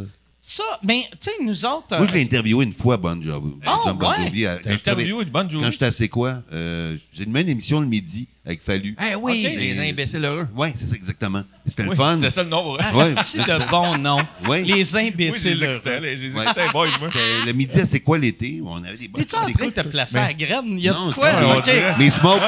Ça, 0.47 0.63
mais 0.83 1.07
tu 1.13 1.17
sais, 1.21 1.31
nous 1.43 1.65
autres. 1.65 1.97
Moi, 1.97 2.07
je 2.07 2.13
l'ai 2.13 2.21
euh, 2.21 2.25
interviewé 2.25 2.65
une 2.67 2.75
fois, 2.75 2.99
Bon 2.99 3.19
Jovi. 3.23 3.55
Ah, 3.65 3.79
John 3.87 3.97
Bon 3.97 4.11
ouais? 4.11 4.25
Jovi, 4.27 4.47
à- 4.47 4.57
T'as 4.57 4.73
quand 4.73 4.77
je 4.77 4.83
travaillais- 4.83 5.07
interviewé 5.09 5.25
Bon 5.25 5.49
Jovi? 5.49 5.65
Quand 5.65 5.73
j'étais 5.73 5.87
à 5.87 5.93
C'est 5.93 6.09
quoi? 6.09 6.35
Euh, 6.53 6.99
J'ai 7.15 7.25
une 7.25 7.35
émission 7.49 7.81
le 7.81 7.87
midi 7.87 8.29
avec 8.45 8.61
Fallu. 8.63 8.95
Eh 9.01 9.15
oui, 9.15 9.47
Ok. 9.47 9.53
les 9.59 9.81
imbéciles 9.91 10.23
heureux. 10.23 10.47
Oui, 10.55 10.69
c'est 10.77 10.85
ça 10.85 10.97
exactement. 10.97 11.45
C'était 11.67 11.85
le 11.85 11.95
fun. 11.95 12.17
C'était 12.17 12.29
ça 12.29 12.43
le 12.43 12.51
nom, 12.51 12.75
vrai. 12.75 12.85
Ouais. 12.95 13.15
Asti 13.17 13.39
de 13.39 13.71
bon 13.71 13.97
nom? 13.97 14.19
Oui. 14.47 14.65
Les 14.65 14.73
Oui, 14.75 14.85
je 14.85 14.97
imbéciles. 14.99 15.51
les 15.53 15.65
écoutais, 15.65 15.91
heureux. 15.93 16.01
les- 16.03 16.17
je 16.19 16.23
les 16.25 16.35
Ouais. 16.37 16.45
écoutais, 16.45 16.69
boys, 16.71 16.89
moi. 17.01 17.09
C'était 17.11 17.47
le 17.47 17.53
midi 17.55 17.81
à 17.81 17.87
C'est 17.87 18.01
quoi 18.01 18.19
l'été? 18.19 18.61
On 18.63 18.85
avait 18.85 18.99
des 18.99 19.09
bonnes 19.09 19.25
T'es-tu 19.25 19.37
en 19.37 19.51
train 19.51 19.65
de 19.65 19.71
te 19.71 19.81
placer 19.89 20.19
à 20.19 20.27
la 20.27 20.35
graine? 20.35 20.65
Il 20.77 20.81
y 20.81 20.91
a 20.91 20.93
Non, 20.93 21.09
de 21.09 21.15
quoi? 21.15 21.31
c'est- 21.41 21.57
OK. 21.59 21.65
dirait. 21.65 21.95
Mais 21.99 22.11
Smoke, 22.11 22.43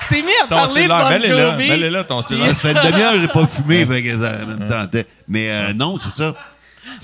Tu 0.00 0.14
t'es 0.14 0.22
mis 0.22 0.28
à 0.40 0.46
Son 0.46 0.54
parler 0.54 0.68
de 0.68 0.74
cellulaire, 0.74 0.98
Bon 0.98 1.08
mets-le 1.08 1.36
là, 1.36 1.50
Jovi. 1.50 1.68
mets-le 1.68 1.88
là, 1.88 2.04
ton 2.04 2.22
ça 2.22 2.28
cellulaire. 2.28 2.56
fait 2.56 2.70
une 2.70 2.90
demi-heure 2.92 3.12
que 3.14 3.20
j'ai 3.22 3.26
pas 3.28 3.46
fumé, 3.48 3.84
fait 3.86 4.02
que 4.04 4.10
ça 4.12 4.46
me 4.46 4.68
tentait. 4.68 5.06
Mais 5.26 5.50
euh, 5.50 5.72
non, 5.72 5.98
c'est 5.98 6.10
ça. 6.10 6.36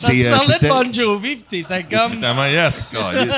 Parce 0.00 0.12
que 0.12 0.18
tu 0.18 0.26
euh, 0.26 0.30
parlais 0.36 0.58
de 0.60 0.68
Bon 0.68 0.92
Jovi, 0.92 1.36
puis 1.36 1.44
t'étais 1.62 1.84
comme. 1.84 2.12
Évidemment, 2.12 2.46
yes. 2.46 2.92
Caliste. 2.92 3.34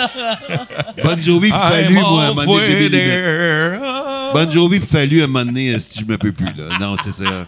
Bon 1.05 1.21
Jovi, 1.21 1.51
puis 1.51 1.59
Fallu, 1.59 1.95
moi, 1.95 2.23
à 2.25 2.27
un 2.27 2.35
moment 2.35 2.45
donné, 2.45 2.91
j'ai. 2.91 3.79
Bon 4.33 4.51
Jovi, 4.51 4.81
puis 4.81 4.89
Fallu, 4.89 5.21
à 5.21 5.25
un 5.25 5.27
moment 5.27 5.45
donné, 5.45 5.79
si 5.79 6.01
je 6.01 6.05
me 6.05 6.19
peux 6.19 6.33
plus, 6.33 6.53
là. 6.55 6.79
Non, 6.81 6.97
c'est 7.05 7.13
ça. 7.13 7.47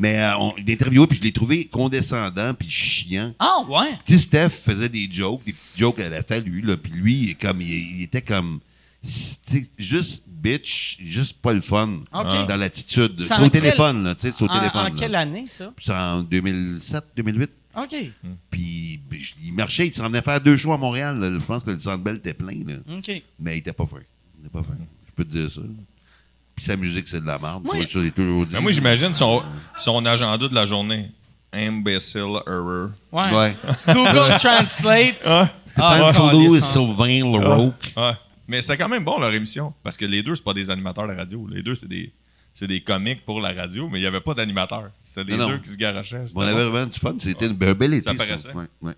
Mais 0.00 0.18
euh, 0.20 0.36
on, 0.38 0.54
je 0.56 0.62
l'ai 0.62 0.74
interviewé, 0.74 1.06
puis 1.08 1.18
je 1.18 1.24
l'ai 1.24 1.32
trouvé 1.32 1.64
condescendant, 1.66 2.54
puis 2.54 2.70
chiant. 2.70 3.32
Ah, 3.38 3.62
ouais? 3.68 3.98
Tu 4.06 4.12
sais, 4.12 4.18
Steph 4.24 4.50
faisait 4.50 4.88
des 4.88 5.08
jokes, 5.10 5.42
des 5.44 5.52
petits 5.52 5.76
jokes 5.76 5.98
à 5.98 6.08
la 6.08 6.22
Fallu, 6.22 6.60
là, 6.60 6.76
puis 6.76 6.92
lui, 6.92 7.14
il, 7.14 7.30
est 7.30 7.34
comme, 7.34 7.60
il, 7.60 7.68
il 7.68 8.02
était 8.04 8.22
comme, 8.22 8.60
tu 9.04 9.10
sais, 9.10 9.68
juste 9.76 10.22
bitch, 10.28 10.98
juste 11.04 11.38
pas 11.42 11.52
le 11.52 11.60
fun 11.60 11.98
Ok. 12.12 12.46
dans 12.46 12.56
l'attitude. 12.56 13.20
C'est 13.20 13.34
au 13.34 13.50
quel- 13.50 13.50
téléphone, 13.50 14.04
là, 14.04 14.14
tu 14.14 14.20
sais, 14.28 14.34
c'est 14.36 14.44
au 14.44 14.48
En, 14.48 14.56
téléphone. 14.56 14.80
en 14.80 14.84
là. 14.84 14.90
quelle 14.96 15.14
année, 15.16 15.46
ça? 15.48 15.72
C'est 15.80 15.92
en 15.92 16.22
2007, 16.22 17.04
2008. 17.16 17.50
OK. 17.82 17.94
Puis 18.50 19.00
ben, 19.10 19.18
il 19.44 19.52
marchait, 19.52 19.86
il 19.88 19.94
s'en 19.94 20.08
venait 20.08 20.22
faire 20.22 20.40
deux 20.40 20.56
shows 20.56 20.72
à 20.72 20.76
Montréal. 20.78 21.18
là. 21.18 21.38
Je 21.38 21.44
pense 21.44 21.62
que 21.62 21.70
le 21.70 21.78
Centre 21.78 22.02
Bell 22.02 22.16
était 22.16 22.34
plein, 22.34 22.64
là. 22.66 22.74
OK. 22.96 23.22
mais 23.38 23.56
il 23.56 23.58
était 23.58 23.72
pas 23.72 23.86
fin. 23.86 23.98
Il 24.38 24.46
était 24.46 24.52
pas 24.52 24.62
fin. 24.62 24.74
Je 25.06 25.12
peux 25.14 25.24
te 25.24 25.30
dire 25.30 25.50
ça. 25.50 25.60
Puis 26.54 26.64
sa 26.64 26.76
musique, 26.76 27.06
c'est 27.06 27.20
de 27.20 27.26
la 27.26 27.38
merde. 27.38 27.66
Ça, 27.70 28.00
dit. 28.00 28.12
Mais 28.52 28.60
moi, 28.60 28.72
j'imagine 28.72 29.14
son, 29.14 29.42
son 29.76 30.04
agenda 30.04 30.48
de 30.48 30.54
la 30.54 30.64
journée. 30.64 31.10
Imbecile 31.52 32.40
error. 32.46 32.90
Ouais. 33.10 33.34
Ouais. 33.34 33.56
Google 33.86 34.36
Translate. 34.38 35.16
Ah, 35.24 35.50
Stéphane. 35.64 36.12
Fourneau 36.12 36.56
et 36.56 36.60
Sylvain 36.60 37.22
ouais. 37.22 38.12
Mais 38.46 38.60
c'est 38.60 38.76
quand 38.76 38.88
même 38.88 39.04
bon 39.04 39.18
leur 39.18 39.32
émission. 39.32 39.72
Parce 39.82 39.96
que 39.96 40.04
les 40.04 40.22
deux, 40.22 40.34
c'est 40.34 40.44
pas 40.44 40.52
des 40.52 40.68
animateurs 40.68 41.06
de 41.06 41.14
radio. 41.14 41.46
Les 41.50 41.62
deux, 41.62 41.74
c'est 41.74 41.88
des, 41.88 42.12
c'est 42.58 42.66
des 42.66 42.80
comiques 42.80 43.24
pour 43.24 43.40
la 43.40 43.52
radio, 43.52 43.88
mais 43.88 43.98
il 43.98 44.02
n'y 44.02 44.06
avait 44.08 44.20
pas 44.20 44.34
d'animateur. 44.34 44.90
C'était 45.04 45.24
les 45.30 45.36
Non, 45.36 45.48
non. 45.48 45.54
deux 45.54 45.58
qui 45.62 45.70
se 45.70 45.76
garochaient. 45.76 46.24
On 46.34 46.40
avait 46.40 46.64
vraiment 46.68 46.86
du 46.90 46.98
fun. 46.98 47.14
C'était 47.20 47.46
une 47.46 47.56
un 47.62 47.74
bel 47.74 47.94
été. 47.94 48.02
Ça 48.02 48.14
paraissait. 48.14 48.52
Ouais, 48.52 48.64
ouais. 48.82 48.94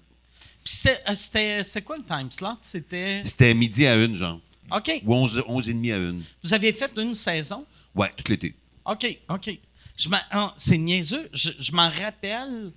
Puis 0.65 0.73
c'était- 0.75 1.03
euh, 1.09 1.15
c'était 1.15 1.63
c'était 1.63 1.83
quoi 1.83 1.97
le 1.99 2.05
time 2.05 2.31
slot? 2.31 2.57
C'était. 2.63 3.23
C'était 3.25 3.53
midi 3.55 3.87
à 3.87 3.97
une, 4.03 4.17
genre. 4.17 4.41
OK. 4.75 4.91
Ou 5.05 5.15
11, 5.15 5.45
11 5.47 5.69
et 5.69 5.75
demi 5.75 5.93
à 5.93 5.99
une. 5.99 6.23
Vous 6.43 6.55
avez 6.55 6.73
fait 6.73 6.91
une 6.97 7.13
saison? 7.15 7.67
Ouais, 7.95 8.11
tout 8.17 8.25
l'été. 8.31 8.55
OK, 8.87 9.19
OK. 9.29 9.51
Je 9.97 10.09
m'en- 10.09 10.17
ah, 10.31 10.55
c'est 10.57 10.79
niaiseux. 10.79 11.29
Je, 11.35 11.51
je 11.59 11.73
m'en 11.73 11.91
rappelle, 11.91 12.73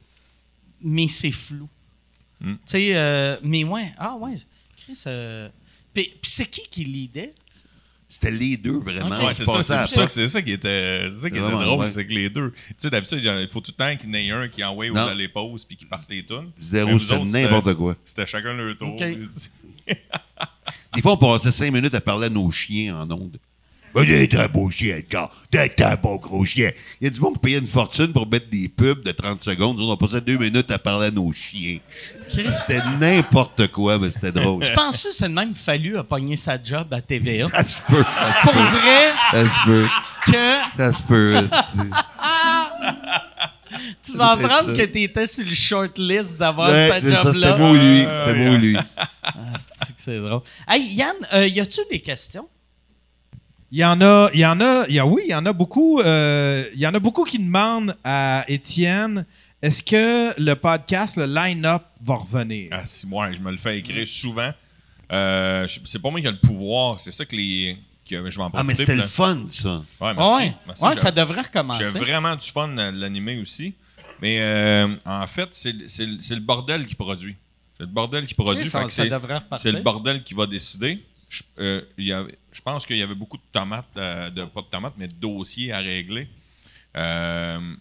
mais 0.81 1.07
c'est 1.07 1.31
flou. 1.31 1.69
Hmm. 2.41 2.55
Tu 2.55 2.59
sais, 2.65 2.95
euh, 2.95 3.37
mais 3.41 3.63
ouais. 3.63 3.93
Ah, 3.97 4.15
ouais. 4.17 4.37
Chris, 4.77 5.01
euh, 5.07 5.47
Puis 5.93 6.11
puis 6.21 6.31
c'est 6.31 6.45
qui 6.49 6.67
qui 6.69 6.83
l'idée? 6.83 7.31
C'était 8.13 8.29
les 8.29 8.57
deux, 8.57 8.77
vraiment. 8.77 9.09
Ouais, 9.25 9.33
c'est 9.33 9.43
ça, 9.43 9.63
c'est 9.63 9.87
ça, 9.87 10.07
c'est 10.07 10.27
ça 10.27 10.41
qui 10.43 10.51
était, 10.51 11.09
c'est 11.11 11.17
ça 11.17 11.29
qui 11.31 11.37
était 11.39 11.49
drôle, 11.49 11.79
ouais. 11.79 11.87
c'est 11.87 12.05
que 12.05 12.13
les 12.13 12.29
deux. 12.29 12.51
Tu 12.51 12.75
sais, 12.77 12.91
d'habitude, 12.91 13.21
il 13.23 13.47
faut 13.47 13.59
tout 13.59 13.73
le 13.75 13.83
temps 13.83 13.97
qu'il 13.99 14.07
y 14.07 14.31
en 14.31 14.39
ait 14.39 14.43
un 14.43 14.47
qui 14.47 14.63
envoie 14.63 14.87
aux 14.87 14.95
allées 14.95 15.27
pauses 15.27 15.65
puis 15.65 15.75
qui 15.75 15.85
parte 15.85 16.07
les 16.11 16.23
tunes. 16.23 16.51
Zéro, 16.61 16.99
c'était 16.99 17.15
autres, 17.15 17.25
n'importe 17.25 17.73
quoi. 17.73 17.95
C'était 18.05 18.27
chacun 18.27 18.53
leur 18.53 18.77
tour. 18.77 18.93
Ok. 18.93 19.03
Des 20.93 21.01
fois, 21.01 21.13
on 21.13 21.17
passait 21.17 21.51
cinq 21.51 21.73
minutes 21.73 21.95
à 21.95 22.01
parler 22.01 22.27
à 22.27 22.29
nos 22.29 22.51
chiens 22.51 23.01
en 23.01 23.09
ondes. 23.09 23.39
T'es 23.95 24.37
un 24.37 24.47
beau 24.47 24.69
chien, 24.69 24.97
Edgar. 24.97 25.29
T'es 25.51 25.83
un 25.83 25.95
beau 25.95 26.17
gros 26.19 26.43
chien. 26.45 26.71
Il 26.99 27.05
y 27.05 27.07
a 27.07 27.09
du 27.11 27.19
monde 27.19 27.33
qui 27.35 27.39
payait 27.39 27.59
une 27.59 27.67
fortune 27.67 28.11
pour 28.11 28.27
mettre 28.27 28.49
des 28.49 28.67
pubs 28.67 29.03
de 29.03 29.11
30 29.11 29.41
secondes. 29.41 29.79
On 29.79 29.95
passait 29.97 30.21
deux 30.21 30.37
minutes 30.37 30.71
à 30.71 30.79
parler 30.79 31.07
à 31.07 31.11
nos 31.11 31.31
chiens. 31.31 31.77
C'était 32.27 32.81
n'importe 32.99 33.67
quoi, 33.67 33.99
mais 33.99 34.09
c'était 34.11 34.31
drôle. 34.31 34.63
je 34.63 34.71
pense 34.73 35.03
que 35.03 35.11
c'est 35.13 35.27
le 35.27 35.33
même 35.33 35.53
fallu 35.55 35.97
à 35.97 36.03
pogner 36.03 36.35
sa 36.37 36.61
job 36.61 36.91
à 36.93 37.01
TVA. 37.01 37.49
Ça 37.49 37.63
se 37.63 37.79
peut. 37.87 38.03
Ça 38.03 38.33
se 38.33 38.41
Pour 38.43 38.53
peut. 38.53 38.59
vrai? 38.59 39.11
Ça 39.31 39.43
se 39.43 39.65
peut. 39.65 39.87
que? 40.25 40.77
Ça 40.77 40.93
se 40.93 41.01
peut. 41.03 41.35
tu 44.03 44.17
vas 44.17 44.31
apprendre 44.31 44.75
que 44.75 44.85
tu 44.85 45.01
étais 45.03 45.27
sur 45.27 45.45
le 45.45 45.51
short 45.53 45.97
list 45.97 46.37
d'avoir 46.37 46.69
Ouais, 46.69 46.89
ça, 47.01 47.23
job-là. 47.23 47.47
C'était 47.47 47.59
beau, 47.59 47.73
lui. 47.73 47.99
C'était 48.25 48.49
beau, 48.49 48.57
lui. 48.57 48.77
Ah, 49.23 49.33
c'est 49.97 50.17
drôle? 50.19 50.41
Hey, 50.67 50.93
Yann, 50.93 51.15
euh, 51.33 51.47
y 51.47 51.59
a-tu 51.59 51.81
des 51.91 51.99
questions? 51.99 52.47
Il 53.75 53.79
y 53.79 53.85
en 53.85 53.99
a, 54.01 54.29
il 54.35 54.39
y 54.39 54.45
en 54.45 54.61
a, 54.61 54.85
il 54.87 54.93
y 54.93 54.99
a, 54.99 55.05
oui, 55.07 55.23
il 55.25 55.31
y 55.31 55.33
en 55.35 55.47
a 55.47 55.51
beaucoup. 55.51 55.99
euh, 55.99 56.63
il 56.75 56.79
y 56.79 56.85
en 56.85 56.93
a 56.93 56.99
beaucoup 56.99 57.23
qui 57.23 57.39
demandent 57.39 57.97
à 58.03 58.45
Étienne 58.47 59.25
est-ce 59.63 59.81
que 59.81 60.39
le 60.39 60.53
podcast, 60.53 61.17
le 61.17 61.25
line-up, 61.25 61.81
va 61.99 62.15
revenir? 62.15 62.67
Ah, 62.71 62.85
si, 62.85 63.07
moi, 63.07 63.31
je 63.31 63.39
me 63.39 63.49
le 63.49 63.57
fais 63.57 63.79
écrire 63.79 64.05
souvent. 64.05 64.51
Euh, 65.11 65.65
je- 65.67 65.79
c'est 65.85 65.99
pas 65.99 66.11
moi 66.11 66.21
qui 66.21 66.27
ai 66.27 66.31
le 66.31 66.37
pouvoir, 66.39 66.99
c'est 66.99 67.11
ça 67.11 67.25
que 67.25 67.35
les. 67.35 67.77
que 68.07 68.29
je 68.29 68.37
vais 68.37 68.43
en 68.43 68.51
profiter. 68.51 68.57
Ah, 68.59 68.63
mais 68.63 68.75
c'était 68.75 68.95
le 68.95 69.07
fun, 69.07 69.47
ça. 69.49 69.81
Ouais, 69.99 70.13
merci. 70.13 70.33
ouais, 70.43 70.53
merci, 70.67 70.83
ouais 70.85 70.91
j'ai- 70.93 70.99
ça 71.01 71.11
devrait 71.11 71.41
recommencer. 71.41 71.85
J'ai 71.85 71.99
vraiment 71.99 72.35
du 72.35 72.47
fun 72.51 72.77
à 72.77 72.91
l'animer 72.91 73.39
aussi. 73.39 73.73
Mais 74.21 74.37
euh, 74.39 74.87
en 75.05 75.25
fait, 75.25 75.47
c'est 75.51 75.73
c'est 75.89 76.05
le 76.05 76.17
c'est 76.21 76.35
le 76.35 76.41
bordel 76.41 76.85
qui 76.85 76.93
produit. 76.95 77.35
C'est 77.75 77.83
le 77.83 77.87
bordel 77.89 78.27
qui 78.27 78.35
produit. 78.35 78.63
Fait 78.65 78.69
ça, 78.69 78.83
que 78.83 78.91
ça 78.91 79.03
c'est- 79.03 79.09
devrait 79.09 79.35
repartir. 79.37 79.57
c'est 79.71 79.75
le 79.75 79.81
bordel 79.81 80.23
qui 80.23 80.35
va 80.35 80.45
décider. 80.45 80.99
Je, 81.33 81.41
euh, 81.57 81.81
il 81.97 82.05
y 82.05 82.13
avait- 82.13 82.37
je 82.51 82.61
pense 82.61 82.85
qu'il 82.85 82.97
y 82.97 83.01
avait 83.01 83.15
beaucoup 83.15 83.37
de 83.37 83.43
tomates, 83.51 83.87
euh, 83.97 84.29
de, 84.29 84.45
pas 84.45 84.61
de 84.61 84.67
tomates, 84.67 84.93
mais 84.97 85.07
de 85.07 85.13
dossiers 85.13 85.71
à 85.71 85.79
régler 85.79 86.27
euh, 86.95 87.75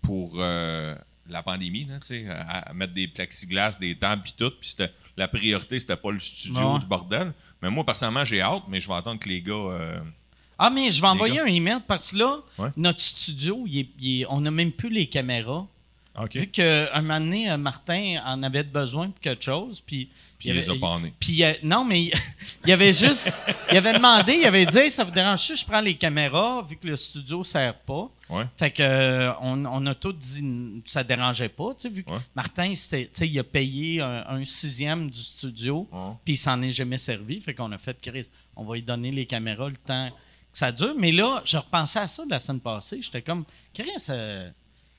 pour 0.00 0.36
euh, 0.38 0.94
la 1.28 1.42
pandémie, 1.42 1.84
là, 1.84 1.98
à, 2.30 2.70
à 2.70 2.72
mettre 2.72 2.94
des 2.94 3.08
plexiglas, 3.08 3.76
des 3.78 3.94
tables 3.96 4.22
puis 4.22 4.34
tout. 4.38 4.52
Puis 4.58 4.74
la 5.18 5.28
priorité, 5.28 5.78
c'était 5.78 5.96
pas 5.96 6.10
le 6.12 6.18
studio 6.18 6.78
du 6.78 6.86
bordel. 6.86 7.32
Mais 7.60 7.68
moi, 7.70 7.84
personnellement, 7.84 8.24
j'ai 8.24 8.40
hâte, 8.40 8.62
mais 8.68 8.80
je 8.80 8.88
vais 8.88 8.94
attendre 8.94 9.20
que 9.20 9.28
les 9.28 9.42
gars. 9.42 10.00
Ah, 10.58 10.70
mais 10.70 10.90
je 10.90 11.00
vais 11.00 11.08
envoyer 11.08 11.40
un 11.40 11.46
email 11.46 11.78
parce 11.86 12.12
que 12.12 12.16
là, 12.18 12.38
Ouais. 12.58 12.68
notre 12.76 13.00
studio, 13.00 13.64
il 13.66 13.78
est- 13.80 13.88
il 14.00 14.20
est- 14.22 14.26
on 14.28 14.40
n'a 14.40 14.50
même 14.50 14.72
plus 14.72 14.88
les 14.90 15.06
caméras. 15.08 15.66
Vu 16.32 16.46
qu'un 16.46 17.02
moment 17.02 17.18
donné, 17.20 17.50
euh, 17.50 17.56
Martin 17.56 18.22
en 18.24 18.42
avait 18.42 18.62
besoin 18.62 19.10
pour 19.10 19.20
quelque 19.20 19.44
chose, 19.44 19.80
puis... 19.80 20.08
Puis 20.38 20.48
il 20.50 20.54
les 20.56 20.68
a 20.68 20.74
pas. 20.74 20.98
Puis, 21.18 21.42
non, 21.62 21.84
mais 21.84 22.10
il, 22.66 22.72
avait 22.72 22.92
juste... 22.92 23.44
il 23.70 23.76
avait 23.78 23.94
demandé, 23.94 24.34
il 24.34 24.44
avait 24.44 24.66
dit 24.66 24.78
Hey, 24.78 24.90
ça 24.90 25.02
vous 25.02 25.10
dérange 25.10 25.40
si 25.40 25.56
je 25.56 25.64
prends 25.64 25.80
les 25.80 25.94
caméras, 25.94 26.62
vu 26.68 26.76
que 26.76 26.86
le 26.86 26.96
studio 26.96 27.38
ne 27.38 27.44
sert 27.44 27.74
pas? 27.74 28.10
Ouais. 28.28 28.44
Fait 28.56 28.70
que 28.70 28.82
euh, 28.82 29.32
on, 29.40 29.64
on 29.64 29.86
a 29.86 29.94
tous 29.94 30.12
dit 30.12 30.82
ça 30.86 31.02
dérangeait 31.02 31.48
pas, 31.48 31.74
tu 31.74 31.82
sais, 31.82 31.88
vu 31.88 32.02
que 32.04 32.10
Ouais. 32.10 32.18
Martin, 32.34 32.72
il 33.20 33.38
a 33.38 33.44
payé 33.44 34.00
un, 34.00 34.24
un 34.28 34.44
sixième 34.44 35.10
du 35.10 35.20
studio, 35.20 35.88
puis 36.24 36.34
il 36.34 36.36
s'en 36.36 36.60
est 36.62 36.72
jamais 36.72 36.98
servi. 36.98 37.40
Fait 37.40 37.54
qu'on 37.54 37.72
a 37.72 37.78
fait, 37.78 37.96
Chris, 38.00 38.26
on 38.56 38.64
va 38.64 38.74
lui 38.74 38.82
donner 38.82 39.10
les 39.10 39.26
caméras 39.26 39.68
le 39.68 39.76
temps 39.76 40.10
que 40.10 40.58
ça 40.58 40.70
dure. 40.72 40.94
Mais 40.98 41.12
là, 41.12 41.42
je 41.44 41.56
repensais 41.56 42.00
à 42.00 42.08
ça 42.08 42.22
la 42.28 42.38
semaine 42.38 42.60
passée. 42.60 43.00
J'étais 43.02 43.22
comme, 43.22 43.44
Chris, 43.72 43.88
euh, 44.10 44.50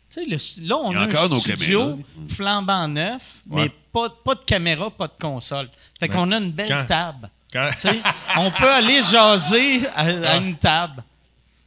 tu 0.09 0.37
sais, 0.37 0.61
là, 0.61 0.75
on 0.77 0.95
a, 0.95 1.01
un 1.01 1.09
studio 1.39 1.39
caméras. 1.85 1.97
flambant 2.29 2.87
neuf, 2.87 3.41
Ouais. 3.49 3.63
mais 3.63 3.71
pas, 3.91 4.09
pas 4.09 4.35
de 4.35 4.43
caméra, 4.45 4.89
pas 4.91 5.07
de 5.07 5.13
console. 5.19 5.69
Fait 5.99 6.07
qu'on 6.09 6.31
a 6.31 6.37
une 6.37 6.51
belle 6.51 6.69
Quand- 6.69 6.85
table. 6.85 7.29
Quand- 7.51 7.69
on 8.37 8.51
peut 8.51 8.69
aller 8.71 9.01
jaser 9.01 9.87
à, 9.95 10.37
une 10.37 10.57
table. 10.57 11.03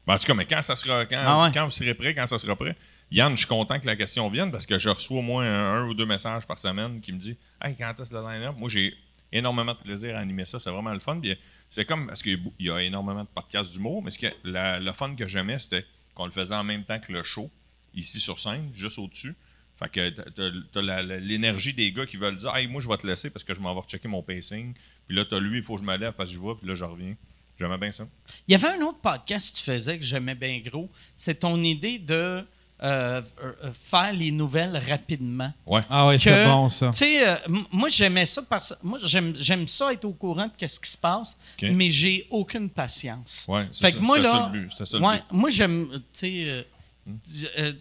Ben, 0.07 0.14
en 0.14 0.18
tout 0.18 0.24
cas, 0.26 0.34
mais 0.34 0.47
quand 0.47 0.62
ça 0.62 0.76
sera, 0.76 1.05
quand, 1.07 1.16
Ah 1.18 1.45
ouais. 1.45 1.51
quand 1.53 1.64
vous 1.64 1.70
serez 1.70 1.95
prêt, 1.95 2.14
quand 2.14 2.26
ça 2.26 2.39
sera 2.39 2.57
prêt, 2.57 2.76
Yann, 3.11 3.32
je 3.32 3.39
suis 3.39 3.47
content 3.47 3.78
que 3.80 3.86
la 3.86 3.97
question 3.97 4.28
vienne 4.28 4.51
parce 4.51 4.66
que 4.66 4.78
je 4.78 4.91
reçois 4.91 5.18
au 5.18 5.22
moins 5.22 5.45
un, 5.45 5.76
un 5.76 5.84
ou 5.86 5.95
deux 5.95 6.05
messages 6.07 6.47
par 6.47 6.59
semaine 6.59 7.01
qui 7.01 7.12
me 7.12 7.18
disent 7.18 7.36
Hey, 7.62 7.74
quand 7.78 7.95
est-ce 8.01 8.12
le 8.12 8.20
line-up 8.20 8.55
Moi, 8.59 8.68
j'ai 8.68 8.95
énormément 9.32 9.72
de 9.72 9.78
plaisir 9.78 10.14
à 10.16 10.20
animer 10.20 10.45
ça. 10.45 10.59
C'est 10.61 10.70
vraiment 10.70 10.93
le 10.93 10.99
fun. 10.99 11.18
Puis, 11.20 11.34
c'est 11.70 11.84
comme 11.86 12.07
parce 12.07 12.22
qu'il 12.22 12.39
y 12.59 12.70
a 12.70 12.82
y 12.82 12.86
énormément 12.86 13.22
de 13.22 13.28
podcasts 13.34 13.72
d'humour, 13.72 14.03
mais 14.03 14.11
ce 14.11 14.18
que, 14.18 14.26
la- 14.45 14.78
le 14.78 14.93
fun 14.93 15.14
que 15.14 15.26
j'aimais, 15.26 15.59
c'était 15.59 15.84
qu'on 16.14 16.26
le 16.26 16.30
faisait 16.32 16.55
en 16.55 16.64
même 16.64 16.84
temps 16.84 16.99
que 16.99 17.12
le 17.12 17.22
show, 17.22 17.51
ici 17.95 18.20
sur 18.20 18.39
scène, 18.39 18.70
juste 18.74 18.99
au-dessus. 18.99 19.34
Fait 19.78 19.89
que 19.89 20.11
t'as- 20.11 21.03
l'énergie 21.20 21.72
des 21.72 21.93
gars 21.93 22.05
qui 22.07 22.16
veulent 22.16 22.36
dire 22.36 22.55
Hey, 22.57 22.66
moi, 22.66 22.80
je 22.82 22.89
vais 22.89 22.97
te 22.97 23.07
laisser 23.07 23.30
parce 23.30 23.45
que 23.45 23.55
je 23.55 23.61
m'en 23.61 23.74
vais 23.74 23.86
checker 23.86 24.09
mon 24.09 24.22
pacing. 24.22 24.74
Puis 25.07 25.16
là, 25.16 25.24
t'as 25.24 25.39
lui, 25.39 25.59
il 25.59 25.62
faut 25.62 25.76
que 25.76 25.80
je 25.82 25.86
me 25.86 25.97
lève 25.97 26.12
parce 26.14 26.30
que 26.30 26.34
je 26.34 26.41
vois, 26.41 26.59
puis 26.59 26.66
là, 26.68 26.74
je 26.74 26.84
reviens. 26.84 27.14
J'aimais 27.61 27.78
bien 27.78 27.91
ça. 27.91 28.07
Il 28.47 28.53
y 28.53 28.55
avait 28.55 28.68
un 28.76 28.80
autre 28.82 28.99
podcast 28.99 29.53
que 29.53 29.59
tu 29.59 29.64
faisais 29.64 29.99
que 29.99 30.05
j'aimais 30.05 30.34
bien 30.36 30.61
gros. 30.64 30.89
C'est 31.16 31.41
ton 31.41 31.61
idée 31.62 31.99
de 31.99 32.14
euh, 32.14 32.43
euh, 32.82 33.22
euh, 33.64 33.72
faire 33.72 34.12
les 34.12 34.30
nouvelles 34.30 34.76
rapidement. 34.89 35.53
Ouais. 35.66 35.80
Ah 35.91 36.07
ouais, 36.07 36.14
Que, 36.16 36.22
c'était 36.22 36.45
bon, 36.45 36.68
ça. 36.68 36.91
Tu 36.93 36.99
sais, 36.99 37.28
euh, 37.28 37.36
moi, 37.72 37.89
j'aimais 37.89 38.26
ça 38.26 38.43
parce 38.43 38.72
moi, 38.84 38.99
j'aime, 39.03 39.34
j'aime 39.34 39.66
ça 39.66 39.93
être 39.93 40.05
au 40.05 40.12
courant 40.12 40.47
de 40.47 40.66
ce 40.68 40.78
qui 40.78 40.89
se 40.91 40.97
passe, 40.99 41.36
mais 41.61 41.91
j'ai 41.91 42.26
aucune 42.30 42.70
patience. 42.70 43.47
Ouais, 43.49 43.66
c'est 43.72 43.86
Fait 43.86 43.91
ça, 43.93 43.99
que 43.99 44.03
moi, 44.05 44.16
c'était 44.18 44.28
là, 44.28 44.34
ça 44.34 44.51
le 44.53 44.61
but, 44.61 44.70
c'était 44.70 44.86
ça 44.86 44.99
le 44.99 45.05
ouais, 45.05 45.16
but. 45.18 45.24
moi, 45.32 45.51
j'aime, 45.51 45.89
tu 45.91 46.01
sais, 46.12 46.66
euh, 47.09 47.48
euh, 47.59 47.72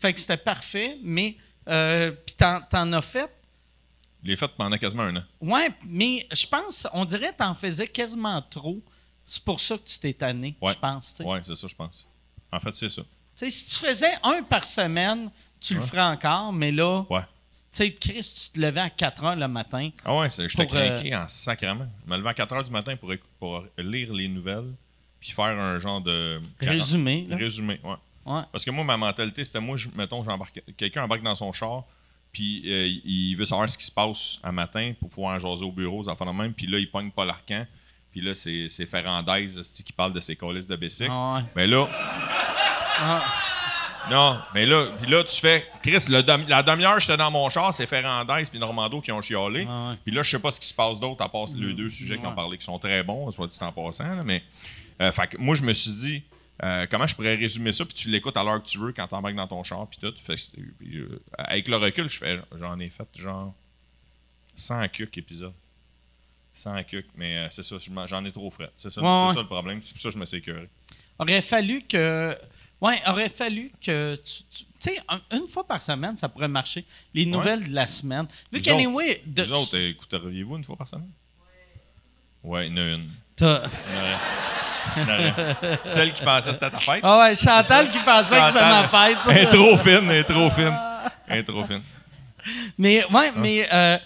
fait 0.00 0.12
que 0.14 0.20
c'était 0.20 0.36
parfait, 0.36 0.98
mais, 1.02 1.36
euh, 1.68 2.10
puis 2.24 2.34
t'en, 2.36 2.60
t'en 2.62 2.92
as 2.92 3.02
fait, 3.02 3.30
Je 4.22 4.28
l'ai 4.30 4.36
fait 4.36 4.48
pendant 4.56 4.76
quasiment 4.78 5.04
un 5.04 5.16
an. 5.16 5.22
ouais, 5.40 5.70
mais 5.84 6.26
je 6.32 6.46
pense, 6.46 6.86
on 6.92 7.04
dirait 7.04 7.32
que 7.32 7.36
t'en 7.38 7.54
faisais 7.54 7.86
quasiment 7.86 8.40
trop. 8.42 8.80
C'est 9.24 9.42
pour 9.44 9.58
ça 9.60 9.76
que 9.76 9.82
tu 9.84 9.98
t'es 9.98 10.12
tanné, 10.12 10.56
Ouais. 10.60 10.72
je 10.72 10.78
pense, 10.78 11.10
tu 11.14 11.22
sais. 11.22 11.24
Ouais, 11.28 11.40
c'est 11.42 11.54
ça, 11.56 11.66
je 11.68 11.74
pense. 11.74 12.06
En 12.52 12.60
fait, 12.60 12.74
c'est 12.74 12.88
ça. 12.88 13.02
Tu 13.02 13.08
sais, 13.34 13.50
si 13.50 13.70
tu 13.80 13.86
faisais 13.86 14.14
un 14.22 14.42
par 14.44 14.64
semaine, 14.64 15.30
tu 15.60 15.74
le 15.74 15.80
ferais 15.80 16.02
encore, 16.02 16.52
mais 16.52 16.70
là, 16.70 17.04
Ouais. 17.10 17.22
tu 17.22 17.58
sais, 17.72 17.92
Chris, 17.92 18.34
tu 18.44 18.50
te 18.50 18.60
levais 18.64 18.80
à 18.80 18.88
4 18.90 19.24
heures 19.24 19.34
le 19.36 19.48
matin. 19.48 19.90
Ah 20.04 20.14
ouais, 20.16 20.30
c'est- 20.30 20.48
j'étais 20.48 20.62
euh, 20.62 20.66
craqué 20.90 21.14
en 21.16 21.26
sacrement. 21.28 21.88
Je 22.06 22.10
me 22.10 22.16
levais 22.18 22.28
à 22.30 22.34
4 22.34 22.54
h 22.54 22.64
du 22.64 22.70
matin 22.70 22.94
pour, 22.96 23.12
pour 23.40 23.64
lire 23.78 24.12
les 24.14 24.28
nouvelles, 24.28 24.72
puis 25.18 25.30
faire 25.32 25.44
un 25.58 25.78
genre 25.80 26.00
de. 26.00 26.40
Résumé. 26.60 27.26
Résumé, 27.30 27.80
ouais. 27.82 27.96
Ouais. 28.26 28.42
Parce 28.52 28.64
que 28.64 28.70
moi, 28.70 28.84
ma 28.84 28.96
mentalité, 28.96 29.44
c'était 29.44 29.60
moi, 29.60 29.76
je- 29.76 29.88
mettons, 29.94 30.22
j'embarque, 30.24 30.60
quelqu'un 30.76 31.04
embarque 31.04 31.22
dans 31.22 31.34
son 31.34 31.52
char, 31.52 31.84
puis 32.32 32.62
euh, 32.66 32.86
il 33.04 33.34
veut 33.36 33.44
savoir 33.44 33.70
ce 33.70 33.78
qui 33.78 33.84
se 33.86 33.92
passe 33.92 34.38
un 34.42 34.52
matin 34.52 34.92
pour 35.00 35.08
pouvoir 35.10 35.36
en 35.36 35.38
jaser 35.38 35.64
au 35.64 35.72
bureau, 35.72 36.00
aux 36.00 36.08
enfants 36.08 36.26
de 36.26 36.32
même, 36.32 36.52
puis 36.52 36.66
là, 36.66 36.78
il 36.78 36.90
pogne 36.90 37.10
pas 37.10 37.24
l'arcan, 37.24 37.64
puis 38.12 38.20
là, 38.20 38.34
c'est 38.34 38.68
c'est 38.68 38.86
Ferrandaise 38.86 39.58
esti, 39.58 39.84
qui 39.84 39.92
parle 39.92 40.12
de 40.12 40.20
ses 40.20 40.36
colis 40.36 40.66
de 40.66 40.76
bicycle. 40.76 41.10
Ah 41.12 41.36
ouais. 41.36 41.44
Mais 41.54 41.66
là. 41.66 41.86
Non, 44.08 44.38
mais 44.54 44.64
là, 44.66 44.86
puis 45.02 45.10
là, 45.10 45.24
tu 45.24 45.34
fais. 45.34 45.66
Chris, 45.82 46.04
le 46.08 46.22
demi- 46.22 46.46
la 46.46 46.62
demi-heure, 46.62 47.00
j'étais 47.00 47.16
dans 47.16 47.30
mon 47.30 47.48
char, 47.48 47.74
c'est 47.74 47.88
Ferrandaise 47.88 48.48
puis 48.48 48.58
Normando 48.60 49.00
qui 49.00 49.10
ont 49.10 49.20
chialé. 49.20 49.66
Ah 49.68 49.90
ouais. 49.90 49.96
Puis 50.04 50.14
là, 50.14 50.22
je 50.22 50.30
sais 50.30 50.38
pas 50.38 50.52
ce 50.52 50.60
qui 50.60 50.66
se 50.68 50.74
passe 50.74 51.00
d'autre 51.00 51.22
à 51.24 51.28
part 51.28 51.46
les 51.56 51.72
deux 51.72 51.88
sujets 51.88 52.16
qui 52.16 52.24
ont 52.26 52.34
parlé, 52.34 52.56
qui 52.56 52.64
sont 52.64 52.78
très 52.78 53.02
bons, 53.02 53.28
soit 53.32 53.48
dit 53.48 53.58
en 53.60 53.72
passant. 53.72 54.14
là, 54.14 54.22
mais 54.24 54.44
euh, 55.00 55.10
fait 55.10 55.26
que 55.26 55.38
moi, 55.38 55.56
je 55.56 55.62
me 55.64 55.72
suis 55.72 55.90
dit, 55.90 56.22
euh, 56.62 56.86
comment 56.90 57.06
je 57.06 57.14
pourrais 57.14 57.34
résumer 57.34 57.72
ça, 57.72 57.84
puis 57.84 57.94
tu 57.94 58.10
l'écoutes 58.10 58.36
à 58.36 58.42
l'heure 58.44 58.62
que 58.62 58.68
tu 58.68 58.78
veux 58.78 58.92
quand 58.92 59.06
t'embarques 59.08 59.34
dans 59.36 59.46
ton 59.48 59.62
char, 59.62 59.86
puis 59.88 59.98
tout. 60.00 60.10
Tu 60.12 60.22
fais, 60.24 60.34
puis, 60.78 60.96
euh, 60.98 61.20
avec 61.36 61.68
le 61.68 61.76
recul, 61.76 62.08
je 62.08 62.18
fais, 62.18 62.40
j'en 62.58 62.78
ai 62.80 62.88
fait 62.90 63.06
genre 63.14 63.54
100 64.54 64.88
cucs 64.88 65.18
épisodes. 65.18 65.52
100 66.54 66.84
cucs, 66.84 67.08
mais 67.16 67.36
euh, 67.36 67.46
c'est 67.50 67.62
ça, 67.62 67.76
j'en 68.06 68.24
ai 68.24 68.32
trop 68.32 68.50
frais. 68.50 68.70
C'est 68.76 68.90
ça, 68.90 69.02
Ouais, 69.02 69.06
c'est 69.06 69.26
ouais. 69.28 69.34
ça 69.34 69.40
le 69.42 69.46
problème. 69.46 69.82
C'est 69.82 69.92
pour 69.92 70.00
ça 70.00 70.08
que 70.08 70.14
je 70.14 70.18
me 70.18 70.24
suis 70.24 70.38
écœuré. 70.38 70.68
Aurait 71.18 71.42
fallu 71.42 71.82
que. 71.82 72.34
Ouais, 72.80 73.00
aurait 73.06 73.28
fallu 73.28 73.70
que. 73.80 74.18
Tu 74.24 74.64
sais, 74.78 74.98
un- 75.08 75.20
une 75.36 75.48
fois 75.48 75.66
par 75.66 75.82
semaine, 75.82 76.16
ça 76.16 76.28
pourrait 76.30 76.48
marcher. 76.48 76.84
Les 77.14 77.26
nouvelles 77.26 77.68
de 77.68 77.74
la 77.74 77.86
semaine. 77.86 78.26
Vu 78.52 78.58
Vous 78.58 78.64
qu'anyway. 78.64 79.22
de- 79.26 79.42
Vous 79.42 79.52
autres, 79.52 79.76
écouteriez-vous 79.76 80.56
une 80.56 80.64
fois 80.64 80.76
par 80.76 80.88
semaine? 80.88 81.10
Ouais, 82.42 82.68
il 82.68 82.70
y 82.70 82.74
en 82.74 82.76
a 82.78 82.94
une. 82.94 83.10
une. 83.40 84.55
Celle 85.84 86.12
qui 86.12 86.22
pensait 86.24 86.48
que 86.48 86.54
c'était 86.54 86.70
ta 86.70 86.78
fête. 86.78 87.00
Ah 87.02 87.20
ouais, 87.20 87.34
Chantal 87.34 87.90
qui 87.90 87.98
pensait 88.00 88.38
que 88.40 88.46
c'était 88.46 88.60
ma 88.60 88.82
Chantal. 88.84 89.16
Elle 89.28 89.36
est 89.36 89.40
fête. 89.42 89.50
trop 89.50 89.76
fine, 89.78 90.10
elle 90.10 90.16
est 90.18 90.24
trop 90.24 90.50
fine. 90.50 90.78
Elle 91.28 91.38
est 91.38 91.44
trop 91.44 91.64
fine. 91.64 91.82
Mais, 92.78 93.04
Ah. 93.08 93.12
ouais, 93.16 93.32
mais. 93.36 93.68
euh, 93.72 93.98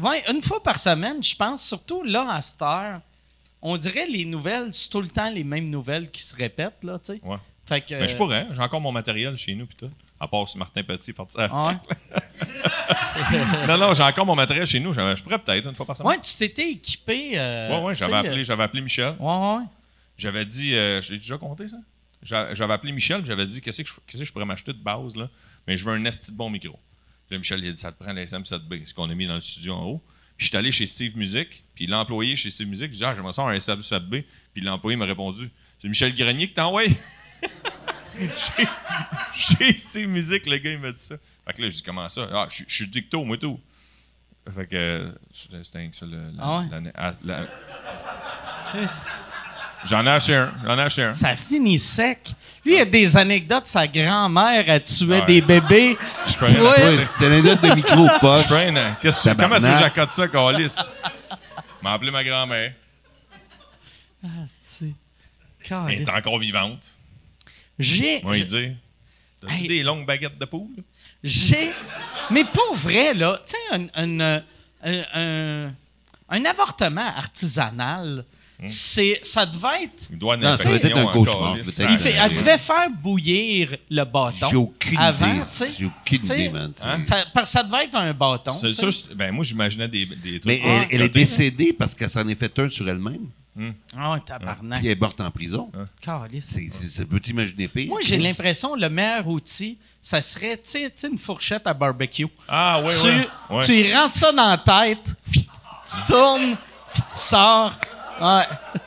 ouais, 0.00 0.24
une 0.30 0.42
fois 0.42 0.62
par 0.62 0.78
semaine, 0.78 1.22
je 1.22 1.34
pense, 1.36 1.62
surtout 1.62 2.02
là, 2.02 2.26
à 2.32 2.40
cette 2.40 2.60
heure, 2.62 3.00
on 3.62 3.76
dirait 3.76 4.06
les 4.08 4.24
nouvelles, 4.24 4.68
c'est 4.72 4.90
tout 4.90 5.00
le 5.00 5.08
temps 5.08 5.30
les 5.30 5.44
mêmes 5.44 5.70
nouvelles 5.70 6.10
qui 6.10 6.22
se 6.22 6.34
répètent, 6.34 6.82
là, 6.82 6.98
tu 6.98 7.12
sais. 7.14 7.20
Ouais. 7.22 7.36
Fait 7.64 7.80
que. 7.80 7.94
Mais 7.94 8.06
je 8.08 8.16
pourrais, 8.16 8.46
j'ai 8.52 8.62
encore 8.62 8.80
mon 8.80 8.92
matériel 8.92 9.36
chez 9.36 9.54
nous, 9.54 9.66
pis 9.66 9.76
tout. 9.76 9.90
À 10.18 10.26
part 10.28 10.48
si 10.48 10.56
Martin 10.56 10.82
Petit 10.82 11.10
est 11.10 11.14
parti. 11.14 11.36
Ah 11.38 11.68
ouais? 11.68 11.76
Non, 13.66 13.76
non, 13.78 13.94
j'ai 13.94 14.02
encore 14.02 14.24
mon 14.26 14.34
matériel 14.34 14.66
chez 14.66 14.78
nous. 14.80 14.92
Je 14.92 15.00
je 15.16 15.22
pourrais 15.22 15.38
peut-être 15.38 15.66
une 15.68 15.74
fois 15.74 15.86
par 15.86 15.96
semaine. 15.96 16.12
Ouais, 16.12 16.20
tu 16.20 16.34
t'étais 16.36 16.70
équipé. 16.70 17.32
euh, 17.34 17.70
ouais, 17.70 17.84
ouais, 17.86 17.94
j'avais 17.94 18.14
appelé, 18.14 18.44
j'avais 18.44 18.62
appelé 18.62 18.82
Michel. 18.82 19.06
euh, 19.06 19.12
Ouais, 19.18 19.56
ouais. 19.58 19.64
J'avais 20.18 20.44
dit, 20.44 20.74
euh, 20.74 21.00
je 21.02 21.12
l'ai 21.12 21.18
déjà 21.18 21.36
compté 21.38 21.68
ça? 21.68 21.76
J'a- 22.22 22.54
J'avais 22.54 22.72
appelé 22.74 22.92
Michel, 22.92 23.18
puis 23.18 23.26
j'avais 23.28 23.46
dit, 23.46 23.60
qu'est-ce 23.60 23.82
que 23.82 23.88
je, 23.88 23.94
qu'est-ce 24.06 24.22
que 24.22 24.24
je 24.26 24.32
pourrais 24.32 24.44
m'acheter 24.46 24.72
de 24.72 24.78
base, 24.82 25.14
là? 25.16 25.28
Mais 25.66 25.76
je 25.76 25.84
veux 25.84 25.92
un 25.92 26.04
esti 26.04 26.32
de 26.32 26.36
bon 26.36 26.48
micro. 26.50 26.78
Puis 27.26 27.34
là, 27.34 27.38
Michel, 27.38 27.60
il 27.62 27.68
a 27.68 27.72
dit, 27.72 27.78
ça 27.78 27.92
te 27.92 28.02
prend 28.02 28.12
l'SM7B, 28.12 28.86
ce 28.86 28.94
qu'on 28.94 29.10
a 29.10 29.14
mis 29.14 29.26
dans 29.26 29.34
le 29.34 29.40
studio 29.40 29.74
en 29.74 29.84
haut. 29.84 30.02
Puis 30.36 30.46
je 30.46 30.50
suis 30.50 30.56
allé 30.56 30.70
chez 30.72 30.86
Steve 30.86 31.16
Music, 31.16 31.64
puis 31.74 31.86
l'employé 31.86 32.36
chez 32.36 32.50
Steve 32.50 32.68
Music, 32.68 32.92
je 32.92 32.98
dis, 32.98 33.04
ah, 33.04 33.14
j'aimerais 33.14 33.32
ça 33.32 33.42
un 33.42 33.56
SM7B. 33.56 34.24
Puis 34.54 34.62
l'employé 34.62 34.96
m'a 34.96 35.04
répondu, 35.06 35.50
c'est 35.78 35.88
Michel 35.88 36.14
Grenier 36.14 36.48
qui 36.48 36.54
t'envoie? 36.54 36.84
chez, 38.18 38.66
chez 39.34 39.72
Steve 39.76 40.08
Music, 40.08 40.46
le 40.46 40.58
gars, 40.58 40.72
il 40.72 40.78
m'a 40.78 40.92
dit 40.92 41.02
ça. 41.02 41.16
Fait 41.46 41.52
que 41.54 41.62
là, 41.62 41.68
je 41.68 41.76
dis, 41.76 41.82
comment 41.82 42.08
ça? 42.08 42.28
Ah, 42.32 42.46
je 42.50 42.64
suis 42.68 42.88
dicto, 42.88 43.22
moi, 43.24 43.36
tout. 43.38 43.60
Fait 44.54 44.66
que, 44.66 44.76
euh, 44.76 45.12
c'était 45.32 45.62
ça, 45.92 46.06
le- 46.06 46.30
la- 46.36 46.42
Ah 46.42 46.58
ouais? 46.60 46.66
l'année- 46.70 46.92
ah, 46.94 47.12
la- 47.24 47.48
Chris. 48.70 48.90
J'en 49.86 50.04
ai 50.06 50.10
acheté 50.10 50.34
un, 50.34 50.52
j'en 50.64 50.78
ai 50.78 50.82
acheté 50.82 51.02
un. 51.04 51.14
Ça 51.14 51.36
finit 51.36 51.78
sec. 51.78 52.32
Lui, 52.64 52.74
il 52.74 52.80
a 52.80 52.84
des 52.84 53.16
anecdotes. 53.16 53.66
Sa 53.66 53.86
grand-mère, 53.86 54.64
elle 54.68 54.82
tuait 54.82 55.20
Ouais. 55.20 55.26
des 55.26 55.40
bébés. 55.40 55.96
Je 56.26 56.34
peux 56.36 56.46
rien 56.46 56.62
Ouais, 56.64 56.98
c'est 57.18 57.26
une 57.26 57.32
anecdote 57.32 57.60
de 57.62 57.74
micro 57.74 58.08
poche. 58.20 58.46
Train, 58.46 58.74
hein? 58.76 58.96
Qu'est-ce 59.00 59.24
que 59.28 59.34
tu- 59.34 59.36
comment 59.36 59.56
tu 59.56 59.62
veux 59.62 59.72
que 59.72 59.78
j'accote 59.80 60.10
ça, 60.10 60.28
Calis? 60.28 60.76
m'a 61.82 61.92
appelé 61.92 62.10
ma 62.10 62.24
grand-mère. 62.24 62.72
Ah, 64.24 64.28
c'est- 64.64 64.94
Elle 65.88 66.02
est 66.02 66.10
encore 66.10 66.38
vivante. 66.38 66.82
J'ai. 67.78 68.22
Moi, 68.22 68.36
il 68.38 68.44
dit 68.44 68.68
T'as-tu 69.40 69.62
Hey. 69.62 69.68
des 69.68 69.82
longues 69.82 70.06
baguettes 70.06 70.38
de 70.38 70.44
poule? 70.46 70.82
J'ai. 71.22 71.72
Mais 72.30 72.44
pour 72.44 72.74
vrai, 72.76 73.12
là, 73.14 73.38
tu 73.46 73.52
sais, 73.52 73.74
un, 73.76 73.86
un, 73.94 74.20
euh, 74.20 74.40
un, 74.82 75.66
un- 75.68 75.74
un 76.28 76.44
avortement 76.44 77.06
artisanal. 77.16 78.24
C'est, 78.64 79.20
ça 79.22 79.44
devait 79.44 79.84
être. 79.84 80.08
Il 80.10 80.18
doit 80.18 80.36
Non, 80.36 80.56
ça 80.56 80.64
doit 80.64 80.76
être 80.76 80.96
un 80.96 81.12
cauchemar, 81.12 81.54
peut-être. 81.56 81.90
Il 81.90 81.98
fait, 81.98 82.12
elle 82.18 82.34
devait 82.34 82.58
faire 82.58 82.88
bouillir 82.90 83.76
le 83.90 84.04
bâton. 84.04 84.48
J'ai 84.50 84.56
aucune 84.56 84.98
avant, 84.98 85.26
idée. 85.26 85.40
tu 85.40 85.46
sais. 85.48 85.70
J'ai 85.78 85.84
aucune 85.86 86.24
idée, 86.24 86.48
man. 86.48 86.72
Hein? 86.82 86.98
Ça, 87.04 87.24
parce 87.34 87.46
que 87.52 87.58
ça 87.58 87.62
devait 87.62 87.84
être 87.84 87.96
un 87.96 88.14
bâton. 88.14 88.52
C'est 88.52 88.72
ça, 88.72 88.86
ben, 89.14 89.32
moi, 89.32 89.44
j'imaginais 89.44 89.88
des, 89.88 90.06
des 90.06 90.40
trucs. 90.40 90.44
Mais 90.46 90.60
Ah, 90.64 90.68
elle, 90.68 90.86
elle 90.90 91.02
est 91.02 91.08
décédée 91.08 91.72
parce 91.72 91.94
qu'elle 91.94 92.10
s'en 92.10 92.26
est 92.28 92.34
fait 92.34 92.58
un 92.58 92.68
sur 92.68 92.88
elle-même. 92.88 93.26
Ah, 93.96 94.12
ouais, 94.12 94.20
tabarnak. 94.20 94.80
Puis 94.80 94.88
elle 94.88 94.98
est 94.98 95.00
morte 95.00 95.20
en 95.20 95.30
prison. 95.30 95.70
Calisse. 96.00 96.48
C'est, 96.50 96.68
c'est, 96.70 96.88
ça 96.88 97.04
peut 97.06 97.18
t'imaginer 97.20 97.68
pire. 97.68 97.88
Moi, 97.88 98.00
j'ai 98.02 98.18
l'impression 98.18 98.74
que 98.74 98.80
le 98.80 98.90
meilleur 98.90 99.26
outil, 99.26 99.78
ça 100.02 100.20
serait, 100.20 100.58
tu 100.58 100.78
sais, 100.94 101.08
une 101.10 101.16
fourchette 101.18 101.66
à 101.66 101.72
barbecue. 101.72 102.26
Ah, 102.48 102.82
oui, 102.84 102.92
tu, 103.02 103.08
oui. 103.08 103.56
Ouais. 103.56 103.64
tu 103.64 103.72
y 103.76 103.94
rentres 103.94 104.14
ça 104.14 104.30
dans 104.30 104.48
la 104.50 104.58
tête, 104.58 105.14
puis 105.30 105.40
tu 105.42 106.12
tournes, 106.12 106.56
puis 106.92 107.02
tu 107.02 107.08
sors. 107.18 107.78
Ouais. 108.20 108.44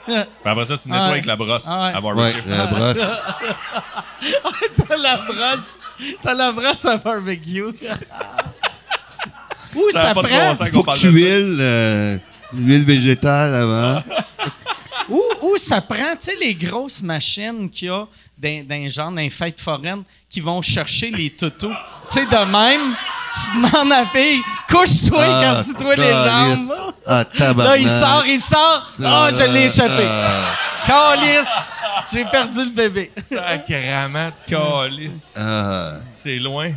Puis 0.42 0.52
après 0.52 0.66
ça, 0.66 0.78
tu 0.78 0.90
nettoies 0.90 1.06
Ouais. 1.06 1.12
avec 1.12 1.26
la 1.26 1.36
brosse 1.36 1.68
ouais. 1.68 1.74
à 1.74 1.94
Ouais, 1.96 2.02
barbecue. 2.02 2.42
la 2.48 2.66
brosse. 2.68 2.98
T'as 4.88 4.98
la 4.98 5.18
brosse. 5.18 5.74
T'as 6.24 6.34
la 6.34 6.52
brosse 6.52 6.86
à 6.86 6.98
barbecue. 6.98 7.64
Où 9.76 9.90
Ça 9.94 10.02
ça, 10.02 10.14
prend? 10.14 10.24
faut 10.72 10.84
que 10.84 10.98
tu 10.98 11.10
huiles 11.10 11.58
euh, 11.62 12.18
l'huile 12.54 12.84
végétale 12.86 13.54
avant. 13.54 14.04
Où, 15.10 15.22
où 15.42 15.58
ça 15.58 15.82
prend, 15.82 16.16
tu 16.16 16.26
sais, 16.26 16.36
les 16.40 16.54
grosses 16.54 17.02
machines 17.02 17.70
qu'il 17.70 17.88
y 17.88 17.92
a 17.92 18.06
les 18.42 18.90
genre, 18.90 19.10
dans 19.10 19.18
les 19.18 19.30
fêtes 19.30 19.60
foraines 19.60 20.04
qui 20.30 20.40
vont 20.40 20.62
chercher 20.62 21.10
les 21.12 21.30
toutous. 21.32 21.74
Tu 22.10 22.20
sais, 22.20 22.26
de 22.26 22.46
même, 22.52 22.96
tu 23.34 23.56
demandes 23.58 23.92
à 23.92 24.02
la 24.02 24.06
fille, 24.08 24.42
couche-toi 24.70 25.22
Ah, 25.26 25.42
quand 25.44 25.64
tu 25.64 25.74
toi 25.84 25.96
les 25.96 26.12
jambes. 26.12 26.94
Ah, 27.06 27.26
tabarnak. 27.26 27.66
Là, 27.68 27.78
il 27.78 27.90
sort, 27.90 28.24
il 28.26 28.40
sort. 28.40 28.92
Ah, 29.04 29.30
je 29.36 29.44
l'ai 29.54 29.66
échappé. 29.66 30.06
Ah, 30.08 30.56
Calice! 30.88 31.70
J'ai 32.12 32.26
perdu 32.26 32.66
le 32.66 32.72
bébé. 32.72 33.12
Sacrament 33.18 34.30
de 34.30 34.50
calice. 34.56 35.36
ah, 35.38 35.96
C'est 36.12 36.38
loin. 36.38 36.72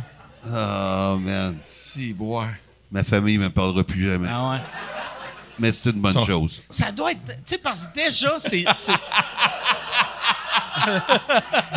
ah, 0.51 1.15
man. 1.19 1.57
Si, 1.63 2.13
boire. 2.13 2.49
Ma 2.91 3.03
famille 3.03 3.37
ne 3.37 3.45
me 3.45 3.49
parlera 3.49 3.83
plus 3.83 4.05
jamais. 4.11 4.27
Ah 4.29 4.51
ouais. 4.51 4.57
Mais 5.59 5.71
c'est 5.71 5.89
une 5.91 6.01
bonne 6.01 6.13
Ça- 6.13 6.25
chose. 6.25 6.61
Ça 6.69 6.91
doit 6.91 7.11
être. 7.11 7.25
Tu 7.25 7.33
sais, 7.45 7.57
parce 7.57 7.87
que 7.87 7.95
déjà, 7.95 8.33
c'est. 8.39 8.65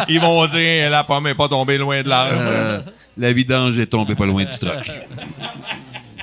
Ils 0.09 0.20
vont 0.20 0.47
dire, 0.47 0.90
la 0.90 1.05
pomme 1.05 1.24
n'est 1.24 1.35
pas 1.35 1.48
tombée 1.48 1.78
loin 1.78 2.03
de 2.03 2.09
l'arbre. 2.09 2.36
Euh, 2.40 2.81
la 3.16 3.32
vidange 3.32 3.78
est 3.78 3.86
tombée 3.86 4.15
pas 4.15 4.27
loin 4.27 4.44
du 4.44 4.59
truck. 4.59 4.90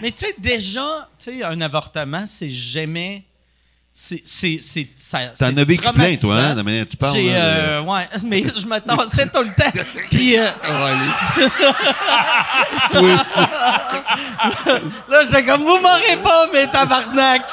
Mais 0.02 0.12
tu 0.12 0.26
sais, 0.26 0.36
déjà, 0.38 1.08
tu 1.18 1.40
sais, 1.40 1.44
un 1.44 1.60
avortement, 1.62 2.26
c'est 2.28 2.50
jamais. 2.50 3.24
C'est. 3.96 4.24
c'est, 4.26 4.58
c'est 4.62 4.88
ça- 4.98 5.28
T'en 5.38 5.56
as 5.56 5.64
vécu 5.64 5.88
plein, 5.94 6.16
toi, 6.16 6.38
hein, 6.40 6.56
la 6.56 6.64
manière 6.64 6.86
que 6.86 6.90
tu 6.92 6.98
parles. 6.98 7.14
J'ai, 7.16 7.30
euh, 7.32 7.82
ouais, 7.84 8.08
mais 8.26 8.44
je 8.44 8.66
me 8.66 8.80
tassais 8.80 9.28
tout 9.28 9.42
le 9.44 9.54
temps. 9.54 9.72
Puis 10.12 10.38
euh, 10.38 10.48
Ah, 10.64 10.86
allez. 10.88 11.50
Toi, 12.92 13.24
là, 15.10 15.24
j'ai 15.32 15.46
comme, 15.46 15.62
vous 15.62 15.80
m'aurez 15.80 16.18
pas, 16.24 16.48
mais 16.52 16.68
tabarnak. 16.68 17.44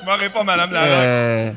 Je 0.00 0.04
m'aurais 0.04 0.30
pas, 0.30 0.42
madame 0.42 0.72
la 0.72 0.82
euh, 0.84 1.52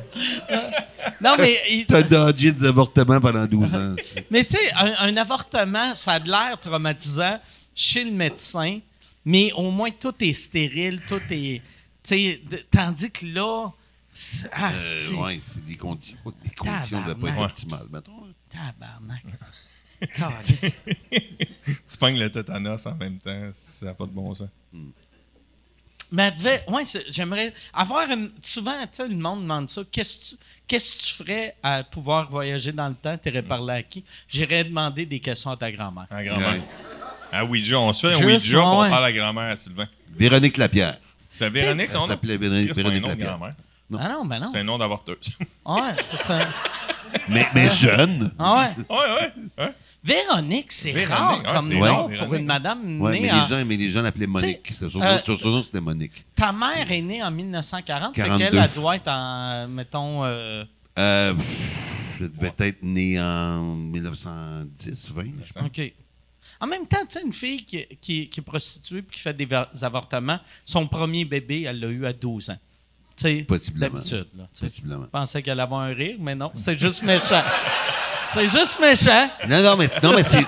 Non, 1.21 1.35
mais, 1.37 1.85
T'as 1.87 2.03
dodgé 2.03 2.51
des 2.51 2.65
avortements 2.65 3.19
pendant 3.21 3.45
12 3.45 3.75
ans. 3.75 3.95
mais 4.29 4.43
tu 4.43 4.57
sais, 4.57 4.71
un, 4.75 5.07
un 5.07 5.17
avortement, 5.17 5.95
ça 5.95 6.13
a 6.13 6.19
de 6.19 6.29
l'air 6.29 6.57
traumatisant 6.61 7.39
chez 7.73 8.03
le 8.03 8.11
médecin, 8.11 8.79
mais 9.25 9.51
au 9.53 9.71
moins 9.71 9.89
tout 9.91 10.13
est 10.19 10.33
stérile, 10.33 10.99
tout 11.07 11.21
est. 11.31 11.61
Tu 12.03 12.41
tandis 12.71 13.11
que 13.11 13.25
là. 13.25 13.69
c'est- 14.13 14.49
Ah, 14.53 14.71
Euh, 14.73 14.99
c'est. 14.99 15.13
ouais, 15.15 15.39
c'est 15.43 15.65
des 15.65 15.75
conditions, 15.77 16.17
des 16.43 16.49
conditions 16.51 16.99
de 17.01 17.05
pas 17.05 17.11
être 17.11 17.19
Tabarnak. 17.35 17.49
optimales, 17.51 17.87
mettons. 17.91 18.27
Tabarnak. 18.49 19.23
Tu 21.87 21.97
pognes 21.99 22.17
le 22.17 22.31
tétanos 22.31 22.85
en 22.87 22.95
même 22.95 23.19
temps. 23.19 23.49
Ça 23.53 23.85
n'a 23.85 23.93
pas 23.93 24.05
de 24.05 24.11
bon 24.11 24.33
sens. 24.33 24.49
Mais 26.11 26.23
elle 26.27 26.35
devait. 26.37 26.63
Ouais, 26.67 26.83
j'aimerais 27.09 27.53
avoir 27.73 28.09
une. 28.09 28.31
Souvent, 28.41 28.81
tu 28.83 28.87
sais, 28.93 29.07
le 29.07 29.15
monde 29.15 29.41
demande 29.43 29.69
ça. 29.69 29.83
Qu'est-ce 29.91 30.35
que 30.67 30.75
tu, 30.77 30.97
tu 30.97 31.13
ferais 31.13 31.55
à 31.63 31.83
pouvoir 31.83 32.29
voyager 32.29 32.71
dans 32.71 32.89
le 32.89 32.95
temps? 32.95 33.17
T'irais 33.17 33.43
parler 33.43 33.73
à 33.75 33.83
qui? 33.83 34.03
J'irais 34.27 34.63
demander 34.63 35.05
des 35.05 35.19
questions 35.19 35.51
à 35.51 35.57
ta 35.57 35.71
grand-mère. 35.71 36.07
À 36.09 36.23
grand-mère. 36.23 36.53
Ouais. 36.53 36.61
À 37.31 37.45
Ouija, 37.45 37.79
on 37.79 37.93
se 37.93 38.07
fait 38.09 38.15
un 38.21 38.25
Ouija, 38.25 38.59
on 38.59 38.89
parle 38.89 39.05
à 39.05 39.13
grand-mère 39.13 39.51
à 39.51 39.55
Sylvain. 39.55 39.87
Véronique 40.09 40.57
Lapierre. 40.57 40.99
C'était 41.47 41.59
Véronique, 41.61 41.91
son 41.91 41.99
nom? 41.99 42.07
s'appelait 42.07 42.37
Véronique, 42.37 42.75
Véronique 42.75 43.01
nom 43.01 43.07
Lapierre. 43.09 43.39
Non. 43.89 43.99
Ah 44.01 44.07
non, 44.09 44.25
ben 44.25 44.39
non. 44.39 44.47
C'est 44.51 44.59
un 44.59 44.63
nom 44.63 44.77
d'avorteuse. 44.77 45.17
Ouais, 45.65 45.93
c'est 46.09 46.17
ça. 46.21 46.47
Mais, 47.27 47.45
mais 47.53 47.69
jeune. 47.69 48.31
Ah 48.39 48.71
ouais. 48.79 48.85
ouais, 48.89 48.97
ouais. 48.97 49.33
ouais. 49.65 49.73
Véronique, 50.03 50.71
c'est 50.71 51.03
rare 51.03 51.43
ah, 51.45 51.53
comme 51.57 51.69
nom 51.69 51.81
rare, 51.81 51.99
pour 51.99 52.07
Véronique. 52.09 52.39
une 52.39 52.45
madame 52.45 53.01
Ouais, 53.01 53.11
née 53.11 53.19
mais 53.21 53.31
en- 53.31 53.41
les, 53.43 53.47
gens, 53.49 53.65
mais 53.65 53.77
les 53.77 53.89
gens 53.89 54.01
l'appelaient 54.01 54.25
Monique. 54.27 54.71
Son, 54.73 55.01
euh, 55.01 55.17
son 55.25 55.37
surnom, 55.37 55.61
c'était 55.61 55.81
Monique. 55.81 56.25
Ta 56.35 56.51
mère 56.51 56.89
est 56.91 57.01
née 57.01 57.21
en 57.21 57.29
1940. 57.29 58.13
C'est 58.15 58.21
42. 58.23 58.43
qu'elle, 58.45 58.57
elle 58.57 58.71
doit 58.73 58.95
être 58.95 59.07
en, 59.09 59.67
mettons... 59.67 60.23
euh, 60.25 60.63
Euh, 60.97 61.33
je 62.19 62.25
devais 62.25 62.51
être 62.59 62.81
né 62.83 63.19
en 63.21 63.75
1910, 63.75 65.11
20. 65.13 65.23
OK. 65.65 65.93
En 66.61 66.67
même 66.67 66.85
temps, 66.85 66.99
tu 67.09 67.17
sais, 67.19 67.25
une 67.25 67.33
fille 67.33 67.63
qui, 67.65 67.85
qui- 67.99 68.29
qui 68.29 68.39
est 68.39 68.43
prostituée 68.43 68.99
et 68.99 69.03
qui 69.11 69.19
fait 69.19 69.33
des 69.33 69.47
avortements, 69.81 70.39
son 70.63 70.87
premier 70.87 71.25
bébé, 71.25 71.63
elle 71.63 71.79
l'a 71.79 71.87
eu 71.87 72.05
à 72.05 72.13
12 72.13 72.51
ans. 72.51 72.57
Tu 73.17 73.23
sais, 73.23 73.35
Possiblement. 73.47 73.93
d'habitude. 73.95 74.27
là. 74.37 74.47
Possiblement. 74.59 75.03
Je 75.05 75.09
pensais 75.09 75.41
qu'elle 75.41 75.59
avait 75.59 75.75
un 75.75 75.87
rire, 75.93 76.15
mais 76.19 76.35
non, 76.35 76.51
c'est 76.55 76.79
juste 76.79 77.01
méchant. 77.03 77.41
c'est 78.27 78.45
juste 78.45 78.79
méchant. 78.79 79.29
Non, 79.49 79.61
non, 79.63 79.75
mais, 79.77 79.89
non, 80.03 80.13
mais 80.15 80.23
c'est. 80.23 80.45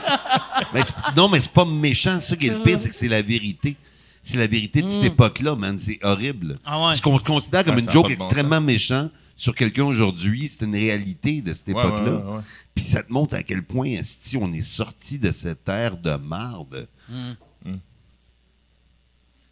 mais 0.74 0.84
c'est- 0.84 0.94
non, 1.18 1.28
mais 1.30 1.42
c'est 1.42 1.52
pas 1.52 1.66
méchant. 1.66 2.20
Ça 2.20 2.36
qui 2.36 2.48
est 2.48 2.54
le 2.54 2.62
pire, 2.64 2.80
c'est 2.80 2.90
que 2.90 2.96
c'est 2.96 3.10
la 3.10 3.22
vérité. 3.22 3.76
C'est 4.22 4.38
la 4.38 4.48
vérité 4.48 4.82
de 4.82 4.88
cette 4.88 5.04
époque-là, 5.04 5.56
man. 5.56 5.78
C'est 5.78 6.00
horrible. 6.02 6.54
Mm. 6.54 6.58
Ah 6.66 6.88
ouais. 6.88 6.96
Ce 6.96 7.02
qu'on 7.02 7.18
considère 7.20 7.66
comme 7.66 7.76
Ouais, 7.76 7.82
une 7.84 7.92
joke 7.92 8.16
bon 8.18 8.26
extrêmement 8.26 8.62
méchant 8.62 9.10
sur 9.36 9.56
quelqu'un 9.56 9.84
aujourd'hui, 9.86 10.48
c'est 10.50 10.66
une 10.66 10.76
réalité 10.76 11.42
de 11.42 11.54
cette 11.54 11.70
époque-là. 11.70 12.12
ouais, 12.12 12.24
ouais, 12.24 12.36
ouais. 12.38 12.42
Puis 12.76 12.84
ça 12.86 13.04
te 13.04 13.12
montre 13.12 13.36
à 13.36 13.44
quel 13.44 13.64
point, 13.64 13.96
si 14.04 14.38
on 14.38 14.52
est 14.54 14.62
sorti 14.62 15.20
de 15.20 15.32
cette 15.32 15.68
ère 15.68 15.98
de 15.98 16.16
marde. 16.16 16.88
Mm. 17.10 17.32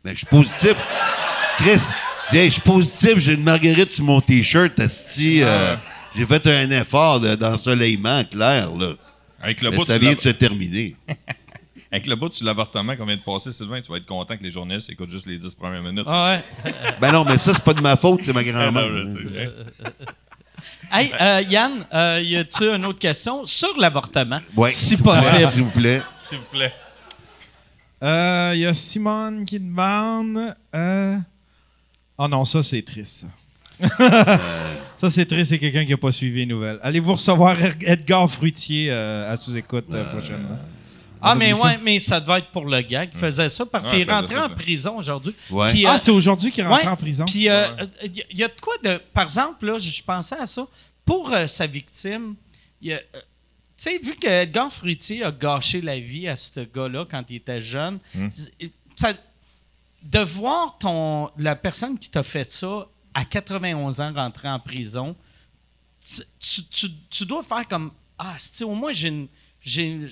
Ben, 0.03 0.13
je 0.13 0.17
suis 0.17 0.25
positif. 0.27 0.75
Chris, 1.57 1.79
je 2.33 2.49
suis 2.49 2.61
positif, 2.61 3.19
j'ai 3.19 3.33
une 3.33 3.43
marguerite 3.43 3.93
sur 3.93 4.03
mon 4.03 4.19
t-shirt, 4.21 4.79
asti. 4.79 5.43
euh, 5.43 5.75
j'ai 6.15 6.25
fait 6.25 6.45
un 6.47 6.71
effort 6.71 7.19
de- 7.19 7.35
d'ensoleillement 7.35 8.23
clair, 8.23 8.71
là. 8.75 8.93
Avec 9.39 9.61
le 9.61 9.69
Mais 9.71 9.77
bout 9.77 9.85
ça 9.85 9.97
vient 9.97 10.13
de 10.13 10.19
se 10.19 10.29
terminer. 10.29 10.95
Avec 11.91 12.07
le 12.07 12.15
bout 12.15 12.31
sur 12.31 12.45
l'avortement 12.45 12.95
qu'on 12.95 13.05
vient 13.05 13.17
de 13.17 13.21
passer, 13.21 13.51
Sylvain, 13.51 13.81
tu 13.81 13.91
vas 13.91 13.97
être 13.97 14.05
content 14.05 14.37
que 14.37 14.43
les 14.43 14.51
journalistes 14.51 14.89
écoutent 14.89 15.09
juste 15.09 15.25
les 15.25 15.37
10 15.37 15.55
premières 15.55 15.81
minutes. 15.83 16.05
Ah 16.07 16.39
ouais. 16.65 16.73
Ben 17.01 17.11
non, 17.11 17.25
mais 17.25 17.37
ça, 17.37 17.53
c'est 17.53 17.63
pas 17.63 17.73
de 17.73 17.81
ma 17.81 17.97
faute, 17.97 18.21
c'est 18.23 18.31
ma 18.33 18.39
Ah, 18.39 18.43
grand-mère. 18.43 18.89
sais. 19.49 19.61
Hey, 20.91 21.11
euh, 21.19 21.41
Yann, 21.49 21.85
euh, 21.93 22.21
y 22.23 22.35
a-tu 22.35 22.65
une 22.69 22.85
autre 22.85 22.99
question 22.99 23.45
sur 23.45 23.75
l'avortement? 23.79 24.41
Ouais, 24.55 24.71
si 24.73 24.89
s'il 24.89 24.97
vous 24.97 25.03
plaît, 25.05 25.13
possible. 25.21 25.47
S'il 25.49 25.63
vous 25.63 25.69
plaît. 25.71 26.01
S'il 26.19 26.37
vous 26.37 26.43
plaît. 26.51 26.73
Euh, 28.03 28.51
Il 28.53 28.59
y 28.59 28.65
a 28.67 28.73
Simone 28.73 29.45
qui 29.45 29.59
demande. 29.59 30.55
euh, 30.75 31.17
Oh 32.17 32.27
non, 32.27 32.45
ça 32.45 32.61
c'est 32.61 32.81
triste. 32.83 33.25
ça. 34.97 35.09
c'est 35.09 35.25
triste, 35.25 35.49
c'est 35.51 35.59
quelqu'un 35.59 35.85
qui 35.85 35.91
n'a 35.91 35.97
pas 35.97 36.11
suivi 36.11 36.39
les 36.41 36.45
nouvelles. 36.45 36.79
Allez-vous 36.83 37.13
recevoir 37.13 37.55
Edgar 37.81 38.29
Fruitier 38.29 38.91
euh, 38.91 39.31
à 39.31 39.37
sous-écoute 39.37 39.87
euh, 39.93 40.03
prochainement? 40.11 40.59
Ah, 41.21 41.35
mais 41.35 41.53
ouais, 41.53 41.77
mais 41.77 41.99
ça 41.99 42.19
devait 42.19 42.39
être 42.39 42.51
pour 42.51 42.65
le 42.65 42.81
gars 42.81 43.05
qui 43.05 43.17
faisait 43.17 43.49
ça 43.49 43.65
parce 43.65 43.89
qu'il 43.89 43.99
il 43.99 44.09
est 44.09 44.11
rentré 44.11 44.35
ça, 44.35 44.45
en 44.45 44.49
prison 44.49 44.97
aujourd'hui. 44.97 45.35
Ah, 45.85 45.95
euh, 45.95 45.97
c'est 45.99 46.11
aujourd'hui 46.11 46.51
qu'il 46.51 46.63
est 46.63 46.67
rentré 46.67 46.85
ouais, 46.85 46.91
en 46.91 46.95
prison? 46.97 47.25
Puis, 47.25 47.47
euh, 47.49 47.67
il 48.03 48.37
y, 48.37 48.43
a 48.43 48.47
de 48.47 48.59
quoi 48.61 48.73
de. 48.83 48.97
Par 49.13 49.23
exemple, 49.25 49.65
là, 49.65 49.77
je 49.77 50.01
pensais 50.03 50.35
à 50.39 50.45
ça. 50.45 50.65
Pour 51.05 51.31
euh, 51.33 51.47
sa 51.47 51.67
victime, 51.67 52.35
il 52.81 52.89
y 52.89 52.93
a, 52.93 52.97
euh, 52.97 53.01
tu 53.13 53.21
sais, 53.77 53.97
vu 53.99 54.15
que 54.15 54.27
Edgar 54.27 54.71
Fruitier 54.71 55.23
a 55.23 55.31
gâché 55.31 55.81
la 55.81 55.99
vie 55.99 56.27
à 56.27 56.35
ce 56.35 56.59
gars-là 56.61 57.05
quand 57.09 57.23
il 57.29 57.37
était 57.37 57.61
jeune, 57.61 57.99
ça- 58.95 59.13
de 60.03 60.19
voir 60.19 60.77
ton, 60.79 61.29
la 61.37 61.55
personne 61.55 61.97
qui 61.99 62.09
t'a 62.09 62.23
fait 62.23 62.49
ça 62.49 62.87
à 63.13 63.23
91 63.25 63.99
ans 64.01 64.11
rentrer 64.13 64.47
en 64.49 64.59
prison, 64.59 65.15
tu, 66.03 66.21
tu- 66.39 66.63
tu- 66.65 66.93
tu 67.09 67.25
dois 67.25 67.43
faire 67.43 67.67
comme 67.67 67.91
Ah, 68.17 68.35
c'est 68.37 68.63
au 68.63 68.73
moins 68.75 68.91
j'ai 68.91 69.07
une. 69.09 69.27
J'ai, 69.63 70.07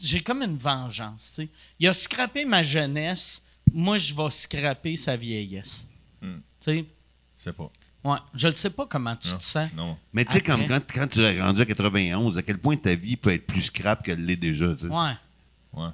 j'ai 0.00 0.20
comme 0.22 0.42
une 0.42 0.56
vengeance. 0.56 1.34
tu 1.36 1.42
sais. 1.44 1.48
Il 1.78 1.88
a 1.88 1.92
scrappé 1.94 2.44
ma 2.44 2.62
jeunesse, 2.62 3.42
moi 3.72 3.98
je 3.98 4.14
vais 4.14 4.30
scraper 4.30 4.96
sa 4.96 5.16
vieillesse. 5.16 5.86
Hmm. 6.22 6.36
Tu 6.60 6.70
sais, 6.70 6.84
C'est 7.36 7.52
pas. 7.52 7.70
ouais, 8.04 8.18
je 8.34 8.48
ne 8.48 8.52
sais 8.54 8.70
pas 8.70 8.86
comment 8.86 9.14
tu 9.16 9.28
Non. 9.28 9.38
te 9.38 9.42
sens. 9.44 9.70
Non. 9.76 9.96
Mais 10.12 10.24
tu 10.24 10.32
sais, 10.32 10.40
quand, 10.40 10.58
quand, 10.66 10.80
quand 10.92 11.06
tu 11.08 11.20
es 11.20 11.40
rendu 11.40 11.60
à 11.60 11.64
91, 11.66 12.36
à 12.38 12.42
quel 12.42 12.58
point 12.58 12.76
ta 12.76 12.94
vie 12.94 13.16
peut 13.16 13.32
être 13.32 13.46
plus 13.46 13.62
scrap 13.62 14.04
qu'elle 14.04 14.24
l'est 14.24 14.36
déjà. 14.36 14.74
Tu 14.74 14.80
sais, 14.80 14.86
Ouais. 14.88 15.12
Ouais. 15.74 15.88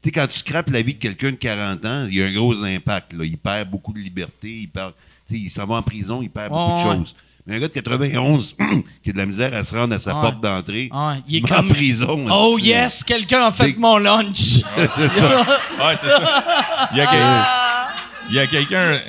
Tu 0.00 0.08
sais, 0.08 0.12
quand 0.12 0.28
tu 0.28 0.38
scrapes 0.38 0.70
la 0.70 0.80
vie 0.82 0.94
de 0.94 0.98
quelqu'un 1.00 1.32
de 1.32 1.36
40 1.36 1.84
ans, 1.84 2.06
il 2.06 2.14
y 2.14 2.22
a 2.22 2.26
un 2.26 2.32
gros 2.32 2.62
impact. 2.62 3.12
Là. 3.14 3.24
Il 3.24 3.36
perd 3.38 3.68
beaucoup 3.68 3.92
de 3.92 3.98
liberté, 3.98 4.60
il 4.60 4.68
perd. 4.68 4.92
tu 5.28 5.34
sais, 5.34 5.40
Il 5.40 5.50
s'en 5.50 5.66
va 5.66 5.74
en 5.76 5.82
prison, 5.82 6.22
il 6.22 6.30
perd 6.30 6.50
beaucoup 6.52 6.72
Ouais, 6.88 6.94
de 6.96 6.98
choses. 7.04 7.16
Mais 7.48 7.56
un 7.56 7.60
gars 7.60 7.68
de 7.68 7.72
91 7.72 8.56
qui 9.02 9.10
a 9.10 9.12
de 9.14 9.18
la 9.18 9.24
misère 9.26 9.54
à 9.54 9.64
se 9.64 9.74
rendre 9.74 9.94
à 9.94 9.98
sa 9.98 10.14
Ouais. 10.14 10.20
porte 10.20 10.40
d'entrée, 10.42 10.90
Ouais, 10.92 11.22
il 11.26 11.36
est 11.36 11.40
comme- 11.48 11.66
en 11.66 11.68
prison. 11.68 12.26
Oh 12.30 12.58
yes, 12.58 13.02
quelqu'un 13.02 13.46
a 13.46 13.50
fait 13.50 13.74
mon 13.78 13.96
lunch. 13.96 14.62
Ouais, 14.76 15.96
c'est 15.98 16.10
ça. 16.10 16.88
Il 16.92 16.98
y 16.98 17.00
a, 17.00 17.06
quel- 17.06 18.28
il 18.30 18.34
y 18.34 18.38
a 18.38 18.46
quelqu'un. 18.46 19.00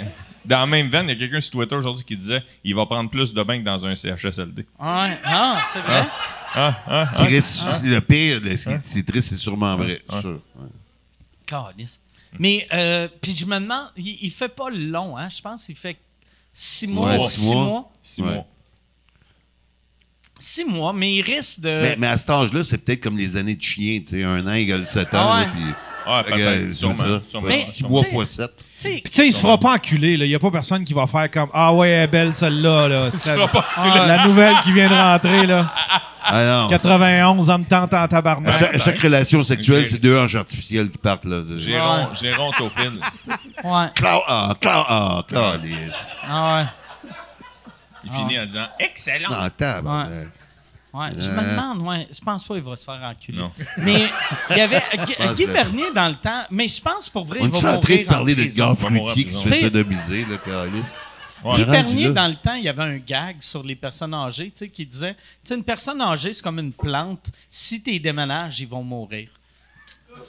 Dans 0.46 0.60
la 0.62 0.66
même 0.66 0.88
veine, 0.90 1.08
il 1.10 1.14
y 1.14 1.16
a 1.16 1.20
quelqu'un 1.20 1.40
sur 1.42 1.52
Twitter 1.52 1.76
aujourd'hui 1.76 2.06
qui 2.06 2.16
disait 2.18 2.42
il 2.64 2.74
va 2.74 2.86
prendre 2.86 3.10
plus 3.10 3.34
de 3.34 3.44
bain 3.44 3.60
que 3.60 3.66
dans 3.66 3.86
un 3.86 3.94
CHSLD. 3.94 4.62
ouais, 4.80 5.20
ah, 5.26 5.58
c'est 5.74 5.80
vrai. 5.82 6.08
Ah, 6.56 6.74
ah, 6.88 7.10
ah. 7.14 7.26
Chris, 7.26 7.42
c'est 7.42 7.84
le 7.84 8.02
pire, 8.02 8.42
qui- 8.42 8.58
c'est 8.58 9.06
triste, 9.06 9.30
c'est 9.30 9.38
sûrement 9.38 9.76
vrai. 9.76 10.02
Ouais. 10.12 10.22
sûr. 10.22 10.40
Ouais. 10.56 10.68
Mais, 12.40 12.68
euh, 12.74 13.08
puis 13.22 13.36
je 13.36 13.46
me 13.46 13.60
demande, 13.60 13.90
il, 13.98 14.18
il 14.22 14.32
fait 14.32 14.50
pas 14.50 14.70
long, 14.70 15.18
hein? 15.18 15.30
Je 15.30 15.42
pense 15.42 15.66
qu'il 15.66 15.76
fait 15.76 15.98
six 16.62 17.00
Ouais, 17.00 17.18
mois. 17.18 17.30
six 17.30 17.40
Six 17.42 17.52
mois. 17.54 17.64
mois. 17.66 17.92
Six 18.04 18.22
Ouais. 18.22 18.34
mois. 18.34 18.46
Six 20.42 20.64
mois, 20.66 20.94
mais 20.94 21.16
il 21.16 21.22
risque 21.22 21.60
de. 21.60 21.70
Mais, 21.82 21.96
mais 21.98 22.08
à 22.08 22.18
cet 22.18 22.30
âge-là, 22.30 22.64
c'est 22.64 22.78
peut-être 22.78 23.02
comme 23.02 23.18
les 23.18 23.36
années 23.36 23.56
de 23.56 23.62
chien, 23.62 24.00
tu 24.02 24.12
sais, 24.20 24.24
un 24.24 24.46
an 24.48 24.54
égale 24.54 24.88
7 24.88 25.14
ans, 25.14 25.32
Ah 25.32 25.40
ouais. 25.40 25.46
là, 25.46 25.52
puis... 25.54 25.64
Ah, 26.06 26.24
peut-être, 26.26 26.68
c'est 26.72 26.74
sûrement. 26.74 26.98
ça. 27.04 27.22
sûrement, 27.28 27.48
Mais- 27.48 27.60
6 27.64 27.72
sûrement. 27.76 27.96
mois 27.96 28.04
fois 28.06 28.26
7. 28.26 28.52
Puis 28.88 29.02
tu 29.04 29.12
sais, 29.14 29.28
il 29.28 29.34
se 29.34 29.42
fera 29.42 29.58
pas 29.58 29.74
enculer, 29.74 30.16
là. 30.18 30.26
Il 30.26 30.32
y 30.32 30.36
a 30.36 30.40
pas 30.40 30.52
personne 30.52 30.84
qui 30.86 30.94
va 30.94 31.06
faire 31.08 31.30
comme 31.30 31.50
Ah 31.54 31.74
ouais, 31.74 31.90
elle 31.90 32.04
est 32.04 32.08
belle 32.08 32.34
celle-là, 32.34 32.88
là. 32.88 33.10
Pas 33.52 33.66
Ah, 33.78 34.06
la 34.08 34.26
nouvelle 34.26 34.56
qui 34.64 34.72
vient 34.72 34.90
de 34.90 34.94
rentrer, 34.96 35.46
là. 35.46 35.74
Ah 36.24 36.44
non. 36.64 36.68
91, 36.70 37.50
en 37.50 37.60
me 37.60 37.64
tente 37.66 37.94
en 37.94 37.98
À 38.04 38.08
tabarnak. 38.08 38.54
chaque, 38.60 38.76
à 38.76 38.80
chaque 38.80 39.00
relation 39.00 39.44
sexuelle, 39.44 39.88
c'est 39.88 40.00
deux 40.00 40.18
anges 40.18 40.36
artificiels 40.36 40.90
qui 40.92 40.98
partent, 40.98 41.26
là. 41.26 41.42
de- 41.42 41.58
Géron, 41.58 42.14
Géron 42.14 42.50
au 42.60 42.70
fil. 42.70 42.92
ouais. 43.64 43.88
Clau- 43.96 44.24
ah, 44.28 44.54
clau- 44.62 44.86
ah, 44.88 45.24
calice. 45.28 46.08
Ah 46.30 46.56
ouais. 46.58 46.66
Il 48.06 48.12
finit 48.12 48.40
en 48.40 48.46
disant 48.46 48.68
Excellent. 48.80 49.30
Non, 49.30 49.50
tabarnak. 49.58 50.10
Ouais, 50.10 50.28
je 50.94 51.30
me 51.30 51.38
Euh. 51.40 51.52
demande, 51.56 51.88
ouais, 51.88 52.08
je 52.12 52.20
pense 52.20 52.44
pas 52.46 52.54
qu'il 52.56 52.64
va 52.64 52.76
se 52.76 52.84
faire 52.84 53.02
enculer. 53.04 53.38
Non. 53.38 53.52
Mais 53.78 54.10
il 54.50 54.58
y 54.58 54.62
avait 54.62 54.82
Guy, 55.36 55.46
Bernier 55.46 55.92
dans 55.94 56.10
le 56.10 56.16
temps, 56.16 56.44
mais 56.50 56.68
je 56.68 56.82
pense 56.82 57.10
pour 57.10 57.26
vrai, 57.26 57.40
On 57.42 57.46
il 57.46 57.52
va 57.52 57.58
est 57.58 57.62
en 57.62 57.66
mourir 57.74 57.80
train 57.82 57.96
de 57.98 58.04
parler 58.08 58.36
de 58.36 58.42
Il 58.44 58.52
mourir 58.52 58.64
en 58.64 58.76
fruitiers 58.76 59.26
qui 59.26 59.32
se 59.32 59.48
fait 59.48 59.62
sodomiser, 59.62 60.26
calice. 60.38 60.84
Ouais. 61.44 61.56
Guy 61.56 61.66
Bernier, 61.66 62.10
dans 62.14 62.28
le 62.28 62.36
temps, 62.36 62.56
il 62.56 62.64
y 62.64 62.70
avait 62.70 62.84
un 62.84 62.98
gag 62.98 63.38
sur 63.42 63.64
les 63.64 63.76
personnes 63.76 64.14
âgées, 64.14 64.48
tu 64.48 64.54
sais, 64.58 64.70
qui 64.70 64.86
disait, 64.86 65.14
tu 65.14 65.20
sais, 65.46 65.56
une 65.56 65.64
personne 65.64 66.02
âgée, 66.02 66.34
c'est 66.34 66.42
comme 66.44 66.60
une 66.60 66.74
plante. 66.74 67.32
Si 67.52 67.82
tu 67.82 67.98
déménages, 68.00 68.60
ils 68.60 68.68
vont 68.68 68.84
mourir. 68.84 69.30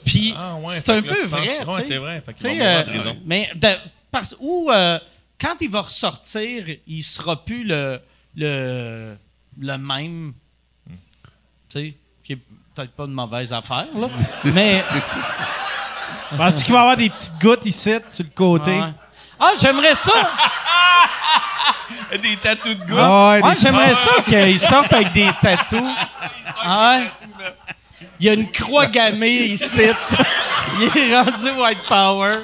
Puis, 0.05 0.33
Ah, 0.37 0.55
ouais, 0.55 0.67
c'est 0.69 0.89
un 0.89 1.01
peu 1.01 1.25
vrai, 1.25 1.41
Ouais, 1.41 1.65
tu 1.67 1.75
sais. 1.75 1.81
c'est 1.81 1.97
vrai. 1.97 2.21
Fait 2.25 2.33
va 2.41 2.49
mourir 2.49 2.63
en 2.63 3.09
euh, 3.09 3.13
mais 3.25 3.49
de- 3.55 3.77
parce 4.09 4.35
ou 4.39 4.71
euh, 4.71 4.97
quand 5.39 5.55
il 5.59 5.69
va 5.69 5.81
ressortir, 5.81 6.65
il 6.87 7.03
sera 7.03 7.43
plus 7.43 7.63
le 7.65 7.99
le 8.35 9.17
le 9.59 9.77
même. 9.77 10.33
Tu 11.71 11.79
sais, 11.79 11.93
qui 12.23 12.33
est 12.33 12.39
peut-être 12.75 12.91
pas 12.91 13.05
une 13.05 13.13
mauvaise 13.13 13.53
affaire 13.53 13.87
là, 13.95 14.09
mais 14.53 14.83
Penses-tu 16.37 16.63
qu'il 16.65 16.73
va 16.73 16.79
y 16.79 16.81
avoir 16.81 16.97
des 16.97 17.09
petites 17.09 17.39
gouttes 17.41 17.65
ici, 17.65 17.93
sur 18.09 18.25
le 18.25 18.29
côté? 18.35 18.71
ouais. 18.71 18.91
ah 19.39 19.51
j'aimerais 19.59 19.95
ça. 19.95 20.11
Des 22.21 22.35
tatous 22.37 22.75
de 22.75 22.83
gouttes? 22.83 22.97
Ah 22.99 23.31
ouais, 23.35 23.41
Ouais, 23.43 23.53
des 23.55 23.61
j'aimerais 23.61 23.93
ça 23.93 24.21
qu'il 24.25 24.59
sorte 24.59 24.91
avec 24.91 25.13
des 25.13 25.29
tatous. 25.41 25.81
Ah 26.61 26.97
ouais. 26.97 27.11
Il 28.19 28.25
y 28.25 28.29
a 28.29 28.33
une 28.33 28.51
croix 28.51 28.87
gammée 28.87 29.43
ici. 29.45 29.83
Il 30.81 30.97
est 30.97 31.17
rendu 31.17 31.51
white 31.57 31.77
power. 31.87 32.39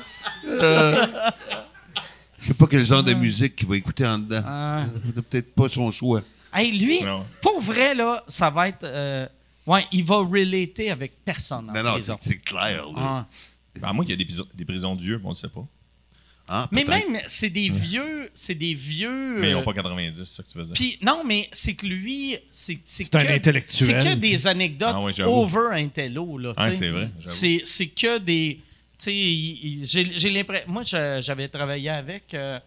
Je 0.45 2.47
sais 2.47 2.53
pas 2.53 2.65
quel 2.71 2.85
genre 2.85 3.03
de 3.03 3.13
musique 3.13 3.57
qu'il 3.57 3.67
va 3.67 3.75
écouter 3.75 4.07
en 4.07 4.19
dedans. 4.19 4.41
Ah. 4.45 4.83
C'est 5.15 5.21
peut-être 5.21 5.53
pas 5.53 5.67
son 5.67 5.91
choix. 5.91 6.21
Hey, 6.57 6.71
lui, 6.77 7.01
Non. 7.03 7.25
pour 7.41 7.59
vrai, 7.61 7.93
là, 7.95 8.23
ça 8.27 8.49
va 8.49 8.67
être. 8.69 8.83
euh, 8.83 9.27
ouais, 9.65 9.85
il 9.91 10.03
va 10.03 10.17
relater 10.17 10.89
avec 10.91 11.13
personne 11.23 11.69
en 11.69 11.73
Non, 11.73 11.83
non, 11.83 11.93
prison. 11.93 12.17
c'est 12.21 12.29
c'est 12.31 12.37
clair. 12.39 12.85
là. 12.87 12.93
Ah. 12.97 13.25
Ben, 13.79 13.93
moi, 13.93 14.03
il 14.05 14.09
y 14.09 14.13
a 14.13 14.15
des, 14.15 14.25
prisons- 14.25 14.47
des 14.55 14.65
prisons 14.65 14.95
de 14.95 15.01
vieux, 15.01 15.17
mais 15.19 15.25
on 15.25 15.29
le 15.29 15.35
sait 15.35 15.49
pas. 15.49 15.65
Ah, 16.49 16.67
Mais 16.71 16.85
même, 16.85 17.19
c'est 17.27 17.49
des 17.49 17.69
vieux. 17.69 18.29
C'est 18.33 18.55
des 18.55 18.73
vieux. 18.73 19.37
Mais 19.39 19.49
ils 19.49 19.53
n'ont 19.53 19.63
pas 19.65 19.73
90, 19.73 20.17
c'est 20.19 20.25
ça 20.25 20.43
que 20.43 20.49
tu 20.49 20.57
veux 20.57 20.63
dire. 20.63 20.73
Puis, 20.73 20.97
non, 21.01 21.23
mais 21.25 21.49
c'est 21.51 21.73
que 21.75 21.85
lui, 21.85 22.37
c'est 22.51 22.79
c'est 22.85 23.03
C'est 23.03 23.15
un 23.15 23.23
que- 23.25 23.31
intellectuel, 23.33 24.01
C'est 24.01 24.09
que 24.09 24.15
des 24.15 24.47
anecdotes 24.47 24.93
Ah 24.93 25.01
ouais, 25.01 25.11
j'avoue. 25.11 25.31
over 25.31 25.67
intello, 25.73 26.37
là. 26.37 26.53
sais. 26.57 26.71
c'est 26.71 26.89
vrai, 26.89 27.09
j'avoue. 27.19 27.35
C'est 27.35 27.61
c'est 27.65 27.87
que 27.87 28.17
des. 28.19 28.61
Tu 28.97 29.03
sais, 29.11 29.83
j'ai 29.83 30.17
j'ai 30.17 30.29
l'impression. 30.29 30.65
Moi, 30.71 30.83
j'avais 30.83 31.49
travaillé 31.49 31.89
avec 31.89 32.33
euh, 32.33 32.59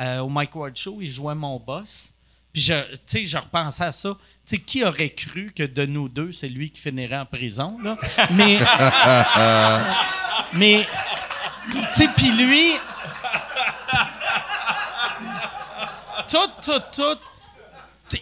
euh, 0.00 0.20
au 0.20 0.28
Mike 0.30 0.56
Ward 0.56 0.74
Show, 0.76 0.98
il 1.02 1.10
jouait 1.10 1.34
mon 1.34 1.60
boss. 1.60 2.12
Puis, 2.56 2.62
je, 2.62 2.72
tu 2.94 2.98
sais, 3.06 3.24
je 3.26 3.36
repensais 3.36 3.84
à 3.84 3.92
ça. 3.92 4.16
Tu 4.46 4.56
sais, 4.56 4.62
qui 4.62 4.82
aurait 4.82 5.10
cru 5.10 5.52
que 5.54 5.62
de 5.62 5.84
nous 5.84 6.08
deux, 6.08 6.32
c'est 6.32 6.48
lui 6.48 6.70
qui 6.70 6.80
finirait 6.80 7.18
en 7.18 7.26
prison, 7.26 7.78
là? 7.84 7.98
Mais. 8.30 8.58
mais. 10.54 10.86
Tu 11.70 11.78
sais, 11.92 12.08
puis 12.16 12.30
lui. 12.30 12.72
Tout, 16.28 16.50
tout, 16.62 16.80
tout. 16.94 17.18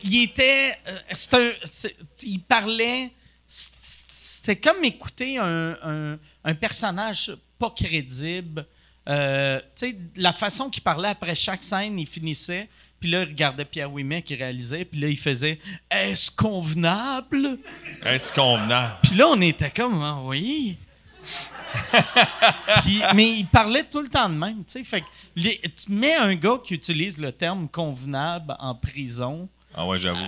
Il 0.03 0.25
était. 0.25 0.79
euh, 0.89 0.99
c'est 1.13 1.35
un- 1.37 1.89
il 2.25 2.41
parlait. 2.41 3.13
C'était 3.47 4.57
comme 4.57 4.83
écouter 4.83 5.39
un, 5.39 5.77
un- 5.81 6.19
un 6.43 6.55
personnage 6.57 7.37
pas 7.57 7.71
crédible. 7.71 8.67
Euh, 9.09 9.61
tu 9.77 9.91
sais, 9.91 9.97
la 10.17 10.33
façon 10.33 10.71
qu'il 10.71 10.83
parlait 10.83 11.11
après 11.11 11.37
chaque 11.37 11.63
scène, 11.63 12.01
il 12.01 12.07
finissait. 12.09 12.69
Puis 13.05 13.11
là, 13.13 13.21
il 13.21 13.29
regardait 13.29 13.67
Pierre 13.67 13.93
Ouimet 13.93 14.23
qui 14.23 14.35
réalisait. 14.35 14.87
Puis 14.87 14.99
là, 14.99 15.09
il 15.09 15.19
faisait 15.19 15.59
Est-ce 15.91 16.31
convenable? 16.31 17.59
Est-ce 18.03 18.33
convenable? 18.33 18.95
Puis 19.03 19.15
là, 19.15 19.27
on 19.29 19.39
était 19.43 19.71
comme, 19.71 20.01
ah 20.03 20.21
oui. 20.23 20.79
Puis- 22.83 23.03
mais 23.15 23.31
il 23.41 23.47
parlait 23.47 23.85
tout 23.85 24.01
le 24.01 24.09
temps 24.09 24.27
de 24.31 24.35
même. 24.37 24.65
Fait 24.67 25.03
que 25.03 25.07
les- 25.37 25.61
tu 25.77 25.93
mets 25.93 26.15
un 26.15 26.35
gars 26.35 26.57
qui 26.65 26.73
utilise 26.73 27.19
le 27.19 27.31
terme 27.31 27.69
convenable 27.69 28.57
en 28.59 28.75
prison. 28.75 29.51
Ah 29.75 29.87
ouais, 29.87 29.99
j'avoue. 29.99 30.25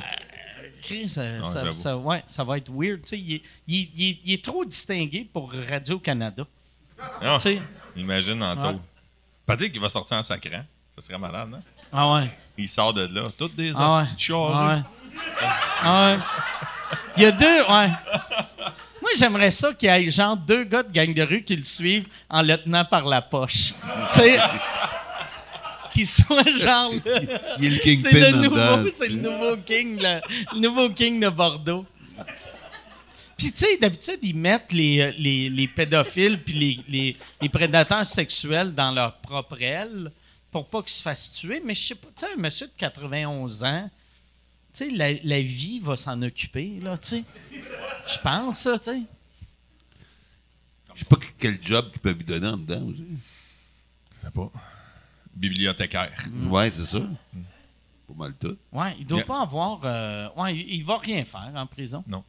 Chris, 0.82 1.08
ça, 1.08 1.22
ouais, 1.96 2.22
ça 2.26 2.44
va 2.44 2.58
être 2.58 2.70
weird. 2.70 3.00
Il 3.12 3.36
est, 3.36 3.42
il 3.66 3.74
est- 3.84 3.88
il 3.96 4.10
est- 4.10 4.18
il 4.26 4.32
est 4.34 4.44
trop 4.44 4.66
distingué 4.66 5.26
pour 5.32 5.50
Radio-Canada. 5.70 6.44
Sais. 7.38 7.58
imagine 7.96 8.42
en 8.42 8.54
Ouais. 8.74 8.78
Peut-être 9.46 9.72
qu'il 9.72 9.80
va 9.80 9.88
sortir 9.88 10.18
en 10.18 10.22
sacrant. 10.22 10.62
Ça 10.98 11.06
serait 11.06 11.18
malade, 11.18 11.48
non? 11.48 11.62
Ah 11.92 12.12
ouais. 12.14 12.30
Il 12.58 12.68
sort 12.68 12.92
de 12.94 13.02
là. 13.02 13.24
Toutes 13.36 13.54
des 13.56 13.72
Ah 13.76 13.98
ouais. 13.98 14.04
Ah 14.04 14.32
là. 14.32 14.74
ouais. 14.76 14.82
Ah 15.82 16.06
ouais. 16.06 16.18
Il 17.16 17.22
y 17.22 17.26
a 17.26 17.32
deux, 17.32 17.60
ouais. 17.62 17.90
Moi, 19.02 19.10
j'aimerais 19.18 19.50
ça 19.50 19.72
qu'il 19.74 19.88
y 19.88 19.92
ait 19.92 20.10
genre 20.10 20.36
deux 20.36 20.64
gars 20.64 20.82
de 20.82 20.92
gang 20.92 21.12
de 21.12 21.22
rue 21.22 21.42
qui 21.42 21.56
le 21.56 21.62
suivent 21.64 22.06
en 22.28 22.42
le 22.42 22.56
tenant 22.56 22.84
par 22.84 23.04
la 23.04 23.22
poche. 23.22 23.72
tu 24.12 24.20
sais, 24.20 24.38
qui 25.92 26.04
soit 26.06 26.48
genre. 26.58 26.90
le- 27.04 27.22
Il 27.58 27.66
a 27.66 27.70
le 27.70 27.74
C'est 27.76 27.80
kingpin 27.80 28.10
le 28.30 28.42
nouveau, 28.42 28.90
c'est 28.94 29.08
le 29.08 29.20
nouveau 29.20 29.56
king, 29.58 29.98
le, 30.00 30.20
le 30.54 30.60
nouveau 30.60 30.90
king 30.90 31.20
de 31.20 31.28
Bordeaux. 31.28 31.86
Puis 33.36 33.52
tu 33.52 33.58
sais, 33.58 33.76
d'habitude 33.78 34.18
ils 34.22 34.34
mettent 34.34 34.72
les, 34.72 35.00
euh, 35.00 35.12
les, 35.18 35.50
les 35.50 35.68
pédophiles 35.68 36.40
puis 36.42 36.54
les, 36.54 36.80
les, 36.88 37.16
les 37.42 37.48
prédateurs 37.50 38.06
sexuels 38.06 38.74
dans 38.74 38.90
leur 38.90 39.14
propre 39.18 39.60
aile 39.60 40.10
pour 40.50 40.68
pas 40.68 40.82
qu'ils 40.82 40.90
se 40.92 41.02
fassent 41.02 41.32
tuer. 41.32 41.60
Mais 41.64 41.74
je 41.74 41.82
sais 41.82 41.94
pas, 41.94 42.08
tu 42.16 42.24
sais, 42.26 42.32
un 42.32 42.36
monsieur 42.36 42.66
de 42.66 42.72
91 42.76 43.64
ans, 43.64 43.90
tu 44.72 44.88
sais, 44.88 44.90
la, 44.90 45.12
la 45.14 45.42
vie 45.42 45.80
va 45.80 45.96
s'en 45.96 46.20
occuper 46.22 46.78
là, 46.80 46.96
tu 46.98 47.08
sais. 47.08 47.24
Je 48.06 48.18
pense 48.22 48.60
ça, 48.60 48.78
tu 48.78 48.84
sais. 48.90 49.02
Je 50.94 51.00
sais 51.00 51.04
pas 51.06 51.16
quel 51.38 51.62
job 51.62 51.90
qu'ils 51.92 52.00
peuvent 52.00 52.16
lui 52.16 52.24
donner 52.24 52.46
en 52.46 52.56
dedans 52.56 52.82
aussi. 52.86 53.04
Je 54.16 54.20
sais 54.26 54.30
pas. 54.30 54.50
Bibliothécaire. 55.34 56.16
Mm. 56.30 56.50
Ouais, 56.50 56.70
c'est 56.70 56.86
ça. 56.86 57.00
Pas 58.08 58.14
mal 58.14 58.34
tout. 58.40 58.56
Ouais, 58.72 58.96
il 58.98 59.06
doit 59.06 59.18
Yeah. 59.18 59.26
pas 59.26 59.42
avoir. 59.42 59.80
euh, 59.84 60.28
ouais, 60.36 60.56
il, 60.56 60.74
il 60.76 60.84
va 60.84 60.96
rien 60.98 61.24
faire 61.24 61.50
en 61.54 61.66
prison. 61.66 62.02
Non. 62.06 62.24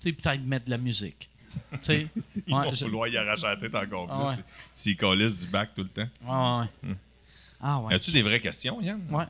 Tu 0.00 0.10
sais, 0.10 0.12
peut-être 0.12 0.42
mettre 0.42 0.66
de 0.66 0.70
la 0.70 0.78
musique. 0.78 1.28
Tu 1.72 1.78
sais. 1.82 2.08
Ils 2.46 2.54
Ouais, 2.54 2.64
vont 2.66 2.74
je- 2.74 2.84
vouloir 2.84 3.08
y 3.08 3.16
arracher 3.16 3.46
la 3.46 3.56
tête 3.56 3.74
encore 3.74 4.08
Ah 4.10 4.18
plus. 4.18 4.28
ouais. 4.38 4.44
si- 4.72 4.96
S'ils 4.96 5.36
du 5.36 5.46
bac 5.46 5.70
tout 5.74 5.82
le 5.82 5.88
temps. 5.88 6.08
Ah 6.28 6.66
ouais. 6.82 6.94
Ah 7.66 7.80
ouais. 7.80 7.94
As-tu 7.94 8.10
des 8.10 8.20
vraies 8.20 8.40
questions, 8.40 8.78
Yann? 8.82 9.00
Ouais. 9.10 9.24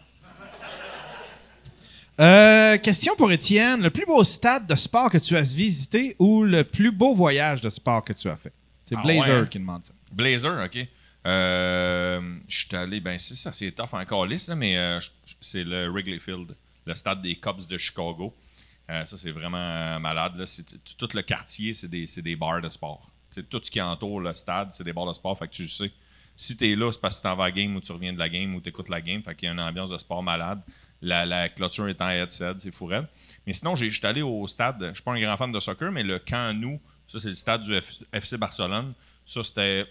Euh, 2.18 2.76
question 2.78 3.14
pour 3.14 3.30
Étienne. 3.30 3.80
Le 3.80 3.90
plus 3.90 4.04
beau 4.04 4.24
stade 4.24 4.66
de 4.66 4.74
sport 4.74 5.08
que 5.08 5.18
tu 5.18 5.36
as 5.36 5.42
visité 5.42 6.16
ou 6.18 6.42
le 6.42 6.64
plus 6.64 6.90
beau 6.90 7.14
voyage 7.14 7.60
de 7.60 7.70
sport 7.70 8.04
que 8.04 8.12
tu 8.12 8.28
as 8.28 8.36
fait? 8.36 8.52
C'est 8.86 8.96
Ah 8.98 9.02
Blazer 9.02 9.34
ouais, 9.34 9.40
hein? 9.42 9.46
qui 9.46 9.58
demande 9.60 9.84
ça. 9.84 9.94
Blazer, 10.10 10.64
OK. 10.64 10.78
Euh, 11.26 12.38
je 12.48 12.58
suis 12.66 12.76
allé, 12.76 13.00
ben 13.00 13.18
c'est 13.20 13.36
ça, 13.36 13.52
c'est 13.52 13.70
tough 13.70 13.92
encore 13.92 14.26
lisse, 14.26 14.48
mais 14.48 14.76
euh, 14.76 14.98
c'est 15.40 15.62
le 15.62 15.88
Wrigley 15.88 16.18
Field, 16.18 16.56
le 16.86 16.94
stade 16.96 17.22
des 17.22 17.36
Cubs 17.36 17.66
de 17.68 17.78
Chicago. 17.78 18.34
Ça, 18.88 19.16
c'est 19.16 19.30
vraiment 19.30 19.98
malade. 20.00 20.36
Là. 20.36 20.44
Tout 20.98 21.08
le 21.14 21.22
quartier, 21.22 21.72
c'est 21.72 21.88
des, 21.88 22.36
bars 22.36 22.60
de 22.60 22.68
sport. 22.68 23.10
C'est 23.30 23.48
tout 23.48 23.60
ce 23.62 23.70
qui 23.70 23.80
entoure 23.80 24.20
le 24.20 24.34
stade, 24.34 24.70
c'est 24.72 24.84
des 24.84 24.92
bars 24.92 25.06
de 25.06 25.12
sport. 25.12 25.38
Fait 25.38 25.46
que 25.46 25.52
tu 25.52 25.62
le 25.62 25.68
sais. 25.68 25.92
Si 26.36 26.56
t'es 26.56 26.74
là, 26.74 26.90
c'est 26.90 27.00
parce 27.00 27.16
que 27.16 27.22
tu 27.22 27.28
t'en 27.28 27.36
vas 27.36 27.44
à 27.44 27.46
la 27.48 27.52
game 27.52 27.76
ou 27.76 27.80
tu 27.80 27.92
reviens 27.92 28.12
de 28.12 28.18
la 28.18 28.28
game 28.28 28.54
ou 28.54 28.60
tu 28.60 28.68
écoutes 28.68 28.88
la 28.88 29.00
game. 29.00 29.22
Fait 29.22 29.34
qu'il 29.34 29.46
y 29.46 29.48
a 29.48 29.52
une 29.52 29.60
ambiance 29.60 29.90
de 29.90 29.98
sport 29.98 30.22
malade. 30.22 30.60
La, 31.00 31.48
clôture 31.48 31.88
est 31.88 32.00
en 32.00 32.08
headset, 32.08 32.54
c'est 32.58 32.74
fou 32.74 32.86
raide. 32.86 33.06
Mais 33.46 33.52
sinon, 33.52 33.76
j'ai- 33.76 33.90
j'étais 33.90 34.06
allé 34.06 34.22
au 34.22 34.46
stade. 34.46 34.78
Je 34.88 34.94
suis 34.94 35.02
pas 35.02 35.12
un 35.12 35.20
grand 35.20 35.36
fan 35.36 35.52
de 35.52 35.60
soccer, 35.60 35.92
mais 35.92 36.02
le 36.02 36.18
Camp 36.18 36.54
Nou, 36.58 36.80
ça, 37.06 37.18
c'est 37.20 37.28
le 37.28 37.34
stade 37.34 37.62
du 37.62 37.78
FC 38.12 38.38
Barcelone. 38.38 38.94
Ça, 39.26 39.42
c'était 39.42 39.86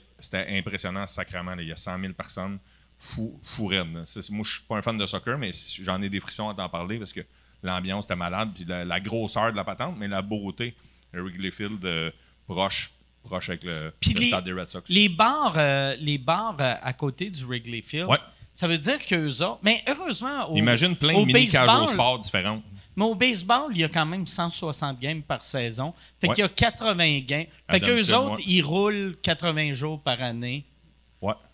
impressionnant, 0.50 1.06
sacrément. 1.08 1.54
Il 1.60 1.68
y 1.68 1.72
a 1.72 1.78
100 1.78 2.00
000 2.00 2.14
personnes. 2.14 2.58
Fou, 3.00 3.40
raide, 3.68 3.88
Moi, 3.88 4.04
je 4.44 4.52
suis 4.54 4.64
pas 4.68 4.78
un 4.78 4.82
fan 4.82 4.98
de 4.98 5.06
soccer, 5.06 5.38
mais 5.38 5.52
j'en 5.82 6.02
ai 6.02 6.10
des 6.10 6.20
frissons 6.20 6.50
à 6.50 6.54
t'en 6.56 6.70
parler 6.70 6.98
parce 6.98 7.12
que 7.14 7.22
l'ambiance 7.62 8.06
était 8.06 8.16
malade. 8.16 8.52
Puis 8.56 8.66
la, 8.66 9.00
grosseur 9.00 9.52
de 9.52 9.58
la 9.58 9.64
patente, 9.64 9.96
mais 9.98 10.08
la 10.08 10.22
beauté. 10.22 10.76
Le 11.12 11.22
Wrigley 11.22 11.52
Field, 11.52 11.84
euh, 11.86 12.12
proche, 12.48 12.92
proche 13.24 13.50
avec 13.50 13.64
le, 13.64 13.86
le 14.06 14.20
les- 14.20 14.28
stade 14.28 14.44
des 14.46 14.54
Red 14.54 14.68
Sox. 14.68 14.84
Les 14.90 15.10
bars, 15.10 15.56
euh, 15.58 15.96
les 16.00 16.18
bars 16.18 16.56
euh, 16.60 16.74
à 16.82 16.94
côté 16.94 17.30
du 17.30 17.44
Wrigley 17.46 17.82
Field, 17.82 18.08
Ouais. 18.10 18.18
Ça 18.56 18.68
veut 18.68 18.78
dire 18.78 19.04
qu'eux 19.04 19.42
autres. 19.42 19.58
Mais 19.64 19.82
heureusement, 19.88 20.52
au, 20.52 20.56
Imagine 20.56 20.96
plein 20.96 21.14
de 21.22 21.26
mini 21.26 21.48
cages 21.48 21.82
au 21.82 21.88
sport 21.88 22.20
différentes. 22.20 22.62
Mais 22.96 23.04
au 23.04 23.16
baseball, 23.16 23.72
il 23.72 23.80
y 23.80 23.84
a 23.84 23.90
quand 23.90 24.06
même 24.06 24.28
160 24.28 25.00
games 25.00 25.24
par 25.24 25.42
saison. 25.44 25.92
Fait 26.22 26.28
Ouais. 26.28 26.36
qu'il 26.36 26.44
y 26.44 26.46
a 26.46 26.50
80 26.50 27.20
games. 27.22 27.46
Fait 27.72 27.80
qu'eux 27.80 28.14
autres, 28.14 28.40
ils 28.46 28.62
roulent 28.62 29.16
80 29.24 29.74
jours 29.74 30.00
par 30.00 30.22
année. 30.22 30.66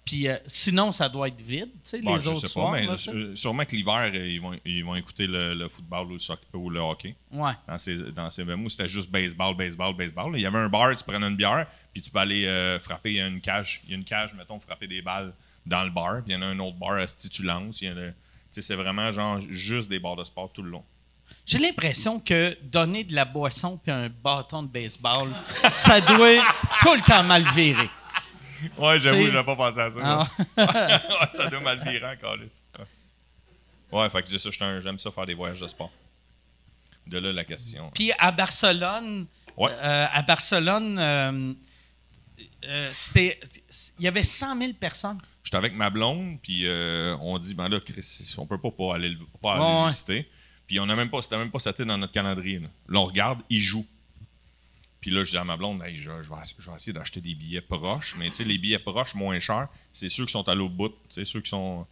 Puis 0.10 0.28
euh, 0.28 0.38
sinon, 0.48 0.92
ça 0.92 1.08
doit 1.08 1.28
être 1.28 1.40
vide, 1.42 1.70
tu 1.72 1.80
sais, 1.84 2.02
Bon, 2.02 2.16
les 2.16 2.22
je 2.24 2.30
autres 2.30 2.40
sais 2.42 2.48
soirs. 2.48 2.72
pas, 2.72 2.80
mais 2.80 2.88
là, 2.88 2.96
sûrement 3.36 3.64
que 3.64 3.76
l'hiver, 3.76 4.10
euh, 4.12 4.28
ils 4.28 4.42
vont, 4.42 4.60
ils 4.66 4.84
vont 4.84 4.96
écouter 4.96 5.28
le, 5.28 5.54
le 5.54 5.70
football 5.70 6.08
ou 6.08 6.14
le, 6.14 6.18
soc- 6.18 6.40
ou 6.54 6.70
le 6.72 6.80
hockey. 6.80 7.16
Ouais. 7.32 7.52
Dans 7.68 7.78
ces, 7.78 7.96
dans 8.12 8.28
ces, 8.32 8.44
ben, 8.44 8.56
moi, 8.56 8.72
c'était 8.72 8.88
juste 8.90 9.12
baseball, 9.12 9.56
baseball, 9.56 9.96
baseball. 9.96 10.32
Il 10.36 10.42
y 10.42 10.48
avait 10.48 10.58
un 10.58 10.68
bar, 10.70 10.96
tu 10.96 11.04
prenais 11.04 11.28
une 11.28 11.36
bière, 11.36 11.68
puis 11.94 12.02
tu 12.02 12.10
peux 12.10 12.18
aller 12.20 12.46
euh, 12.48 12.80
frapper 12.80 13.12
il 13.12 13.16
y 13.18 13.22
a 13.22 13.28
une 13.28 13.40
cage. 13.40 13.82
Il 13.86 13.92
y 13.92 13.94
a 13.94 13.98
une 13.98 14.04
cage, 14.04 14.34
mettons, 14.34 14.60
frapper 14.60 14.88
des 14.88 15.04
balles 15.04 15.32
dans 15.66 15.84
le 15.84 15.92
bar. 15.92 16.24
Puis 16.24 16.32
il 16.32 16.34
y 16.34 16.36
en 16.36 16.42
a 16.42 16.48
un 16.48 16.58
autre 16.60 16.78
bar, 16.78 16.98
tu 17.06 17.30
sais, 17.30 18.62
C'est 18.62 18.76
vraiment 18.76 19.12
genre 19.12 19.40
juste 19.42 19.90
des 19.90 20.00
bars 20.00 20.16
de 20.16 20.24
sport 20.24 20.52
tout 20.52 20.64
le 20.64 20.72
long. 20.72 20.84
J'ai 21.46 21.60
l'impression 21.60 22.20
que 22.20 22.58
donner 22.64 23.04
de 23.04 23.14
la 23.14 23.26
boisson 23.26 23.78
puis 23.78 23.92
un 23.92 24.10
bâton 24.10 24.64
de 24.64 24.68
baseball, 24.68 25.30
ça 25.70 26.02
doit 26.02 26.42
tout 26.82 26.94
le 26.96 27.02
temps 27.02 27.22
mal 27.24 27.46
virer. 27.54 27.90
Ouais, 28.78 29.00
j'avoue, 29.00 29.18
j'avoue, 29.18 29.28
j'avais 29.32 29.44
pas 29.46 29.56
pensé 29.56 29.80
à 29.80 29.90
ça. 29.90 30.28
Ah. 30.58 31.30
ça 31.34 31.48
doit 31.48 31.60
mal 31.60 31.84
virer 31.84 32.06
encore. 32.14 32.38
Ouais, 32.38 32.86
ouais 34.00 34.10
fait 34.10 34.22
que 34.24 34.30
c'est 34.30 34.40
ça, 34.40 34.50
j'aime 34.80 34.98
ça 34.98 35.12
faire 35.12 35.26
des 35.26 35.34
voyages 35.34 35.60
de 35.60 35.68
sport. 35.68 35.92
De 37.08 37.18
là 37.20 37.32
la 37.32 37.44
question. 37.44 37.90
Puis 37.94 38.12
à 38.20 38.32
Barcelone, 38.32 39.26
Ouais. 39.58 39.72
euh, 39.72 40.06
à 40.12 40.22
Barcelone, 40.22 40.98
euh, 41.00 41.54
euh, 42.66 42.90
c'était, 42.94 43.40
il 43.98 44.06
y 44.06 44.08
avait 44.08 44.24
100 44.24 44.58
000 44.58 44.74
personnes. 44.74 45.20
J'étais 45.44 45.58
avec 45.58 45.74
ma 45.74 45.90
blonde, 45.90 46.38
puis 46.42 46.66
on 47.22 47.38
dit, 47.38 47.56
ben 47.56 47.68
là, 47.68 47.80
Chris, 47.80 48.36
on 48.38 48.46
peut 48.46 48.58
pas, 48.60 48.72
pas 48.72 48.96
aller, 48.96 49.10
le- 49.10 49.18
pas 49.42 49.54
aller 49.56 49.82
Ouais, 49.82 49.88
visiter. 49.88 50.30
Puis 50.68 50.80
on 50.80 50.88
a 50.88 50.96
même 50.96 51.10
pas, 51.10 51.22
c'était 51.22 51.38
même 51.38 51.50
pas 51.52 51.60
dans 51.80 51.98
notre 51.98 52.14
calendrier. 52.14 52.60
Là, 52.60 52.68
Là, 52.88 53.00
on 53.00 53.06
regarde, 53.06 53.40
il 53.50 53.60
joue. 53.60 53.86
Puis 55.02 55.12
là, 55.12 55.24
je 55.24 55.32
dis 55.32 55.38
à 55.38 55.44
ma 55.46 55.56
blonde, 55.58 55.82
Hey, 55.82 55.96
je, 55.96 56.04
je 56.22 56.30
vais, 56.30 56.36
essa- 56.42 56.56
je 56.60 56.70
vais 56.70 56.76
essayer 56.76 56.94
d'acheter 56.94 57.22
des 57.22 57.34
billets 57.36 57.62
proches. 57.62 58.16
Mais 58.18 58.28
tu 58.30 58.36
sais, 58.36 58.44
les 58.44 58.58
billets 58.58 58.80
proches 58.80 59.16
moins 59.16 59.40
chers, 59.40 59.68
c'est 59.94 60.10
ceux 60.10 60.26
qui 60.26 60.32
sont 60.34 60.48
à 60.50 60.56
l'autre 60.56 60.74
bout. 60.74 60.90
Tu 60.90 60.96
sais, 61.12 61.26
ceux 61.26 61.42
qui 61.42 61.50
sont 61.50 61.86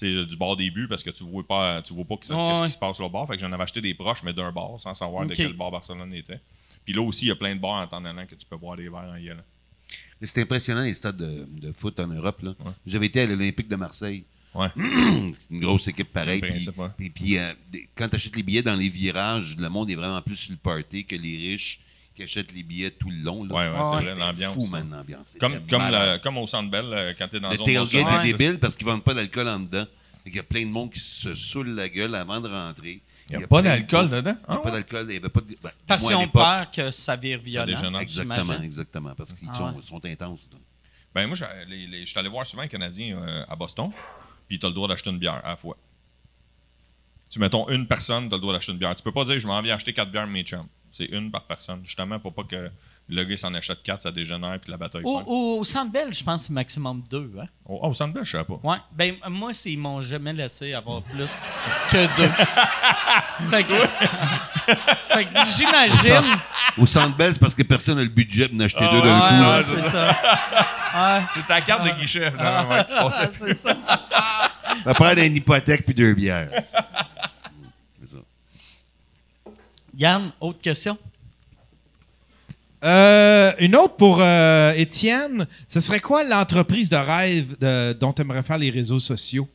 du 0.00 0.36
bord 0.36 0.56
des 0.56 0.70
buts 0.70 0.88
parce 0.88 1.02
que 1.02 1.10
tu 1.10 1.22
vois 1.22 1.46
pas, 1.46 1.82
tu 1.82 1.92
vois 1.92 2.04
pas 2.04 2.16
que 2.16 2.26
ça- 2.26 2.34
Ouais, 2.34 2.48
qu'est-ce 2.50 2.60
ouais. 2.62 2.66
qui 2.66 2.72
se 2.72 2.78
passe 2.78 2.96
sur 2.96 3.04
le 3.04 3.10
bord. 3.10 3.26
Fait 3.28 3.34
que 3.36 3.40
j'en 3.40 3.52
avais 3.52 3.62
acheté 3.62 3.80
des 3.80 3.94
proches, 3.94 4.22
mais 4.22 4.32
d'un 4.32 4.50
bord, 4.50 4.80
sans 4.80 4.94
savoir 4.94 5.26
de 5.26 5.34
quel 5.34 5.52
bord 5.52 5.70
Barcelone 5.70 6.12
était. 6.14 6.40
Puis 6.84 6.94
là 6.94 7.02
aussi, 7.02 7.26
il 7.26 7.28
y 7.28 7.30
a 7.30 7.36
plein 7.36 7.54
de 7.54 7.60
bars 7.60 7.82
en 7.82 7.86
temps 7.86 8.04
allant 8.04 8.26
que 8.26 8.34
tu 8.34 8.46
peux 8.46 8.56
boire 8.56 8.76
des 8.76 8.88
verres 8.88 9.12
en 9.12 9.16
y 9.16 9.28
allant. 9.30 9.42
Mais 10.20 10.26
C'est 10.26 10.40
impressionnant 10.40 10.82
les 10.82 10.94
stades 10.94 11.16
de, 11.16 11.46
de 11.48 11.72
foot 11.72 11.98
en 12.00 12.06
Europe. 12.08 12.40
là. 12.42 12.54
J'avais 12.86 13.06
été 13.06 13.20
à 13.20 13.26
l'Olympique 13.26 13.68
de 13.68 13.76
Marseille. 13.76 14.24
Ouais. 14.54 14.68
C'est 14.76 15.50
une 15.50 15.60
grosse 15.60 15.86
équipe 15.88 16.12
pareille. 16.12 16.40
Le 16.40 16.48
Puis, 16.48 16.50
principe, 16.56 16.78
ouais. 16.78 16.88
puis- 16.96 17.10
puis, 17.10 17.38
euh, 17.38 17.52
quand 17.94 18.08
tu 18.08 18.16
achètes 18.16 18.34
les 18.36 18.42
billets 18.42 18.62
dans 18.62 18.74
les 18.74 18.88
virages, 18.88 19.56
le 19.56 19.68
monde 19.68 19.90
est 19.90 19.94
vraiment 19.94 20.20
plus 20.22 20.36
sur 20.36 20.52
le 20.52 20.58
party 20.58 21.04
que 21.04 21.16
les 21.16 21.36
riches 21.50 21.80
qui 22.14 22.22
achètent 22.22 22.52
les 22.52 22.62
billets 22.62 22.90
tout 22.90 23.10
le 23.10 23.16
long. 23.22 23.44
là. 23.44 23.54
Ouais, 23.54 23.68
ouais, 23.68 23.74
c'est 23.84 23.90
vrai, 23.90 24.00
C'était 24.04 24.14
l'ambiance. 24.20 24.54
fou, 24.54 24.66
man, 24.66 24.90
l'ambiance. 24.90 25.36
Comme, 26.22 26.38
au 26.38 26.46
Centre 26.46 26.70
Bell, 26.70 26.84
euh, 26.92 27.12
quand 27.18 27.28
tu 27.28 27.36
es 27.36 27.40
dans 27.40 27.50
Le 27.50 27.56
zone 27.56 27.64
tailgate 27.66 27.84
est 27.94 27.98
sonore, 28.02 28.20
débile 28.22 28.58
parce 28.60 28.76
qu'ils 28.76 28.86
vendent 28.86 29.04
pas 29.04 29.14
d'alcool 29.14 29.48
en 29.48 29.60
dedans. 29.60 29.86
Il 30.26 30.34
y 30.34 30.38
a 30.38 30.42
plein 30.42 30.62
de 30.64 30.70
monde 30.70 30.90
qui 30.92 31.00
se 31.00 31.34
saoule 31.34 31.70
la 31.70 31.88
gueule 31.88 32.14
avant 32.14 32.40
de 32.40 32.48
rentrer. 32.48 33.00
Il 33.30 33.40
y 33.40 33.42
a 33.42 33.46
pas 33.46 33.62
de- 33.62 33.68
dedans? 33.68 33.76
Il 33.78 34.22
n'y 34.24 34.26
a 34.30 34.36
Ah 34.46 34.56
pas 34.58 34.70
d'alcool. 34.70 35.06
Il 35.08 35.14
y 35.14 35.16
avait 35.16 35.28
pas 35.28 35.40
de. 35.40 35.56
ben, 35.62 35.70
Parce 35.86 36.06
qu'ils 36.06 36.16
ont 36.16 36.28
peur 36.28 36.70
que 36.70 36.90
ça 36.90 37.16
vire 37.16 37.40
violent. 37.40 37.66
des 37.66 37.76
jeunes 37.76 37.94
hommes. 37.96 38.02
Exactement, 38.02 38.60
exactement. 38.62 39.14
Parce 39.16 39.32
qu'ils 39.32 39.48
Ah 39.50 39.56
sont, 39.56 39.64
ouais. 39.72 39.82
sont 39.82 40.04
intenses. 40.04 40.50
là. 40.52 40.58
Ben 41.14 41.26
moi, 41.26 41.36
les- 41.68 41.86
les- 41.86 42.00
je 42.06 42.10
suis 42.10 42.18
allé 42.18 42.28
voir 42.28 42.44
souvent 42.46 42.62
un 42.62 42.68
Canadien 42.68 43.16
euh, 43.18 43.44
à 43.48 43.56
Boston, 43.56 43.90
puis 44.48 44.58
tu 44.58 44.66
as 44.66 44.68
le 44.68 44.74
droit 44.74 44.88
d'acheter 44.88 45.10
une 45.10 45.18
bière 45.18 45.40
à 45.44 45.50
la 45.50 45.56
fois. 45.56 45.76
Tu 47.30 47.38
mettons 47.38 47.68
une 47.70 47.86
personne, 47.86 48.28
tu 48.28 48.34
as 48.34 48.36
le 48.36 48.40
droit 48.42 48.52
d'acheter 48.52 48.72
une 48.72 48.78
bière. 48.78 48.94
Tu 48.94 49.02
peux 49.02 49.12
pas 49.12 49.24
dire 49.24 49.38
je 49.38 49.46
m'en 49.46 49.60
viens 49.62 49.74
acheter 49.74 49.92
quatre 49.94 50.10
bières 50.10 50.26
mes 50.26 50.42
chums. 50.42 50.66
C'est 50.92 51.06
une 51.06 51.30
par 51.30 51.42
personne, 51.44 51.80
justement 51.84 52.18
pour 52.20 52.34
pas 52.34 52.42
que 52.44 52.70
le 53.08 53.24
gars 53.24 53.36
s'en 53.36 53.52
achète 53.54 53.82
quatre, 53.82 54.02
ça 54.02 54.12
dégénère 54.12 54.58
puis 54.60 54.70
la 54.70 54.76
bataille. 54.76 55.02
Au, 55.04 55.20
au, 55.26 55.58
au 55.58 55.64
Centre 55.64 55.90
Bell, 55.90 56.12
je 56.14 56.22
pense 56.22 56.42
que 56.42 56.46
c'est 56.48 56.52
maximum 56.52 57.02
deux. 57.10 57.30
Hein? 57.40 57.46
Oh, 57.66 57.80
oh, 57.82 57.88
au 57.88 57.94
Centre 57.94 58.14
Bell, 58.14 58.24
je 58.24 58.36
sais 58.36 58.44
pas. 58.44 58.60
Ouais. 58.62 58.76
Ben, 58.92 59.14
moi, 59.28 59.52
c'est- 59.52 59.70
ils 59.72 59.78
m'ont 59.78 60.00
jamais 60.02 60.32
laissé 60.32 60.72
avoir 60.74 61.02
plus 61.02 61.30
que 61.90 62.16
deux. 62.16 62.30
fait 63.50 63.64
que, 63.64 63.74
fait 65.14 65.24
que 65.24 65.30
j'imagine. 65.56 66.38
Au 66.78 66.86
Centre 66.86 67.16
Bell, 67.16 67.32
c'est 67.32 67.40
parce 67.40 67.54
que 67.54 67.62
personne 67.64 67.96
n'a 67.96 68.02
le 68.02 68.08
budget 68.08 68.48
de 68.48 68.54
n'acheter 68.54 68.84
Ah 68.88 68.92
deux 68.92 68.98
ouais, 68.98 69.04
d'un 69.04 69.18
coup. 69.18 69.34
Ouais, 69.34 69.40
là. 69.40 69.56
ouais, 69.56 69.62
c'est 69.62 69.82
ça. 69.82 70.08
Ouais. 70.94 71.24
C'est 71.26 71.46
ta 71.46 71.60
carte 71.62 71.84
de 71.84 71.90
guichet, 72.00 72.30
finalement, 72.30 72.68
ouais, 72.70 72.84
qui 72.84 72.94
passait. 72.94 73.30
c'est 73.40 73.58
ça. 73.58 73.76
On 74.80 74.82
va 74.84 74.94
prendre 74.94 75.18
une 75.22 75.36
hypothèque 75.36 75.84
puis 75.84 75.94
deux 75.94 76.14
bières. 76.14 76.50
Yann, 80.02 80.32
autre 80.40 80.60
question? 80.60 80.98
Euh, 82.82 83.52
une 83.60 83.76
autre 83.76 83.94
pour 83.94 84.18
euh, 84.20 84.72
Étienne. 84.72 85.46
Ce 85.68 85.78
serait 85.78 86.00
quoi 86.00 86.24
l'entreprise 86.24 86.88
de 86.88 86.96
rêve 86.96 87.56
de- 87.60 87.92
dont 87.92 88.12
tu 88.12 88.22
aimerais 88.22 88.42
faire 88.42 88.58
les 88.58 88.70
réseaux 88.70 88.98
sociaux? 88.98 89.48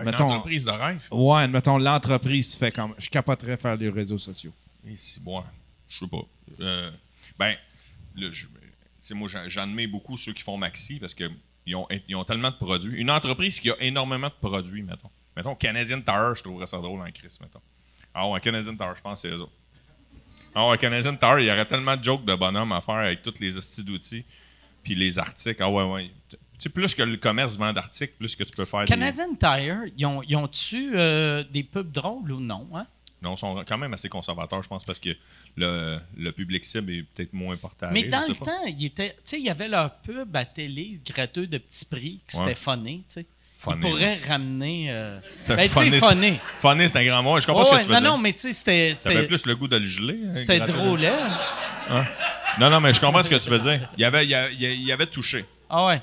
Une 0.00 0.06
Mettons- 0.06 0.24
entreprise 0.24 0.64
de 0.64 0.72
rêve? 0.72 1.06
Ouais, 1.12 1.46
mettons, 1.46 1.78
l'entreprise 1.78 2.56
fait 2.56 2.72
comme. 2.72 2.94
Je 2.98 3.08
capoterais 3.08 3.56
faire 3.56 3.76
les 3.76 3.88
réseaux 3.88 4.18
sociaux. 4.18 4.52
Et 4.88 4.96
si, 4.96 5.20
bon, 5.20 5.44
je 5.88 5.98
sais 6.00 6.06
pas. 6.08 6.22
Euh, 6.60 6.90
ben, 7.38 7.54
là, 8.16 8.28
je- 8.32 8.46
tu 8.46 8.50
sais, 8.98 9.14
moi, 9.14 9.28
j'en- 9.28 9.48
j'admets 9.48 9.86
beaucoup 9.86 10.16
ceux 10.16 10.32
qui 10.32 10.42
font 10.42 10.56
Maxi 10.56 10.98
parce 10.98 11.14
qu'ils 11.14 11.76
ont, 11.76 11.86
ils 12.08 12.16
ont 12.16 12.24
tellement 12.24 12.50
de 12.50 12.56
produits. 12.56 13.00
Une 13.00 13.10
entreprise 13.12 13.60
qui 13.60 13.70
a 13.70 13.76
énormément 13.78 14.28
de 14.28 14.48
produits, 14.48 14.82
mettons. 14.82 15.10
Mettons, 15.36 15.54
Canadian 15.54 16.00
Tower, 16.00 16.32
je 16.34 16.42
trouverais 16.42 16.66
ça 16.66 16.78
drôle 16.78 17.00
en 17.00 17.10
Chris, 17.12 17.38
mettons. 17.40 17.60
Ah 18.12 18.28
ouais, 18.28 18.40
Canadian 18.40 18.74
Tower, 18.76 18.94
je 18.96 19.02
pense 19.02 19.22
que 19.22 19.28
c'est 19.28 19.34
eux 19.34 19.40
autres. 19.40 19.52
Ah 20.58 20.68
ouais, 20.70 20.78
Canadian 20.78 21.14
Tower, 21.16 21.42
il 21.42 21.46
y 21.46 21.50
aurait 21.50 21.66
tellement 21.66 21.96
de 21.96 22.02
jokes 22.02 22.24
de 22.24 22.34
bonhomme 22.34 22.72
à 22.72 22.80
faire 22.80 22.94
avec 22.94 23.20
tous 23.22 23.34
les 23.40 23.58
hosties 23.58 23.84
d'outils, 23.84 24.24
puis 24.82 24.94
les 24.94 25.18
articles. 25.18 25.62
Ah 25.62 25.68
ouais, 25.70 25.82
ouais. 25.84 26.10
Tu 26.30 26.36
sais, 26.56 26.68
plus 26.70 26.94
que 26.94 27.02
le 27.02 27.18
commerce 27.18 27.58
vend 27.58 27.74
d'articles, 27.74 28.14
plus 28.18 28.34
que 28.34 28.42
tu 28.42 28.52
peux 28.56 28.64
faire 28.64 28.80
des- 28.80 28.86
Canadian 28.86 29.34
Tire, 29.38 29.82
ils 29.96 30.06
ont, 30.06 30.22
ils 30.22 30.34
ont-tu 30.34 30.92
euh, 30.96 31.44
des 31.50 31.62
pubs 31.62 31.92
drôles 31.92 32.32
ou 32.32 32.40
non? 32.40 32.66
Hein? 32.74 32.86
Non, 33.20 33.34
ils 33.34 33.36
sont 33.36 33.62
quand 33.68 33.76
même 33.76 33.92
assez 33.92 34.08
conservateurs, 34.08 34.62
je 34.62 34.68
pense, 34.68 34.82
parce 34.84 34.98
que 34.98 35.10
le, 35.56 35.98
le 36.16 36.32
public 36.32 36.64
cible 36.64 36.90
est 36.92 37.02
peut-être 37.02 37.34
moins 37.34 37.56
porté 37.58 37.86
Mais 37.92 38.04
dans 38.04 38.22
le 38.26 38.32
pas. 38.34 38.46
temps, 38.46 38.64
il 38.66 38.82
était, 38.86 39.10
tu 39.10 39.20
sais, 39.24 39.38
il 39.38 39.44
y 39.44 39.50
avait 39.50 39.68
leur 39.68 39.94
pub 39.96 40.34
à 40.34 40.46
télé, 40.46 41.00
gratuit 41.04 41.48
de 41.48 41.58
petits 41.58 41.84
prix, 41.84 42.20
qui 42.26 42.36
Ouais. 42.38 42.54
funné, 42.54 43.02
tu 43.06 43.12
sais. 43.14 43.26
Ils 43.66 43.72
Funné, 43.80 43.90
pourraient 43.90 44.18
ramener. 44.28 44.86
Euh... 44.90 45.18
C'était 45.34 45.56
Ben, 45.56 45.68
funné, 45.68 46.00
funné. 46.00 46.40
Funny, 46.60 46.88
c'est 46.88 46.98
un 46.98 47.04
grand 47.04 47.22
mot. 47.22 47.40
Je 47.40 47.46
comprends 47.46 47.64
ce 47.64 47.70
que 47.70 47.76
tu 47.82 47.88
veux 47.88 47.94
non, 47.94 48.00
dire. 48.00 48.10
non, 48.10 48.18
mais 48.18 48.32
tu 48.32 48.40
sais, 48.40 48.52
c'était. 48.52 48.92
C'était 48.94 49.26
plus 49.26 49.46
le 49.46 49.56
goût 49.56 49.68
de 49.68 49.76
le 49.76 49.86
geler. 49.86 50.18
hein, 50.26 50.34
c'était 50.34 50.60
drôle, 50.60 51.00
hein? 51.04 52.04
Non, 52.58 52.70
non, 52.70 52.80
mais 52.80 52.92
je 52.92 53.00
comprends 53.00 53.22
ce 53.22 53.30
que 53.30 53.36
tu 53.36 53.50
veux 53.50 53.58
dire. 53.58 53.88
Il 53.96 54.02
y 54.02 54.04
avait, 54.04 54.24
il 54.24 54.30
y 54.30 54.34
avait, 54.34 54.54
il 54.54 54.82
y 54.86 54.92
avait 54.92 55.06
touché. 55.06 55.44
Ah 55.68 55.86
ouais. 55.86 56.00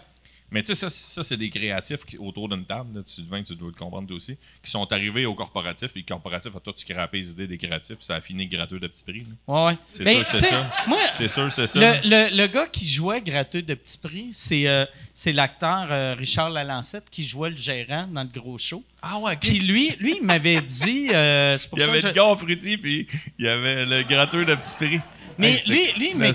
Mais 0.53 0.61
tu 0.61 0.67
sais, 0.67 0.75
ça, 0.75 0.89
ça 0.89 1.23
c'est 1.23 1.35
des 1.35 1.49
créatifs 1.49 2.05
qui- 2.05 2.17
autour 2.17 2.47
d'une 2.47 2.63
table, 2.63 2.95
là, 2.97 3.03
tu, 3.03 3.11
Sylvain, 3.13 3.41
tu 3.43 3.55
dois 3.55 3.69
le 3.69 3.73
comprendre 3.77 4.07
toi 4.07 4.15
aussi, 4.15 4.37
qui 4.63 4.71
sont 4.71 4.89
arrivés 4.93 5.25
au 5.25 5.33
corporatif, 5.33 5.91
puis 5.91 6.05
le 6.07 6.13
corporatif 6.13 6.55
a 6.55 6.59
toi, 6.59 6.71
tu 6.73 6.81
scrapé 6.83 7.17
les 7.17 7.31
idées 7.31 7.47
des 7.47 7.57
créatifs, 7.57 7.97
ça 7.99 8.15
a 8.15 8.21
fini 8.21 8.47
gratuit 8.47 8.79
de 8.79 8.87
petits 8.87 9.03
prix. 9.03 9.25
là. 9.47 9.53
Ouais, 9.53 9.65
ouais. 9.71 9.77
C'est 9.89 10.03
Ben, 10.03 10.23
sûr, 10.23 10.39
c'est 10.39 10.45
ça. 10.47 10.71
Moi, 10.87 10.99
C'est 11.11 11.27
sûr, 11.27 11.51
c'est 11.51 11.67
ça. 11.67 11.79
le, 11.79 12.07
le, 12.07 12.37
le 12.37 12.47
gars 12.47 12.67
qui 12.67 12.87
jouait 12.87 13.21
gratuit 13.21 13.63
de 13.63 13.73
petits 13.73 13.97
prix, 13.97 14.29
c'est 14.31 14.67
euh, 14.67 14.85
c'est 15.13 15.31
l'acteur 15.33 15.87
euh, 15.91 16.13
Richard 16.17 16.49
Lalancette 16.51 17.09
qui 17.09 17.25
jouait 17.25 17.49
le 17.49 17.57
gérant 17.57 18.07
dans 18.07 18.23
le 18.23 18.29
gros 18.29 18.57
show. 18.57 18.83
Ah 19.01 19.17
ouais, 19.19 19.35
Puis 19.37 19.59
lui, 19.59 19.95
lui, 19.99 20.17
il 20.21 20.25
m'avait 20.25 20.61
dit. 20.61 21.09
euh, 21.13 21.57
pour 21.69 21.77
Il 21.79 21.81
y 21.81 21.83
avait 21.83 21.99
le 22.01 22.11
gars 22.11 22.35
fruitier, 22.37 22.77
puis 22.77 23.07
il 23.39 23.45
y 23.45 23.49
avait 23.49 23.85
le 23.85 24.03
gratuit 24.03 24.45
de 24.45 24.55
petits 24.55 24.75
prix. 24.75 24.99
Mais 25.37 25.57
lui, 25.67 25.81
lui, 25.97 26.09
il 26.11 26.15
une 26.15 26.33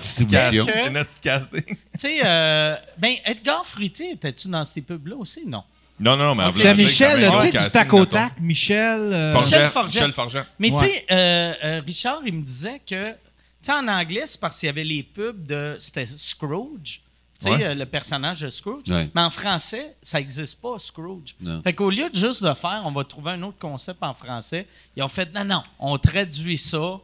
que. 1.51 1.61
Tu 1.99 2.03
sais, 2.03 2.21
euh, 2.25 2.77
ben, 2.97 3.15
Edgar 3.25 3.65
Fruitier, 3.67 4.13
étais-tu 4.13 4.49
dans 4.49 4.65
ces 4.65 4.83
pubs-là 4.83 5.17
aussi? 5.17 5.45
Non. 5.47 5.65
Non, 6.01 6.17
non, 6.17 6.35
mais 6.37 6.45
en 6.45 6.53
C'était 6.53 6.75
Michel, 6.77 7.29
tu 7.33 7.41
sais, 7.41 7.51
du 7.51 7.69
tac 7.73 7.93
au 7.93 8.07
tac. 8.07 8.39
Michel. 8.41 9.01
euh, 9.13 9.33
Forget, 9.33 9.47
Michel 9.57 9.71
Forget. 9.71 9.87
Michel 10.01 10.13
Forget. 10.13 10.45
Mais 10.61 10.71
tu 10.71 10.77
sais, 10.77 11.07
euh, 11.11 11.55
euh, 11.65 11.83
Richard, 11.85 12.21
il 12.25 12.35
me 12.35 12.43
disait 12.43 12.81
que, 12.89 13.11
tu 13.11 13.17
sais, 13.63 13.73
en 13.73 13.89
anglais, 13.89 14.23
c'est 14.27 14.39
parce 14.41 14.61
qu'il 14.61 14.69
y 14.69 14.71
avait 14.71 14.85
les 14.85 15.03
pubs 15.03 15.45
de. 15.45 15.77
C'était 15.81 16.07
Scrooge. 16.07 17.01
Tu 17.41 17.45
sais, 17.47 17.51
Ouais. 17.51 17.65
euh, 17.65 17.75
le 17.75 17.87
personnage 17.87 18.41
de 18.41 18.51
Scrooge. 18.51 18.89
Ouais. 18.89 19.11
Mais 19.15 19.23
en 19.23 19.31
français, 19.31 19.97
ça 20.03 20.19
n'existe 20.19 20.61
pas, 20.61 20.77
Scrooge. 20.79 21.35
Non. 21.41 21.63
Fait 21.63 21.73
qu'au 21.73 21.91
lieu 21.91 22.09
de 22.11 22.15
juste 22.17 22.45
de 22.45 22.55
faire, 22.55 22.83
on 22.85 22.93
va 22.93 23.03
trouver 23.05 23.33
un 23.33 23.43
autre 23.43 23.59
concept 23.59 23.99
en 24.03 24.15
français, 24.15 24.67
ils 24.97 25.03
ont 25.03 25.09
fait, 25.09 25.33
non, 25.35 25.45
non, 25.45 25.63
on 25.81 25.99
traduit 25.99 26.59
ça, 26.59 26.99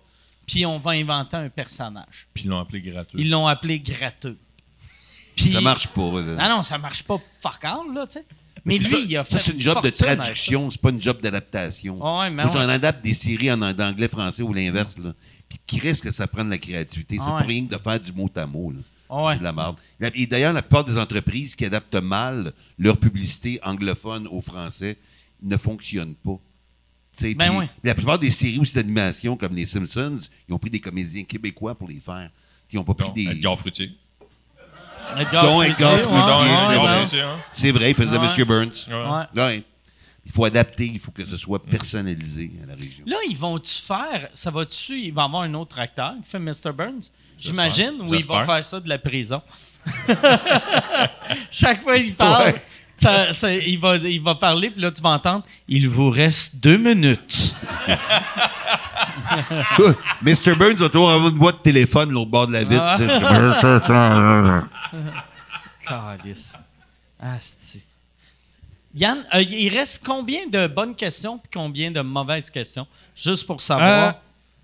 puis 0.47 0.65
on 0.66 0.79
va 0.79 0.93
inventer 0.93 1.37
un 1.37 1.49
personnage. 1.49 2.29
Puis 2.35 2.45
ils 2.45 2.49
l'ont 2.51 2.59
appelé 2.61 2.81
gratuit. 2.81 3.19
Ils 3.21 3.31
l'ont 3.31 3.47
appelé 3.47 3.79
gratteux. 3.81 4.39
Puis- 5.37 5.53
Ça 5.53 5.61
marche 5.61 5.89
pas. 5.89 6.21
là. 6.23 6.49
Non, 6.49 6.57
non, 6.57 6.62
ça 6.62 6.79
marche 6.79 7.03
pas 7.03 7.19
fuck 7.41 7.65
all, 7.65 7.93
là, 7.95 8.07
tu 8.07 8.15
sais. 8.19 8.25
Mais 8.65 8.79
lui, 8.79 8.85
ça. 8.87 8.97
il 8.99 9.16
a 9.16 9.25
Ça, 9.25 9.37
fait. 9.39 9.43
C'est 9.45 9.53
une 9.53 9.61
job 9.61 9.83
de 9.85 9.91
traduction, 9.91 10.71
c'est 10.71 10.81
pas 10.81 10.91
une 10.91 11.01
job 11.01 11.21
d'adaptation. 11.21 11.97
Ouais, 12.19 12.31
mais 12.31 12.45
Moi, 12.45 12.53
ouais. 12.55 12.61
j'en 12.62 12.69
adapte 12.69 13.05
des 13.05 13.12
séries 13.12 13.53
en 13.53 13.61
en 13.61 13.79
anglais, 13.79 14.09
français 14.09 14.43
ou 14.43 14.55
l'inverse. 14.55 14.97
là. 14.99 15.12
Puis 15.49 15.59
qui 15.66 15.81
risque 15.81 16.05
que 16.05 16.11
ça 16.12 16.27
prenne 16.27 16.49
la 16.49 16.57
créativité? 16.59 17.16
C'est 17.16 17.23
Ah 17.25 17.27
pas 17.31 17.37
ouais. 17.41 17.47
rien 17.47 17.66
que 17.66 17.75
de 17.75 17.79
faire 17.83 18.01
du 18.01 18.12
mot 18.12 18.31
à 18.35 18.47
mot. 18.47 18.71
là. 18.71 18.79
Ah 19.11 19.23
ouais. 19.25 19.33
C'est 19.35 19.41
de 19.41 19.45
la 19.45 19.53
merde. 19.53 19.77
Et 20.15 20.27
d'ailleurs, 20.27 20.53
la 20.55 20.62
plupart 20.62 20.85
des 20.85 20.97
entreprises 20.97 21.55
qui 21.55 21.65
adaptent 21.66 21.95
mal 21.97 22.53
leur 22.79 22.97
publicité 22.97 23.61
anglophone 23.62 24.27
au 24.29 24.41
français 24.41 24.97
ne 25.43 25.57
fonctionnent 25.59 26.15
pas. 26.15 26.39
Ben 27.36 27.57
ouais. 27.57 27.69
La 27.82 27.95
plupart 27.95 28.19
des 28.19 28.31
séries 28.31 28.59
aussi 28.59 28.74
d'animation, 28.74 29.36
comme 29.36 29.55
les 29.55 29.66
Simpsons, 29.66 30.19
ils 30.49 30.55
ont 30.55 30.59
pris 30.59 30.70
des 30.70 30.81
comédiens 30.81 31.23
québécois 31.24 31.74
pour 31.74 31.89
les 31.89 32.01
faire. 32.01 32.31
Ils 32.73 32.77
n'ont 32.77 32.85
pas 32.85 32.95
pris 32.95 33.07
Non, 33.09 33.12
des. 33.12 33.27
Edgar 33.27 33.59
Fruitier. 33.59 33.93
Edgar 35.16 35.45
Dont 35.45 35.61
Fruitier, 35.61 35.73
Edgar 35.74 35.95
ouais, 35.95 36.03
Fruitier, 36.03 36.27
ouais, 36.27 37.07
c'est 37.07 37.66
ouais. 37.66 37.73
vrai. 37.73 37.78
Hein? 37.78 37.78
Vrai, 37.78 37.91
il 37.91 37.97
faisait 37.97 38.19
Ouais. 38.19 38.27
M. 38.39 38.45
Burns. 38.45 38.86
Ouais. 38.89 38.95
Ouais. 38.95 39.43
Ouais. 39.43 39.62
Il 40.27 40.32
faut 40.32 40.45
adapter, 40.47 40.86
il 40.86 40.99
faut 40.99 41.11
que 41.12 41.24
ce 41.27 41.36
soit 41.36 41.62
personnalisé 41.62 42.51
à 42.62 42.66
la 42.66 42.74
région. 42.74 43.05
Là, 43.07 43.19
ils 43.28 43.36
vont-tu 43.36 43.74
faire, 43.74 44.28
ça 44.32 44.51
va-tu, 44.51 44.99
il 44.99 45.12
va 45.12 45.23
y 45.23 45.24
avoir 45.27 45.43
un 45.43 45.53
autre 45.55 45.78
acteur 45.78 46.15
qui 46.24 46.31
fait 46.31 46.39
Mr. 46.39 46.73
Burns? 46.74 47.11
J'imagine, 47.39 47.97
ou 48.01 48.05
il 48.05 48.11
va 48.11 48.16
J'espère. 48.16 48.47
faire 48.47 48.65
ça 48.65 48.81
de 48.81 48.89
la 48.89 48.99
prison. 48.99 49.43
Chaque 51.51 51.82
fois 51.82 51.99
qu'il 51.99 52.15
parle, 52.15 52.53
Ouais. 52.53 52.62
Ça- 52.99 53.33
ça- 53.33 53.53
il, 53.55 53.79
va, 53.79 53.97
il 53.97 54.21
va 54.23 54.35
parler, 54.35 54.71
puis 54.71 54.81
là, 54.81 54.91
tu 54.91 55.03
vas 55.03 55.11
entendre, 55.11 55.45
il 55.69 55.89
vous 55.89 56.11
reste 56.11 56.57
deux 56.57 56.77
minutes. 56.79 57.57
Mr. 60.23 60.55
Burns 60.57 60.83
a 60.83 60.89
toujours 60.89 61.11
avoir 61.11 61.31
une 61.31 61.39
boîte 61.39 61.57
de 61.59 61.62
téléphone 61.62 62.11
l'autre 62.11 62.31
bord 62.31 62.47
de 62.47 62.53
la 62.53 62.65
vitre. 62.65 62.83
Ah. 62.83 62.97
tu 62.99 63.07
sais. 63.07 63.21
Calice. 65.89 66.55
Asti. 67.21 67.85
Yann, 68.95 69.25
euh, 69.35 69.43
il 69.43 69.69
reste 69.77 70.03
combien 70.07 70.47
de 70.47 70.66
bonnes 70.66 70.95
questions 70.95 71.39
puis 71.39 71.51
combien 71.53 71.91
de 71.91 72.01
mauvaises 72.01 72.49
questions? 72.51 72.87
Juste 73.16 73.47
pour 73.47 73.57
Euh, 73.57 73.59
savoir. 73.59 74.15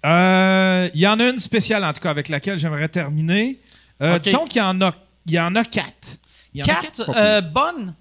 euh, 0.07 0.89
Il 0.94 1.01
y 1.01 1.07
en 1.07 1.19
a 1.19 1.24
une 1.28 1.39
spéciale, 1.39 1.85
en 1.85 1.93
tout 1.93 2.01
cas, 2.01 2.11
avec 2.11 2.28
laquelle 2.28 2.59
j'aimerais 2.59 2.89
terminer. 2.89 3.59
Euh, 4.01 4.16
Ok. 4.16 4.23
Disons 4.23 4.47
qu'il 4.47 4.61
y 4.61 4.65
en 4.65 4.81
a, 4.82 4.94
il 5.27 5.32
y 5.35 5.40
en 5.40 5.55
a 5.57 5.65
quatre. 5.65 6.16
Il 6.55 6.61
y 6.61 6.62
en 6.62 6.66
a 6.74 6.81
Quatre 6.81 7.11
euh, 7.16 7.40
bonnes? 7.40 7.94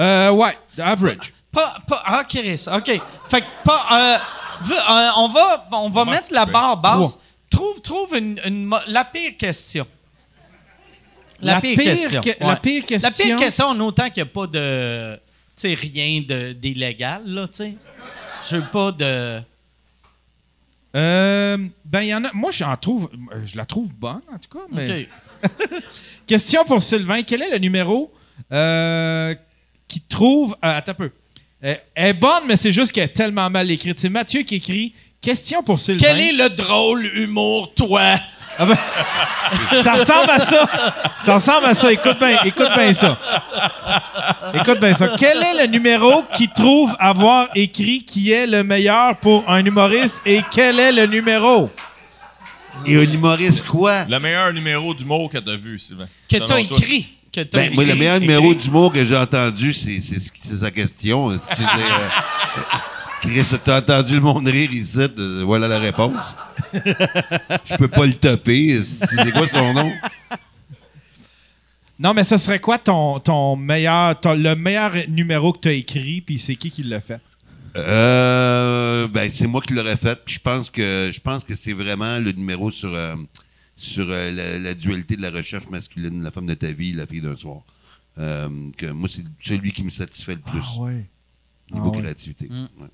Euh, 0.00 0.30
ouais, 0.30 0.56
average. 0.78 1.32
Pas, 1.52 1.76
pas, 1.86 2.02
ah, 2.06 2.24
Chris, 2.28 2.64
OK. 2.72 2.86
Fait 3.28 3.40
que 3.40 3.46
pas, 3.64 3.86
euh, 3.92 4.18
vu- 4.64 4.72
euh, 4.74 5.10
on 5.16 5.28
va, 5.28 5.68
on 5.72 5.90
va 5.90 6.04
mettre 6.04 6.32
la 6.32 6.46
barre 6.46 6.76
basse. 6.76 7.18
Trouve, 7.50 7.80
trouve 7.80 8.16
une, 8.16 8.70
la 8.86 9.04
pire 9.04 9.36
question. 9.36 9.84
La, 11.42 11.60
pire, 11.60 11.76
question. 11.76 12.20
que- 12.20 12.28
la 12.28 12.34
pire 12.36 12.44
La 12.48 12.56
pire 12.56 12.86
question- 12.86 13.36
question, 13.36 13.66
en 13.66 13.80
autant 13.80 14.08
qu'il 14.10 14.22
n'y 14.22 14.28
a 14.28 14.32
pas 14.32 14.46
de, 14.46 15.16
tu 15.16 15.20
sais, 15.56 15.74
rien 15.74 16.22
de- 16.26 16.52
d'illégal, 16.52 17.22
là, 17.26 17.48
tu 17.48 17.54
sais. 17.54 17.74
Je 18.48 18.56
veux 18.56 18.66
pas 18.70 18.92
de... 18.92 19.40
Euh, 20.96 21.56
ben, 21.84 22.00
il 22.02 22.08
y 22.08 22.14
en 22.14 22.24
a. 22.24 22.32
Moi, 22.32 22.50
j'en 22.50 22.76
trouve. 22.76 23.10
euh, 23.32 23.42
Je 23.46 23.56
la 23.56 23.64
trouve 23.64 23.92
bonne, 23.92 24.22
en 24.32 24.38
tout 24.38 24.58
cas. 24.58 24.64
Mais... 24.70 25.08
OK. 25.44 25.50
Question 26.26 26.64
pour 26.64 26.82
Sylvain. 26.82 27.22
Quel 27.22 27.42
est 27.42 27.50
le 27.50 27.58
numéro 27.58 28.12
euh, 28.52 29.34
qui 29.90 30.00
trouve. 30.00 30.52
Euh, 30.64 30.78
attends 30.78 30.92
un 30.92 30.94
peu. 30.94 31.10
Euh, 31.64 31.74
elle 31.94 32.06
est 32.06 32.12
bonne, 32.14 32.44
mais 32.46 32.56
c'est 32.56 32.72
juste 32.72 32.92
qu'elle 32.92 33.04
est 33.04 33.08
tellement 33.08 33.50
mal 33.50 33.70
écrite. 33.70 34.00
C'est 34.00 34.08
Mathieu 34.08 34.42
qui 34.42 34.54
écrit 34.54 34.94
Question 35.20 35.62
pour 35.62 35.78
Sylvain. 35.80 36.06
Quel 36.06 36.20
est 36.20 36.32
le 36.32 36.48
drôle 36.48 37.04
humour, 37.04 37.74
toi? 37.74 38.18
Ah 38.58 38.66
ben, 38.66 38.76
ça 39.82 39.94
ressemble 39.94 40.30
à 40.30 40.40
ça. 40.40 40.94
Ça 41.24 41.34
ressemble 41.34 41.66
à 41.66 41.74
ça. 41.74 41.92
Écoute 41.92 42.18
bien, 42.18 42.38
écoute 42.44 42.70
bien 42.74 42.92
ça. 42.94 43.18
Écoute 44.54 44.80
bien 44.80 44.94
ça. 44.94 45.10
Quel 45.18 45.42
est 45.42 45.66
le 45.66 45.70
numéro 45.70 46.24
qui 46.34 46.48
trouve 46.48 46.94
avoir 46.98 47.48
écrit 47.54 48.04
qui 48.04 48.32
est 48.32 48.46
le 48.46 48.64
meilleur 48.64 49.16
pour 49.18 49.48
un 49.48 49.64
humoriste 49.64 50.22
et 50.24 50.40
quel 50.50 50.80
est 50.80 50.92
le 50.92 51.06
numéro? 51.06 51.70
Et 52.86 52.96
un 52.96 53.02
humoriste 53.12 53.66
quoi? 53.66 54.04
Le 54.04 54.18
meilleur 54.18 54.52
numéro 54.52 54.94
d'humour 54.94 55.28
que 55.30 55.38
t'as 55.38 55.56
vu, 55.56 55.78
Sylvain. 55.78 56.08
Que 56.28 56.38
t'as 56.38 56.46
toi. 56.46 56.60
écrit. 56.60 57.08
Que 57.32 57.40
t'as 57.42 57.58
Ben, 57.58 57.74
moi, 57.74 57.84
le 57.84 57.94
meilleur 57.94 58.18
numéro 58.20 58.54
d'humour 58.54 58.92
que 58.92 59.04
j'ai 59.04 59.16
entendu, 59.16 59.72
c'est 59.72 60.00
sa 60.00 60.70
question. 60.70 61.38
C'est, 61.38 61.62
euh, 61.62 61.66
Chris, 63.20 63.44
t'as 63.64 63.78
entendu 63.78 64.14
le 64.14 64.20
monde 64.20 64.48
rire 64.48 64.72
ici? 64.72 64.98
euh, 65.18 65.42
voilà 65.44 65.68
la 65.68 65.78
réponse. 65.78 66.34
Je 66.72 67.76
peux 67.76 67.88
pas 67.88 68.06
le 68.06 68.14
topper. 68.14 68.80
C'est 68.82 69.30
quoi 69.32 69.46
son 69.46 69.72
nom? 69.74 69.92
Non, 71.98 72.14
mais 72.14 72.24
ce 72.24 72.38
serait 72.38 72.58
quoi 72.60 72.78
ton, 72.78 73.20
ton 73.20 73.56
meilleur, 73.56 74.18
ton- 74.18 74.32
le 74.34 74.54
meilleur 74.56 74.92
numéro 75.08 75.52
que 75.52 75.58
tu 75.60 75.68
as 75.68 75.72
écrit, 75.72 76.22
puis 76.22 76.38
c'est 76.38 76.56
qui 76.56 76.70
qui 76.70 76.82
l'a 76.82 77.00
fait? 77.02 77.20
Euh, 77.76 79.06
ben, 79.08 79.30
c'est 79.30 79.46
moi 79.46 79.60
qui 79.60 79.74
l'aurais 79.74 79.98
fait. 79.98 80.18
Puis 80.24 80.34
je 80.36 80.40
pense 80.40 80.70
que 80.70 81.10
je 81.12 81.20
pense 81.20 81.44
que 81.44 81.54
c'est 81.54 81.74
vraiment 81.74 82.18
le 82.18 82.32
numéro 82.32 82.70
sur 82.70 82.92
euh, 82.94 83.14
sur 83.80 84.06
euh, 84.10 84.30
la, 84.30 84.58
la 84.58 84.74
dualité 84.74 85.16
de 85.16 85.22
la 85.22 85.30
recherche 85.30 85.68
masculine, 85.68 86.22
la 86.22 86.30
femme 86.30 86.46
de 86.46 86.54
ta 86.54 86.70
vie, 86.72 86.92
la 86.92 87.06
fille 87.06 87.20
d'un 87.20 87.36
soir. 87.36 87.62
Euh, 88.18 88.48
que 88.76 88.86
moi, 88.86 89.08
c'est 89.10 89.24
celui 89.40 89.72
qui 89.72 89.82
me 89.84 89.90
satisfait 89.90 90.34
le 90.34 90.40
plus 90.40 90.62
ouais. 90.78 91.06
niveau 91.72 91.86
Ah 91.92 91.96
ouais. 91.96 92.00
créativité. 92.02 92.46
Mm. 92.48 92.68
Ouais. 92.80 92.88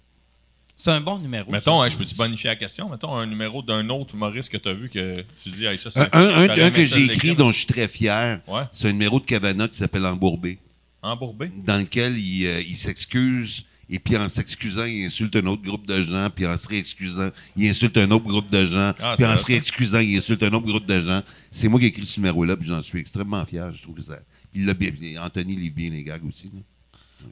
C'est 0.77 0.91
un 0.91 1.01
bon 1.01 1.19
numéro. 1.19 1.51
Mettons, 1.51 1.81
hein, 1.81 1.89
je 1.89 1.97
peux-tu 1.97 2.15
bonifier 2.15 2.51
la 2.51 2.57
question? 2.57 2.91
Mettons 2.91 3.17
un 3.17 3.25
numéro 3.27 3.63
d'un 3.63 3.89
autre 3.89 4.15
humoriste 4.15 4.51
que 4.53 4.59
t'as 4.59 4.75
vu 4.75 4.91
que 4.91 5.15
tu 5.43 5.49
dis, 5.49 5.65
hey, 5.65 5.79
ça, 5.79 5.91
c'est. 5.91 6.01
Un, 6.15 6.49
un- 6.51 6.71
que 6.71 6.85
j'ai 6.85 7.05
écrit 7.05 7.35
dont 7.35 7.51
je 7.51 7.57
suis 7.57 7.67
très 7.67 7.89
fier, 7.89 8.41
Ouais. 8.47 8.65
c'est 8.73 8.89
un 8.89 8.93
numéro 8.93 9.19
de 9.19 9.25
Cavana 9.25 9.69
qui 9.69 9.79
s'appelle 9.79 10.05
Embourbé, 10.05 10.59
Embourbé? 11.03 11.51
dans 11.65 11.79
lequel 11.79 12.19
il, 12.19 12.47
euh, 12.47 12.61
il 12.61 12.77
s'excuse. 12.77 13.65
Et 13.89 13.99
puis 13.99 14.17
en 14.17 14.29
s'excusant, 14.29 14.85
il 14.85 15.05
insulte 15.07 15.37
un 15.37 15.47
autre 15.47 15.63
groupe 15.63 15.87
de 15.87 16.03
gens. 16.03 16.29
Puis 16.35 16.45
en 16.47 16.57
se 16.57 16.67
réexcusant, 16.69 17.31
il 17.57 17.69
insulte 17.69 17.97
un 17.99 18.11
autre 18.11 18.25
groupe 18.27 18.51
de 18.51 18.67
gens. 18.67 18.93
Ah, 18.99 19.15
puis 19.17 19.25
en 19.25 19.37
se 19.37 19.47
réexcusant, 19.47 20.01
il 20.01 20.17
insulte 20.17 20.43
un 20.43 20.53
autre 20.53 20.67
groupe 20.67 20.87
de 20.87 21.01
gens. 21.01 21.23
C'est 21.51 21.69
moi 21.69 21.79
qui 21.79 21.87
ai 21.87 21.89
écrit 21.91 22.05
ce 22.07 22.19
numéro-là, 22.21 22.57
puis 22.57 22.69
j'en 22.69 22.83
suis 22.83 22.99
extrêmement 22.99 23.45
fier. 23.47 23.73
Je 23.73 23.83
trouve 23.83 23.95
que 23.97 24.03
ça. 24.03 24.19
Il 24.55 24.67
l'a 24.67 24.75
bien. 24.75 24.91
Anthony 25.23 25.55
lit 25.57 25.71
bien 25.71 25.91
les 25.91 26.03
gags 26.03 26.25
aussi. 26.25 26.47
là. 26.47 26.61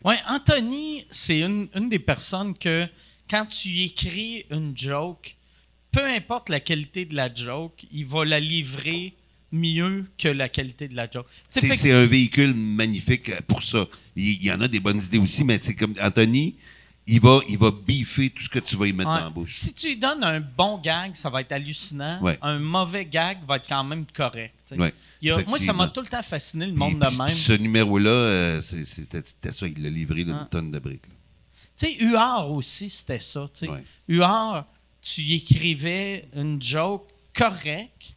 Ouais, 0.05 0.19
Anthony, 0.29 1.05
c'est 1.11 1.41
une, 1.41 1.69
une 1.75 1.89
des 1.89 1.99
personnes 1.99 2.57
que 2.57 2.87
quand 3.29 3.47
tu 3.47 3.81
écris 3.81 4.45
une 4.51 4.77
joke, 4.77 5.37
peu 5.91 6.05
importe 6.05 6.49
la 6.49 6.61
qualité 6.61 7.05
de 7.05 7.15
la 7.15 7.33
joke, 7.35 7.85
il 7.93 8.07
va 8.07 8.25
la 8.25 8.41
livrer 8.41 9.15
mieux 9.55 10.05
que 10.19 10.29
la 10.29 10.49
qualité 10.49 10.89
de 10.89 10.95
la 10.97 11.09
joke. 11.11 11.27
C'est 11.49 11.93
un 11.93 12.05
véhicule 12.07 12.53
magnifique 12.55 13.29
euh, 13.31 13.41
pour 13.47 13.63
ça. 13.63 13.87
Il, 14.17 14.25
il 14.35 14.45
y 14.45 14.53
en 14.53 14.61
a 14.61 14.69
des 14.69 14.81
bonnes 14.81 15.01
idées 15.03 15.19
aussi, 15.19 15.45
mais 15.45 15.59
c'est 15.61 15.75
comme 15.75 15.95
Anthony, 16.01 16.57
il 17.07 17.21
va, 17.21 17.41
il 17.49 17.59
va 17.59 17.71
biffer 17.71 18.31
tout 18.31 18.43
ce 18.43 18.49
que 18.49 18.59
tu 18.59 18.77
vas 18.77 18.87
y 18.87 18.93
mettre 18.93 19.11
Ouais. 19.11 19.19
dans 19.19 19.25
la 19.25 19.31
bouche. 19.31 19.55
Si 19.55 19.75
tu 19.75 19.89
lui 19.89 19.97
donnes 19.97 20.25
un 20.25 20.41
bon 20.41 20.79
gag, 20.79 21.15
ça 21.15 21.29
va 21.31 21.43
être 21.43 21.53
hallucinant. 21.53 22.21
Ouais. 22.23 22.39
Un 22.43 22.59
mauvais 22.59 23.05
gag 23.05 23.39
va 23.47 23.57
être 23.57 23.69
quand 23.69 23.85
même 23.85 24.07
correct. 24.15 24.55
Ouais, 24.77 24.93
Il 25.21 25.31
a- 25.31 25.45
moi, 25.47 25.59
ça 25.59 25.73
m'a 25.75 25.89
tout 25.89 26.01
le 26.01 26.07
temps 26.07 26.23
fasciné, 26.23 26.67
le 26.67 26.73
monde 26.73 26.99
puis- 26.99 27.11
de 27.11 27.17
même. 27.19 27.27
puis 27.27 27.37
ce 27.37 27.53
numéro-là, 27.53 28.11
euh, 28.11 28.61
c'était 28.63 29.53
ça. 29.53 29.67
Il 29.67 29.83
l'a 29.83 29.91
livré 29.91 30.25
d'une 30.25 30.33
Ah. 30.35 30.49
tonne 30.51 30.71
de 30.71 30.79
briques. 30.79 31.03
Tu 31.77 31.87
sais, 31.89 31.97
Huard 32.05 32.51
aussi, 32.53 32.89
c'était 32.89 33.21
ça. 33.21 33.47
Huard, 34.09 34.65
tu 35.03 35.21
y 35.21 35.35
écrivais 35.35 36.27
une 36.35 36.61
joke 36.63 37.07
correcte, 37.37 38.14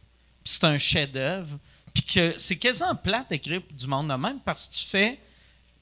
puis 0.48 0.56
c'est 0.60 0.64
un 0.64 0.78
chef-d'œuvre, 0.78 1.58
puis 1.92 2.02
que 2.02 2.34
c'est 2.38 2.56
quasiment 2.56 2.94
plate 2.94 3.28
d'écrire 3.28 3.60
pour 3.62 3.76
du 3.76 3.86
monde 3.86 4.08
de 4.08 4.14
même 4.14 4.38
parce 4.44 4.66
que 4.66 4.74
tu 4.74 4.84
fais 4.86 5.18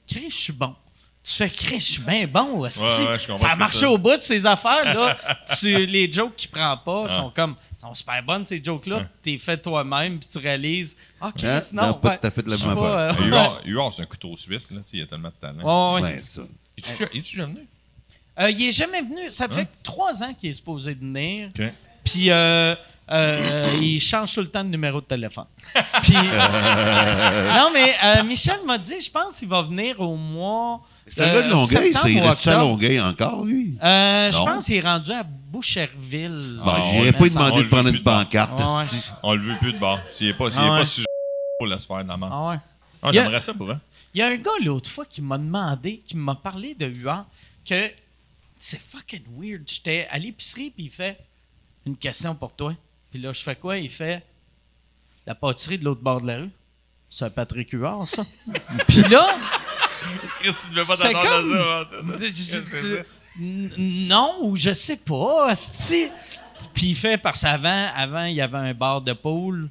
Chris, 0.07 0.25
je 0.29 0.35
suis 0.35 0.53
bon. 0.53 0.75
Tu 1.23 1.33
fais 1.33 1.49
Chris, 1.49 1.79
je 1.79 1.91
suis 1.93 2.01
bien 2.01 2.25
bon. 2.27 2.61
hostie. 2.61 2.81
Ouais, 2.81 3.07
ouais, 3.07 3.19
je 3.19 3.27
comprends 3.27 3.47
ça 3.47 3.53
a 3.53 3.55
marché 3.57 3.79
ça- 3.79 3.89
au 3.91 3.97
bout 3.97 4.15
de 4.15 4.21
ces 4.21 4.45
affaires-là. 4.45 5.17
tu, 5.59 5.85
les 5.85 6.09
jokes 6.11 6.35
qu'il 6.37 6.49
prend 6.49 6.77
pas 6.77 7.05
Ah. 7.09 7.15
sont 7.15 7.29
comme 7.31 7.55
sont 7.79 7.93
super 7.93 8.23
bonnes 8.23 8.45
ces 8.45 8.61
jokes-là. 8.63 9.07
T'es 9.21 9.37
fait 9.37 9.57
toi-même 9.57 10.19
puis 10.19 10.27
tu 10.29 10.37
réalises 10.37 10.95
ah 11.21 11.31
Chris, 11.37 11.47
Hein? 11.47 11.59
non, 11.73 11.87
Non, 11.87 11.93
pas 11.95 12.09
ouais, 12.11 12.17
tout 12.19 12.27
à 12.27 12.31
fait 12.31 12.43
de 12.43 12.49
la 12.49 12.57
même 12.57 12.69
affaire. 12.77 12.83
euh, 12.83 13.61
Huard, 13.65 13.93
c'est 13.93 14.01
un 14.01 14.05
couteau 14.05 14.35
suisse, 14.37 14.71
là. 14.71 14.79
Il 14.93 14.99
y 14.99 15.01
a 15.03 15.05
tellement 15.07 15.29
de 15.29 15.33
talent. 15.33 15.95
ouais, 15.95 16.01
ouais. 16.01 16.11
Ouais, 16.13 16.19
c'est 16.19 16.35
ça. 16.35 16.41
Es-tu 16.77 16.95
ja- 16.95 17.09
Es-tu 17.13 17.35
jamais 17.37 17.53
venu? 17.53 17.67
Euh, 18.39 18.49
il 18.51 18.67
est 18.67 18.71
jamais 18.71 19.01
venu. 19.01 19.29
Ça 19.29 19.47
fait 19.49 19.61
Hein? 19.61 19.67
trois 19.83 20.23
ans 20.23 20.33
qu'il 20.33 20.49
est 20.49 20.53
supposé 20.53 20.93
venir. 20.93 21.49
OK. 21.49 21.65
Puis 22.05 22.29
euh, 22.31 22.75
euh, 23.11 23.77
il 23.81 23.99
change 23.99 24.33
tout 24.33 24.41
le 24.41 24.47
temps 24.47 24.63
de 24.63 24.69
numéro 24.69 24.99
de 25.01 25.05
téléphone. 25.05 25.45
Puis 26.03 26.13
non 26.13 27.69
mais 27.73 27.95
euh, 28.03 28.23
Michel 28.23 28.59
m'a 28.65 28.77
dit, 28.77 28.99
je 29.01 29.09
pense 29.09 29.37
qu'il 29.39 29.47
va 29.49 29.61
venir 29.61 29.99
au 29.99 30.15
mois. 30.15 30.81
C'est 31.07 31.21
un 31.21 31.33
gars 31.33 31.41
de 31.43 31.47
euh, 31.47 31.51
Longueuil, 31.51 31.93
ça. 31.93 32.09
Il 32.09 32.19
reste 32.19 32.47
à. 32.47 32.59
Longueuil 32.59 32.99
encore, 32.99 33.45
lui? 33.45 33.77
Euh, 33.81 34.29
je 34.31 34.37
pense 34.39 34.65
qu'il 34.65 34.75
est 34.75 34.81
rendu 34.81 35.11
à 35.11 35.23
Boucherville. 35.23 36.59
Bon, 36.63 36.69
Ah, 36.71 36.81
J'irais 36.91 37.13
pas 37.13 37.23
lui 37.23 37.31
on 37.31 37.33
demander 37.33 37.57
le 37.59 37.63
de 37.63 37.69
prendre 37.69 37.89
une 37.89 38.03
pancarte. 38.03 38.59
Ouais, 38.59 38.65
ouais. 38.97 38.99
On 39.23 39.33
le 39.33 39.41
veut 39.41 39.57
plus 39.57 39.71
de 39.73 39.79
bord. 39.79 39.99
S'il 40.09 40.27
est 40.27 40.33
pas, 40.33 40.51
s'il 40.51 40.59
Ah 40.61 40.65
est 40.65 40.69
ouais. 40.71 40.77
pas 40.79 40.85
si 40.85 41.03
pour 41.59 41.67
la 41.67 41.77
merde. 42.17 42.29
Ah 42.31 42.49
ouais. 42.49 42.55
Ah, 43.01 43.09
Il 43.11 43.15
y 43.15 43.19
a- 43.19 43.23
J'aimerais 43.23 43.39
ça 43.39 43.53
pour 43.53 43.67
vrai. 43.67 43.77
Il 44.13 44.19
y 44.19 44.21
a 44.23 44.27
un 44.27 44.35
gars 44.35 44.51
l'autre 44.63 44.89
fois 44.89 45.05
qui 45.05 45.21
m'a 45.21 45.37
demandé, 45.37 46.01
qui 46.05 46.17
m'a 46.17 46.35
parlé 46.35 46.73
de 46.75 46.87
Huard, 46.87 47.25
que 47.65 47.89
c'est 48.59 48.79
fucking 48.79 49.21
weird. 49.39 49.63
J'étais 49.65 50.07
à 50.11 50.17
l'épicerie, 50.19 50.71
puis 50.75 50.85
il 50.85 50.89
fait 50.89 51.17
une 51.85 51.95
question 51.95 52.35
pour 52.35 52.51
toi. 52.53 52.73
Puis 53.17 53.23
là, 53.25 53.33
je 53.33 53.41
fais 53.41 53.55
quoi? 53.55 53.77
Il 53.79 53.89
fait 53.89 54.23
la 55.25 55.33
pâtisserie 55.33 55.79
de 55.79 55.85
l'autre 55.85 56.01
bord 56.01 56.21
de 56.21 56.27
la 56.27 56.37
rue. 56.37 56.49
C'est 57.09 57.33
Patrick 57.33 57.71
Huard, 57.71 58.07
ça. 58.07 58.23
puis 58.87 59.01
là, 59.09 59.35
Chris, 60.39 60.53
tu 60.63 60.69
devais 60.69 60.85
pas 60.85 60.97
C'est 60.97 61.11
t'attendre 61.11 61.27
à 61.27 61.41
ça. 61.41 61.97
hein. 61.97 62.17
je- 62.19 63.01
je- 63.39 64.07
non, 64.07 64.35
ou 64.43 64.55
je 64.55 64.71
sais 64.71 64.97
pas. 64.97 65.51
Puis 66.75 66.89
il 66.89 66.95
fait, 66.95 67.17
parce 67.17 67.41
qu'avant, 67.41 67.89
avant, 67.95 68.25
il 68.25 68.35
y 68.35 68.41
avait 68.41 68.57
un 68.59 68.75
bar 68.75 69.01
de 69.01 69.13
poule 69.13 69.67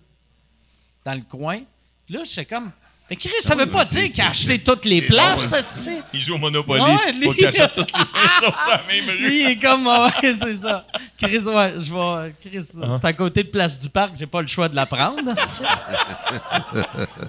dans 1.04 1.14
le 1.14 1.20
coin. 1.22 1.60
Là, 2.08 2.24
j'étais 2.24 2.46
comme. 2.46 2.72
Mais 3.08 3.14
Chris, 3.16 3.30
ça 3.40 3.54
veut 3.54 3.66
pas 3.66 3.84
dire 3.84 4.10
qu'il 4.10 4.20
a 4.20 4.30
acheté 4.30 4.58
toutes 4.58 4.84
les 4.84 5.00
places, 5.00 5.48
ça, 5.48 5.62
c'est. 5.62 6.02
Il 6.12 6.18
joue 6.20 6.34
au 6.34 6.38
Monopoly. 6.38 6.80
Ouais, 6.82 7.12
lui- 7.12 7.26
Faut 7.26 7.32
qu'il 7.34 7.46
achète 7.46 7.72
toutes 7.72 7.92
les 7.92 7.98
la 8.68 8.82
même 8.88 9.08
rue. 9.08 9.28
Lui, 9.28 9.42
il 9.42 9.50
est 9.52 9.58
comme. 9.58 9.86
Ouais, 9.86 10.10
c'est 10.22 10.56
ça. 10.56 10.84
Chris, 11.16 11.38
ouais, 11.38 11.74
je 11.78 11.92
vais. 11.94 12.34
Chris, 12.40 12.66
Ah. 12.82 12.98
c'est 13.00 13.06
à 13.06 13.12
côté 13.12 13.44
de 13.44 13.48
Place 13.48 13.78
du 13.78 13.88
Parc, 13.88 14.14
j'ai 14.18 14.26
pas 14.26 14.40
le 14.40 14.48
choix 14.48 14.68
de 14.68 14.74
la 14.74 14.86
prendre. 14.86 15.22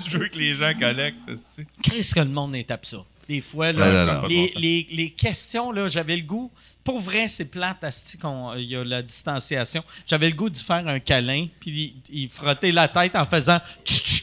Je 0.07 0.17
veux 0.17 0.27
que 0.29 0.37
les 0.37 0.53
gens 0.53 0.71
collectent. 0.77 1.17
Chris, 1.83 2.09
que 2.13 2.19
le 2.19 2.25
monde 2.25 2.55
est 2.55 2.67
ça. 2.83 2.97
Des 3.27 3.41
fois, 3.41 3.73
là, 3.73 3.91
là, 3.91 4.05
là. 4.05 4.23
les, 4.29 4.53
les- 4.55 4.87
les 4.89 5.09
questions, 5.09 5.71
là, 5.73 5.89
j'avais 5.89 6.15
le 6.15 6.21
goût. 6.23 6.49
Pour 6.81 7.01
vrai, 7.01 7.27
c'est 7.27 7.43
plate, 7.43 7.83
asti, 7.83 8.17
qu'on- 8.17 8.53
il 8.55 8.63
y 8.71 8.75
a 8.77 8.83
la 8.85 9.01
distanciation. 9.01 9.83
J'avais 10.05 10.29
le 10.29 10.35
goût 10.35 10.49
d'y 10.49 10.63
faire 10.63 10.87
un 10.87 10.99
câlin, 10.99 11.47
puis 11.59 11.93
il, 12.09 12.21
il 12.23 12.29
frottait 12.29 12.71
la 12.71 12.87
tête 12.87 13.15
en 13.17 13.25
faisant. 13.25 13.59
Tch, 13.83 14.01
tch, 14.03 14.16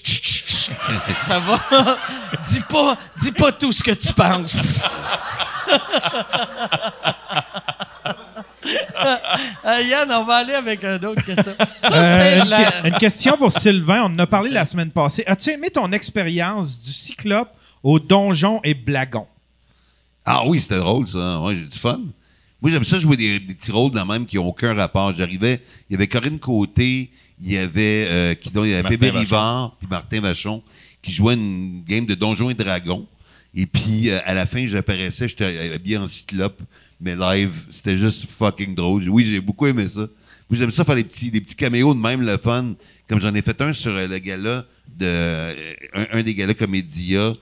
Ça 1.18 1.38
va? 1.40 1.60
dis 2.48 2.60
pas, 2.68 2.96
dis 3.20 3.32
pas 3.32 3.52
tout 3.52 3.72
ce 3.72 3.82
que 3.82 3.90
tu 3.92 4.12
penses. 4.12 4.86
Euh, 9.66 9.80
Yann, 9.82 10.10
on 10.12 10.24
va 10.24 10.36
aller 10.36 10.54
avec 10.54 10.82
un 10.84 11.02
autre 11.02 11.22
question. 11.22 11.54
Ça, 11.80 11.92
Euh, 11.92 12.18
c'était 12.24 12.40
une, 12.42 12.48
la- 12.48 12.72
que- 12.82 12.88
une 12.88 12.94
question 12.96 13.36
pour 13.36 13.52
Sylvain. 13.52 14.02
On 14.04 14.14
en 14.14 14.18
a 14.18 14.26
parlé 14.26 14.50
la 14.50 14.64
semaine 14.64 14.90
passée. 14.90 15.22
As-tu 15.26 15.50
aimé 15.50 15.70
ton 15.70 15.90
expérience 15.92 16.80
du 16.80 16.92
Cyclope 16.92 17.50
au 17.82 17.98
Donjon 17.98 18.60
et 18.64 18.72
Blagon? 18.74 19.26
Ah 20.24 20.46
oui, 20.46 20.60
c'était 20.62 20.78
drôle, 20.78 21.06
ça. 21.08 21.40
Ouais, 21.40 21.56
j'ai 21.56 21.66
du 21.66 21.78
fun. 21.78 22.00
Moi, 22.62 22.70
j'aime 22.70 22.84
ça 22.84 22.98
jouer 22.98 23.16
des, 23.16 23.38
des 23.40 23.54
petits 23.54 23.70
rôles 23.72 23.90
dans 23.92 24.06
même 24.06 24.24
qui 24.24 24.36
n'ont 24.36 24.46
aucun 24.48 24.74
rapport. 24.74 25.12
J'arrivais, 25.14 25.60
il 25.90 25.92
y 25.92 25.96
avait 25.96 26.06
Corinne 26.08 26.38
Côté, 26.38 27.10
il 27.40 27.52
y 27.52 27.59
avait, 27.59 28.06
euh, 28.09 28.35
qui, 28.35 28.51
donc, 28.51 28.65
il 28.66 28.70
y 28.70 28.74
avait 28.74 28.82
Martin 28.82 28.97
Bébé 28.97 29.11
Vachon. 29.11 29.20
Rivard, 29.20 29.77
puis 29.78 29.89
Martin 29.90 30.20
Vachon, 30.20 30.62
qui 31.02 31.12
jouaient 31.12 31.35
une 31.35 31.82
game 31.85 32.06
de 32.06 32.15
Donjons 32.15 32.51
et 32.51 32.55
Dragons. 32.55 33.06
Et 33.55 33.66
puis, 33.66 34.11
euh, 34.11 34.19
à 34.24 34.35
la 34.35 34.47
fin, 34.47 34.66
j'apparaissais, 34.66 35.28
j'étais 35.28 35.73
habillé 35.74 35.97
en 35.97 36.09
cyclope, 36.09 36.61
mais 37.01 37.15
live, 37.15 37.65
c'était 37.70 37.97
juste 37.97 38.27
fucking 38.31 38.74
drôle. 38.74 39.09
Oui, 39.09 39.24
j'ai 39.24 39.40
beaucoup 39.40 39.66
aimé 39.66 39.89
ça. 39.89 40.09
Moi, 40.51 40.59
j'aime 40.59 40.70
ça 40.70 40.85
faire 40.85 40.97
des 40.97 41.05
petits, 41.05 41.31
des 41.31 41.40
petits 41.40 41.56
caméos 41.56 41.94
de 41.94 42.01
même, 42.01 42.23
le 42.23 42.36
fun. 42.36 42.74
Comme 43.09 43.20
j'en 43.20 43.35
ai 43.35 43.43
fait 43.43 43.61
un 43.61 43.73
sur 43.73 43.93
euh, 43.93 44.06
le 44.06 44.19
gala 44.19 44.65
de, 44.97 45.06
euh, 45.06 45.74
un, 45.94 46.06
un 46.19 46.23
des 46.23 46.35
galas 46.35 46.55
comédia, 46.55 47.32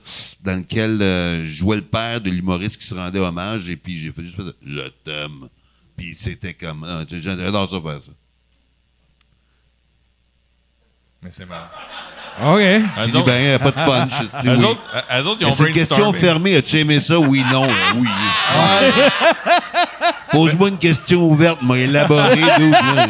dans 0.43 0.55
lequel 0.57 1.01
euh, 1.01 1.45
je 1.45 1.51
jouais 1.51 1.75
le 1.77 1.83
père 1.83 2.21
de 2.21 2.29
l'humoriste 2.29 2.77
qui 2.79 2.87
se 2.87 2.93
rendait 2.95 3.19
hommage, 3.19 3.69
et 3.69 3.75
puis 3.75 3.97
j'ai 3.97 4.11
fait 4.11 4.23
juste 4.23 4.35
fait, 4.35 4.43
je 4.65 4.87
t'aime. 5.03 5.47
Puis 5.95 6.15
c'était 6.15 6.53
comme, 6.53 6.83
ah, 6.87 7.05
j'adore 7.09 7.69
ça 7.69 7.81
faire 7.81 8.01
ça. 8.01 8.11
Mais 11.23 11.29
c'est 11.31 11.45
marrant. 11.47 11.67
OK. 12.55 12.59
Il 12.61 12.65
Eux 13.03 13.05
dit, 13.05 13.15
autres, 13.17 13.25
ben, 13.25 13.43
y 13.43 13.53
a 13.53 13.59
pas 13.59 13.71
de 13.71 13.75
punch. 13.75 14.13
c'est 14.41 14.47
eux 14.47 14.55
oui. 14.57 14.63
autres, 14.65 14.81
euh, 14.93 15.21
eux 15.21 15.27
autres, 15.27 15.41
ils 15.41 15.45
Mais 15.45 15.51
ont 15.51 15.55
C'est 15.55 15.67
une 15.67 15.73
question 15.73 16.13
fermée. 16.13 16.55
As-tu 16.55 16.79
aimé 16.79 16.99
ça? 16.99 17.19
Oui, 17.19 17.43
non. 17.51 17.69
euh, 17.69 17.73
Oui. 17.95 18.07
Pose-moi 20.31 20.69
une 20.69 20.77
question 20.77 21.21
ouverte, 21.29 21.61
m'a 21.61 21.77
élaboré. 21.77 22.35
d'où, 22.57 22.71
là. 22.71 23.07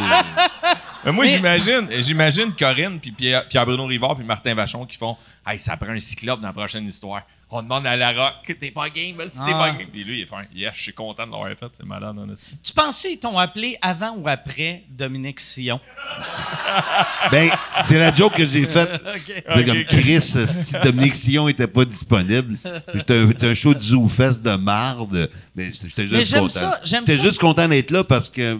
Mais 1.06 1.12
moi, 1.12 1.26
Mais- 1.26 1.32
j'imagine, 1.32 1.88
j'imagine 2.00 2.54
Corinne, 2.54 3.00
puis 3.00 3.12
Pierre, 3.12 3.48
Pierre-Bruno 3.48 3.86
Rivard, 3.86 4.16
puis 4.16 4.26
Martin 4.26 4.54
Vachon 4.56 4.86
qui 4.86 4.98
font 4.98 5.18
Hey, 5.46 5.60
ça 5.60 5.76
prend 5.76 5.92
un 5.92 6.00
cyclope 6.00 6.40
dans 6.40 6.48
la 6.48 6.54
prochaine 6.54 6.88
histoire. 6.88 7.22
On 7.56 7.62
demande 7.62 7.86
à 7.86 7.96
la 7.96 8.12
rock, 8.14 8.34
t'es 8.60 8.72
pas 8.72 8.90
game, 8.90 9.16
si 9.28 9.38
t'es 9.38 9.52
Ah. 9.54 9.60
pas 9.60 9.70
game? 9.74 9.88
Puis 9.92 10.04
lui, 10.04 10.22
il 10.22 10.26
fait 10.26 10.34
un, 10.36 10.46
Yes, 10.56 10.72
je 10.74 10.82
suis 10.82 10.94
content 10.94 11.28
de 11.28 11.32
l'avoir 11.32 11.50
fait, 11.50 11.68
c'est 11.78 11.86
malade, 11.86 12.18
en 12.18 12.28
esti. 12.32 12.58
Tu 12.64 12.74
pensais 12.74 13.10
qu'ils 13.10 13.20
t'ont 13.20 13.38
appelé 13.38 13.78
avant 13.80 14.16
ou 14.18 14.28
après 14.28 14.84
Dominique 14.90 15.40
Sillon? 15.40 15.80
Ben, 17.32 17.52
c'est 17.84 18.00
la 18.00 18.14
joke 18.14 18.34
que 18.34 18.48
j'ai 18.48 18.66
faite. 18.66 18.90
Comme 19.66 19.84
Chris, 19.86 20.22
si 20.22 20.74
Dominique 20.84 21.16
Sillon 21.16 21.48
était 21.48 21.68
pas 21.68 21.86
disponible, 21.86 22.58
j'étais 22.94 23.48
un, 23.48 23.54
show 23.54 23.74
de 23.74 23.80
ZooFest 23.80 24.42
de 24.42 24.56
marde, 24.56 25.30
mais 25.56 25.72
j'étais 25.72 26.08
Mais 26.12 26.20
juste 26.20 26.38
content. 26.38 26.74
J'étais 26.84 27.18
juste 27.18 27.40
content 27.40 27.68
d'être 27.68 27.92
là 27.92 28.04
parce 28.04 28.30
que 28.30 28.58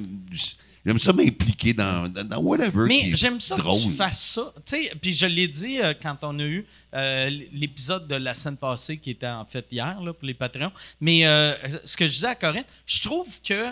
j'aime 0.86 1.00
ça 1.00 1.14
m'impliquer 1.14 1.74
dans, 1.74 2.08
dans, 2.12 2.24
dans 2.28 2.40
whatever. 2.40 2.86
Mais 2.88 3.12
j'aime 3.16 3.40
ça 3.42 3.56
drôle. 3.56 3.76
que 3.80 3.84
tu 3.88 3.94
fasses 3.94 4.22
ça. 4.34 4.54
Tu 4.66 4.76
sais, 4.76 4.92
puis 5.02 5.14
je 5.14 5.26
l'ai 5.26 5.48
dit 5.48 5.80
euh, 5.80 5.94
quand 6.00 6.18
on 6.24 6.38
a 6.40 6.44
eu 6.44 6.66
euh, 6.94 7.30
l'épisode 7.52 8.08
de 8.08 8.16
la 8.16 8.34
semaine 8.34 8.58
passée 8.58 8.98
qui 8.98 9.12
était 9.12 9.28
en 9.28 9.46
fait 9.46 9.66
hier 9.72 10.00
là, 10.02 10.14
pour 10.14 10.26
les 10.26 10.34
Patreons. 10.34 10.72
Mais 11.00 11.26
euh, 11.26 11.56
ce 11.86 11.96
que 11.98 12.06
je 12.06 12.12
disais 12.12 12.28
à 12.28 12.36
Corinne, 12.36 12.66
je 12.86 13.02
trouve 13.02 13.42
que 13.42 13.72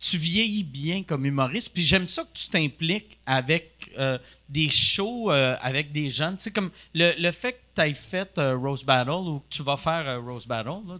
tu 0.00 0.16
vieillis 0.16 0.62
bien 0.62 1.02
comme 1.02 1.26
humoriste. 1.26 1.72
Puis 1.74 1.82
j'aime 1.82 2.06
ça 2.06 2.22
que 2.22 2.28
tu 2.38 2.48
t'impliques 2.48 3.18
avec 3.26 3.90
des 4.48 4.70
shows 4.70 5.28
avec 5.30 5.90
des 5.90 6.08
jeunes. 6.08 6.36
Tu 6.36 6.44
sais, 6.44 6.50
comme 6.52 6.70
le, 6.94 7.14
le 7.18 7.32
fait 7.32 7.54
que 7.54 7.58
tu 7.74 7.82
aies 7.88 7.94
fait 7.94 8.30
Rose 8.36 8.84
Battle 8.84 9.10
ou 9.10 9.40
que 9.40 9.56
tu 9.56 9.62
vas 9.64 9.76
faire 9.76 10.22
Rose 10.22 10.46
Battle, 10.46 10.68
là, 10.86 10.98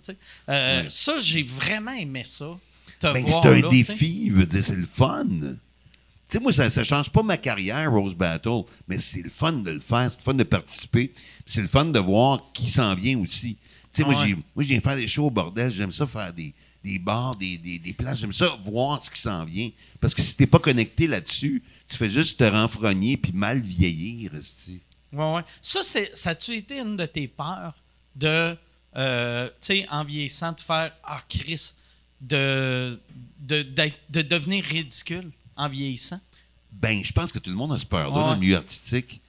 Ouais. 0.48 0.86
ça, 0.88 1.20
j'ai 1.20 1.44
vraiment 1.44 1.92
aimé 1.92 2.24
ça. 2.26 2.58
Te 2.98 3.12
Ben, 3.12 3.24
voir 3.24 3.42
c'est 3.42 3.48
un 3.48 3.54
là, 3.60 3.68
tu 3.68 3.76
défi, 3.76 4.32
c'est 4.62 4.76
le 4.76 4.86
fun. 4.86 5.26
Tu 5.28 6.36
sais, 6.36 6.40
moi, 6.40 6.52
ça 6.52 6.66
ne 6.68 6.84
change 6.84 7.08
pas 7.10 7.22
ma 7.22 7.38
carrière, 7.38 7.90
Rose 7.90 8.14
Battle, 8.14 8.62
mais 8.86 8.98
c'est 8.98 9.22
le 9.22 9.30
fun 9.30 9.52
de 9.52 9.70
le 9.70 9.80
faire, 9.80 10.10
c'est 10.10 10.18
le 10.18 10.24
fun 10.24 10.34
de 10.34 10.44
participer, 10.44 11.12
c'est 11.46 11.62
le 11.62 11.68
fun 11.68 11.86
de 11.86 11.98
voir 11.98 12.42
qui 12.52 12.68
s'en 12.68 12.94
vient 12.94 13.18
aussi. 13.18 13.56
Tu 13.94 14.02
sais, 14.02 14.04
moi, 14.04 14.14
Ah 14.18 14.22
ouais. 14.24 14.34
moi, 14.54 14.62
je 14.62 14.68
viens 14.68 14.80
faire 14.80 14.96
des 14.96 15.08
shows 15.08 15.26
au 15.26 15.30
bordel, 15.30 15.70
j'aime 15.72 15.90
ça 15.92 16.06
faire 16.06 16.32
des, 16.34 16.52
des 16.84 16.98
bars, 16.98 17.34
des, 17.34 17.56
des, 17.56 17.78
des 17.78 17.92
places, 17.94 18.20
j'aime 18.20 18.34
ça 18.34 18.58
voir 18.62 19.02
ce 19.02 19.10
qui 19.10 19.20
s'en 19.20 19.44
vient. 19.46 19.70
Parce 20.00 20.14
que 20.14 20.20
si 20.20 20.36
t'es 20.36 20.46
pas 20.46 20.58
connecté 20.58 21.06
là-dessus, 21.06 21.62
tu 21.88 21.96
fais 21.96 22.10
juste 22.10 22.38
te 22.38 22.44
renfrogner 22.44 23.16
puis 23.16 23.32
mal 23.32 23.60
vieillir, 23.60 24.34
esti. 24.34 24.80
Ouais, 25.14 25.32
ouais. 25.36 25.42
Ça, 25.62 25.80
c'est, 25.82 26.14
ça 26.14 26.30
a-tu 26.30 26.52
été 26.56 26.78
une 26.78 26.96
de 26.96 27.06
tes 27.06 27.26
peurs 27.26 27.74
de, 28.14 28.54
euh, 28.96 29.48
tu 29.48 29.54
sais, 29.60 29.86
en 29.90 30.04
vieillissant, 30.04 30.52
de 30.52 30.60
faire 30.60 30.92
Ah, 31.02 31.22
Chris, 31.26 31.72
de, 32.20 33.00
de, 33.40 33.62
d'être- 33.62 33.98
de 34.10 34.22
devenir 34.22 34.64
ridicule 34.64 35.30
en 35.56 35.68
vieillissant? 35.68 36.20
Ben, 36.72 37.02
je 37.02 37.12
pense 37.12 37.32
que 37.32 37.38
tout 37.38 37.50
le 37.50 37.56
monde 37.56 37.72
a 37.72 37.78
ce 37.78 37.86
peur-là 37.86 38.08
Ouais. 38.14 38.14
dans 38.28 38.34
le 38.34 38.40
milieu 38.40 38.56
artistique. 38.56 39.20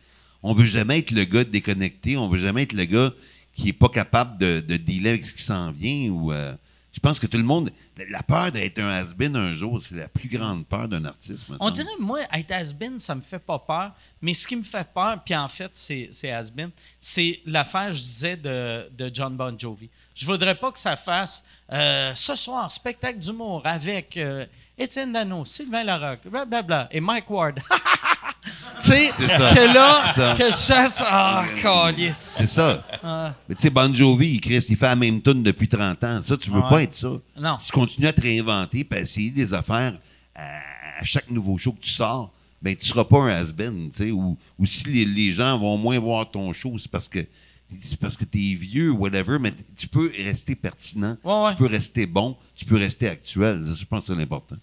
On 0.44 0.54
veut 0.54 0.66
jamais 0.66 1.00
être 1.00 1.12
le 1.12 1.24
gars 1.26 1.44
déconnecté, 1.44 2.18
on 2.18 2.30
veut 2.30 2.40
jamais 2.40 2.64
être 2.64 2.74
le 2.74 2.86
gars 2.86 3.14
qui 3.54 3.70
est 3.70 3.74
pas 3.74 3.90
capable 3.90 4.38
de, 4.38 4.62
de 4.66 4.78
dealer 4.78 5.10
avec 5.12 5.26
ce 5.26 5.34
qui 5.34 5.42
s'en 5.44 5.72
vient. 5.72 6.10
Ou, 6.12 6.32
euh, 6.32 6.54
je 6.94 7.00
pense 7.00 7.20
que 7.20 7.28
tout 7.28 7.38
le 7.38 7.44
monde. 7.44 7.72
La, 8.10 8.24
peur 8.24 8.52
d'être 8.52 8.80
un 8.80 8.88
has-been 8.90 9.36
un 9.36 9.54
jour, 9.54 9.84
c'est 9.84 9.96
la 9.96 10.08
plus 10.08 10.30
grande 10.30 10.66
peur 10.66 10.88
d'un 10.88 11.04
artiste. 11.04 11.46
On 11.50 11.58
semble. 11.58 11.72
dirait, 11.74 11.90
moi, 12.00 12.22
être 12.32 12.52
has-been, 12.52 13.00
ça 13.00 13.14
me 13.16 13.22
fait 13.22 13.40
pas 13.40 13.60
peur. 13.60 13.92
Mais 14.22 14.34
ce 14.34 14.48
qui 14.48 14.56
me 14.56 14.64
fait 14.64 14.88
peur, 14.94 15.22
puis 15.24 15.36
en 15.36 15.50
fait, 15.50 15.72
c'est, 15.74 16.10
c'est 16.14 16.32
has-been, 16.32 16.72
c'est 17.02 17.42
l'affaire, 17.46 17.92
je 17.92 18.02
disais, 18.02 18.38
de, 18.38 18.90
de 18.98 19.12
John 19.14 19.36
Bon 19.36 19.58
Jovi. 19.60 19.90
Je 20.20 20.26
voudrais 20.26 20.56
pas 20.56 20.70
que 20.70 20.80
ça 20.80 20.98
fasse 20.98 21.46
euh, 21.72 22.12
ce 22.14 22.36
soir, 22.36 22.70
spectacle 22.70 23.20
d'humour 23.20 23.62
avec 23.64 24.18
euh, 24.18 24.46
Étienne 24.78 25.14
Dano, 25.14 25.46
Sylvain 25.46 25.82
Larocque, 25.82 26.28
blablabla, 26.30 26.90
et 26.92 27.00
Mike 27.00 27.30
Ward. 27.30 27.62
tu 28.82 28.90
sais, 28.90 29.12
que 29.18 29.74
là, 29.74 30.12
ça. 30.14 30.36
que 30.38 30.48
je 30.48 30.52
fasse. 30.52 31.02
Ah, 31.06 31.46
calice. 31.62 32.36
C'est 32.38 32.48
ça. 32.48 32.86
Ah. 33.02 33.34
Mais 33.48 33.56
tu 33.56 33.62
sais, 33.62 33.70
Bon 33.70 33.96
Jovi, 33.96 34.42
Chris, 34.42 34.66
il 34.68 34.76
fait 34.76 34.88
la 34.88 34.98
même 34.98 35.22
tune 35.22 35.42
depuis 35.42 35.70
30 35.70 36.04
ans. 36.04 36.22
Ça, 36.22 36.36
tu 36.36 36.52
veux 36.52 36.64
pas 36.64 36.84
être 36.84 36.96
ça. 36.96 37.12
Non. 37.38 37.58
Si 37.58 37.68
tu 37.68 37.72
continues 37.72 38.08
à 38.08 38.14
te 38.14 38.20
réinventer 38.20 38.86
et 38.92 38.98
essayer 38.98 39.32
des 39.32 39.54
affaires 39.54 39.98
à, 40.36 40.42
à 41.00 41.04
chaque 41.06 41.32
nouveau 41.32 41.58
show 41.58 41.72
que 41.72 41.80
tu 41.80 41.92
sors, 41.92 42.30
ben 42.62 42.76
tu 42.76 42.86
seras 42.86 43.06
pas 43.06 43.20
un 43.20 43.30
has-been, 43.30 43.90
tu 43.90 43.98
sais. 43.98 44.12
Ou, 44.12 44.38
ou 44.58 44.66
si 44.66 44.84
les, 44.90 45.06
les 45.06 45.32
gens 45.32 45.58
vont 45.58 45.78
moins 45.78 45.98
voir 45.98 46.30
ton 46.30 46.52
show, 46.52 46.76
c'est 46.78 46.92
parce 46.92 47.08
que 47.08 47.26
c'est 47.80 48.00
parce 48.00 48.18
que 48.18 48.26
t'es 48.26 48.56
vieux, 48.56 48.92
whatever, 48.92 49.38
mais 49.40 49.54
tu 49.78 49.88
peux 49.88 50.12
rester 50.18 50.56
pertinent, 50.56 51.18
Ouais, 51.24 51.44
ouais. 51.44 51.52
tu 51.52 51.58
peux 51.58 51.68
rester 51.68 52.06
bon, 52.06 52.36
tu 52.56 52.66
peux 52.66 52.78
rester 52.78 53.08
actuel. 53.10 53.64
Je 53.78 53.86
pense 53.86 54.08
que 54.08 54.14
c'est 54.14 54.20
l'important. 54.20 54.56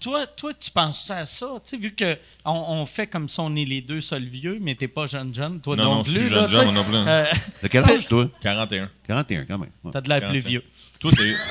Toi, 0.00 0.26
toi, 0.26 0.52
tu 0.52 0.70
penses 0.70 1.08
à 1.10 1.24
ça? 1.24 1.46
Tu 1.64 1.70
sais, 1.70 1.76
vu 1.78 1.94
qu'on 1.96 2.16
on 2.52 2.84
fait 2.84 3.06
comme 3.06 3.28
si 3.28 3.40
on 3.40 3.54
est 3.56 3.64
les 3.64 3.80
deux 3.80 4.00
seuls 4.00 4.26
vieux, 4.26 4.58
mais 4.60 4.74
t'es 4.74 4.88
pas 4.88 5.06
jeune 5.06 5.32
jeune, 5.34 5.60
toi 5.60 5.76
Non, 5.76 5.84
non, 5.84 5.94
non, 5.96 6.04
je 6.04 6.10
suis 6.10 6.20
plus. 6.20 6.28
jeune 6.28 6.42
là, 6.42 6.48
jeune, 6.48 6.64
moi 6.64 6.72
non 6.74 6.84
plus. 6.84 6.96
Euh, 6.96 7.24
De 7.62 7.68
quel 7.68 7.88
âge, 7.90 8.08
toi? 8.08 8.28
41. 8.40 8.90
41, 9.06 9.44
quand 9.46 9.58
même. 9.58 9.70
Ouais. 9.82 9.92
T'as 9.92 10.00
de 10.02 10.08
l'air 10.08 10.18
plus 10.28 10.42
41. 10.42 10.48
vieux. 10.48 10.64
Toi, 10.98 11.10
t'es. 11.12 11.34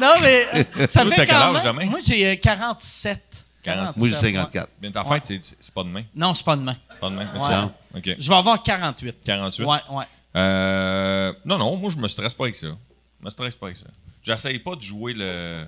Non, 0.00 0.12
mais 0.22 0.46
euh, 0.54 0.86
ça 0.88 1.02
Toi, 1.02 1.12
fait 1.14 1.26
quel 1.26 1.36
âge 1.36 1.62
demain? 1.62 1.84
Moi, 1.86 1.98
j'ai 2.04 2.26
euh, 2.26 2.36
47. 2.36 3.46
47. 3.62 3.98
Moi, 3.98 4.08
j'ai 4.08 4.14
ouais. 4.14 4.20
54. 4.20 4.70
Bien, 4.80 4.92
ta 4.92 5.04
fête, 5.04 5.26
c'est- 5.26 5.56
c'est 5.60 5.74
pas 5.74 5.82
demain. 5.84 6.02
Non, 6.14 6.34
c'est 6.34 6.44
pas 6.44 6.56
demain. 6.56 6.76
Pas 7.00 7.10
demain. 7.10 7.28
Mais 7.32 7.40
Ouais. 7.40 7.46
tu 7.46 7.50
Non. 7.52 7.72
OK. 7.96 8.16
Je 8.18 8.28
vais 8.28 8.34
avoir 8.36 8.62
48. 8.62 9.16
48. 9.24 9.64
Ouais, 9.64 9.78
ouais. 9.90 10.04
Euh, 10.36 11.32
non, 11.44 11.58
non, 11.58 11.76
moi, 11.76 11.90
je 11.90 11.96
me 11.96 12.08
stresse 12.08 12.34
pas 12.34 12.44
avec 12.44 12.54
ça. 12.54 12.68
Je 13.20 13.24
me 13.24 13.30
stresse 13.30 13.56
pas 13.56 13.66
avec 13.66 13.76
ça. 13.78 13.86
J'essaye 14.22 14.58
pas 14.58 14.74
de 14.76 14.82
jouer 14.82 15.14
le. 15.14 15.66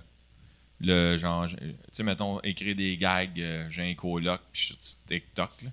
Le 0.83 1.19
genre, 1.19 1.47
tu 1.47 1.57
sais, 1.93 2.03
mettons, 2.03 2.41
écrire 2.41 2.75
des 2.75 2.97
gags, 2.97 3.39
euh, 3.39 3.67
j'ai 3.69 3.91
un 3.91 3.93
coloc, 3.95 4.41
puis 4.51 4.63
je 4.63 4.67
suis 4.69 4.79
sur 4.81 4.97
TikTok. 5.07 5.51
Là. 5.63 5.71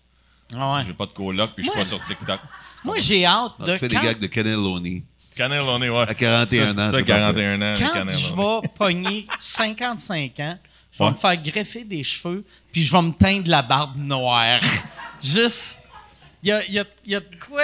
Ah 0.57 0.73
ouais. 0.75 0.83
J'ai 0.85 0.91
pas 0.93 1.05
de 1.05 1.11
coloc, 1.11 1.51
puis 1.55 1.63
je 1.63 1.69
suis 1.71 1.79
pas 1.79 1.85
sur 1.85 2.01
TikTok. 2.03 2.41
Moi, 2.83 2.97
j'ai 2.99 3.25
hâte 3.25 3.53
Ah, 3.57 3.63
de. 3.67 3.73
tu 3.73 3.77
fais 3.79 3.87
des 3.87 3.95
gags 3.95 4.19
de 4.19 4.27
Cannelloni. 4.27 5.05
Canel, 5.33 5.61
on 5.61 5.81
est, 5.81 5.87
ouais. 5.89 6.01
À 6.09 6.13
41 6.13 6.65
ça, 6.65 6.71
ans, 6.73 6.85
Ça, 6.91 6.91
c'est 6.97 7.03
41 7.05 7.61
ans, 7.61 7.75
Quand 7.79 8.09
je 8.09 8.35
vais 8.35 8.67
pogner 8.75 9.27
55 9.39 10.39
ans, 10.41 10.57
je 10.91 10.97
vais 10.97 11.05
Ouais. 11.05 11.11
me 11.11 11.15
faire 11.15 11.37
greffer 11.37 11.85
des 11.85 12.03
cheveux, 12.03 12.43
puis 12.73 12.83
je 12.83 12.91
vais 12.91 13.01
me 13.01 13.11
teindre 13.13 13.49
la 13.49 13.61
barbe 13.61 13.95
noire. 13.95 14.59
Juste, 15.23 15.81
il 16.43 16.49
y 16.49 16.51
a, 16.51 16.65
y 16.69 16.79
a- 16.79 16.85
y 17.05 17.15
a 17.15 17.19
de 17.19 17.35
quoi 17.45 17.63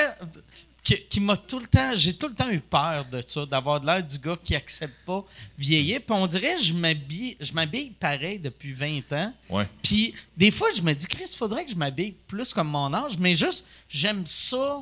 qui, 0.84 0.98
qui 1.10 1.22
m'a 1.22 1.38
tout 1.38 1.60
le 1.60 1.68
temps, 1.68 1.92
j'ai 1.96 2.14
tout 2.14 2.28
le 2.28 2.34
temps 2.34 2.50
eu 2.50 2.60
peur 2.60 3.06
de 3.10 3.24
ça, 3.26 3.46
d'avoir 3.46 3.80
de 3.80 3.86
l'air 3.86 4.04
du 4.06 4.18
gars 4.18 4.38
qui 4.44 4.54
accepte 4.54 4.94
pas 5.06 5.24
vieillir. 5.58 6.02
Puis 6.02 6.14
on 6.14 6.28
dirait, 6.28 6.58
je 6.62 6.74
m'habille, 6.74 7.38
je 7.40 7.54
m'habille 7.54 7.92
pareil 7.92 8.38
depuis 8.38 8.74
20 8.74 9.14
ans. 9.14 9.34
Ouais. 9.50 9.66
Puis 9.82 10.14
des 10.36 10.52
fois, 10.52 10.68
je 10.76 10.82
me 10.82 10.92
dis, 10.94 11.06
Chris, 11.08 11.24
il 11.32 11.38
faudrait 11.38 11.64
que 11.64 11.72
je 11.72 11.78
m'habille 11.78 12.14
plus 12.28 12.54
comme 12.54 12.68
mon 12.68 12.94
âge, 12.94 13.18
mais 13.18 13.34
juste, 13.34 13.66
j'aime 13.88 14.24
ça. 14.26 14.82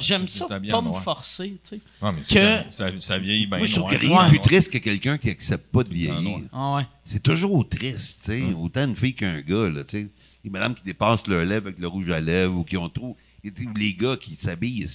J'aime 0.00 0.26
Tu 0.26 0.32
ça 0.32 0.48
pas 0.48 0.58
me 0.58 0.66
noir. 0.88 1.02
forcer, 1.04 1.56
tu 1.62 1.76
sais. 1.76 1.80
Mais 2.02 2.22
que- 2.22 2.72
ça, 2.72 2.88
ça 2.98 3.18
vieillit 3.18 3.46
bien 3.46 3.58
Moi, 3.58 3.66
je 3.68 3.74
trouve 3.76 3.88
noir. 3.90 3.94
que 4.00 4.06
rien 4.06 4.22
Ouais. 4.24 4.28
plus 4.30 4.40
triste 4.40 4.72
que 4.72 4.78
quelqu'un 4.78 5.18
qui 5.18 5.30
accepte 5.30 5.70
pas 5.70 5.84
de 5.84 5.94
vieillir. 5.94 6.40
Ah 6.52 6.74
ouais. 6.74 6.86
C'est 7.04 7.22
toujours 7.22 7.68
triste, 7.68 8.22
tu 8.24 8.40
sais. 8.40 8.52
Autant 8.54 8.82
une 8.86 8.96
fille 8.96 9.14
qu'un 9.14 9.40
gars, 9.40 9.68
là, 9.68 9.84
tu 9.84 10.00
sais. 10.02 10.08
Les 10.48 10.52
madames 10.52 10.74
qui 10.74 10.82
dépassent 10.82 11.26
leur 11.26 11.44
lèvres 11.44 11.66
avec 11.66 11.78
le 11.78 11.86
rouge 11.88 12.08
à 12.10 12.20
lèvres 12.20 12.56
ou 12.56 12.64
qui 12.64 12.78
ont 12.78 12.88
trop. 12.88 13.16
ou 13.44 13.50
les 13.76 13.92
gars 13.92 14.16
qui 14.16 14.34
s'habillent. 14.34 14.86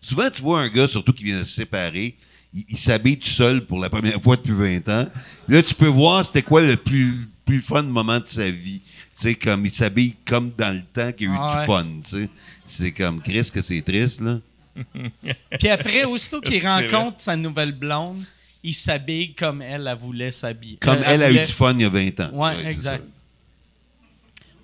Souvent, 0.00 0.30
tu 0.30 0.40
vois 0.40 0.60
un 0.60 0.68
gars, 0.68 0.86
surtout 0.86 1.12
qui 1.12 1.24
vient 1.24 1.40
de 1.40 1.44
se 1.44 1.52
séparer, 1.56 2.14
il, 2.54 2.64
il 2.68 2.76
s'habille 2.78 3.18
tout 3.18 3.28
seul 3.28 3.66
pour 3.66 3.80
la 3.80 3.90
première 3.90 4.22
fois 4.22 4.36
depuis 4.36 4.52
20 4.52 4.88
ans. 4.88 5.08
Là, 5.48 5.62
tu 5.64 5.74
peux 5.74 5.88
voir 5.88 6.24
c'était 6.24 6.42
quoi 6.42 6.62
le 6.62 6.76
plus, 6.76 7.28
plus 7.44 7.60
fun 7.60 7.82
moment 7.82 8.20
de 8.20 8.26
sa 8.26 8.48
vie. 8.50 8.80
Tu 9.16 9.22
sais, 9.28 9.34
comme 9.34 9.66
il 9.66 9.72
s'habille 9.72 10.14
comme 10.24 10.52
dans 10.56 10.72
le 10.74 10.82
temps 10.94 11.10
qu'il 11.12 11.26
y 11.28 11.30
a 11.30 11.34
eu 11.34 11.38
Ah 11.40 11.52
du 11.52 11.58
ouais. 11.60 11.66
fun, 11.66 11.86
tu 12.04 12.10
sais. 12.22 12.28
C'est 12.64 12.92
comme 12.92 13.20
Chris 13.20 13.50
que 13.52 13.62
c'est 13.62 13.82
triste, 13.82 14.20
là. 14.20 14.38
Puis 15.58 15.68
après, 15.68 16.04
aussitôt 16.04 16.40
qu'il 16.40 16.64
rencontre 16.66 17.20
sa 17.20 17.34
nouvelle 17.34 17.72
blonde, 17.72 18.22
il 18.62 18.74
s'habille 18.74 19.34
comme 19.34 19.60
elle, 19.60 19.88
elle 19.90 19.98
voulait 19.98 20.30
s'habiller. 20.30 20.78
Comme 20.80 20.98
Euh, 20.98 21.02
elle 21.04 21.22
a 21.24 21.30
eu 21.32 21.38
du 21.40 21.52
fun 21.52 21.74
il 21.74 21.80
y 21.80 21.84
a 21.84 21.88
20 21.88 22.20
ans. 22.20 22.30
Ouais, 22.32 22.52
c'est 22.62 22.70
exact. 22.70 23.04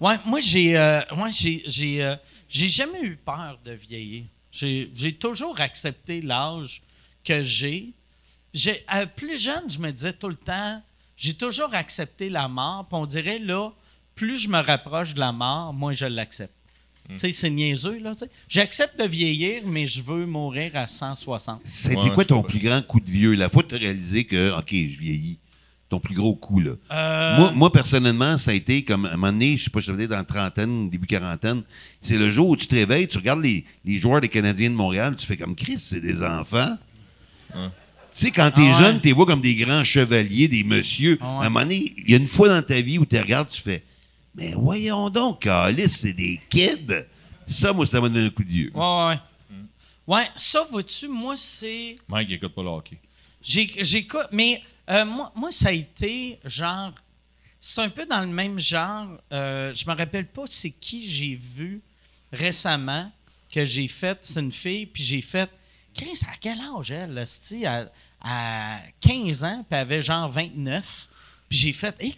Ouais, 0.00 0.16
moi 0.24 0.40
j'ai 0.40 0.76
euh, 0.76 1.00
ouais, 1.16 1.32
j'ai 1.32 1.62
j'ai 1.66 2.02
euh, 2.02 2.16
j'ai 2.48 2.68
jamais 2.68 3.00
eu 3.02 3.16
peur 3.16 3.58
de 3.64 3.72
vieillir. 3.72 4.24
J'ai 4.52 4.90
j'ai 4.94 5.12
toujours 5.14 5.60
accepté 5.60 6.20
l'âge 6.20 6.82
que 7.24 7.42
j'ai. 7.42 7.90
J'ai 8.52 8.82
euh, 8.94 9.06
plus 9.06 9.40
jeune, 9.40 9.68
je 9.68 9.78
me 9.78 9.90
disais 9.90 10.12
tout 10.12 10.28
le 10.28 10.36
temps, 10.36 10.82
j'ai 11.16 11.34
toujours 11.34 11.74
accepté 11.74 12.28
la 12.30 12.48
mort, 12.48 12.86
puis 12.88 12.96
on 12.96 13.06
dirait 13.06 13.38
là, 13.38 13.70
plus 14.14 14.38
je 14.38 14.48
me 14.48 14.60
rapproche 14.60 15.12
de 15.14 15.20
la 15.20 15.32
mort, 15.32 15.72
moins 15.74 15.92
je 15.92 16.06
l'accepte. 16.06 16.52
Tu 17.08 17.18
sais, 17.18 17.32
c'est 17.32 17.50
niaiseux, 17.50 17.98
là. 18.00 18.12
J'accepte 18.48 18.98
de 18.98 19.06
vieillir, 19.06 19.62
mais 19.64 19.86
je 19.86 20.02
veux 20.02 20.26
mourir 20.26 20.74
à 20.74 20.88
160. 20.88 21.60
C'était 21.64 21.96
Ouais, 21.96 22.10
quoi 22.10 22.24
ton 22.24 22.42
plus 22.42 22.58
grand 22.58 22.82
coup 22.82 22.98
de 22.98 23.08
vieux? 23.08 23.34
La 23.34 23.48
fois 23.48 23.62
que 23.62 23.68
tu 23.68 23.74
as 23.76 23.78
réalisé 23.78 24.24
que, 24.24 24.58
OK, 24.58 24.70
je 24.72 24.98
vieillis. 24.98 25.38
Ton 25.88 26.00
plus 26.00 26.14
gros 26.16 26.34
coup, 26.34 26.58
là. 26.58 26.72
Euh, 26.90 27.36
Moi, 27.38 27.52
moi, 27.54 27.72
personnellement, 27.72 28.38
ça 28.38 28.50
a 28.50 28.54
été 28.54 28.82
comme 28.84 29.04
à 29.06 29.10
un 29.10 29.16
moment 29.16 29.30
donné, 29.32 29.56
je 29.56 29.64
sais 29.64 29.70
pas, 29.70 29.78
je 29.80 29.92
venais 29.92 30.08
dans 30.08 30.16
la 30.16 30.24
trentaine, 30.24 30.90
début 30.90 31.06
quarantaine. 31.06 31.62
C'est 32.02 32.18
le 32.18 32.28
jour 32.30 32.48
où 32.48 32.56
tu 32.56 32.66
te 32.66 32.74
réveilles, 32.74 33.06
tu 33.06 33.18
regardes 33.18 33.42
les, 33.42 33.64
les 33.84 33.98
joueurs 34.00 34.20
des 34.20 34.28
Canadiens 34.28 34.70
de 34.70 34.74
Montréal, 34.74 35.14
tu 35.16 35.24
fais 35.24 35.36
comme 35.36 35.54
Chris, 35.54 35.78
c'est 35.78 36.00
des 36.00 36.24
enfants. 36.24 36.76
Hein. 37.54 37.70
Tu 38.12 38.24
sais, 38.26 38.30
quand 38.32 38.50
t'es 38.50 38.62
Ah 38.64 38.78
ouais. 38.78 38.84
jeune, 38.84 39.00
tu 39.00 39.06
les 39.08 39.12
vois 39.12 39.26
comme 39.26 39.40
des 39.42 39.54
grands 39.54 39.84
chevaliers, 39.84 40.48
des 40.48 40.64
messieurs. 40.64 41.18
Ah 41.20 41.24
ouais. 41.38 41.44
À 41.44 41.46
un 41.46 41.50
moment 41.50 41.60
donné, 41.60 41.94
il 41.98 42.10
y 42.10 42.14
a 42.14 42.16
une 42.16 42.26
fois 42.26 42.48
dans 42.48 42.62
ta 42.66 42.80
vie 42.80 42.98
où 42.98 43.06
tu 43.06 43.16
regardes, 43.18 43.48
tu 43.50 43.60
fais 43.62 43.84
Mais 44.34 44.54
voyons 44.56 45.08
donc, 45.10 45.42
Calice, 45.42 45.98
c'est 45.98 46.14
des 46.14 46.40
kids. 46.50 47.04
Ça, 47.46 47.72
moi, 47.72 47.86
ça 47.86 48.00
m'a 48.00 48.08
donné 48.08 48.26
un 48.26 48.30
coup 48.30 48.42
de 48.42 48.48
vieux. 48.48 48.70
Ouais, 48.74 48.80
ouais, 48.82 49.06
ouais. 49.10 49.18
Ouais, 50.08 50.26
ça, 50.36 50.66
vois-tu, 50.68 51.06
moi, 51.06 51.34
c'est. 51.36 51.94
Mike, 52.08 52.28
il 52.30 52.34
écoute 52.34 52.54
pas 52.54 52.62
le 52.62 52.68
hockey. 52.70 52.98
J'ai- 53.42 53.70
J'écoute, 53.80 54.26
mais 54.32 54.60
euh, 54.90 55.04
moi, 55.04 55.32
moi, 55.34 55.50
ça 55.50 55.68
a 55.68 55.72
été 55.72 56.38
genre. 56.44 56.92
C'est 57.60 57.80
un 57.80 57.88
peu 57.88 58.06
dans 58.06 58.20
le 58.20 58.26
même 58.28 58.58
genre. 58.60 59.08
euh, 59.32 59.72
je 59.74 59.88
me 59.90 59.96
rappelle 59.96 60.26
pas 60.26 60.42
c'est 60.46 60.70
qui 60.70 61.08
j'ai 61.08 61.34
vu 61.34 61.80
récemment 62.32 63.10
que 63.52 63.64
j'ai 63.64 63.88
fait. 63.88 64.18
C'est 64.22 64.40
une 64.40 64.52
fille, 64.52 64.86
puis 64.86 65.02
j'ai 65.02 65.22
fait. 65.22 65.50
Chris, 65.94 66.20
à 66.30 66.36
quel 66.40 66.58
âge 66.60 66.90
elle, 66.90 67.16
esti? 67.18 67.64
À, 67.66 67.90
à 68.20 68.78
15 69.00 69.44
ans, 69.44 69.58
puis 69.58 69.66
elle 69.70 69.78
avait 69.78 70.02
genre 70.02 70.30
29. 70.30 71.08
Puis 71.48 71.58
j'ai 71.58 71.72
fait, 71.72 71.94
hé, 72.00 72.12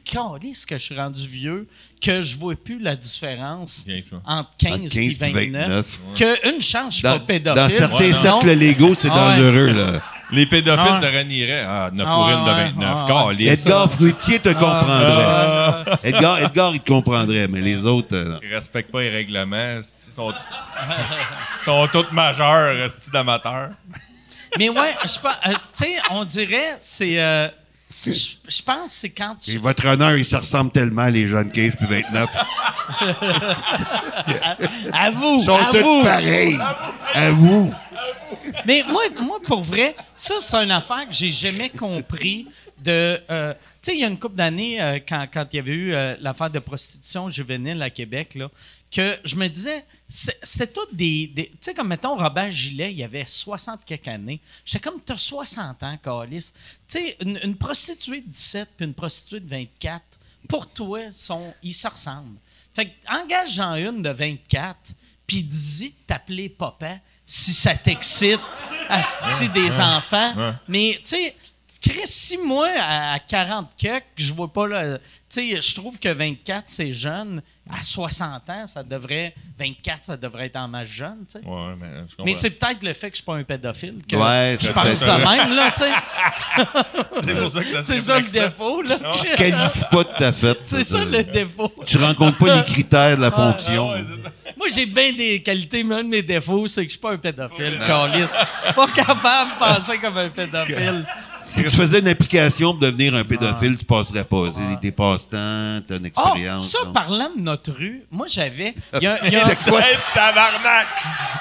ce 0.54 0.66
que 0.66 0.78
je 0.78 0.82
suis 0.82 0.96
rendu 0.96 1.26
vieux, 1.28 1.68
que 2.00 2.22
je 2.22 2.34
vois 2.36 2.56
plus 2.56 2.78
la 2.78 2.96
différence 2.96 3.84
entre 4.24 4.50
15, 4.56 4.72
Entre 4.74 4.90
15 4.90 4.96
et 4.96 5.08
puis 5.08 5.12
29. 5.18 5.68
29. 5.68 5.98
Que 6.16 6.54
une 6.54 6.62
chance, 6.62 6.94
je 6.94 6.98
suis 6.98 7.02
Dans, 7.02 7.18
pas 7.20 7.26
pédophile. 7.26 7.62
dans 7.62 7.68
certains 7.68 8.12
cercles 8.14 8.52
légaux, 8.52 8.94
c'est 8.94 9.08
Ah 9.10 9.28
ouais. 9.28 9.36
dangereux, 9.36 9.72
là. 9.72 10.02
Les 10.30 10.44
pédophiles 10.46 10.84
Ah 10.86 10.98
te 11.00 11.06
renieraient. 11.06 11.64
Ah, 11.66 11.90
9 11.92 12.06
Ah 12.08 12.14
de 12.16 12.50
ouais, 12.50 12.64
29. 12.74 12.98
ah. 13.08 13.30
Edgar 13.38 13.90
Fruitier 13.90 14.38
te 14.38 14.50
comprendrait. 14.50 15.24
Ah, 15.26 15.84
Edgar, 16.02 16.38
Edgar, 16.42 16.70
il 16.74 16.80
te 16.80 16.90
comprendrait, 16.90 17.48
mais 17.48 17.60
les 17.62 17.84
autres. 17.86 18.14
euh. 18.14 18.38
Ils 18.42 18.52
respectent 18.54 18.92
pas 18.92 19.00
les 19.00 19.10
règlements. 19.10 19.76
Ils 19.78 19.82
sont, 19.84 20.32
sont 21.58 21.88
tous 21.90 22.06
majeurs, 22.12 22.76
esti 22.84 23.10
d'amateurs. 23.10 23.70
Mais 24.58 24.68
ouais, 24.68 24.94
je 25.02 25.18
pense, 25.20 25.34
euh, 25.46 25.52
tu 25.76 25.84
sais, 25.84 25.96
on 26.10 26.24
dirait, 26.24 26.76
c'est. 26.80 27.18
euh, 27.20 27.48
je 28.06 28.62
pense 28.62 28.84
que 28.86 28.90
c'est 28.92 29.10
quand 29.10 29.36
Et 29.48 29.52
tu. 29.52 29.58
votre 29.58 29.86
honneur, 29.86 30.16
ils 30.16 30.24
se 30.24 30.36
ressemblent 30.36 30.70
tellement, 30.70 31.06
les 31.08 31.26
jeunes 31.26 31.50
15 31.50 31.72
puis 31.76 31.86
29. 31.86 32.28
À 34.92 35.10
vous! 35.10 35.38
Ils 35.40 35.44
sont 35.44 35.56
à 35.56 35.64
tous 35.72 35.78
vous! 35.82 36.04
pareils. 36.04 36.58
À 37.14 37.30
vous. 37.30 37.72
Mais 38.66 38.82
moi, 38.88 39.02
moi, 39.22 39.38
pour 39.46 39.62
vrai, 39.62 39.96
ça, 40.14 40.34
c'est 40.40 40.56
une 40.56 40.70
affaire 40.70 41.06
que 41.08 41.12
j'ai 41.14 41.30
jamais 41.30 41.70
compris 41.70 42.46
de. 42.82 43.20
euh, 43.30 43.54
sais, 43.90 43.96
il 43.96 44.00
y 44.00 44.04
a 44.04 44.08
une 44.08 44.18
couple 44.18 44.36
d'années, 44.36 44.80
euh, 44.80 44.98
quand, 45.06 45.26
quand 45.32 45.46
il 45.52 45.56
y 45.56 45.58
avait 45.60 45.72
eu 45.72 45.94
euh, 45.94 46.16
l'affaire 46.20 46.50
de 46.50 46.58
prostitution 46.58 47.28
juvénile 47.28 47.80
à 47.82 47.90
Québec, 47.90 48.34
là, 48.34 48.50
que 48.90 49.18
je 49.24 49.36
me 49.36 49.48
disais, 49.48 49.84
c'était 50.08 50.66
tout 50.66 50.86
des. 50.92 51.26
des- 51.26 51.48
tu 51.50 51.56
sais, 51.60 51.74
comme 51.74 51.88
mettons 51.88 52.16
Robert 52.16 52.50
Gillet, 52.50 52.92
il 52.94 53.02
avait 53.04 53.26
60 53.26 53.80
quelques 53.84 54.08
années. 54.08 54.40
J'étais 54.64 54.80
comme, 54.88 55.00
t'as 55.00 55.18
60 55.18 55.82
ans, 55.82 55.98
Calis. 56.02 56.52
Tu 56.88 56.98
sais, 56.98 57.16
une, 57.20 57.38
une 57.44 57.56
prostituée 57.56 58.20
de 58.22 58.28
17 58.30 58.68
puis 58.76 58.86
une 58.86 58.94
prostituée 58.94 59.40
de 59.40 59.48
24, 59.48 60.02
pour 60.48 60.66
toi, 60.72 61.00
sont, 61.12 61.52
ils 61.62 61.74
se 61.74 61.86
ressemblent. 61.88 62.38
Fait 62.72 62.86
que, 62.86 62.92
engage-en 63.22 63.74
une 63.74 64.00
de 64.02 64.10
24, 64.10 64.76
puis 65.26 65.42
dis 65.42 65.90
de 65.90 65.94
t'appeler 66.06 66.48
papa 66.48 66.98
si 67.26 67.52
ça 67.52 67.74
t'excite, 67.74 68.40
asti 68.88 69.50
des 69.50 69.78
enfants. 69.80 70.34
ouais. 70.34 70.52
Mais, 70.68 70.94
tu 71.02 71.08
sais, 71.10 71.36
Chris, 71.80 72.00
si 72.06 72.36
moi, 72.38 72.68
à 72.78 73.12
à 73.14 73.18
40 73.18 73.68
quelques, 73.76 74.04
je 74.16 74.32
vois 74.32 74.52
pas 74.52 74.66
là. 74.66 74.98
Tu 75.30 75.52
sais, 75.54 75.60
je 75.60 75.74
trouve 75.74 75.98
que 75.98 76.08
24, 76.08 76.64
c'est 76.66 76.90
jeune. 76.92 77.42
À 77.70 77.82
60 77.82 78.48
ans, 78.48 78.66
ça 78.66 78.82
devrait. 78.82 79.34
24, 79.58 80.04
ça 80.06 80.16
devrait 80.16 80.46
être 80.46 80.56
en 80.56 80.66
masse 80.68 80.88
jeune, 80.88 81.26
tu 81.30 81.38
sais. 81.38 81.44
Ouais, 81.46 81.74
mais 81.78 81.86
je 82.08 82.16
comprends. 82.16 82.24
Mais 82.24 82.32
c'est 82.32 82.48
peut-être 82.50 82.82
le 82.82 82.94
fait 82.94 83.10
que 83.10 83.16
je 83.16 83.22
suis 83.22 83.26
pas 83.26 83.34
un 83.36 83.42
pédophile 83.44 83.96
que 84.08 84.16
Ouais, 84.16 84.56
je 84.58 84.68
de 84.68 84.96
ça. 84.96 85.18
même, 85.18 85.54
là, 85.54 85.70
tu 85.70 85.82
sais. 85.82 85.92
C'est 87.26 87.34
pour 87.34 87.50
ça 87.50 87.62
que 87.62 87.82
C'est 87.82 88.00
ça 88.00 88.18
le 88.20 88.26
défaut, 88.30 88.80
là. 88.82 88.98
Tu 89.20 89.34
qualifies 89.36 89.84
pas 89.90 90.04
de 90.04 90.16
ta 90.16 90.32
fête. 90.32 90.58
C'est 90.62 90.84
ça 90.84 91.04
le 91.04 91.22
défaut. 91.24 91.72
Tu 91.86 91.98
rencontres 91.98 92.38
pas 92.38 92.56
les 92.56 92.64
critères 92.64 93.16
de 93.18 93.22
la 93.22 93.28
Ah, 93.28 93.30
fonction. 93.32 93.90
ouais, 93.90 94.04
ça. 94.24 94.30
Moi, 94.56 94.68
j'ai 94.74 94.86
bien 94.86 95.12
des 95.12 95.42
qualités, 95.42 95.84
mais 95.84 95.96
un 95.96 96.04
de 96.04 96.08
mes 96.08 96.22
défauts, 96.22 96.66
c'est 96.66 96.80
que 96.82 96.88
je 96.88 96.92
suis 96.92 96.98
pas 97.00 97.12
un 97.12 97.18
pédophile, 97.18 97.78
câlisse. 97.86 98.38
Pas 98.74 98.86
capable 98.88 99.50
de 99.52 99.58
penser 99.58 99.98
comme 99.98 100.16
un 100.16 100.30
pédophile. 100.30 101.06
Si 101.48 101.62
tu 101.64 101.70
faisais 101.70 102.00
une 102.00 102.08
application 102.08 102.72
pour 102.72 102.80
devenir 102.80 103.14
un 103.14 103.24
pédophile, 103.24 103.76
tu 103.78 103.84
passerais 103.84 104.24
pas. 104.24 104.52
C'est 104.54 104.80
des 104.82 104.92
passe-temps, 104.92 105.80
t'as 105.88 105.96
une 105.96 106.04
Ah, 106.04 106.08
expérience. 106.08 106.70
ça, 106.70 106.78
parlant 106.92 107.30
de 107.34 107.40
notre 107.40 107.72
rue, 107.72 108.04
moi, 108.10 108.26
j'avais... 108.28 108.74
il 108.96 109.02
y 109.02 109.06
a- 109.06 109.26
il 109.26 109.32
y 109.32 109.36
a- 109.36 109.48
C'est 109.48 109.58
quoi? 109.70 109.80
Hey, 109.80 109.96
tabarnak! 110.14 110.86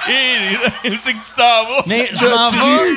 Hé, 0.08 0.90
où 0.90 0.94
c'est 0.98 1.14
que 1.14 1.18
tu 1.18 1.34
t'en 1.36 1.66
vas? 1.68 1.84
mais 1.86 2.10
je 2.14 2.26
m'en 2.26 2.50
vais... 2.50 2.96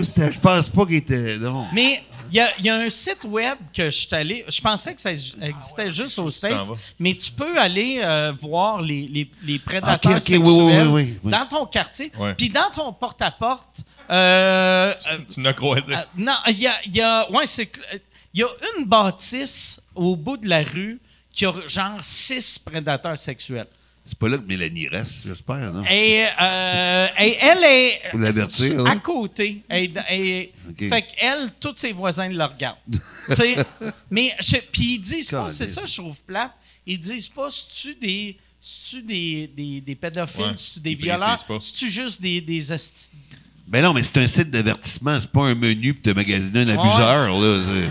Je- 0.00 0.38
pense 0.40 0.68
pas 0.68 0.86
qu'il 0.86 0.96
était. 0.96 1.38
Non. 1.38 1.66
Mais 1.72 2.02
il 2.30 2.36
y 2.36 2.40
a, 2.40 2.50
il 2.58 2.64
y 2.64 2.68
a 2.68 2.76
un 2.76 2.88
site 2.88 3.24
web 3.24 3.56
que 3.74 3.86
je 3.86 3.90
suis 3.90 4.14
allé. 4.14 4.44
Je 4.48 4.60
pensais 4.60 4.94
que 4.94 5.00
ça 5.00 5.10
existait 5.12 5.90
juste 5.92 6.18
aux 6.18 6.30
States, 6.30 6.68
mais 6.98 7.14
tu 7.14 7.30
peux 7.32 7.58
aller 7.58 8.00
euh, 8.02 8.32
voir 8.40 8.80
les, 8.82 9.08
les, 9.08 9.30
les 9.42 9.58
prédateurs 9.58 10.12
sexuels 10.22 10.40
oui, 10.42 10.82
oui, 10.92 11.18
oui. 11.24 11.30
dans 11.30 11.46
ton 11.46 11.66
quartier. 11.66 12.12
Puis 12.36 12.48
dans 12.48 12.70
ton 12.72 12.92
porte-à-porte. 12.92 13.78
Euh, 14.10 14.94
Tu 15.32 15.40
n'as 15.40 15.52
croisé. 15.52 15.94
euh, 15.94 15.98
non, 16.16 16.34
il 16.48 16.58
y 16.60 16.66
a, 16.66 16.76
il 16.86 16.94
y 16.96 17.00
a- 17.00 17.30
ouais, 17.30 17.46
c'est 17.46 17.70
euh, 17.92 17.98
il 18.32 18.40
y 18.40 18.42
a 18.42 18.48
une 18.78 18.84
bâtisse 18.84 19.80
au 19.94 20.16
bout 20.16 20.36
de 20.36 20.48
la 20.48 20.62
rue 20.62 20.98
qui 21.32 21.46
a 21.46 21.52
genre 21.66 21.98
six 22.02 22.58
prédateurs 22.58 23.18
sexuels. 23.18 23.66
C'est 24.06 24.18
pas 24.18 24.28
là 24.28 24.36
que 24.36 24.42
Mélanie 24.46 24.86
reste, 24.88 25.22
j'espère, 25.26 25.72
non? 25.72 25.82
Et, 25.90 26.26
euh, 26.38 27.06
et 27.18 27.38
elle 27.40 27.64
est 27.64 28.00
à 28.04 28.90
hein? 28.90 28.98
côté. 28.98 29.62
Fait 29.68 31.02
qu'elle, 31.02 31.50
tous 31.58 31.76
ses 31.76 31.92
voisins 31.92 32.28
la 32.28 32.46
regardent. 32.48 32.76
Tu 33.30 33.34
sais, 33.34 33.56
mais 34.10 34.34
je- 34.40 34.58
puis 34.70 34.94
ils 34.96 34.98
disent 34.98 35.30
pas, 35.30 35.48
c'est 35.48 35.66
ça 35.66 35.86
je 35.86 35.96
trouve 35.96 36.20
plate. 36.20 36.52
Ils 36.86 36.98
disent 37.00 37.28
pas 37.28 37.50
si 37.50 37.66
tu 37.70 37.94
des 37.94 38.36
si 38.60 38.90
tu 38.96 39.02
des, 39.02 39.46
des, 39.54 39.80
des 39.80 39.94
pédophiles, 39.94 40.44
Ouais, 40.44 40.56
si 40.56 40.74
tu 40.74 40.80
des 40.80 40.94
violeurs, 40.94 41.28
précisent 41.28 41.44
pas. 41.48 41.60
si 41.60 41.72
tu 41.74 41.90
juste 41.90 42.20
des 42.20 42.40
des 42.42 42.72
Ben 43.66 43.82
non, 43.82 43.92
mais 43.94 44.02
c'est 44.02 44.18
un 44.18 44.26
site 44.26 44.50
d'avertissement, 44.50 45.18
c'est 45.20 45.30
pas 45.30 45.46
un 45.46 45.54
menu 45.54 45.94
pour 45.94 46.02
te 46.02 46.10
magasiner 46.10 46.60
un 46.60 46.68
abuseur, 46.68 47.28
là. 47.40 47.90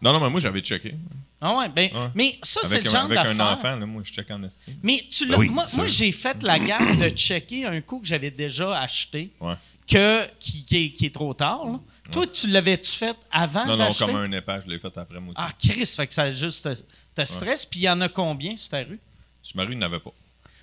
Non, 0.00 0.12
non, 0.12 0.20
mais 0.20 0.30
moi, 0.30 0.40
j'avais 0.40 0.60
checké. 0.60 0.94
Ah 1.40 1.56
ouais, 1.56 1.68
ben, 1.68 1.90
Ouais. 1.92 2.10
mais 2.14 2.38
ça, 2.42 2.60
c'est 2.64 2.82
le 2.82 2.90
genre 2.90 3.04
avec 3.04 3.16
un 3.18 3.34
d'affaire. 3.34 3.46
enfant, 3.58 3.76
là, 3.76 3.86
moi, 3.86 4.02
je 4.04 4.12
check 4.12 4.30
en 4.30 4.42
estime. 4.44 4.74
Mais 4.82 5.04
tu 5.10 5.26
Ben 5.26 5.36
oui, 5.38 5.48
moi, 5.48 5.64
moi, 5.74 5.86
j'ai 5.86 6.10
fait 6.12 6.42
la 6.42 6.58
gaffe 6.58 6.98
de 6.98 7.08
checker 7.10 7.64
un 7.64 7.80
coup 7.80 8.00
que 8.00 8.06
j'avais 8.06 8.30
déjà 8.30 8.76
acheté, 8.80 9.30
Ouais. 9.40 9.54
que, 9.88 10.26
qui, 10.40 10.64
qui 10.64 10.76
est, 10.84 10.90
qui 10.92 11.06
est 11.06 11.14
trop 11.14 11.32
tard. 11.34 11.64
là. 11.64 11.80
Toi, 12.10 12.26
tu 12.26 12.46
l'avais-tu 12.48 12.90
fait 12.90 13.16
avant 13.30 13.66
Non, 13.66 13.76
non, 13.76 13.92
comme 13.92 14.16
un 14.16 14.32
épage, 14.32 14.62
je 14.66 14.70
l'ai 14.70 14.78
fait 14.78 14.96
après 14.96 15.20
moi. 15.20 15.34
Ah, 15.36 15.50
Chris, 15.58 15.84
fait 15.86 16.06
que 16.06 16.14
ça 16.14 16.32
juste 16.32 16.64
te, 16.64 16.74
te 17.22 17.26
stresse. 17.26 17.64
Puis 17.66 17.80
il 17.80 17.82
y 17.84 17.90
en 17.90 18.00
a 18.00 18.08
combien 18.08 18.56
sur 18.56 18.70
ta 18.70 18.78
rue? 18.78 18.98
Sur 19.42 19.56
ma 19.58 19.64
rue, 19.64 19.72
il 19.72 19.78
n'y 19.78 19.84
en 19.84 19.86
avait 19.88 20.00
pas. 20.00 20.12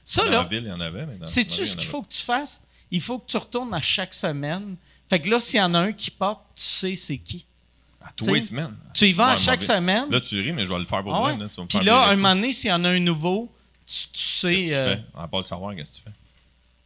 Ça, 0.04 0.24
Dans 0.24 0.30
là, 0.32 0.38
la 0.38 0.44
ville, 0.46 0.64
il 0.64 0.70
y 0.70 0.72
en 0.72 0.80
avait, 0.80 1.06
mais 1.06 1.16
dans 1.18 1.26
sais-tu 1.26 1.50
sur 1.52 1.60
ma 1.60 1.64
rue, 1.64 1.68
ce 1.72 1.78
qu'il 1.78 1.88
faut 1.88 2.02
que 2.02 2.12
tu 2.14 2.22
fasses? 2.22 2.62
Il 2.92 3.02
faut 3.02 3.20
que 3.20 3.26
tu 3.28 3.38
retournes 3.38 3.74
à 3.74 3.82
chaque 3.82 4.14
semaine. 4.14 4.76
Fait 5.10 5.20
que 5.20 5.30
là, 5.30 5.40
s'il 5.40 5.60
y 5.60 5.64
en 5.64 5.74
a 5.74 5.80
un 5.80 5.92
qui 5.94 6.12
pop, 6.12 6.40
tu 6.56 6.64
sais 6.64 6.96
c'est 6.96 7.18
qui. 7.18 7.46
À 8.02 8.12
tous 8.16 8.32
les 8.34 8.42
semaines. 8.42 8.76
Tu 8.94 9.08
y 9.08 9.14
vas 9.14 9.30
à 9.30 9.36
chaque 9.36 9.62
mauvais. 9.62 9.76
semaine. 9.76 10.12
Là, 10.12 10.22
tu 10.22 10.40
ris, 10.40 10.52
mais 10.54 10.64
je 10.66 10.70
vais 10.72 10.78
le 10.80 10.86
faire 10.86 11.02
pour 11.02 11.16
Ah 11.16 11.24
ouais? 11.24 11.38
Puis 11.68 11.80
là, 11.80 12.02
virer 12.02 12.12
un 12.12 12.16
moment 12.16 12.36
donné, 12.36 12.54
s'il 12.54 12.70
y 12.70 12.74
en 12.74 12.84
a 12.84 12.90
un 12.90 13.00
nouveau, 13.00 13.52
tu, 13.88 14.08
tu 14.10 14.20
sais. 14.22 14.56
Qu'est-ce 14.56 14.64
que 14.66 14.70
tu 14.70 14.76
euh, 14.76 14.96
fais? 14.96 15.02
À 15.18 15.28
part 15.28 15.40
le 15.40 15.46
savoir, 15.46 15.76
qu'est-ce 15.76 15.92
que 15.92 15.96
tu 15.98 16.02
fais? 16.04 16.12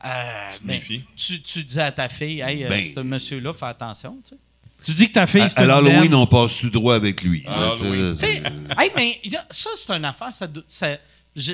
euh, 0.06 0.50
ben, 0.64 0.76
méfies? 0.76 1.04
tu, 1.18 1.42
tu 1.42 1.64
dis 1.66 1.80
à 1.80 1.92
ta 1.92 2.08
fille, 2.08 2.40
hey, 2.40 2.64
euh, 2.64 2.70
Ben. 2.70 2.82
ce 2.96 3.00
monsieur-là, 3.02 3.54
fais 3.54 3.66
attention. 3.66 4.18
Tu 4.24 4.30
sais. 4.30 4.36
Tu 4.82 4.92
dis 4.94 5.08
que 5.10 5.14
ta 5.16 5.28
fille, 5.28 5.42
À, 5.42 5.50
c'est 5.50 5.60
à 5.60 5.66
l'Halloween, 5.66 6.00
merde. 6.10 6.14
on 6.14 6.26
passe 6.26 6.58
tout 6.58 6.70
droit 6.70 6.96
avec 6.96 7.22
lui. 7.22 7.44
À 7.46 7.60
là, 7.60 7.72
tu 7.74 7.80
sais, 7.80 7.84
l'Halloween. 7.90 8.14
Tu 8.16 8.20
sais, 8.26 8.42
c'est- 8.78 8.82
hey, 8.82 8.92
mais 8.96 9.22
ça, 9.52 9.70
c'est 9.76 9.92
une 9.92 10.06
affaire. 10.06 10.34
Ça, 10.34 10.98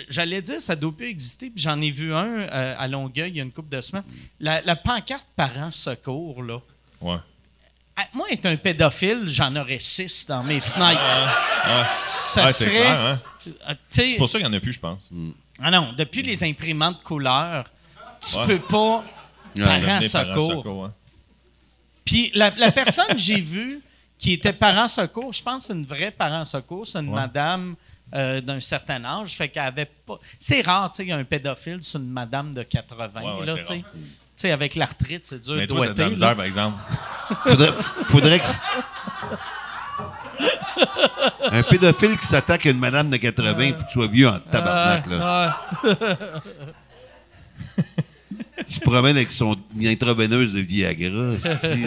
J'allais 0.10 0.42
dire, 0.42 0.60
ça 0.60 0.76
doit 0.76 0.96
plus 0.96 1.08
exister. 1.08 1.50
Puis 1.50 1.62
j'en 1.62 1.80
ai 1.82 1.92
vu 1.92 2.14
un 2.14 2.40
euh, 2.42 2.76
à 2.78 2.88
Longueuil 2.88 3.30
il 3.32 3.38
y 3.38 3.40
a 3.40 3.44
une 3.44 3.52
couple 3.52 3.70
de 3.76 3.82
semaines. 3.82 4.04
La, 4.40 4.62
la 4.62 4.76
pancarte 4.76 5.26
parents 5.36 5.72
secours, 5.72 6.42
là. 6.44 6.60
Ouais. 7.02 7.18
Ah, 7.98 8.06
Moi, 8.14 8.28
être 8.32 8.46
un 8.46 8.58
pédophile, 8.58 9.24
j'en 9.28 9.56
aurais 9.56 9.80
six 9.80 10.26
dans 10.28 10.44
mes 10.44 10.60
fenêtres. 10.60 11.00
Ah, 11.02 11.86
ça 11.90 12.52
serait. 12.52 12.88
hein? 12.88 13.20
C'est 13.90 14.16
pour 14.18 14.28
ça 14.28 14.38
qu'il 14.40 14.48
n'y 14.48 14.54
en 14.54 14.58
a 14.58 14.60
plus, 14.60 14.74
je 14.74 14.80
pense. 14.80 15.10
Ah 15.62 15.72
non, 15.72 15.94
depuis 15.98 16.22
les 16.22 16.44
imprimantes 16.44 17.02
couleurs, 17.04 17.70
tu 18.28 18.38
Ouais. 18.38 18.46
peux 18.48 18.60
pas. 18.60 19.06
Ouais. 19.56 19.64
Parents 19.64 20.02
secours. 20.02 20.86
hein. 20.86 20.94
Puis 22.04 22.32
la, 22.36 22.50
la 22.58 22.72
personne 22.72 23.08
que 23.08 23.18
j'ai 23.20 23.40
vue 23.40 23.82
qui 24.18 24.34
était 24.34 24.54
parent 24.54 24.88
secours, 24.88 25.32
je 25.34 25.42
pense 25.42 25.64
que 25.64 25.68
c'est 25.68 25.74
une 25.74 25.86
vraie 25.86 26.12
parent 26.12 26.44
secours, 26.46 26.86
c'est 26.86 27.00
une 27.00 27.10
Ouais. 27.10 27.16
madame 27.16 27.76
euh, 28.14 28.40
d'un 28.42 28.60
certain 28.60 29.04
âge, 29.04 29.36
fait 29.36 29.50
qu'elle 29.50 29.64
avait 29.64 29.86
pas. 30.06 30.20
C'est 30.40 30.62
rare, 30.62 30.92
tu 30.92 30.98
sais, 30.98 31.04
il 31.04 31.10
y 31.10 31.12
a 31.12 31.18
un 31.18 31.24
pédophile, 31.24 31.80
c'est 31.82 31.98
une 31.98 32.10
madame 32.10 32.54
de 32.54 32.64
80 32.64 33.10
Ouais, 33.22 33.40
ouais, 33.40 33.46
là, 33.46 33.56
tu 33.56 33.66
sais. 33.66 33.74
rare. 33.74 33.82
Tu 33.94 34.42
sais, 34.42 34.52
avec 34.52 34.76
l'arthrite, 34.76 35.26
c'est 35.26 35.40
dur 35.42 35.56
Mais 35.56 35.62
de 35.62 35.74
toi, 35.74 35.88
t'as 35.88 35.94
de 35.94 36.00
la 36.02 36.10
misère, 36.10 36.30
là. 36.30 36.36
par 36.36 36.46
exemple. 36.46 36.78
faudrait, 37.44 37.72
faudrait 38.08 38.40
que. 38.40 38.46
Un 41.52 41.64
pédophile 41.64 42.18
qui 42.18 42.28
s'attaque 42.28 42.66
à 42.66 42.72
une 42.72 42.80
madame 42.80 43.10
de 43.10 43.18
80, 43.18 43.64
il 43.64 43.74
faut 43.74 43.82
que 43.84 43.88
tu 43.88 43.94
sois 43.94 44.08
vieux 44.08 44.28
en 44.28 44.40
tabarnak. 44.40 45.08
Là. 45.08 45.62
Il 48.68 48.74
se 48.74 48.80
promène 48.80 49.16
avec 49.16 49.32
son 49.32 49.58
intraveineuse 49.84 50.54
de 50.54 50.60
Viagra. 50.62 51.36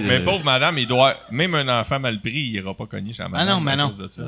Mais 0.02 0.20
euh, 0.20 0.24
pauvre 0.24 0.44
madame, 0.44 0.78
il 0.78 0.86
doit. 0.86 1.16
Même 1.30 1.54
un 1.54 1.80
enfant 1.80 1.98
mal 1.98 2.20
pris, 2.20 2.40
il 2.40 2.52
n'ira 2.52 2.74
pas 2.74 2.86
cogner 2.86 3.12
chez 3.12 3.22
la 3.22 3.28
madame. 3.28 3.48
non, 3.48 3.60
mais 3.60 3.72
à 3.72 3.76
non. 3.76 3.88
de 3.90 4.06
ça. 4.08 4.22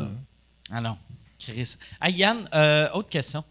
Ah 0.73 0.81
non, 0.81 0.97
Chris. 1.41 1.77
Ah, 2.01 2.11
Yann, 2.11 2.49
euh, 2.55 2.89
autre 2.95 3.09
question. 3.11 3.43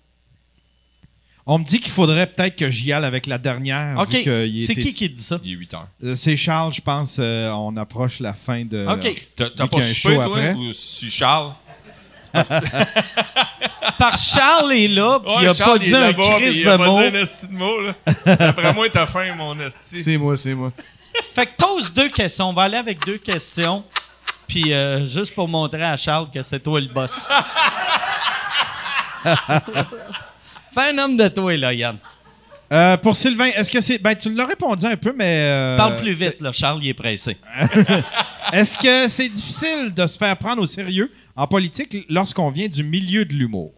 On 1.46 1.58
me 1.58 1.64
dit 1.64 1.80
qu'il 1.80 1.92
faudrait 1.92 2.28
peut-être 2.28 2.56
que 2.56 2.70
j'y 2.70 2.94
aille 2.94 3.04
avec 3.04 3.26
la 3.26 3.40
dernière. 3.40 3.98
OK. 3.98 4.12
C'est 4.12 4.48
était- 4.74 4.76
qui 4.82 4.94
qui 4.94 5.10
dit 5.10 5.24
ça? 5.24 5.40
Il 5.44 5.52
est 5.54 5.56
8 5.56 5.74
heures. 5.74 5.88
Euh, 6.04 6.14
C'est 6.14 6.36
Charles, 6.38 6.74
je 6.74 6.82
pense. 6.82 7.18
euh, 7.20 7.50
on 7.50 7.76
approche 7.78 8.20
la 8.20 8.34
fin 8.36 8.64
de. 8.66 8.86
OK. 8.86 9.02
T'as 9.36 9.46
Vu 9.50 9.52
t'as 9.56 9.68
qu'il 9.68 9.70
pas 9.70 9.78
y 9.78 9.82
a 9.82 9.84
un 9.84 9.88
soupé, 9.94 9.96
show 9.96 10.14
toi, 10.16 10.26
après. 10.26 10.54
ou 10.54 10.72
si 10.74 11.10
Charles? 11.10 11.54
Par 13.98 14.16
Charles 14.18 14.74
est 14.74 14.88
là, 14.88 15.20
puis 15.20 15.34
il 15.42 15.48
a 15.48 15.54
Charles, 15.54 15.80
pas 15.80 15.84
il 15.86 15.90
dit 15.90 15.96
un 15.96 16.02
a 16.04 16.12
de 16.12 16.18
pas 16.18 16.86
mot. 16.88 17.00
dit 17.00 17.06
un 17.08 17.14
esti 17.16 17.48
de 17.48 17.54
mot, 17.54 17.82
là. 17.82 17.96
Après 18.26 18.74
moi, 18.74 18.90
t'as 18.90 19.06
faim, 19.08 19.34
mon 19.36 19.60
esti. 19.60 20.02
C'est 20.04 20.18
moi, 20.18 20.38
c'est 20.38 20.54
moi. 20.54 20.72
Fait 21.34 21.48
que 21.48 21.52
pose 21.58 21.92
deux 21.94 22.10
questions. 22.10 22.50
On 22.50 22.54
va 22.54 22.64
aller 22.64 22.78
avec 22.78 23.04
deux 23.06 23.18
questions. 23.18 23.84
Puis 24.50 24.74
euh, 24.74 25.06
juste 25.06 25.34
pour 25.34 25.48
montrer 25.48 25.84
à 25.84 25.96
Charles 25.96 26.30
que 26.32 26.42
c'est 26.44 26.60
toi 26.60 26.82
le 26.82 26.88
boss. 26.88 27.30
Fais 30.74 30.90
un 30.92 30.98
homme 30.98 31.16
de 31.18 31.28
toi, 31.28 31.56
là, 31.56 31.74
Yann. 31.74 31.98
Euh, 32.72 32.98
pour 32.98 33.16
Sylvain, 33.16 33.46
est-ce 33.56 33.72
que 33.72 33.82
c'est. 33.82 33.98
Ben, 33.98 34.16
tu 34.16 34.34
l'as 34.34 34.46
répondu 34.46 34.86
un 34.86 34.96
peu, 34.98 35.14
mais. 35.16 35.56
euh, 35.58 35.78
Parle 35.78 35.98
plus 35.98 36.14
vite, 36.14 36.40
là. 36.42 36.52
Charles, 36.52 36.80
il 36.84 36.90
est 36.90 36.94
pressé. 36.94 37.38
Est-ce 38.54 38.78
que 38.78 39.08
c'est 39.08 39.30
difficile 39.30 39.94
de 39.94 40.06
se 40.08 40.18
faire 40.18 40.36
prendre 40.38 40.62
au 40.62 40.66
sérieux 40.66 41.12
en 41.36 41.48
politique 41.48 41.96
lorsqu'on 42.10 42.50
vient 42.52 42.68
du 42.68 42.84
milieu 42.84 43.26
de 43.26 43.34
l'humour? 43.34 43.72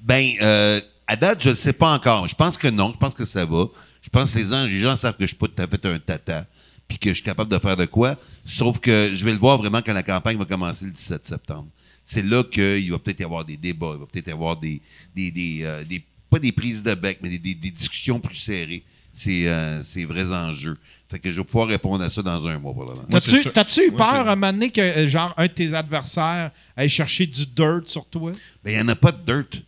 Ben, 0.00 0.30
euh, 0.42 0.80
à 1.06 1.16
date, 1.16 1.42
je 1.42 1.50
ne 1.50 1.54
sais 1.54 1.72
pas 1.72 1.92
encore. 1.94 2.28
Je 2.28 2.34
pense 2.34 2.58
que 2.58 2.68
non. 2.68 2.92
Je 2.92 2.98
pense 2.98 3.14
que 3.14 3.24
ça 3.24 3.44
va. 3.46 3.66
Je 4.02 4.08
pense 4.10 4.32
que 4.32 4.38
les 4.38 4.46
gens, 4.48 4.64
les 4.64 4.80
gens 4.80 4.96
savent 4.96 5.16
que 5.16 5.24
je 5.24 5.28
suis 5.28 5.36
pas 5.36 5.46
tout 5.48 5.62
à 5.62 5.66
fait 5.66 5.86
un 5.86 5.98
tata 5.98 6.44
puis 6.88 6.98
que 6.98 7.10
je 7.10 7.14
suis 7.14 7.22
capable 7.22 7.50
de 7.50 7.58
faire 7.58 7.76
de 7.76 7.86
quoi. 7.86 8.16
Sauf 8.44 8.78
que 8.78 9.10
je 9.14 9.24
vais 9.24 9.32
le 9.32 9.38
voir 9.38 9.58
vraiment 9.58 9.80
quand 9.84 9.92
la 9.94 10.02
campagne 10.02 10.36
va 10.36 10.44
commencer 10.44 10.84
le 10.84 10.90
17 10.92 11.26
septembre. 11.26 11.68
C'est 12.04 12.22
là 12.24 12.44
qu'il 12.44 12.90
va 12.90 12.98
peut-être 12.98 13.20
y 13.20 13.24
avoir 13.24 13.44
des 13.44 13.56
débats, 13.56 13.92
il 13.94 14.00
va 14.00 14.06
peut-être 14.06 14.28
y 14.28 14.32
avoir 14.32 14.56
des, 14.58 14.80
des, 15.14 15.30
des, 15.30 15.60
euh, 15.62 15.84
des- 15.84 16.04
pas 16.28 16.38
des 16.38 16.52
prises 16.52 16.82
de 16.82 16.94
bec, 16.94 17.18
mais 17.22 17.30
des, 17.30 17.38
des- 17.38 17.54
des 17.54 17.70
discussions 17.70 18.20
plus 18.20 18.36
serrées. 18.36 18.82
C'est 19.16 19.46
euh, 19.48 19.82
c'est 19.84 20.04
vrais 20.04 20.32
enjeux. 20.32 20.76
Fait 21.08 21.18
que 21.20 21.30
je 21.30 21.36
vais 21.40 21.44
pouvoir 21.44 21.68
répondre 21.68 22.02
à 22.02 22.10
ça 22.10 22.20
dans 22.20 22.44
un 22.46 22.58
mois. 22.58 22.74
Moi, 23.08 23.20
c'est 23.20 23.52
T'as-tu 23.52 23.86
eu 23.86 23.90
Moi, 23.90 23.98
peur 23.98 24.28
à 24.28 24.32
un 24.32 24.36
moment 24.36 24.52
donné 24.52 24.70
que, 24.70 24.80
euh, 24.80 25.06
genre, 25.08 25.32
un 25.36 25.46
de 25.46 25.52
tes 25.52 25.72
adversaires 25.72 26.50
aille 26.76 26.88
chercher 26.88 27.26
du 27.26 27.46
dirt 27.46 27.82
sur 27.86 28.04
toi? 28.06 28.32
Ben, 28.64 28.70
il 28.72 28.74
n'y 28.74 28.82
en 28.82 28.88
a 28.88 28.96
pas 28.96 29.12
de 29.12 29.18
dirt. 29.24 29.62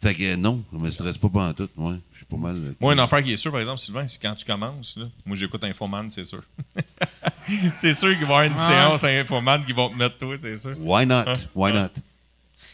Fait 0.00 0.14
que 0.14 0.36
non, 0.36 0.62
je 0.72 0.78
me 0.78 0.90
stresse 0.92 1.18
pas 1.18 1.28
pendant 1.28 1.52
tout. 1.52 1.68
Suis 1.76 2.00
pas 2.30 2.36
mal. 2.36 2.56
euh, 2.56 2.72
Moi, 2.80 2.92
une 2.92 3.00
affaire 3.00 3.22
qui 3.22 3.32
est 3.32 3.36
sûre, 3.36 3.50
par 3.52 3.60
exemple, 3.60 3.78
Sylvain, 3.78 4.06
c'est 4.06 4.20
quand 4.20 4.34
tu 4.34 4.44
commences, 4.44 4.96
là, 4.96 5.06
moi 5.24 5.36
j'écoute 5.36 5.62
Infoman, 5.64 6.10
c'est 6.10 6.24
sûr. 6.24 6.42
c'est 7.74 7.94
sûr 7.94 8.10
qu'il 8.10 8.18
va 8.18 8.20
y 8.20 8.24
avoir 8.24 8.42
une 8.42 8.56
séance 8.56 9.04
à 9.04 9.08
Infoman 9.08 9.64
qui 9.64 9.72
vont 9.72 9.88
te 9.90 9.94
mettre 9.96 10.18
toi, 10.18 10.34
c'est 10.40 10.58
sûr. 10.58 10.74
Why 10.78 11.06
not? 11.06 11.24
Why 11.54 11.72
not? 11.72 11.88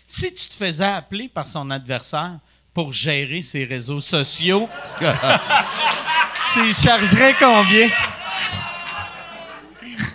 Si 0.06 0.32
tu 0.34 0.48
te 0.48 0.54
faisais 0.54 0.84
appeler 0.84 1.28
par 1.28 1.46
son 1.46 1.70
adversaire 1.70 2.38
pour 2.72 2.92
gérer 2.92 3.40
ses 3.42 3.64
réseaux 3.64 4.00
sociaux, 4.00 4.68
tu 6.52 6.72
chargerais 6.74 7.34
combien? 7.38 7.88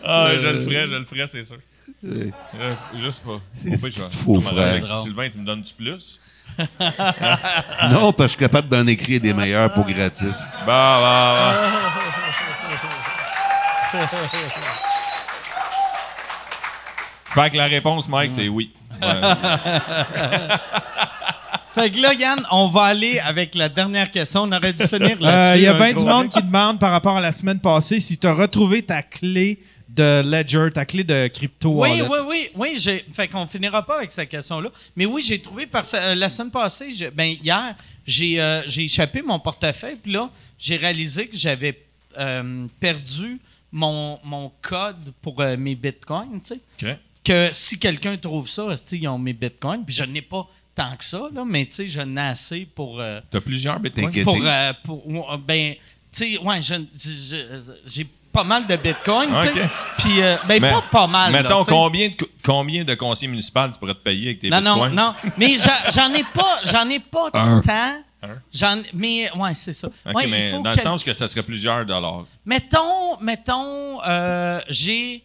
Ah, 0.04 0.32
je 0.40 0.48
le 0.48 0.62
ferais, 0.62 0.88
je 0.88 0.94
le 0.94 1.06
ferais, 1.06 1.28
c'est 1.28 1.44
sûr. 1.44 1.58
Euh, 2.06 2.76
juste 3.02 3.22
pas. 3.24 3.40
C'est 3.56 3.70
commencer 4.26 4.54
frère. 4.56 4.68
avec 4.70 4.86
Sylvain, 4.86 5.30
tu 5.30 5.38
me 5.40 5.46
donnes 5.46 5.62
du 5.62 5.74
plus? 5.74 6.20
Non, 7.92 8.12
parce 8.12 8.16
que 8.16 8.24
je 8.24 8.28
suis 8.28 8.38
capable 8.38 8.70
d'en 8.70 8.86
écrire 8.88 9.22
des 9.22 9.34
meilleurs 9.34 9.72
pour 9.74 9.86
gratis. 9.86 10.44
Bah, 10.66 11.00
bah, 11.02 11.54
bah. 11.54 12.00
Fait 17.34 17.50
que 17.52 17.58
la 17.58 17.66
réponse, 17.66 18.10
Mike, 18.10 18.32
c'est 18.32 18.48
oui. 18.48 18.72
Ouais. 19.02 19.08
Fait 21.72 21.92
que 21.92 22.02
là, 22.02 22.14
Yann, 22.14 22.40
on 22.52 22.68
va 22.68 22.84
aller 22.84 23.20
avec 23.20 23.54
la 23.54 23.70
dernière 23.70 24.10
question. 24.10 24.42
On 24.44 24.52
aurait 24.52 24.74
dû 24.74 24.86
finir 24.88 25.18
Il 25.20 25.26
là-dessus. 25.26 25.60
Euh, 25.60 25.64
y 25.64 25.68
a 25.68 25.74
bien 25.74 25.94
du 25.94 26.06
monde 26.06 26.30
qui 26.30 26.42
demande 26.42 26.80
par 26.80 26.92
rapport 26.92 27.18
à 27.18 27.22
la 27.22 27.32
semaine 27.32 27.60
passée 27.60 28.00
si 28.00 28.18
tu 28.18 28.26
as 28.26 28.34
retrouvé 28.34 28.82
ta 28.82 29.04
clé 29.04 29.60
de 29.96 30.22
Ledger, 30.24 30.68
ta 30.74 30.86
clé 30.86 31.04
de 31.04 31.28
crypto 31.28 31.70
Oui, 31.72 31.90
wallet. 31.90 32.02
oui, 32.04 32.18
oui, 32.28 32.50
oui. 32.56 32.74
J'ai, 32.78 33.04
fait 33.12 33.28
qu'on 33.28 33.48
finira 33.48 33.84
pas 33.86 33.98
avec 33.98 34.12
cette 34.12 34.30
question-là. 34.30 34.70
Mais 34.96 35.06
oui, 35.06 35.22
j'ai 35.26 35.42
trouvé 35.42 35.66
parce 35.66 35.94
euh, 35.96 36.14
la 36.16 36.30
semaine 36.30 36.52
passée, 36.52 36.92
je- 36.92 37.10
ben 37.10 37.36
hier, 37.44 37.76
j'ai, 38.06 38.40
euh, 38.40 38.62
j'ai 38.68 38.84
échappé 38.84 39.22
mon 39.22 39.40
portefeuille. 39.40 39.98
Puis 40.02 40.12
là, 40.12 40.30
j'ai 40.60 40.76
réalisé 40.78 41.28
que 41.28 41.36
j'avais 41.36 41.82
euh, 42.18 42.68
perdu 42.80 43.40
mon, 43.72 44.20
mon 44.24 44.52
code 44.62 45.12
pour 45.22 45.42
euh, 45.42 45.58
mes 45.58 45.76
bitcoins. 45.76 46.40
Tu 46.42 46.56
sais, 46.78 46.98
que 47.24 47.50
si 47.54 47.78
quelqu'un 47.80 48.16
trouve 48.18 48.48
ça, 48.48 48.68
ils 48.92 49.08
ont 49.08 49.18
mes 49.18 49.34
bitcoins. 49.34 49.84
Puis 49.86 49.96
je 49.96 50.04
n'ai 50.04 50.22
pas 50.22 50.48
tant 50.76 50.96
que 50.96 51.04
ça, 51.04 51.30
là, 51.34 51.44
mais 51.46 51.66
tu 51.66 51.74
sais, 51.74 51.88
je 51.88 52.00
n'ai 52.02 52.22
assez 52.22 52.66
pour. 52.76 53.02
euh, 53.02 53.20
T'as 53.32 53.42
plusieurs 53.42 53.80
bitcoins? 53.80 54.06
T'inquiète. 54.06 54.24
pour, 54.24 54.40
euh, 54.42 54.74
pour- 54.84 55.34
euh, 55.34 55.38
ben, 55.38 55.74
tu 55.74 56.36
sais, 56.36 56.38
ouais, 56.38 56.62
je- 56.62 56.86
je- 56.96 57.62
j'ai 57.86 58.08
pas 58.32 58.44
mal 58.44 58.66
de 58.68 58.76
bitcoins, 58.76 59.30
tu 59.42 59.48
sais. 59.54 59.70
Puis, 59.98 60.22
euh, 60.22 60.38
ben, 60.48 60.62
Mais- 60.62 60.72
pas 60.72 60.84
pas 60.92 61.08
mal. 61.08 61.32
Mettons, 61.32 61.64
combien 61.64 62.10
de, 62.10 62.16
co- 62.16 62.28
combien 62.44 62.84
de 62.84 62.94
conseillers 62.96 63.30
municipaux 63.30 63.68
tu 63.72 63.80
pourrais 63.80 63.94
te 63.96 64.00
payer 64.04 64.28
avec 64.28 64.40
tes 64.40 64.50
Non, 64.50 64.62
non, 64.62 64.74
bitcoins? 64.76 64.94
non. 64.96 65.14
Mais 65.38 65.56
j'en- 65.58 66.14
ai 66.14 66.24
pas, 66.34 66.60
j'en 66.66 66.90
ai 66.90 67.00
pas 67.00 67.32
tant. 67.32 67.62
J'en, 68.54 68.82
mais, 68.94 69.32
ouais, 69.36 69.56
c'est 69.56 69.72
ça. 69.74 69.88
OK, 69.88 70.14
Ouais, 70.16 70.26
il 70.26 70.32
mais 70.32 70.50
faut 70.52 70.62
dans 70.62 70.72
le 70.72 70.78
sens 70.78 71.04
que 71.04 71.14
ça 71.14 71.28
serait 71.28 71.42
plusieurs 71.44 71.86
dollars. 71.86 72.26
Mettons, 72.46 73.18
mettons, 73.22 74.04
euh, 74.06 74.60
j'ai. 74.70 75.24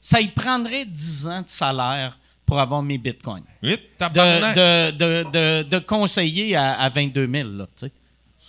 Ça 0.00 0.18
y 0.20 0.28
prendrait 0.28 0.86
10 0.86 1.26
ans 1.26 1.42
de 1.42 1.48
salaire 1.50 2.16
pour 2.46 2.58
avoir 2.58 2.82
mes 2.82 2.96
bitcoins. 2.96 3.42
Oui, 3.62 3.78
De, 4.00 4.06
de, 4.08 4.90
de, 4.92 5.30
de, 5.30 5.62
de 5.68 5.78
conseiller 5.78 6.56
à, 6.56 6.80
à 6.80 6.88
22 6.88 7.28
000, 7.30 7.48
là, 7.50 7.66
tu 7.76 7.86
sais. 7.86 7.92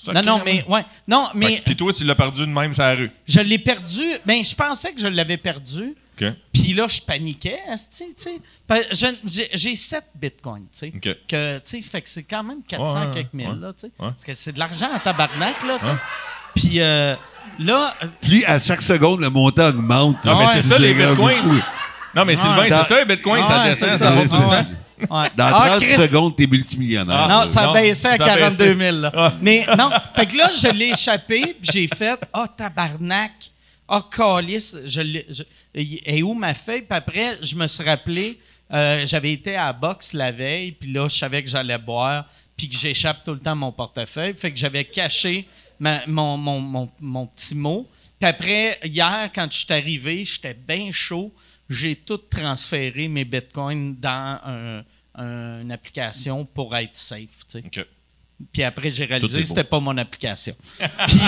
Non, 0.08 0.22
non, 0.24 0.42
mais, 0.46 0.64
ouais. 0.68 0.86
Non, 1.08 1.30
mais. 1.34 1.62
Puis 1.66 1.76
toi, 1.76 1.94
tu 1.94 2.04
l'as 2.04 2.16
perdu 2.16 2.42
de 2.42 2.52
même 2.52 2.74
sur 2.74 2.84
la 2.84 2.94
rue. 2.94 3.12
Je 3.28 3.42
l'ai 3.42 3.60
perdu. 3.60 4.04
Ben, 4.26 4.44
je 4.44 4.56
pensais 4.56 4.94
que 4.94 5.00
je 5.02 5.08
l'avais 5.08 5.38
perdu 5.38 5.96
OK. 6.22 6.34
Puis 6.54 6.74
là, 6.74 6.88
je 6.88 7.02
paniquais, 7.02 7.60
tu 7.98 8.06
sais. 8.16 8.42
J'ai 9.26 9.50
j'ai 9.54 9.76
7 9.76 10.04
bitcoins, 10.16 10.66
tu 10.72 10.80
sais. 10.80 10.94
OK. 10.96 11.18
Que, 11.28 11.58
tu 11.60 11.62
sais, 11.64 11.82
fait 11.82 12.02
que 12.02 12.10
c'est 12.10 12.24
quand 12.24 12.44
même 12.44 12.62
400 12.68 12.94
Ouais, 12.94 13.00
ouais, 13.08 13.14
quelques 13.14 13.34
mille, 13.34 13.48
ouais. 13.50 13.56
là, 13.60 13.74
tu 13.74 13.82
sais. 13.82 13.92
Ouais. 14.00 14.10
Parce 14.10 14.24
que 14.24 14.34
c'est 14.34 14.52
de 14.52 14.60
l'argent 14.60 14.90
en 14.94 15.00
tabarnak, 15.00 15.64
là, 15.64 15.78
tu 15.80 15.86
sais. 15.86 15.92
Ouais. 15.92 15.98
Puis 16.56 16.82
euh, 16.82 17.16
là, 17.60 17.94
euh, 18.04 18.08
Puis, 18.22 18.44
à 18.46 18.60
chaque 18.60 18.82
seconde, 18.82 19.22
le 19.22 19.30
montant 19.30 19.70
augmente. 19.70 20.24
Non, 20.26 20.38
mais 20.38 20.48
c'est 20.48 20.62
ça, 20.62 20.78
les 20.78 20.94
bitcoins. 20.94 21.62
Non, 22.14 22.26
mais 22.26 22.36
Sylvain, 22.36 22.66
c'est 22.70 22.84
ça, 22.84 23.00
les 23.00 23.16
bitcoins, 23.16 23.46
ça 23.46 23.64
descend, 23.64 23.90
c'est 23.92 23.98
ça 23.98 24.28
ça. 24.28 24.46
va 24.46 24.64
Dans 25.10 25.30
Ah, 25.38 25.68
30 25.68 25.80
Christ, 25.84 26.00
secondes, 26.02 26.36
t'es 26.36 26.48
multimillionnaire. 26.48 27.28
Non, 27.28 27.40
là. 27.42 27.48
ça 27.48 27.64
Non, 27.66 27.70
a 27.72 27.74
baissé 27.74 28.08
à 28.08 28.18
ça 28.18 28.24
a 28.24 28.28
42 28.28 28.74
baissé. 28.76 28.92
000. 28.92 28.98
là. 29.02 29.12
Ah. 29.16 29.34
Mais 29.42 29.66
non, 29.78 29.90
fait 30.16 30.26
que 30.28 30.38
là, 30.38 30.50
je 30.52 30.68
l'ai 30.68 30.90
échappé, 30.92 31.56
puis 31.62 31.70
j'ai 31.74 31.88
fait 31.88 32.20
«Ah, 32.34 32.48
tabarnak! 32.48 33.32
Ah, 33.88 34.04
calice! 34.16 34.78
Je 34.86 35.02
l'ai- 35.02 35.26
je- 35.30 35.44
Et 35.74 36.22
où 36.24 36.34
ma 36.34 36.54
feuille?» 36.54 36.82
Puis 36.88 36.98
après, 36.98 37.38
je 37.42 37.56
me 37.56 37.68
suis 37.68 37.84
rappelé, 37.84 38.40
euh, 38.74 39.06
j'avais 39.06 39.34
été 39.34 39.56
à 39.56 39.66
la 39.68 39.74
boxe 39.74 40.14
la 40.14 40.32
veille, 40.32 40.72
puis 40.74 40.92
là, 40.92 41.08
je 41.08 41.16
savais 41.18 41.44
que 41.44 41.50
j'allais 41.50 41.78
boire, 41.78 42.26
puis 42.56 42.70
que 42.70 42.78
j'échappe 42.78 43.24
tout 43.24 43.34
le 43.34 43.40
temps 43.40 43.56
mon 43.56 43.72
portefeuille. 43.72 44.34
Fait 44.36 44.52
que 44.52 44.58
j'avais 44.58 44.84
caché 44.86 45.48
ma- 45.80 46.06
mon, 46.08 46.38
mon, 46.38 46.60
mon, 46.60 46.90
mon 47.00 47.26
petit 47.28 47.56
mot. 47.56 47.90
Puis 48.20 48.30
après, 48.30 48.80
hier, 48.84 49.30
quand 49.34 49.48
je 49.52 49.58
suis 49.58 49.74
arrivé, 49.74 50.24
j'étais 50.26 50.54
bien 50.54 50.92
chaud. 50.92 51.34
J'ai 51.70 51.96
tout 51.96 52.18
transféré 52.18 53.08
mes 53.08 53.24
bitcoins 53.26 53.96
dans 53.98 54.40
un- 54.46 54.84
un- 55.16 55.62
une 55.62 55.72
application 55.72 56.46
pour 56.46 56.76
être 56.76 56.96
safe. 56.96 57.46
tu 57.50 57.60
sais. 57.62 57.64
OK. 57.66 57.86
Puis 58.52 58.64
après, 58.64 58.90
j'ai 58.90 59.06
réalisé 59.06 59.42
que 59.42 59.48
c'était 59.48 59.64
pas 59.64 59.80
mon 59.80 59.96
application. 59.98 60.56
Puis. 61.08 61.20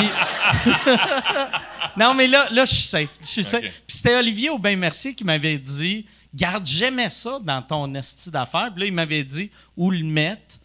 non, 1.98 2.14
mais 2.14 2.28
là, 2.28 2.50
là 2.52 2.66
je 2.66 2.74
suis 2.74 2.84
safe. 2.84 3.10
Je 3.22 3.26
suis 3.28 3.44
safe. 3.44 3.62
Puis 3.62 3.98
c'était 3.98 4.16
Olivier 4.16 4.50
Aubin-Mercier 4.50 5.14
qui 5.14 5.24
m'avait 5.24 5.58
dit 5.58 6.06
Garde, 6.34 6.66
j'aimais 6.66 7.10
ça 7.12 7.40
dans 7.44 7.62
ton 7.62 7.94
esti 7.96 8.32
d'affaires. 8.32 8.72
Puis 8.74 8.82
là, 8.82 8.86
il 8.88 8.94
m'avait 8.94 9.24
dit 9.24 9.52
où 9.78 9.92
le 9.92 10.04
mettre. 10.04 10.56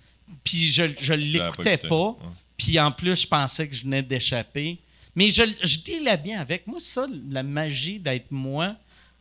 Puis 0.42 0.72
je, 0.72 0.84
pas 0.84 1.16
l'écoutais 1.16 1.76
pas. 1.76 2.16
Puis 2.56 2.80
en 2.80 2.90
plus, 2.90 3.22
je 3.22 3.26
pensais 3.26 3.68
que 3.68 3.74
je 3.74 3.84
venais 3.84 4.02
d'échapper. 4.02 4.78
Mais 5.14 5.30
je, 5.30 5.42
je 5.62 5.78
dealais 5.80 6.16
bien 6.16 6.40
avec. 6.40 6.66
Moi, 6.66 6.78
ça, 6.80 7.06
la 7.30 7.42
magie 7.42 7.98
d'être 7.98 8.30
moi, 8.30 8.76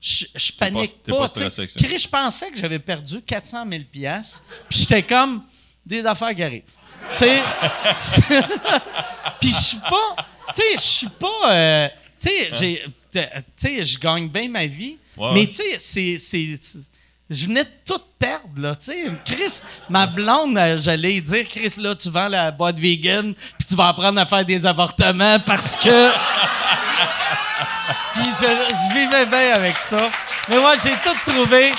je, 0.07 0.25
je 0.35 0.51
panique 0.53 1.03
pas 1.03 1.17
pas. 1.17 1.27
stressé. 1.27 1.67
Chris, 1.67 1.97
je 1.99 2.07
pensais 2.07 2.49
que 2.51 2.57
j'avais 2.57 2.79
perdu 2.79 3.21
400 3.21 3.65
000 3.69 3.83
piastres. 3.91 4.43
Puis 4.69 4.79
j'étais 4.79 5.03
comme 5.03 5.43
des 5.85 6.05
affaires 6.05 6.33
qui 6.35 6.43
arrivent. 6.43 6.63
Tu 7.13 7.17
sais, 7.19 7.41
puis 9.39 9.51
je 9.51 9.55
suis 9.55 9.77
pas, 9.79 10.15
tu 10.53 10.61
sais, 10.61 10.71
je 10.75 10.81
suis 10.81 11.09
pas, 11.09 11.51
euh, 11.53 11.89
tu 12.19 12.29
sais, 12.29 12.49
j'ai, 12.53 12.83
tu 13.11 13.19
sais, 13.55 13.83
je 13.83 13.99
gagne 13.99 14.27
bien 14.29 14.49
ma 14.49 14.65
vie, 14.65 14.97
Ouais, 15.15 15.33
mais 15.33 15.47
tu 15.47 15.63
sais, 15.79 16.17
c'est- 16.17 16.79
je 17.29 17.45
venais 17.45 17.65
de 17.65 17.69
tout 17.85 17.99
perdre, 18.17 18.61
là, 18.61 18.75
tu 18.75 18.85
sais. 18.85 19.11
Chris, 19.25 19.61
ma 19.89 20.07
blonde, 20.07 20.57
j'allais 20.79 21.19
dire, 21.19 21.45
Chris, 21.47 21.73
là, 21.77 21.93
tu 21.93 22.09
vends 22.09 22.29
la 22.29 22.51
boîte 22.51 22.79
vegan, 22.79 23.33
puis 23.57 23.67
tu 23.67 23.75
vas 23.75 23.89
apprendre 23.89 24.19
à 24.19 24.25
faire 24.25 24.45
des 24.45 24.65
avortements 24.65 25.39
parce 25.39 25.75
que... 25.75 26.09
puis 28.13 28.23
je, 28.39 28.47
je 28.47 28.93
vivais 28.93 29.25
bien 29.25 29.53
avec 29.55 29.77
ça. 29.77 30.09
Mais 30.49 30.59
moi, 30.59 30.75
j'ai 30.81 30.91
tout 30.91 31.31
trouvé. 31.31 31.71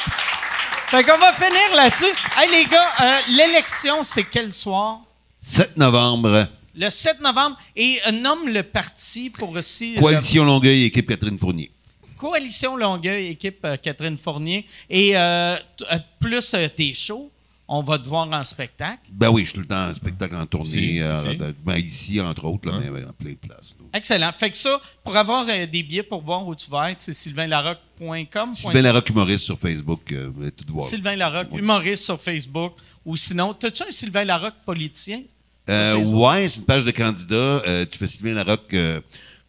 Fait 0.89 1.05
qu'on 1.05 1.19
va 1.19 1.33
finir 1.33 1.75
là-dessus. 1.75 2.12
Hey, 2.37 2.51
les 2.51 2.65
gars, 2.66 2.89
euh, 3.01 3.20
l'élection, 3.29 4.05
c'est 4.05 4.25
quel 4.25 4.53
soir? 4.53 5.01
7 5.43 5.77
novembre, 5.77 6.47
Le 6.75 6.91
7 6.91 7.20
novembre. 7.20 7.57
Et 7.77 8.01
euh, 8.07 8.12
nomme 8.12 8.49
le 8.49 8.62
parti 8.62 9.31
pour 9.31 9.51
aussi... 9.51 9.97
Coalition 9.99 10.45
Longueuil, 10.45 10.85
équipe 10.85 11.09
Catherine 11.09 11.39
Fournier. 11.39 11.70
Coalition 12.19 12.77
Longueuil, 12.77 13.28
équipe 13.28 13.65
euh, 13.65 13.77
Catherine 13.77 14.19
Fournier. 14.19 14.66
Et 14.90 15.16
euh, 15.16 15.57
euh, 15.90 15.99
plus 16.20 16.53
euh, 16.55 16.69
tes 16.69 16.93
shows, 16.95 17.31
on 17.70 17.82
va 17.82 17.99
te 17.99 18.09
voir 18.09 18.27
en 18.32 18.45
spectacle. 18.45 19.01
Ben 19.11 19.28
oui, 19.28 19.43
je 19.43 19.47
suis 19.51 19.55
tout 19.55 19.61
le 19.61 19.66
temps 19.66 19.89
en 19.90 19.95
spectacle 19.95 20.35
en 20.35 20.47
tournée. 20.47 21.03
Euh, 21.03 21.35
ben, 21.39 21.53
ben, 21.65 21.77
ici, 21.77 22.19
entre 22.20 22.45
autres, 22.47 22.66
là, 22.69 22.77
Hein? 22.77 22.90
mais 22.93 23.05
en 23.05 23.12
plein 23.12 23.31
de 23.32 23.36
places. 23.36 23.77
là. 23.78 23.86
Excellent. 23.93 24.31
Fait 24.36 24.51
que 24.51 24.57
ça, 24.57 24.81
pour 25.05 25.15
avoir 25.16 25.47
euh, 25.49 25.66
des 25.66 25.82
billets 25.82 26.03
pour 26.03 26.23
voir 26.23 26.47
où 26.47 26.55
tu 26.55 26.70
vas 26.70 26.90
être, 26.93 27.01
c'est 27.03 27.12
sylvainlarocque.com. 27.12 28.55
Sylvain 28.55 28.82
Larocque 28.82 29.11
humoriste 29.11 29.45
sur 29.45 29.59
Facebook, 29.59 30.01
euh, 30.12 30.31
vous 30.35 30.43
allez 30.43 30.51
tout 30.53 30.65
voir. 30.73 30.86
Sylvain 30.86 31.16
Larocque, 31.16 31.49
humoriste 31.53 32.05
sur 32.05 32.20
Facebook. 32.20 32.73
Ou 33.05 33.16
sinon, 33.16 33.55
t'as-tu 33.55 33.82
un 33.82 33.90
Sylvain 33.90 34.24
Larocque 34.24 34.57
politicien? 34.65 35.23
Euh, 35.69 35.97
ouais, 35.97 36.49
c'est 36.49 36.57
une 36.61 36.65
page 36.65 36.85
de 36.86 36.90
candidat. 36.90 37.35
Euh, 37.66 37.85
tu 37.90 37.99
fais 37.99 38.09
Sylvain 38.09 38.32
Larocque, 38.32 38.73
euh, 38.73 39.01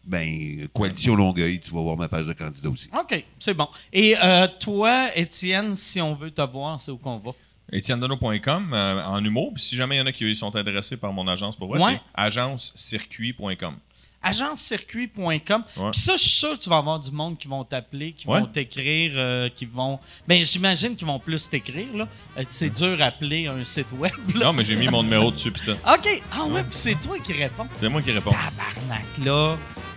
ben, 0.04 0.68
Coalition 0.72 1.14
Longueuil, 1.14 1.60
tu 1.60 1.70
vas 1.72 1.80
voir 1.82 1.96
ma 1.96 2.08
page 2.08 2.26
de 2.26 2.32
candidat 2.32 2.68
aussi. 2.70 2.88
OK, 2.98 3.24
c'est 3.38 3.54
bon. 3.54 3.68
Et 3.92 4.16
euh, 4.22 4.46
toi, 4.58 5.10
Étienne, 5.16 5.74
si 5.76 6.00
on 6.00 6.14
veut 6.14 6.30
te 6.30 6.42
voir, 6.42 6.80
c'est 6.80 6.90
où 6.90 6.98
qu'on 6.98 7.18
va? 7.18 7.32
EtienneDeneau.com 7.72 8.72
euh, 8.72 9.04
en 9.04 9.24
humour. 9.24 9.52
Puis 9.54 9.62
si 9.62 9.76
jamais 9.76 9.96
il 9.96 9.98
y 9.98 10.02
en 10.02 10.06
a 10.06 10.12
qui 10.12 10.34
sont 10.34 10.54
adressés 10.56 10.96
par 10.96 11.12
mon 11.12 11.28
agence 11.28 11.56
pour 11.56 11.70
Ouais. 11.70 11.80
c'est 11.80 12.00
agencecircuit.com. 12.14 13.76
agencecircuit.com. 14.22 15.64
Ouais. 15.76 15.90
Puis 15.92 16.00
ça, 16.00 16.12
je 16.16 16.22
suis 16.22 16.30
sûr 16.30 16.52
que 16.52 16.58
tu 16.62 16.68
vas 16.70 16.78
avoir 16.78 16.98
du 17.00 17.10
monde 17.10 17.36
qui 17.38 17.48
vont 17.48 17.64
t'appeler, 17.64 18.12
qui 18.12 18.26
Ouais. 18.28 18.40
vont 18.40 18.46
t'écrire, 18.46 19.12
euh, 19.16 19.48
qui 19.54 19.66
vont. 19.66 19.98
Ben, 20.28 20.42
j'imagine 20.44 20.94
qu'ils 20.96 21.06
vont 21.06 21.18
plus 21.18 21.48
t'écrire, 21.48 21.88
là. 21.94 22.06
Euh, 22.38 22.44
c'est 22.48 22.70
dur 22.70 22.96
à 23.00 23.06
appeler 23.06 23.46
un 23.46 23.62
site 23.64 23.88
web, 23.98 24.12
là. 24.34 24.46
Non, 24.46 24.52
mais 24.52 24.64
j'ai 24.64 24.76
mis 24.76 24.88
mon 24.88 25.02
numéro 25.02 25.30
dessus, 25.30 25.52
tout. 25.52 25.70
OK. 25.70 26.22
Ah 26.32 26.44
ouais, 26.44 26.62
puis 26.62 26.72
c'est 26.72 26.94
toi 27.00 27.16
qui 27.22 27.32
réponds. 27.32 27.66
C'est 27.76 27.88
moi 27.88 28.02
qui 28.02 28.12
réponds. 28.12 28.32
Tabarnak, 28.32 29.06
là. 29.24 29.56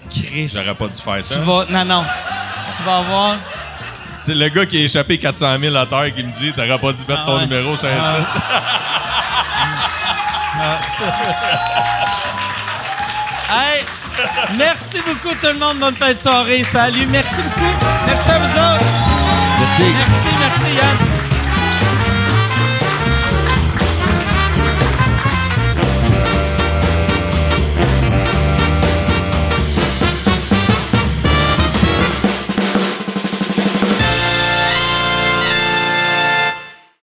Chris. 0.09 0.47
J'aurais 0.49 0.75
pas 0.75 0.87
dû 0.87 1.01
faire 1.01 1.17
Tu 1.17 1.23
ça. 1.23 1.39
vas. 1.41 1.65
Non, 1.69 1.85
non. 1.85 2.05
Tu 2.77 2.83
vas 2.83 2.97
avoir. 2.99 3.37
C'est 4.15 4.35
le 4.35 4.47
gars 4.49 4.65
qui 4.65 4.77
a 4.77 4.81
échappé 4.83 5.17
400 5.17 5.59
000 5.59 5.75
à 5.75 5.85
terre 5.87 6.13
qui 6.15 6.23
me 6.23 6.31
dit 6.31 6.53
T'aurais 6.53 6.77
pas 6.79 6.93
dû 6.93 6.99
mettre 6.99 7.21
Ah 7.23 7.25
ton 7.25 7.35
ouais. 7.37 7.41
numéro 7.47 7.75
sur 7.75 7.87
un 7.87 7.91
Ah 7.99 8.15
site. 8.15 8.43
Hey! 13.55 13.83
Merci 14.57 15.01
beaucoup, 15.05 15.33
tout 15.35 15.47
le 15.47 15.59
monde. 15.59 15.79
Bonne 15.79 15.95
fin 15.95 16.13
de 16.13 16.19
soirée. 16.19 16.63
Salut. 16.63 17.05
Merci 17.07 17.41
beaucoup. 17.41 17.85
Merci 18.05 18.29
à 18.31 18.39
vous 18.39 18.45
autres. 18.45 18.85
Merci. 19.59 19.93
Merci, 19.97 20.27
merci, 20.39 20.75
Yann. 20.75 21.12